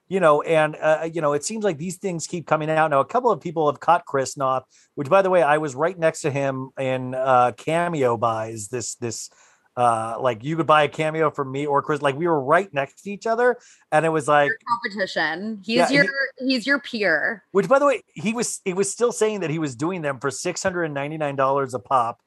you 0.07 0.21
know, 0.21 0.43
and 0.43 0.77
uh, 0.81 1.09
you 1.11 1.21
know, 1.23 1.33
it 1.33 1.45
seems 1.45 1.65
like 1.65 1.79
these 1.79 1.97
things 1.97 2.27
keep 2.27 2.47
coming 2.47 2.69
out. 2.69 2.91
Now, 2.91 3.01
a 3.01 3.07
couple 3.07 3.31
of 3.31 3.41
people 3.41 3.71
have 3.71 3.81
caught 3.81 4.05
Chris 4.05 4.37
Noth, 4.37 4.65
which 4.95 5.09
by 5.09 5.23
the 5.23 5.31
way, 5.31 5.43
I 5.43 5.59
was 5.59 5.75
right 5.75 5.99
next 5.99 6.21
to 6.23 6.31
him 6.31 6.71
in 6.79 7.15
uh 7.15 7.53
cameo 7.57 8.17
buys 8.17 8.69
this 8.69 8.97
this 8.97 9.31
uh 9.77 10.17
like 10.21 10.45
you 10.45 10.57
could 10.57 10.67
buy 10.67 10.85
a 10.85 10.89
cameo 10.89 11.31
from 11.31 11.51
me 11.51 11.67
or 11.67 11.83
Chris, 11.83 12.01
like 12.03 12.17
we 12.17 12.27
were 12.27 12.41
right 12.41 12.73
next 12.73 13.03
to 13.03 13.11
each 13.11 13.27
other, 13.27 13.59
and 13.91 14.07
it 14.07 14.11
was 14.11 14.29
like 14.29 14.51
Competition. 14.69 15.61
He's 15.65 15.77
Yeah, 15.77 15.89
he- 15.89 15.95
your 15.95 16.07
he's 16.39 16.67
your 16.67 16.79
peer. 16.81 17.45
which 17.53 17.69
by 17.69 17.79
the 17.79 17.87
way, 17.87 18.03
he 18.15 18.33
was 18.33 18.61
he 18.65 18.73
was 18.75 18.91
still 18.91 19.13
saying 19.13 19.41
that 19.41 19.51
he 19.51 19.59
was 19.59 19.75
doing 19.77 20.03
them 20.03 20.21
for 20.21 20.31
six 20.31 20.63
hundred 20.63 20.85
and 20.85 20.95
ninety 20.95 21.17
nine 21.19 21.37
dollars 21.37 21.75
a 21.75 21.79
pop. 21.79 22.21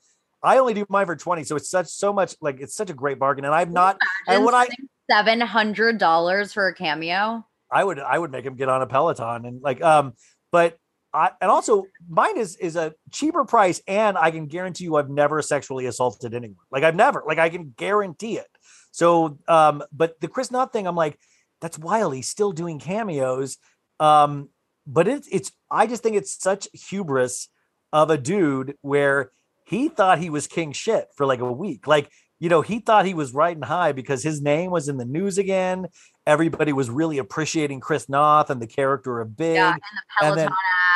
I 0.43 0.57
only 0.59 0.73
do 0.73 0.85
mine 0.89 1.05
for 1.05 1.15
twenty, 1.15 1.43
so 1.43 1.55
it's 1.55 1.69
such 1.69 1.87
so 1.87 2.13
much 2.13 2.35
like 2.41 2.59
it's 2.59 2.75
such 2.75 2.89
a 2.89 2.93
great 2.93 3.17
bargain. 3.19 3.45
And 3.45 3.55
I'm 3.55 3.71
not 3.71 3.97
and 4.27 4.43
what 4.45 4.53
I 4.53 4.67
seven 5.09 5.41
hundred 5.41 5.97
dollars 5.97 6.53
for 6.53 6.67
a 6.67 6.73
cameo. 6.75 7.45
I 7.71 7.83
would 7.83 7.99
I 7.99 8.19
would 8.19 8.31
make 8.31 8.45
him 8.45 8.55
get 8.55 8.69
on 8.69 8.81
a 8.81 8.87
Peloton 8.87 9.45
and 9.45 9.61
like 9.61 9.81
um 9.81 10.13
but 10.51 10.77
I 11.13 11.31
and 11.41 11.49
also 11.49 11.85
mine 12.09 12.37
is 12.37 12.55
is 12.57 12.75
a 12.75 12.93
cheaper 13.11 13.45
price 13.45 13.81
and 13.87 14.17
I 14.17 14.31
can 14.31 14.47
guarantee 14.47 14.85
you 14.85 14.97
I've 14.97 15.09
never 15.09 15.41
sexually 15.41 15.85
assaulted 15.85 16.33
anyone. 16.33 16.57
Like 16.71 16.83
I've 16.83 16.95
never 16.95 17.23
like 17.25 17.39
I 17.39 17.49
can 17.49 17.73
guarantee 17.77 18.37
it. 18.37 18.47
So 18.91 19.39
um 19.47 19.83
but 19.91 20.19
the 20.21 20.27
Chris 20.27 20.51
Noth 20.51 20.73
thing 20.73 20.87
I'm 20.87 20.95
like 20.95 21.17
that's 21.61 21.79
wild 21.79 22.13
he's 22.13 22.29
still 22.29 22.51
doing 22.51 22.77
cameos 22.79 23.57
um 23.99 24.49
but 24.85 25.07
it's 25.07 25.27
it's 25.31 25.51
I 25.71 25.87
just 25.87 26.03
think 26.03 26.15
it's 26.15 26.41
such 26.41 26.67
hubris 26.73 27.49
of 27.93 28.09
a 28.09 28.17
dude 28.17 28.75
where 28.81 29.31
he 29.65 29.89
thought 29.89 30.19
he 30.19 30.29
was 30.29 30.47
king 30.47 30.71
shit 30.71 31.07
for 31.15 31.25
like 31.25 31.39
a 31.39 31.51
week. 31.51 31.87
Like 31.87 32.09
you 32.39 32.49
know, 32.49 32.61
he 32.61 32.79
thought 32.79 33.05
he 33.05 33.15
was 33.15 33.33
riding 33.33 33.63
high 33.63 33.93
because 33.93 34.21
his 34.21 34.41
name 34.41 34.69
was 34.69 34.87
in 34.89 34.97
the 34.97 35.05
news 35.05 35.39
again. 35.39 35.87
Everybody 36.27 36.71
was 36.71 36.89
really 36.89 37.17
appreciating 37.17 37.79
Chris 37.79 38.07
Noth 38.07 38.51
and 38.51 38.61
the 38.61 38.67
character 38.67 39.19
of 39.19 39.35
Big. 39.35 39.55
Yeah, 39.55 39.73
and 39.73 39.81
the 39.81 40.25
and 40.25 40.37
then- 40.37 40.51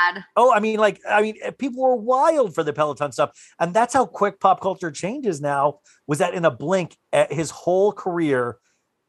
ad. 0.09 0.23
Oh, 0.35 0.53
I 0.53 0.59
mean, 0.59 0.79
like, 0.79 1.01
I 1.07 1.21
mean, 1.21 1.35
eh, 1.41 1.51
people 1.51 1.83
were 1.83 1.95
wild 1.95 2.55
for 2.55 2.63
the 2.63 2.73
Peloton 2.73 3.11
stuff, 3.11 3.31
and 3.59 3.73
that's 3.73 3.93
how 3.93 4.05
quick 4.05 4.39
pop 4.39 4.61
culture 4.61 4.91
changes. 4.91 5.41
Now, 5.41 5.79
was 6.07 6.19
that 6.19 6.33
in 6.33 6.45
a 6.45 6.51
blink, 6.51 6.97
eh, 7.13 7.27
his 7.29 7.49
whole 7.49 7.91
career 7.91 8.57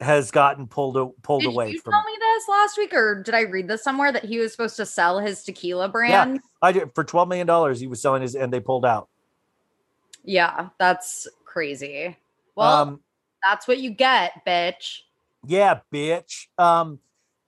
has 0.00 0.30
gotten 0.30 0.66
pulled 0.66 0.96
pulled 1.22 1.42
Did 1.42 1.48
away 1.48 1.70
you 1.70 1.80
from. 1.80 1.92
tell 1.92 2.04
me 2.04 2.16
this 2.18 2.48
last 2.48 2.76
week, 2.76 2.92
or 2.92 3.22
did 3.22 3.34
I 3.34 3.42
read 3.42 3.68
this 3.68 3.84
somewhere 3.84 4.12
that 4.12 4.24
he 4.24 4.38
was 4.38 4.52
supposed 4.52 4.76
to 4.76 4.86
sell 4.86 5.18
his 5.18 5.42
tequila 5.44 5.88
brand? 5.88 6.40
I 6.60 6.72
did 6.72 6.90
for 6.94 7.04
twelve 7.04 7.28
million 7.28 7.46
dollars. 7.46 7.80
He 7.80 7.86
was 7.86 8.02
selling 8.02 8.22
his, 8.22 8.34
and 8.34 8.52
they 8.52 8.60
pulled 8.60 8.84
out. 8.84 9.08
Yeah, 10.24 10.68
that's 10.78 11.28
crazy. 11.44 12.16
Well, 12.54 12.82
um, 12.82 13.00
that's 13.42 13.66
what 13.66 13.78
you 13.78 13.90
get, 13.90 14.44
bitch. 14.46 15.00
Yeah, 15.46 15.80
bitch. 15.92 16.46
Um, 16.58 17.00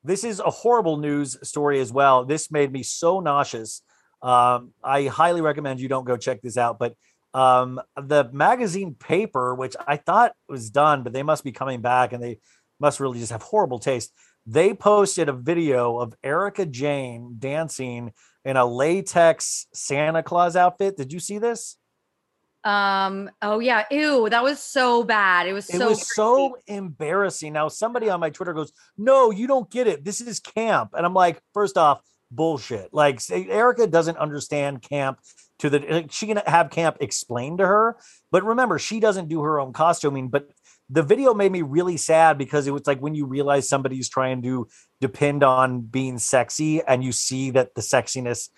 this 0.05 0.22
is 0.22 0.39
a 0.39 0.51
horrible 0.51 0.98
news 0.98 1.36
story 1.43 1.81
as 1.81 1.90
well. 1.93 2.24
This 2.24 2.51
made 2.51 2.70
me 2.70 2.82
so 2.82 3.20
nauseous. 3.20 3.82
Um, 4.22 4.72
I 4.82 5.05
highly 5.05 5.40
recommend 5.40 5.81
you 5.81 5.89
don't 5.89 6.06
go 6.06 6.16
check 6.16 6.43
this 6.43 6.56
out. 6.56 6.78
But 6.78 6.94
um, 7.32 7.81
the 7.97 8.31
magazine 8.32 8.94
paper, 8.94 9.55
which 9.55 9.74
I 9.89 9.97
thought 9.97 10.32
was 10.48 10.70
done, 10.70 11.02
but 11.02 11.12
they 11.12 11.22
must 11.22 11.43
be 11.43 11.52
coming 11.52 11.81
back 11.81 12.12
and 12.12 12.22
they 12.22 12.39
must 12.78 13.01
really 13.01 13.18
just 13.18 13.32
have 13.32 13.43
horrible 13.43 13.78
taste. 13.78 14.12
They 14.47 14.74
posted 14.74 15.28
a 15.28 15.32
video 15.32 15.98
of 15.98 16.14
Erika 16.22 16.66
Jayne 16.66 17.36
dancing 17.39 18.12
in 18.44 18.56
a 18.56 18.66
latex 18.66 19.66
Santa 19.72 20.22
Claus 20.22 20.55
outfit. 20.55 20.97
Did 20.97 21.12
you 21.12 21.18
see 21.18 21.39
this? 21.39 21.78
Um, 22.64 23.30
oh 23.42 23.58
yeah, 23.58 23.84
ew, 23.90 24.28
that 24.30 24.42
was 24.42 24.58
so 24.58 25.04
bad. 25.04 25.46
It 25.46 25.52
was 25.52 25.68
It 25.68 25.78
so 25.78 25.88
was 25.88 26.14
so 26.14 26.56
embarrassing. 26.66 27.52
Now, 27.52 27.68
somebody 27.68 28.08
on 28.08 28.20
my 28.20 28.30
Twitter 28.30 28.54
goes, 28.54 28.72
No, 28.96 29.30
you 29.30 29.46
don't 29.46 29.70
get 29.70 29.86
it. 29.86 30.04
This 30.04 30.20
is 30.20 30.40
camp. 30.40 30.90
And 30.94 31.04
I'm 31.04 31.14
like, 31.14 31.40
First 31.52 31.76
off, 31.76 32.00
bullshit. 32.30 32.92
Like, 32.92 33.20
Erika 33.30 33.86
doesn't 33.86 34.16
understand 34.16 34.82
camp 34.82 35.20
to 35.58 35.70
the, 35.70 35.80
like, 35.80 36.12
she 36.12 36.26
can 36.26 36.38
have 36.46 36.70
camp 36.70 36.96
explained 37.00 37.58
to 37.58 37.66
her. 37.66 37.96
But 38.30 38.44
remember, 38.44 38.78
she 38.78 38.98
doesn't 38.98 39.28
do 39.28 39.42
her 39.42 39.60
own 39.60 39.72
costuming. 39.72 40.28
But 40.28 40.48
the 40.88 41.02
video 41.02 41.34
made 41.34 41.52
me 41.52 41.62
really 41.62 41.96
sad 41.96 42.38
because 42.38 42.66
it 42.66 42.72
was 42.72 42.86
like 42.86 43.00
when 43.00 43.14
you 43.14 43.26
realize 43.26 43.68
somebody's 43.68 44.08
trying 44.08 44.42
to 44.42 44.68
depend 45.00 45.42
on 45.42 45.80
being 45.80 46.18
sexy 46.18 46.82
and 46.82 47.02
you 47.04 47.12
see 47.12 47.50
that 47.50 47.74
the 47.74 47.80
sexiness 47.80 48.48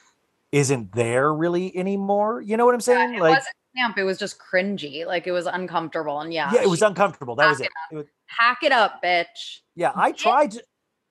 isn't 0.52 0.92
there 0.92 1.32
really 1.32 1.76
anymore. 1.76 2.40
You 2.40 2.56
know 2.56 2.64
what 2.64 2.74
I'm 2.74 2.80
saying? 2.80 3.14
it 3.14 3.20
like, 3.20 3.42
camp, 3.77 3.98
it 3.98 4.05
was 4.05 4.19
just 4.19 4.39
cringy. 4.39 5.07
Like 5.07 5.27
it 5.27 5.32
was 5.32 5.47
uncomfortable. 5.47 6.20
And 6.20 6.32
yeah, 6.32 6.51
yeah, 6.53 6.62
it 6.62 6.69
was 6.70 6.82
uncomfortable. 6.82 7.36
That 7.36 7.48
was 7.48 7.61
it. 7.61 7.65
it 7.66 7.70
it 7.93 7.97
was, 7.97 8.07
hack 8.27 8.59
it 8.62 8.73
up, 8.73 9.03
bitch. 9.03 9.61
Yeah, 9.74 9.93
I 9.94 10.12
tried 10.12 10.53
to 10.53 10.62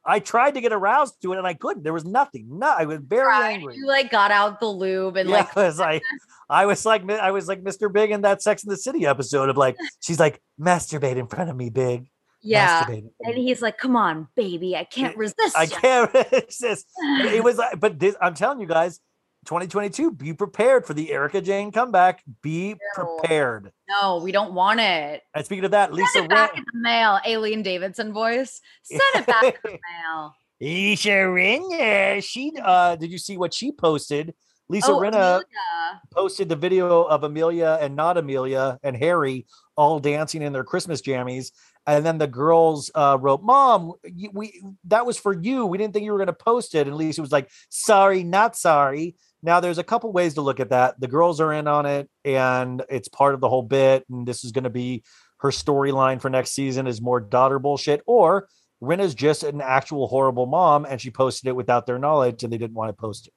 I 0.07 0.19
tried 0.19 0.53
to 0.53 0.61
get 0.61 0.71
aroused 0.71 1.19
to 1.23 1.33
it 1.33 1.37
and 1.39 1.47
I 1.47 1.55
couldn't. 1.55 1.81
There 1.83 1.93
was 1.93 2.05
nothing. 2.05 2.47
No, 2.59 2.67
I 2.77 2.85
was 2.85 2.99
very 2.99 3.25
Right. 3.27 3.53
angry. 3.53 3.75
You 3.77 3.87
like 3.87 4.11
got 4.11 4.29
out 4.31 4.59
the 4.59 4.67
lube 4.67 5.17
and 5.17 5.27
yeah, 5.29 5.37
like 5.37 5.57
I 5.57 5.65
was 5.65 5.79
like, 5.79 6.03
I 6.49 6.65
was 6.67 6.85
like, 6.85 7.09
I 7.09 7.31
was 7.31 7.47
like 7.47 7.63
Mr. 7.63 7.91
Big 7.91 8.11
in 8.11 8.21
that 8.21 8.41
Sex 8.43 8.63
in 8.63 8.69
the 8.69 8.77
City 8.77 9.05
episode 9.07 9.49
of 9.49 9.57
like, 9.57 9.75
she's 10.01 10.19
like, 10.19 10.41
masturbate 10.61 11.15
in 11.17 11.25
front 11.27 11.49
of 11.49 11.55
me, 11.55 11.71
Big. 11.71 12.07
yeah. 12.43 12.83
Masturbate 12.83 12.89
in 12.89 13.01
front 13.17 13.35
And 13.35 13.37
he's 13.37 13.63
like, 13.63 13.79
"Come 13.79 13.95
on, 13.95 14.27
baby, 14.35 14.75
I 14.75 14.83
can't 14.83 15.17
resist." 15.17 15.57
I 15.57 15.63
ya." 15.63 15.75
can't 15.79 16.13
resist. 16.31 16.85
It 16.99 17.43
was, 17.43 17.57
like- 17.57 17.79
but 17.79 17.97
this, 17.97 18.15
I'm 18.21 18.35
telling 18.35 18.59
you 18.59 18.67
guys, 18.67 18.99
2022, 19.45 20.11
be 20.11 20.33
prepared 20.33 20.85
for 20.85 20.93
the 20.93 21.11
Erika 21.11 21.41
Jayne 21.41 21.71
comeback. 21.71 22.23
Be 22.41 22.75
prepared. 22.93 23.71
No, 23.89 24.17
we 24.17 24.31
don't 24.31 24.53
want 24.53 24.79
it. 24.79 25.21
And 25.33 25.45
speaking 25.45 25.65
of 25.65 25.71
that, 25.71 25.93
Lisa 25.93 26.09
Send 26.13 26.25
it 26.25 26.29
back 26.29 26.51
Rin- 26.53 26.59
in 26.59 26.65
the 26.73 26.79
mail, 26.79 27.19
Eileen 27.25 27.63
Davidson 27.63 28.11
voice. 28.13 28.59
Send 28.83 29.01
it 29.15 29.25
back 29.25 29.43
in 29.43 29.53
the 29.63 29.69
mail. 30.11 30.33
Lisa 30.61 31.09
Rinna, 31.09 32.23
she 32.23 32.53
uh 32.63 32.95
did 32.95 33.11
you 33.11 33.17
see 33.17 33.37
what 33.37 33.53
she 33.53 33.71
posted? 33.71 34.33
Lisa 34.67 34.91
Oh, 34.91 34.99
Rinna 34.99 35.35
Amelia. 35.35 36.01
posted 36.11 36.49
the 36.49 36.55
video 36.55 37.03
of 37.03 37.23
Amelia 37.23 37.77
and 37.81 37.95
not 37.95 38.17
Amelia 38.17 38.79
and 38.81 38.95
Harry 38.97 39.45
all 39.77 39.99
dancing 39.99 40.41
in 40.41 40.53
their 40.53 40.63
Christmas 40.63 41.01
jammies. 41.01 41.51
And 41.85 42.03
then 42.03 42.17
the 42.17 42.25
girls 42.25 42.89
uh, 42.95 43.17
wrote, 43.21 43.43
"Mom, 43.43 43.93
we 44.33 44.59
that 44.85 45.05
was 45.05 45.19
for 45.19 45.33
you. 45.39 45.67
We 45.67 45.77
didn't 45.77 45.93
think 45.93 46.03
you 46.05 46.13
were 46.13 46.17
going 46.17 46.27
to 46.27 46.33
post 46.33 46.73
it." 46.73 46.87
And 46.87 46.95
Lisa 46.95 47.21
was 47.21 47.31
like, 47.31 47.51
"Sorry, 47.69 48.23
not 48.23 48.55
sorry." 48.55 49.15
Now 49.43 49.59
there's 49.59 49.77
a 49.77 49.83
couple 49.83 50.11
ways 50.11 50.35
to 50.35 50.41
look 50.41 50.59
at 50.59 50.69
that. 50.69 50.99
The 50.99 51.07
girls 51.07 51.39
are 51.39 51.53
in 51.53 51.67
on 51.67 51.85
it, 51.85 52.09
and 52.23 52.83
it's 52.89 53.07
part 53.07 53.33
of 53.33 53.41
the 53.41 53.49
whole 53.49 53.61
bit. 53.61 54.05
And 54.09 54.27
this 54.27 54.43
is 54.43 54.51
going 54.51 54.63
to 54.63 54.69
be 54.69 55.03
her 55.39 55.49
storyline 55.49 56.21
for 56.21 56.29
next 56.29 56.51
season 56.51 56.87
is 56.87 57.01
more 57.01 57.19
daughter 57.19 57.59
bullshit, 57.59 58.01
or 58.05 58.47
Rinna's 58.81 59.15
just 59.15 59.43
an 59.43 59.61
actual 59.61 60.07
horrible 60.07 60.45
mom, 60.45 60.85
and 60.85 60.99
she 60.99 61.11
posted 61.11 61.47
it 61.47 61.55
without 61.55 61.85
their 61.85 61.99
knowledge, 61.99 62.43
and 62.43 62.51
they 62.51 62.57
didn't 62.57 62.75
want 62.75 62.89
to 62.89 62.93
post 62.93 63.27
it. 63.27 63.33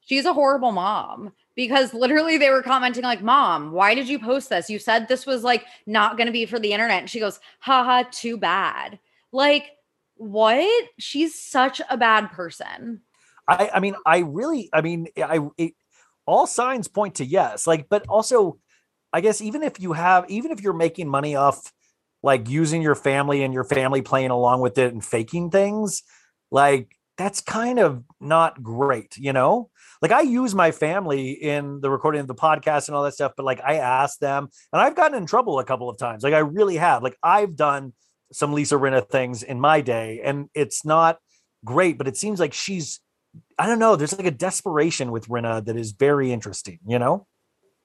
She's 0.00 0.26
a 0.26 0.34
horrible 0.34 0.72
mom 0.72 1.32
because 1.54 1.94
literally 1.94 2.36
they 2.36 2.50
were 2.50 2.62
commenting 2.62 3.04
like, 3.04 3.22
"Mom, 3.22 3.72
why 3.72 3.94
did 3.94 4.06
you 4.06 4.18
post 4.18 4.50
this? 4.50 4.68
You 4.68 4.78
said 4.78 5.08
this 5.08 5.24
was 5.24 5.42
like 5.42 5.64
not 5.86 6.18
going 6.18 6.26
to 6.26 6.32
be 6.32 6.44
for 6.44 6.58
the 6.58 6.72
internet." 6.72 7.00
And 7.00 7.10
she 7.10 7.20
goes, 7.20 7.40
"Haha, 7.60 8.04
too 8.10 8.36
bad." 8.36 8.98
Like, 9.32 9.70
what? 10.16 10.88
She's 10.98 11.40
such 11.40 11.80
a 11.88 11.96
bad 11.96 12.30
person. 12.32 13.00
I, 13.46 13.70
I 13.74 13.80
mean, 13.80 13.94
I 14.06 14.18
really, 14.18 14.68
I 14.72 14.80
mean, 14.80 15.08
eh, 15.16 15.22
I, 15.22 15.48
it, 15.56 15.72
all 16.26 16.46
signs 16.46 16.88
point 16.88 17.16
to 17.16 17.24
yes. 17.24 17.66
Like, 17.66 17.88
but 17.88 18.06
also, 18.08 18.58
I 19.12 19.20
guess 19.20 19.40
even 19.40 19.62
if 19.62 19.80
you 19.80 19.92
have, 19.92 20.28
even 20.28 20.50
if 20.50 20.62
you're 20.62 20.72
making 20.72 21.08
money 21.08 21.36
off 21.36 21.72
like 22.22 22.48
using 22.48 22.82
your 22.82 22.94
family 22.94 23.42
and 23.42 23.52
your 23.52 23.64
family 23.64 24.02
playing 24.02 24.30
along 24.30 24.60
with 24.60 24.78
it 24.78 24.92
and 24.92 25.04
faking 25.04 25.50
things, 25.50 26.02
like 26.50 26.96
that's 27.16 27.40
kind 27.40 27.78
of 27.78 28.02
not 28.20 28.62
great, 28.62 29.16
you 29.16 29.32
know? 29.32 29.70
Like 30.02 30.10
I 30.10 30.22
use 30.22 30.54
my 30.54 30.70
family 30.70 31.30
in 31.30 31.80
the 31.80 31.90
recording 31.90 32.20
of 32.20 32.26
the 32.26 32.34
podcast 32.34 32.88
and 32.88 32.96
all 32.96 33.04
that 33.04 33.14
stuff, 33.14 33.32
but 33.36 33.44
like 33.46 33.60
I 33.64 33.76
ask 33.76 34.18
them 34.18 34.48
and 34.72 34.82
I've 34.82 34.96
gotten 34.96 35.16
in 35.16 35.26
trouble 35.26 35.58
a 35.58 35.64
couple 35.64 35.88
of 35.88 35.98
times. 35.98 36.22
Like 36.22 36.34
I 36.34 36.40
really 36.40 36.76
have. 36.76 37.02
Like 37.02 37.16
I've 37.22 37.56
done 37.56 37.92
some 38.32 38.52
Lisa 38.52 38.74
Rinna 38.74 39.08
things 39.08 39.42
in 39.42 39.60
my 39.60 39.80
day 39.80 40.20
and 40.24 40.48
it's 40.54 40.84
not 40.84 41.18
great, 41.64 41.98
but 41.98 42.08
it 42.08 42.16
seems 42.16 42.40
like 42.40 42.52
she's 42.52 43.00
I 43.58 43.66
don't 43.66 43.78
know, 43.78 43.96
there's 43.96 44.16
like 44.16 44.26
a 44.26 44.30
desperation 44.30 45.10
with 45.10 45.28
Rinna 45.28 45.64
that 45.64 45.76
is 45.76 45.92
very 45.92 46.32
interesting, 46.32 46.78
you 46.86 46.98
know? 46.98 47.26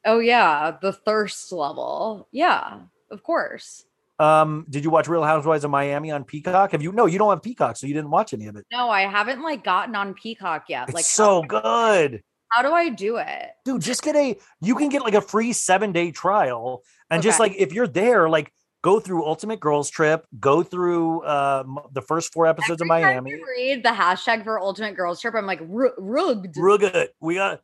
Oh 0.05 0.19
yeah, 0.19 0.77
the 0.81 0.93
thirst 0.93 1.51
level. 1.51 2.27
Yeah, 2.31 2.79
of 3.11 3.23
course. 3.23 3.83
Um, 4.17 4.65
did 4.69 4.83
you 4.83 4.89
watch 4.89 5.07
Real 5.07 5.23
Housewives 5.23 5.63
of 5.63 5.71
Miami 5.71 6.11
on 6.11 6.23
Peacock? 6.23 6.71
Have 6.71 6.81
you 6.81 6.91
no, 6.91 7.05
you 7.05 7.17
don't 7.17 7.29
have 7.29 7.41
Peacock, 7.41 7.77
so 7.77 7.87
you 7.87 7.93
didn't 7.93 8.11
watch 8.11 8.33
any 8.33 8.47
of 8.47 8.55
it. 8.55 8.65
No, 8.71 8.89
I 8.89 9.01
haven't 9.01 9.41
like 9.41 9.63
gotten 9.63 9.95
on 9.95 10.13
Peacock 10.13 10.65
yet. 10.67 10.89
It's 10.89 10.95
like 10.95 11.05
so 11.05 11.43
good. 11.43 12.21
how 12.49 12.61
do 12.61 12.71
I 12.73 12.89
do 12.89 13.17
it? 13.17 13.51
Dude, 13.63 13.81
just 13.81 14.03
get 14.03 14.15
a 14.15 14.37
you 14.61 14.75
can 14.75 14.89
get 14.89 15.03
like 15.03 15.13
a 15.13 15.21
free 15.21 15.53
seven 15.53 15.91
day 15.91 16.11
trial. 16.11 16.83
And 17.09 17.23
just 17.23 17.39
like 17.39 17.55
if 17.57 17.73
you're 17.73 17.87
there, 17.87 18.29
like 18.29 18.51
go 18.81 18.99
through 18.99 19.25
Ultimate 19.25 19.59
Girls 19.59 19.89
Trip, 19.89 20.25
go 20.39 20.63
through 20.63 21.21
uh 21.23 21.63
the 21.91 22.01
first 22.01 22.33
four 22.33 22.47
episodes 22.47 22.81
Every 22.81 22.85
of 22.85 23.01
Miami. 23.03 23.33
read 23.35 23.83
the 23.83 23.89
hashtag 23.89 24.43
for 24.43 24.59
Ultimate 24.59 24.95
Girls 24.95 25.21
Trip, 25.21 25.35
I'm 25.35 25.45
like 25.45 25.59
"Ru- 25.63 25.93
rugged. 25.97 26.53
Rugged. 26.57 27.09
We 27.21 27.35
got 27.35 27.61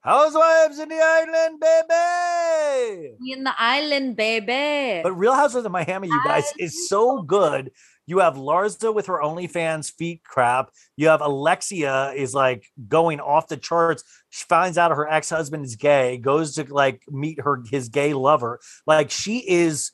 Housewives 0.00 0.78
in 0.78 0.90
the 0.90 1.00
Island, 1.02 1.60
baby. 1.60 3.16
in 3.32 3.42
the 3.44 3.54
island, 3.58 4.16
baby. 4.16 5.02
But 5.02 5.12
Real 5.14 5.32
Housewives 5.34 5.64
of 5.64 5.72
Miami, 5.72 6.08
you 6.08 6.20
guys, 6.26 6.52
is 6.58 6.88
so 6.90 7.22
good. 7.22 7.70
You 8.06 8.18
have 8.18 8.34
Larsa 8.34 8.94
with 8.94 9.06
her 9.06 9.20
OnlyFans 9.22 9.90
feet 9.90 10.22
crap. 10.22 10.68
You 10.98 11.08
have 11.08 11.22
Alexia 11.22 12.12
is 12.14 12.34
like 12.34 12.66
going 12.86 13.18
off 13.18 13.48
the 13.48 13.56
charts. 13.56 14.04
She 14.28 14.44
finds 14.46 14.76
out 14.76 14.90
her 14.90 15.08
ex 15.08 15.30
husband 15.30 15.64
is 15.64 15.76
gay, 15.76 16.18
goes 16.18 16.54
to 16.56 16.64
like 16.64 17.00
meet 17.08 17.40
her 17.40 17.62
his 17.70 17.88
gay 17.88 18.12
lover. 18.12 18.60
Like 18.86 19.10
she 19.10 19.38
is. 19.38 19.92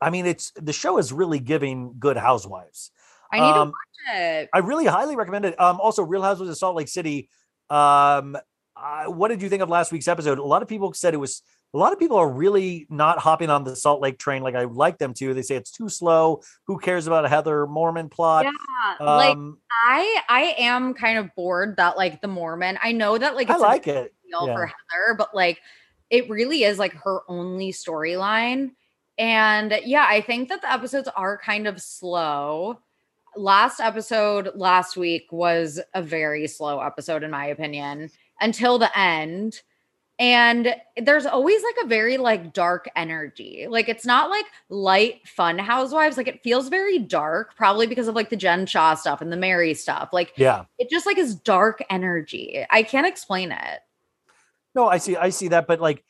I 0.00 0.10
mean, 0.10 0.26
it's 0.26 0.52
the 0.56 0.72
show 0.72 0.98
is 0.98 1.12
really 1.12 1.38
giving 1.38 1.94
good 1.98 2.16
housewives. 2.16 2.90
I 3.32 3.36
need 3.36 3.52
to 3.52 3.60
um, 3.60 3.68
watch 3.68 4.16
it. 4.16 4.48
I 4.52 4.58
really 4.58 4.86
highly 4.86 5.14
recommend 5.14 5.44
it. 5.44 5.60
Um, 5.60 5.78
also, 5.80 6.02
Real 6.02 6.22
Housewives 6.22 6.50
of 6.50 6.56
Salt 6.56 6.74
Lake 6.76 6.88
City. 6.88 7.28
Um, 7.68 8.36
I, 8.76 9.08
what 9.08 9.28
did 9.28 9.42
you 9.42 9.48
think 9.48 9.62
of 9.62 9.68
last 9.68 9.92
week's 9.92 10.08
episode? 10.08 10.38
A 10.38 10.42
lot 10.42 10.62
of 10.62 10.68
people 10.68 10.92
said 10.94 11.14
it 11.14 11.18
was. 11.18 11.42
A 11.72 11.78
lot 11.78 11.92
of 11.92 12.00
people 12.00 12.16
are 12.16 12.28
really 12.28 12.88
not 12.90 13.20
hopping 13.20 13.48
on 13.48 13.62
the 13.62 13.76
Salt 13.76 14.00
Lake 14.00 14.18
train 14.18 14.42
like 14.42 14.56
I 14.56 14.64
like 14.64 14.98
them 14.98 15.14
to. 15.14 15.32
They 15.32 15.42
say 15.42 15.54
it's 15.54 15.70
too 15.70 15.88
slow. 15.88 16.40
Who 16.66 16.78
cares 16.80 17.06
about 17.06 17.24
a 17.24 17.28
Heather 17.28 17.64
Mormon 17.68 18.08
plot? 18.08 18.46
yeah, 18.46 19.04
like 19.06 19.36
Um, 19.36 19.58
I 19.86 20.20
I 20.28 20.54
am 20.58 20.94
kind 20.94 21.18
of 21.18 21.28
bored 21.36 21.76
that 21.76 21.96
like 21.96 22.22
the 22.22 22.26
Mormon. 22.26 22.76
I 22.82 22.90
know 22.90 23.16
that 23.16 23.36
like 23.36 23.48
I 23.50 23.52
it's 23.52 23.62
like 23.62 23.86
a 23.86 23.92
big 23.92 23.96
it. 24.06 24.14
deal 24.28 24.48
Yeah. 24.48 24.54
for 24.54 24.66
Heather, 24.66 25.14
but 25.16 25.32
like 25.32 25.60
it 26.08 26.28
really 26.28 26.64
is 26.64 26.76
like 26.76 26.94
her 26.94 27.20
only 27.28 27.70
storyline. 27.70 28.72
And 29.20 29.78
yeah, 29.84 30.06
I 30.08 30.22
think 30.22 30.48
that 30.48 30.62
the 30.62 30.72
episodes 30.72 31.06
are 31.14 31.36
kind 31.36 31.68
of 31.68 31.80
slow. 31.80 32.80
Last 33.36 33.78
episode 33.78 34.50
last 34.54 34.96
week 34.96 35.26
was 35.30 35.78
a 35.92 36.02
very 36.02 36.46
slow 36.46 36.80
episode, 36.80 37.22
in 37.22 37.30
my 37.30 37.44
opinion, 37.44 38.10
until 38.40 38.78
the 38.78 38.98
end. 38.98 39.60
And 40.18 40.74
there's 40.96 41.26
always 41.26 41.62
like 41.62 41.84
a 41.84 41.86
very 41.86 42.16
like 42.16 42.54
dark 42.54 42.88
energy. 42.96 43.66
Like 43.68 43.90
it's 43.90 44.06
not 44.06 44.30
like 44.30 44.46
light 44.70 45.28
fun 45.28 45.58
housewives. 45.58 46.16
Like 46.16 46.28
it 46.28 46.42
feels 46.42 46.68
very 46.68 46.98
dark, 46.98 47.54
probably 47.56 47.86
because 47.86 48.08
of 48.08 48.14
like 48.14 48.30
the 48.30 48.36
Jen 48.36 48.64
Shah 48.64 48.94
stuff 48.94 49.20
and 49.20 49.30
the 49.30 49.36
Mary 49.36 49.74
stuff. 49.74 50.10
Like 50.14 50.32
yeah. 50.36 50.64
it 50.78 50.88
just 50.88 51.04
like 51.04 51.18
is 51.18 51.34
dark 51.34 51.82
energy. 51.90 52.64
I 52.70 52.82
can't 52.82 53.06
explain 53.06 53.52
it. 53.52 53.80
No, 54.74 54.88
I 54.88 54.96
see. 54.96 55.16
I 55.16 55.28
see 55.28 55.48
that, 55.48 55.66
but 55.66 55.78
like 55.78 56.04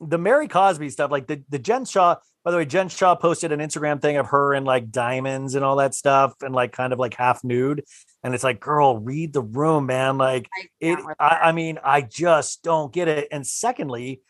the 0.00 0.18
Mary 0.18 0.48
Cosby 0.48 0.90
stuff, 0.90 1.10
like 1.10 1.28
the 1.28 1.42
the 1.48 1.58
Jen 1.58 1.86
Shah. 1.86 2.16
By 2.44 2.50
the 2.50 2.56
way, 2.56 2.64
Jen 2.64 2.88
Shah 2.88 3.14
posted 3.14 3.52
an 3.52 3.60
Instagram 3.60 4.02
thing 4.02 4.16
of 4.16 4.28
her 4.28 4.52
in 4.52 4.64
like 4.64 4.90
diamonds 4.90 5.54
and 5.54 5.64
all 5.64 5.76
that 5.76 5.94
stuff, 5.94 6.34
and 6.42 6.54
like 6.54 6.72
kind 6.72 6.92
of 6.92 6.98
like 6.98 7.14
half 7.14 7.44
nude. 7.44 7.84
And 8.24 8.34
it's 8.34 8.44
like, 8.44 8.58
girl, 8.60 8.98
read 8.98 9.32
the 9.32 9.42
room, 9.42 9.86
man. 9.86 10.18
Like 10.18 10.48
I 10.56 10.68
it. 10.80 10.98
I. 11.20 11.38
I 11.42 11.52
mean, 11.52 11.78
I 11.84 12.02
just 12.02 12.62
don't 12.62 12.92
get 12.92 13.08
it. 13.08 13.28
And 13.30 13.46
secondly, 13.46 14.22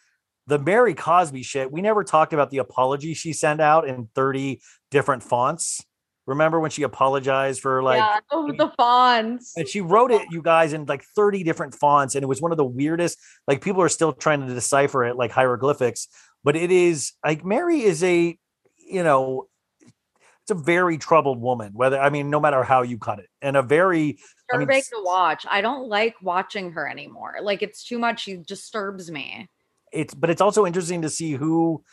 the 0.46 0.58
Mary 0.58 0.94
Cosby 0.94 1.42
shit. 1.42 1.72
We 1.72 1.80
never 1.80 2.04
talked 2.04 2.32
about 2.32 2.50
the 2.50 2.58
apology 2.58 3.14
she 3.14 3.32
sent 3.32 3.60
out 3.60 3.88
in 3.88 4.08
thirty 4.14 4.60
different 4.90 5.22
fonts. 5.22 5.82
Remember 6.26 6.60
when 6.60 6.70
she 6.70 6.84
apologized 6.84 7.60
for 7.60 7.82
like 7.82 7.98
yeah, 7.98 8.20
the 8.30 8.70
fonts. 8.76 9.54
and 9.56 9.68
she 9.68 9.80
wrote 9.80 10.12
it, 10.12 10.22
you 10.30 10.40
guys, 10.40 10.72
in 10.72 10.84
like 10.84 11.02
30 11.16 11.42
different 11.42 11.74
fonts. 11.74 12.14
And 12.14 12.22
it 12.22 12.28
was 12.28 12.40
one 12.40 12.52
of 12.52 12.58
the 12.58 12.64
weirdest, 12.64 13.18
like 13.48 13.60
people 13.60 13.82
are 13.82 13.88
still 13.88 14.12
trying 14.12 14.46
to 14.46 14.54
decipher 14.54 15.04
it 15.04 15.16
like 15.16 15.32
hieroglyphics. 15.32 16.06
But 16.44 16.56
it 16.56 16.70
is 16.70 17.12
like 17.24 17.44
Mary 17.44 17.82
is 17.82 18.02
a, 18.02 18.36
you 18.78 19.02
know, 19.02 19.46
it's 20.42 20.50
a 20.50 20.54
very 20.54 20.98
troubled 20.98 21.40
woman, 21.40 21.72
whether 21.74 22.00
I 22.00 22.10
mean, 22.10 22.28
no 22.30 22.40
matter 22.40 22.64
how 22.64 22.82
you 22.82 22.98
cut 22.98 23.20
it. 23.20 23.28
And 23.40 23.56
a 23.56 23.62
very 23.62 24.18
I 24.52 24.56
mean, 24.56 24.68
to 24.68 25.02
watch. 25.04 25.46
I 25.48 25.60
don't 25.60 25.88
like 25.88 26.16
watching 26.20 26.72
her 26.72 26.88
anymore. 26.88 27.36
Like 27.40 27.62
it's 27.62 27.84
too 27.84 27.98
much. 27.98 28.24
She 28.24 28.36
disturbs 28.36 29.10
me. 29.10 29.48
it's 29.92 30.14
but 30.14 30.30
it's 30.30 30.40
also 30.40 30.66
interesting 30.66 31.02
to 31.02 31.10
see 31.10 31.32
who 31.32 31.84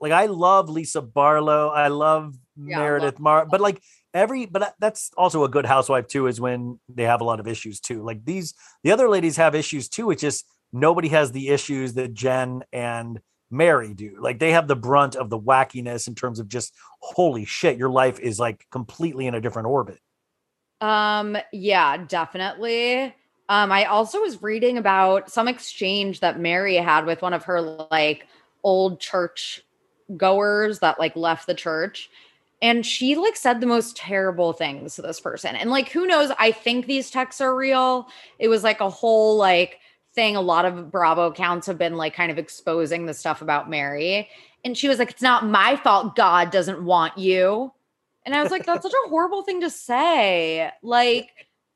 like 0.00 0.12
I 0.12 0.26
love 0.26 0.68
Lisa 0.68 1.02
Barlow. 1.02 1.68
I 1.68 1.88
love 1.88 2.34
Yeah, 2.56 2.78
Meredith 2.78 3.20
Mar, 3.20 3.46
but 3.48 3.60
like 3.60 3.80
every 4.12 4.46
but 4.46 4.62
uh, 4.62 4.70
that's 4.80 5.10
also 5.16 5.44
a 5.44 5.48
good 5.48 5.66
housewife 5.66 6.08
too, 6.08 6.26
is 6.26 6.40
when 6.40 6.80
they 6.88 7.04
have 7.04 7.20
a 7.20 7.24
lot 7.24 7.40
of 7.40 7.46
issues 7.46 7.80
too. 7.80 8.02
Like 8.02 8.24
these 8.24 8.54
the 8.82 8.92
other 8.92 9.08
ladies 9.08 9.36
have 9.36 9.54
issues 9.54 9.88
too. 9.88 10.10
It's 10.10 10.22
just 10.22 10.44
nobody 10.72 11.08
has 11.08 11.32
the 11.32 11.48
issues 11.48 11.94
that 11.94 12.14
Jen 12.14 12.64
and 12.72 13.20
Mary 13.50 13.94
do. 13.94 14.16
Like 14.20 14.38
they 14.38 14.52
have 14.52 14.68
the 14.68 14.76
brunt 14.76 15.16
of 15.16 15.30
the 15.30 15.38
wackiness 15.38 16.06
in 16.08 16.14
terms 16.14 16.38
of 16.38 16.48
just 16.48 16.74
holy 17.00 17.44
shit, 17.44 17.76
your 17.78 17.90
life 17.90 18.20
is 18.20 18.38
like 18.38 18.66
completely 18.70 19.26
in 19.26 19.34
a 19.34 19.40
different 19.40 19.66
orbit. 19.68 19.98
Um, 20.80 21.36
yeah, 21.52 21.96
definitely. 21.98 23.14
Um, 23.48 23.72
I 23.72 23.84
also 23.86 24.20
was 24.20 24.42
reading 24.42 24.78
about 24.78 25.30
some 25.30 25.48
exchange 25.48 26.20
that 26.20 26.38
Mary 26.38 26.76
had 26.76 27.04
with 27.04 27.20
one 27.20 27.34
of 27.34 27.44
her 27.44 27.60
like 27.60 28.26
old 28.62 29.00
church 29.00 29.62
goers 30.16 30.78
that 30.78 30.98
like 30.98 31.16
left 31.16 31.46
the 31.46 31.54
church. 31.54 32.08
and 32.62 32.84
she 32.84 33.14
like 33.16 33.36
said 33.36 33.60
the 33.60 33.66
most 33.66 33.96
terrible 33.96 34.52
things 34.52 34.94
to 34.94 35.02
this 35.02 35.20
person. 35.20 35.56
And 35.56 35.70
like 35.70 35.88
who 35.90 36.06
knows, 36.06 36.30
I 36.38 36.52
think 36.52 36.86
these 36.86 37.10
texts 37.10 37.40
are 37.40 37.54
real. 37.56 38.08
It 38.38 38.48
was 38.48 38.62
like 38.62 38.80
a 38.80 38.90
whole 38.90 39.36
like 39.36 39.78
thing 40.14 40.36
a 40.36 40.40
lot 40.40 40.64
of 40.64 40.90
Bravo 40.90 41.26
accounts 41.26 41.66
have 41.66 41.78
been 41.78 41.96
like 41.96 42.14
kind 42.14 42.30
of 42.30 42.38
exposing 42.38 43.06
the 43.06 43.14
stuff 43.14 43.42
about 43.42 43.70
Mary. 43.70 44.28
And 44.64 44.76
she 44.76 44.88
was 44.88 44.98
like 44.98 45.10
it's 45.10 45.22
not 45.22 45.46
my 45.46 45.76
fault 45.76 46.16
God 46.16 46.50
doesn't 46.50 46.84
want 46.84 47.16
you. 47.16 47.72
And 48.26 48.34
I 48.34 48.42
was 48.42 48.50
like 48.50 48.66
that's 48.66 48.82
such 48.82 48.92
a 48.92 49.08
horrible 49.08 49.42
thing 49.42 49.60
to 49.62 49.70
say. 49.70 50.70
Like 50.82 51.30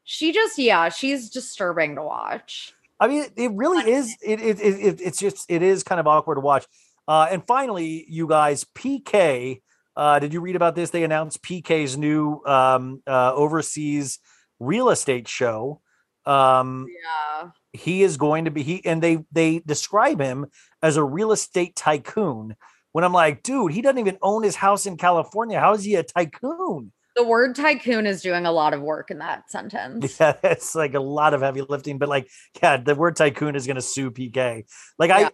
she 0.04 0.32
just 0.32 0.58
yeah, 0.58 0.88
she's 0.88 1.30
disturbing 1.30 1.96
to 1.96 2.02
watch. 2.02 2.74
I 3.00 3.08
mean, 3.08 3.26
it 3.36 3.50
really 3.52 3.90
is. 3.90 4.16
It, 4.22 4.40
it, 4.40 4.60
it, 4.60 4.80
it 4.80 5.00
it's 5.00 5.18
just 5.18 5.50
it 5.50 5.62
is 5.62 5.82
kind 5.82 6.00
of 6.00 6.06
awkward 6.06 6.36
to 6.36 6.40
watch. 6.40 6.66
Uh, 7.06 7.26
and 7.30 7.46
finally, 7.46 8.06
you 8.08 8.26
guys, 8.26 8.64
PK. 8.64 9.60
Uh, 9.96 10.18
did 10.18 10.32
you 10.32 10.40
read 10.40 10.56
about 10.56 10.74
this? 10.74 10.90
They 10.90 11.04
announced 11.04 11.42
PK's 11.42 11.96
new 11.96 12.42
um, 12.46 13.02
uh, 13.06 13.32
overseas 13.34 14.18
real 14.58 14.90
estate 14.90 15.28
show. 15.28 15.80
Um, 16.26 16.86
Yeah. 16.88 17.50
He 17.74 18.02
is 18.02 18.16
going 18.16 18.46
to 18.46 18.50
be 18.50 18.62
he 18.62 18.84
and 18.86 19.02
they 19.02 19.18
they 19.32 19.58
describe 19.66 20.20
him 20.20 20.46
as 20.82 20.96
a 20.96 21.04
real 21.04 21.32
estate 21.32 21.76
tycoon. 21.76 22.56
When 22.92 23.02
I'm 23.02 23.12
like, 23.12 23.42
dude, 23.42 23.72
he 23.72 23.82
doesn't 23.82 23.98
even 23.98 24.18
own 24.22 24.44
his 24.44 24.54
house 24.54 24.86
in 24.86 24.96
California. 24.96 25.58
How 25.58 25.74
is 25.74 25.82
he 25.82 25.96
a 25.96 26.04
tycoon? 26.04 26.92
The 27.16 27.24
word 27.24 27.56
tycoon 27.56 28.06
is 28.06 28.22
doing 28.22 28.46
a 28.46 28.52
lot 28.52 28.72
of 28.72 28.80
work 28.80 29.10
in 29.10 29.18
that 29.18 29.50
sentence. 29.50 30.16
Yeah, 30.20 30.34
it's 30.44 30.74
like 30.76 30.94
a 30.94 31.00
lot 31.00 31.34
of 31.34 31.42
heavy 31.42 31.62
lifting, 31.62 31.98
but 31.98 32.08
like, 32.08 32.28
yeah, 32.62 32.76
the 32.76 32.94
word 32.94 33.16
tycoon 33.16 33.56
is 33.56 33.66
going 33.66 33.76
to 33.76 33.82
sue 33.82 34.12
PK. 34.12 34.64
Like, 34.98 35.10
I, 35.10 35.20
Yeah. 35.20 35.28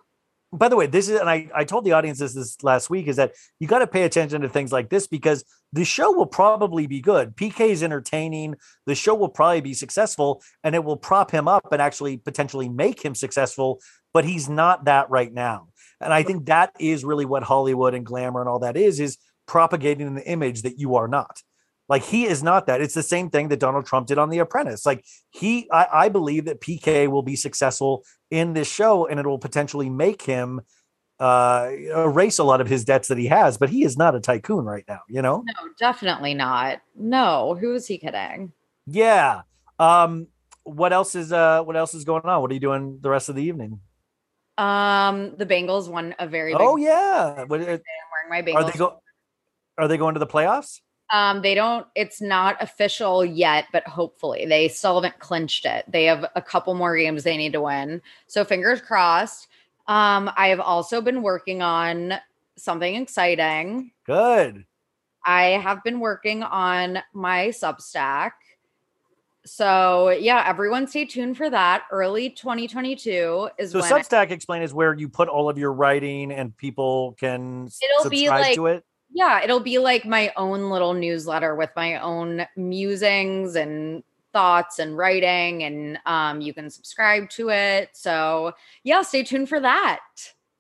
By 0.53 0.69
the 0.69 0.77
way, 0.77 0.87
this 0.87 1.09
is, 1.09 1.21
and 1.21 1.31
I, 1.31 1.49
I 1.55 1.65
told 1.65 1.85
the 1.85 1.93
audience 1.93 2.19
this 2.19 2.35
this 2.35 2.63
last 2.63 2.91
week 2.91 3.07
is 3.07 3.17
that 3.17 3.35
you 3.61 3.69
got 3.69 3.79
to 3.81 3.87
pay 3.87 4.03
attention 4.03 4.41
to 4.41 4.49
things 4.49 4.73
like 4.73 4.91
this 4.91 5.07
because 5.07 5.45
the 5.73 5.85
show 5.85 6.11
will 6.11 6.27
probably 6.27 6.89
be 6.89 7.01
good. 7.01 7.37
PK 7.37 7.71
is 7.71 7.83
entertaining. 7.83 8.57
The 8.87 8.97
show 8.97 9.15
will 9.15 9.29
probably 9.29 9.61
be 9.61 9.75
successful 9.75 10.43
and 10.65 10.75
it 10.75 10.83
will 10.83 10.97
prop 10.97 11.31
him 11.31 11.47
up 11.47 11.71
and 11.71 11.81
actually 11.81 12.17
potentially 12.17 12.69
make 12.69 13.01
him 13.03 13.15
successful, 13.15 13.81
but 14.13 14.25
he's 14.25 14.49
not 14.49 14.87
that 14.87 15.09
right 15.09 15.33
now. 15.33 15.69
And 16.01 16.13
I 16.13 16.25
think 16.25 16.47
that 16.47 16.73
is 16.81 17.05
really 17.05 17.27
what 17.27 17.45
Hollywood 17.45 17.95
and 17.95 18.05
glamour 18.05 18.41
and 18.41 18.49
all 18.49 18.61
that 18.61 18.77
is, 18.77 18.99
is 18.99 19.19
propagating 19.47 20.15
the 20.15 20.29
image 20.29 20.63
that 20.63 20.79
you 20.79 20.97
are 20.97 21.07
not. 21.07 21.43
Like 21.91 22.05
he 22.05 22.25
is 22.25 22.41
not 22.41 22.67
that. 22.67 22.81
It's 22.81 22.95
the 22.95 23.03
same 23.03 23.31
thing 23.31 23.49
that 23.49 23.59
Donald 23.59 23.85
Trump 23.85 24.07
did 24.07 24.17
on 24.17 24.31
The 24.31 24.39
Apprentice. 24.39 24.87
Like 24.87 25.05
he, 25.31 25.69
I, 25.73 25.89
I 25.93 26.09
believe 26.09 26.45
that 26.45 26.61
PK 26.61 27.09
will 27.09 27.23
be 27.23 27.35
successful 27.35 28.05
in 28.31 28.53
this 28.53 28.71
show, 28.71 29.09
and 29.09 29.19
it 29.19 29.27
will 29.27 29.41
potentially 29.41 29.91
make 29.91 30.23
him 30.23 30.61
uh, 31.19 31.69
erase 31.97 32.39
a 32.39 32.45
lot 32.45 32.61
of 32.61 32.69
his 32.69 32.85
debts 32.85 33.09
that 33.09 33.19
he 33.19 33.27
has. 33.27 33.59
But 33.59 33.71
he 33.71 33.83
is 33.83 33.99
not 33.99 34.15
a 34.15 34.21
tycoon 34.21 34.65
right 34.65 34.85
now. 34.89 35.01
You 35.09 35.21
know? 35.21 35.43
No, 35.45 35.69
definitely 35.81 36.33
not. 36.33 36.81
No, 36.95 37.59
who 37.61 37.75
is 37.75 37.89
he 37.89 37.99
kidding? 37.99 38.53
Yeah. 38.87 39.43
Um. 39.81 40.29
What 40.63 40.93
else 40.93 41.17
is 41.17 41.33
uh? 41.33 41.65
What 41.65 41.77
else 41.77 41.93
is 41.95 42.05
going 42.05 42.23
on? 42.23 42.41
What 42.41 42.53
are 42.53 42.55
you 42.55 42.61
doing 42.61 43.01
the 43.01 43.11
rest 43.11 43.29
of 43.29 43.35
the 43.35 43.43
evening? 43.43 43.81
Um, 44.59 45.35
the 45.37 45.47
Bengals 45.47 45.89
won 45.89 46.15
a 46.21 46.29
very 46.29 46.53
big 46.53 46.61
Oh 46.61 46.77
yeah. 46.77 47.45
What, 47.45 47.61
uh, 47.63 47.65
I'm 47.65 47.69
wearing 47.69 48.29
my 48.29 48.39
are 48.39 48.43
Bengals. 48.43 48.73
they 48.73 48.79
go? 48.79 49.03
Are 49.77 49.89
they 49.89 49.97
going 49.97 50.15
to 50.15 50.21
the 50.21 50.27
playoffs? 50.27 50.81
Um, 51.13 51.43
they 51.43 51.55
don't, 51.55 51.87
it's 51.97 52.21
not 52.21 52.57
official 52.63 53.25
yet, 53.25 53.67
but 53.73 53.87
hopefully 53.87 54.47
they 54.47 54.69
still 54.69 54.95
haven't 55.01 55.19
clinched 55.19 55.65
it. 55.67 55.85
They 55.89 56.05
have 56.05 56.25
a 56.37 56.43
couple 56.43 56.73
more 56.75 56.97
games 56.97 57.25
they 57.25 57.37
need 57.37 57.53
to 57.55 57.61
win. 57.63 58.01
So 58.29 58.45
fingers 58.45 58.81
crossed. 58.81 59.49
Um, 59.89 60.31
I 60.37 60.49
have 60.49 60.61
also 60.61 61.01
been 61.01 61.23
working 61.23 61.63
on 61.63 62.15
something 62.57 62.95
exciting. 62.95 63.91
Good. 64.05 64.65
I 65.27 65.43
have 65.45 65.83
been 65.83 65.99
working 65.99 66.45
on 66.45 67.01
my 67.13 67.49
Substack. 67.49 68.31
So 69.45 70.11
yeah, 70.11 70.45
everyone 70.47 70.87
stay 70.87 71.07
tuned 71.07 71.37
for 71.37 71.51
that. 71.51 71.85
Early 71.91 72.31
2022 72.31 73.49
is 73.59 73.73
So 73.73 73.81
when 73.81 73.93
I- 73.93 74.01
Substack 74.01 74.31
explain 74.31 74.63
is 74.63 74.73
where 74.73 74.95
you 74.95 75.09
put 75.09 75.29
all 75.29 75.49
of 75.49 75.59
your 75.59 75.73
writing 75.73 76.31
and 76.31 76.57
people 76.57 77.17
can 77.19 77.69
It'll 77.99 78.11
be 78.11 78.19
subscribe 78.27 78.41
like- 78.43 78.55
to 78.55 78.67
it. 78.67 78.85
Yeah, 79.13 79.43
it'll 79.43 79.61
be 79.61 79.79
like 79.79 80.05
my 80.05 80.33
own 80.37 80.71
little 80.71 80.95
newsletter 80.95 81.55
with 81.55 81.71
my 81.77 82.01
own 82.01 82.47
musings 82.57 83.57
and 83.57 84.03
thoughts 84.33 84.79
and 84.79 84.97
writing 84.97 85.65
and 85.65 85.99
um 86.07 86.41
you 86.41 86.55
can 86.55 86.71
subscribe 86.71 87.29
to 87.31 87.51
it. 87.51 87.91
So, 87.93 88.53
yeah, 88.85 89.03
stay 89.03 89.25
tuned 89.25 89.49
for 89.49 89.59
that. 89.61 90.01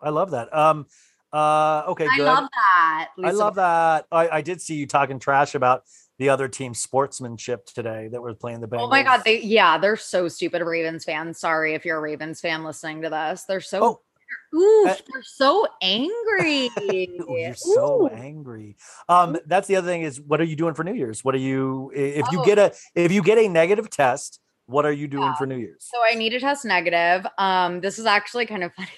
I 0.00 0.10
love 0.10 0.32
that. 0.32 0.52
Um 0.54 0.86
uh 1.32 1.84
okay, 1.88 2.08
I 2.10 2.18
love 2.18 2.48
that. 2.52 3.08
I 3.22 3.30
love 3.30 3.54
that. 3.54 4.06
I, 4.10 4.28
I 4.28 4.40
did 4.42 4.60
see 4.60 4.74
you 4.74 4.86
talking 4.86 5.20
trash 5.20 5.54
about 5.54 5.84
the 6.18 6.28
other 6.28 6.48
team's 6.48 6.80
sportsmanship 6.80 7.64
today 7.66 8.08
that 8.08 8.20
was 8.20 8.36
playing 8.36 8.60
the 8.60 8.66
Bengals. 8.66 8.82
Oh 8.82 8.88
my 8.88 9.04
god, 9.04 9.22
they 9.24 9.40
yeah, 9.40 9.78
they're 9.78 9.96
so 9.96 10.26
stupid 10.26 10.60
Ravens 10.62 11.04
fans. 11.04 11.38
Sorry 11.38 11.74
if 11.74 11.84
you're 11.84 11.98
a 11.98 12.00
Ravens 12.00 12.40
fan 12.40 12.64
listening 12.64 13.02
to 13.02 13.10
this. 13.10 13.44
They're 13.44 13.60
so 13.60 13.84
Oh. 13.84 14.00
Ooh, 14.54 14.84
they're 14.84 15.22
so 15.22 15.66
angry. 15.82 16.70
Ooh, 16.82 17.36
you're 17.38 17.54
so 17.54 18.06
Ooh. 18.06 18.08
angry. 18.08 18.76
Um, 19.08 19.36
that's 19.46 19.68
the 19.68 19.76
other 19.76 19.86
thing 19.88 20.02
is 20.02 20.20
what 20.20 20.40
are 20.40 20.44
you 20.44 20.56
doing 20.56 20.74
for 20.74 20.84
New 20.84 20.94
Year's? 20.94 21.24
What 21.24 21.34
are 21.34 21.38
you 21.38 21.92
if 21.94 22.30
you 22.32 22.38
Oh. 22.38 22.44
get 22.44 22.58
a 22.58 22.72
if 22.94 23.12
you 23.12 23.22
get 23.22 23.38
a 23.38 23.48
negative 23.48 23.90
test, 23.90 24.40
what 24.66 24.84
are 24.84 24.92
you 24.92 25.08
doing 25.08 25.28
Yeah. 25.28 25.34
for 25.34 25.46
New 25.46 25.56
Year's? 25.56 25.86
So 25.90 25.98
I 26.08 26.14
need 26.14 26.30
to 26.30 26.40
test 26.40 26.64
negative. 26.64 27.26
Um, 27.38 27.80
this 27.80 27.98
is 27.98 28.06
actually 28.06 28.46
kind 28.46 28.64
of 28.64 28.72
funny. 28.76 28.88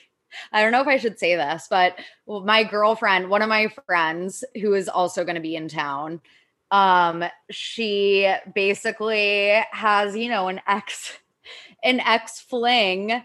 I 0.53 0.63
don't 0.63 0.73
know 0.73 0.81
if 0.81 0.89
I 0.89 0.97
should 0.97 1.19
say 1.19 1.37
this, 1.37 1.67
but 1.69 1.99
my 2.27 2.65
girlfriend, 2.65 3.29
one 3.29 3.43
of 3.43 3.49
my 3.51 3.69
friends 3.87 4.45
who 4.61 4.73
is 4.75 4.89
also 4.89 5.25
going 5.25 5.35
to 5.35 5.43
be 5.43 5.57
in 5.57 5.69
town, 5.69 6.23
um, 6.71 7.23
she 7.51 8.33
basically 8.55 9.63
has, 9.73 10.17
you 10.17 10.31
know, 10.31 10.49
an 10.49 10.63
ex, 10.67 11.19
an 11.85 12.01
ex 12.01 12.41
fling 12.41 13.23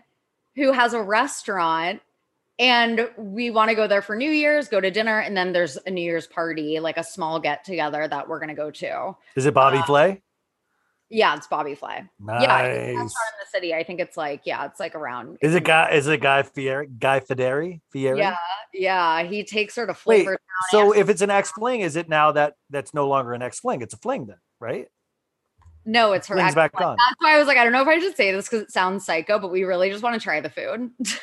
who 0.57 0.73
has 0.73 0.93
a 0.93 1.01
restaurant 1.01 2.01
and 2.59 3.09
we 3.17 3.51
want 3.51 3.69
to 3.69 3.75
go 3.75 3.87
there 3.87 4.01
for 4.01 4.15
New 4.15 4.31
Year's, 4.31 4.67
go 4.67 4.81
to 4.81 4.89
dinner, 4.89 5.19
and 5.19 5.37
then 5.37 5.53
there's 5.53 5.77
a 5.85 5.91
New 5.91 6.01
Year's 6.01 6.25
party, 6.25 6.79
like 6.79 6.97
a 6.97 7.03
small 7.03 7.39
get 7.39 7.63
together 7.63 8.07
that 8.07 8.27
we're 8.27 8.39
going 8.39 8.49
to 8.49 8.55
go 8.55 8.71
to. 8.71 9.15
Is 9.35 9.45
it 9.45 9.53
Bobby 9.53 9.77
uh, 9.77 9.83
Flay? 9.83 10.23
Yeah, 11.09 11.35
it's 11.35 11.45
Bobby 11.47 11.75
Flay. 11.75 12.03
Nice. 12.19 12.41
Yeah, 12.41 12.63
it's 12.63 12.97
in 12.97 13.05
the 13.05 13.49
city. 13.51 13.73
I 13.75 13.83
think 13.83 13.99
it's 13.99 14.17
like, 14.17 14.41
yeah, 14.43 14.65
it's 14.65 14.79
like 14.79 14.95
around. 14.95 15.37
Is 15.41 15.55
it 15.55 15.63
guy 15.63 15.91
is 15.91 16.07
it 16.07 16.19
Guy 16.19 16.43
Fieri 16.43 16.87
Guy 16.87 17.21
Fieri? 17.21 17.81
Fieri? 17.91 18.19
Yeah, 18.19 18.35
yeah. 18.73 19.23
He 19.23 19.43
takes 19.45 19.75
her 19.75 19.85
to 19.85 19.95
Wait, 20.05 20.23
flavor. 20.23 20.39
so 20.69 20.93
if 20.93 21.07
it's 21.07 21.21
an 21.21 21.29
X 21.29 21.51
fling, 21.51 21.81
is 21.81 21.95
it 21.95 22.09
now 22.09 22.33
that 22.33 22.55
that's 22.71 22.93
no 22.93 23.07
longer 23.07 23.33
an 23.33 23.41
X 23.41 23.59
fling? 23.59 23.81
It's 23.81 23.93
a 23.93 23.97
fling 23.97 24.25
then, 24.25 24.37
right? 24.59 24.87
No, 25.87 26.11
it's 26.11 26.27
her. 26.27 26.35
back 26.35 26.55
like, 26.57 26.81
on. 26.81 26.97
That's 26.97 27.15
why 27.19 27.35
I 27.35 27.39
was 27.39 27.47
like, 27.47 27.57
I 27.57 27.63
don't 27.63 27.71
know 27.73 27.81
if 27.81 27.87
I 27.87 27.97
should 27.99 28.15
say 28.15 28.31
this 28.31 28.45
because 28.45 28.61
it 28.63 28.71
sounds 28.71 29.05
psycho, 29.05 29.39
but 29.39 29.51
we 29.51 29.63
really 29.63 29.89
just 29.89 30.03
want 30.03 30.13
to 30.15 30.19
try 30.19 30.39
the 30.41 30.49
food. 30.49 30.91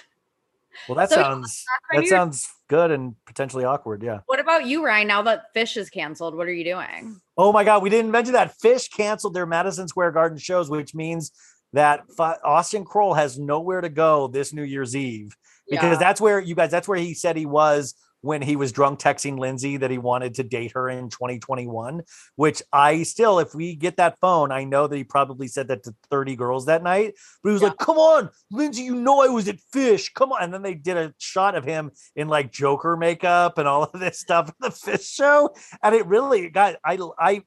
Well, 0.89 0.97
that 0.97 1.09
So, 1.09 1.17
sounds 1.17 1.65
my 1.93 2.01
that 2.01 2.09
sounds 2.09 2.49
good 2.69 2.91
and 2.91 3.15
potentially 3.27 3.65
awkward. 3.65 4.03
Yeah. 4.03 4.21
what 4.27 4.41
about 4.41 4.67
you, 4.67 4.85
Ryan? 4.85 5.07
Now 5.07 5.23
that 5.23 5.55
Phish 5.55 5.77
is 5.77 5.89
canceled, 5.89 6.37
what 6.37 6.49
are 6.49 6.53
you 6.53 6.65
doing? 6.65 7.21
Oh 7.37 7.53
my 7.53 7.63
God, 7.63 7.81
we 7.83 7.91
didn't 7.91 8.11
mention 8.11 8.33
that 8.33 8.55
Phish 8.63 8.91
canceled 8.91 9.35
their 9.35 9.47
Madison 9.47 9.87
Square 9.87 10.11
Garden 10.11 10.37
shows, 10.37 10.69
which 10.69 10.93
means 10.93 11.31
that 11.75 12.03
Austen 12.19 12.85
Kroll 12.85 13.15
has 13.15 13.39
nowhere 13.39 13.81
to 13.83 13.89
go 13.89 14.27
this 14.27 14.53
New 14.53 14.65
Year's 14.65 14.97
Eve 14.97 15.37
because 15.71 15.93
Yeah. 15.93 15.99
that's 15.99 16.21
where 16.21 16.41
you 16.41 16.57
guys. 16.57 16.73
That's 16.73 16.89
where 16.89 16.99
he 16.99 17.15
said 17.15 17.37
he 17.37 17.47
was 17.47 17.95
when 18.25 18.41
he 18.41 18.57
was 18.57 18.73
drunk 18.73 18.99
texting 18.99 19.39
Lindsay 19.39 19.77
that 19.77 19.91
he 19.91 19.99
wanted 19.99 20.35
to 20.35 20.43
date 20.43 20.73
her 20.73 20.89
in 20.89 21.11
2021. 21.11 22.03
Which 22.37 22.63
I 22.73 23.03
still, 23.03 23.39
if 23.39 23.55
we 23.55 23.77
get 23.77 23.99
that 23.99 24.17
phone, 24.21 24.51
I 24.51 24.65
know 24.65 24.87
that 24.87 24.97
he 24.97 25.05
probably 25.05 25.47
said 25.47 25.69
that 25.69 25.83
to 25.85 25.95
30 26.11 26.35
girls 26.35 26.65
that 26.67 26.83
night. 26.83 27.15
But 27.43 27.51
he 27.51 27.53
was 27.53 27.63
Yeah. 27.63 27.69
like, 27.69 27.79
"Come 27.79 27.99
on, 27.99 28.31
Lindsay, 28.51 28.83
you 28.83 28.95
know 28.95 29.21
I 29.21 29.29
was 29.29 29.47
at 29.47 29.59
Phish. 29.75 30.13
Come 30.15 30.33
on!" 30.33 30.43
And 30.43 30.55
then 30.55 30.63
they 30.63 30.75
did 30.75 30.97
a 30.97 31.13
shot 31.19 31.55
of 31.55 31.65
him 31.65 31.91
in 32.17 32.29
like 32.29 32.51
Joker 32.51 32.97
makeup 32.97 33.59
and 33.59 33.69
all 33.69 33.85
of 33.85 34.01
this 34.01 34.19
stuff 34.19 34.49
at 34.49 34.55
the 34.59 34.71
Phish 34.71 35.07
show, 35.13 35.51
and 35.83 35.95
it 35.95 36.07
really 36.07 36.49
got. 36.49 36.77
I 36.85 36.99
I 37.19 37.43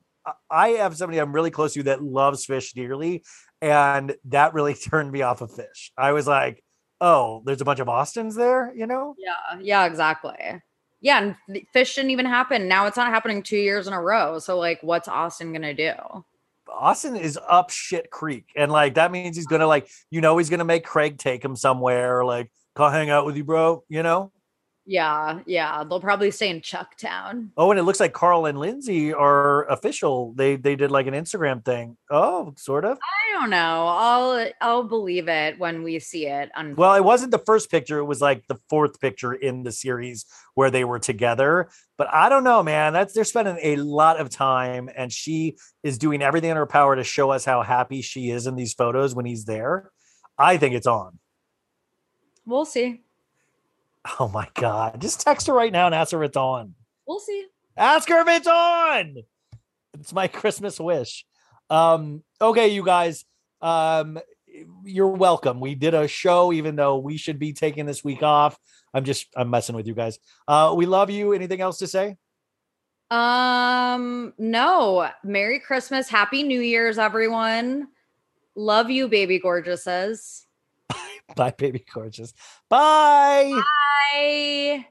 I 0.52 0.70
have 0.70 0.96
somebody 0.96 1.18
I'm 1.20 1.34
really 1.34 1.52
close 1.52 1.74
to 1.74 1.84
that 1.84 2.04
loves 2.04 2.46
Phish 2.46 2.74
dearly, 2.74 3.24
and 3.62 4.16
that 4.26 4.54
really 4.54 4.74
turned 4.90 5.12
me 5.12 5.24
off 5.24 5.42
of 5.42 5.52
Phish. 5.52 5.90
I 5.98 6.12
was 6.12 6.28
like, 6.28 6.64
oh, 7.00 7.42
there's 7.46 7.62
a 7.62 7.66
bunch 7.66 7.80
of 7.80 7.90
Austens 7.90 8.36
there, 8.36 8.74
you 8.76 8.88
know? 8.88 9.16
Yeah, 9.18 9.60
yeah, 9.62 9.86
exactly. 9.86 10.62
Yeah, 11.02 11.34
and 11.50 11.66
Phish 11.76 11.96
didn't 11.96 12.12
even 12.12 12.26
happen. 12.26 12.68
Now 12.68 12.88
it's 12.88 12.98
not 12.98 13.10
happening 13.10 13.44
two 13.44 13.58
years 13.58 13.88
in 13.88 13.94
a 13.94 14.02
row. 14.02 14.40
So, 14.40 14.58
like, 14.58 14.80
what's 14.82 15.08
Austen 15.08 15.54
gonna 15.54 15.74
do? 15.74 15.94
Austen 16.70 17.16
is 17.16 17.40
up 17.48 17.70
shit 17.70 18.10
creek, 18.10 18.46
and 18.56 18.72
like 18.72 18.96
that 18.96 19.12
means 19.12 19.36
he's 19.36 19.48
gonna 19.48 19.68
like, 19.68 19.88
you 20.10 20.22
know, 20.22 20.38
he's 20.38 20.50
gonna 20.50 20.66
make 20.66 20.86
Craig 20.86 21.18
take 21.18 21.44
him 21.44 21.56
somewhere, 21.56 22.26
like, 22.26 22.52
come 22.76 22.92
hang 22.92 23.10
out 23.10 23.26
with 23.26 23.38
you, 23.38 23.44
bro. 23.44 23.84
You 23.90 24.04
know? 24.04 24.32
Yeah, 24.90 25.42
yeah. 25.46 25.84
They'll 25.84 26.00
probably 26.00 26.32
stay 26.32 26.50
in 26.50 26.62
Chucktown. 26.62 27.50
Oh, 27.58 27.72
and 27.72 27.80
it 27.80 27.84
looks 27.84 28.00
like 28.00 28.14
Carl 28.14 28.46
and 28.46 28.58
Lindsay 28.58 29.14
are 29.14 29.66
official. 29.66 30.34
They 30.34 30.56
they 30.56 30.78
did 30.78 30.92
like 30.92 31.08
an 31.08 31.14
Instagram 31.14 31.64
thing. 31.66 31.98
Oh, 32.10 32.54
sort 32.56 32.86
of. 32.86 32.98
I 32.98 33.38
don't 33.38 33.50
know. 33.50 33.86
I'll 33.86 34.50
I'll 34.62 34.84
believe 34.86 35.28
it 35.28 35.60
when 35.60 35.84
we 35.84 36.00
see 36.00 36.28
it. 36.28 36.50
On 36.56 36.74
Well, 36.76 36.96
it 36.96 37.04
wasn't 37.04 37.32
the 37.32 37.38
first 37.40 37.70
picture. 37.70 37.98
It 37.98 38.06
was 38.06 38.22
like 38.22 38.48
the 38.48 38.58
fourth 38.70 39.02
picture 39.02 39.34
in 39.34 39.64
the 39.64 39.74
series 39.74 40.26
where 40.56 40.72
they 40.72 40.86
were 40.86 41.00
together. 41.00 41.68
But 41.98 42.08
I 42.14 42.30
don't 42.30 42.46
know, 42.46 42.64
man. 42.64 42.94
That's 42.94 43.14
they're 43.14 43.26
spending 43.26 43.60
a 43.62 43.76
lot 43.76 44.22
of 44.22 44.30
time, 44.30 44.90
and 44.96 45.12
she 45.12 45.58
is 45.84 45.98
doing 45.98 46.22
everything 46.22 46.52
in 46.52 46.56
her 46.56 46.66
power 46.66 46.96
to 46.96 47.04
show 47.04 47.32
us 47.32 47.44
how 47.44 47.62
happy 47.62 48.02
she 48.02 48.30
is 48.30 48.48
in 48.48 48.56
these 48.56 48.74
photos 48.74 49.14
when 49.14 49.26
he's 49.26 49.44
there. 49.44 49.92
I 50.38 50.56
think 50.56 50.76
it's 50.76 50.88
on. 50.88 51.20
we'll 52.46 52.64
see. 52.64 53.02
Oh 54.20 54.28
my 54.28 54.48
god! 54.54 55.02
Just 55.02 55.22
text 55.22 55.48
her 55.48 55.54
right 55.54 55.72
now 55.72 55.86
and 55.86 55.96
ask 55.96 56.12
her 56.12 56.24
if 56.24 56.30
it's 56.30 56.38
on. 56.38 56.76
We'll 57.08 57.20
see. 57.20 57.46
Ask 57.76 58.10
her 58.10 58.22
if 58.22 58.28
it's 58.28 58.48
on. 58.48 59.16
It's 60.00 60.14
my 60.14 60.28
Christmas 60.28 60.80
wish. 60.80 61.26
Um, 61.70 62.24
okay, 62.42 62.70
you 62.70 62.84
guys. 62.84 63.26
Um, 63.62 64.20
you're 64.84 65.08
welcome. 65.08 65.60
We 65.60 65.76
did 65.76 65.94
a 65.94 66.08
show, 66.08 66.52
even 66.52 66.76
though 66.76 66.98
we 66.98 67.18
should 67.18 67.40
be 67.40 67.54
taking 67.54 67.86
this 67.86 68.04
week 68.04 68.24
off. 68.24 68.58
I'm 68.94 69.04
just 69.04 69.28
I'm 69.36 69.50
messing 69.50 69.76
with 69.76 69.88
you 69.88 69.94
guys. 69.94 70.20
Uh, 70.48 70.74
we 70.76 70.86
love 70.86 71.10
you. 71.10 71.34
Anything 71.34 71.62
else 71.62 71.80
to 71.80 71.88
say? 71.88 72.18
Um, 73.10 74.34
no. 74.38 75.10
Merry 75.24 75.60
Christmas, 75.60 76.10
Happy 76.10 76.44
New 76.44 76.62
Year's, 76.62 76.98
everyone. 76.98 77.88
Love 78.56 78.90
you, 78.90 79.08
baby 79.08 79.40
gorgeouses. 79.40 80.47
Bye, 81.36 81.54
baby 81.58 81.84
gorgeous. 81.94 82.34
Bye. 82.70 83.52
Bye. 84.12 84.86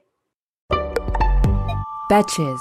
Betches. 2.09 2.59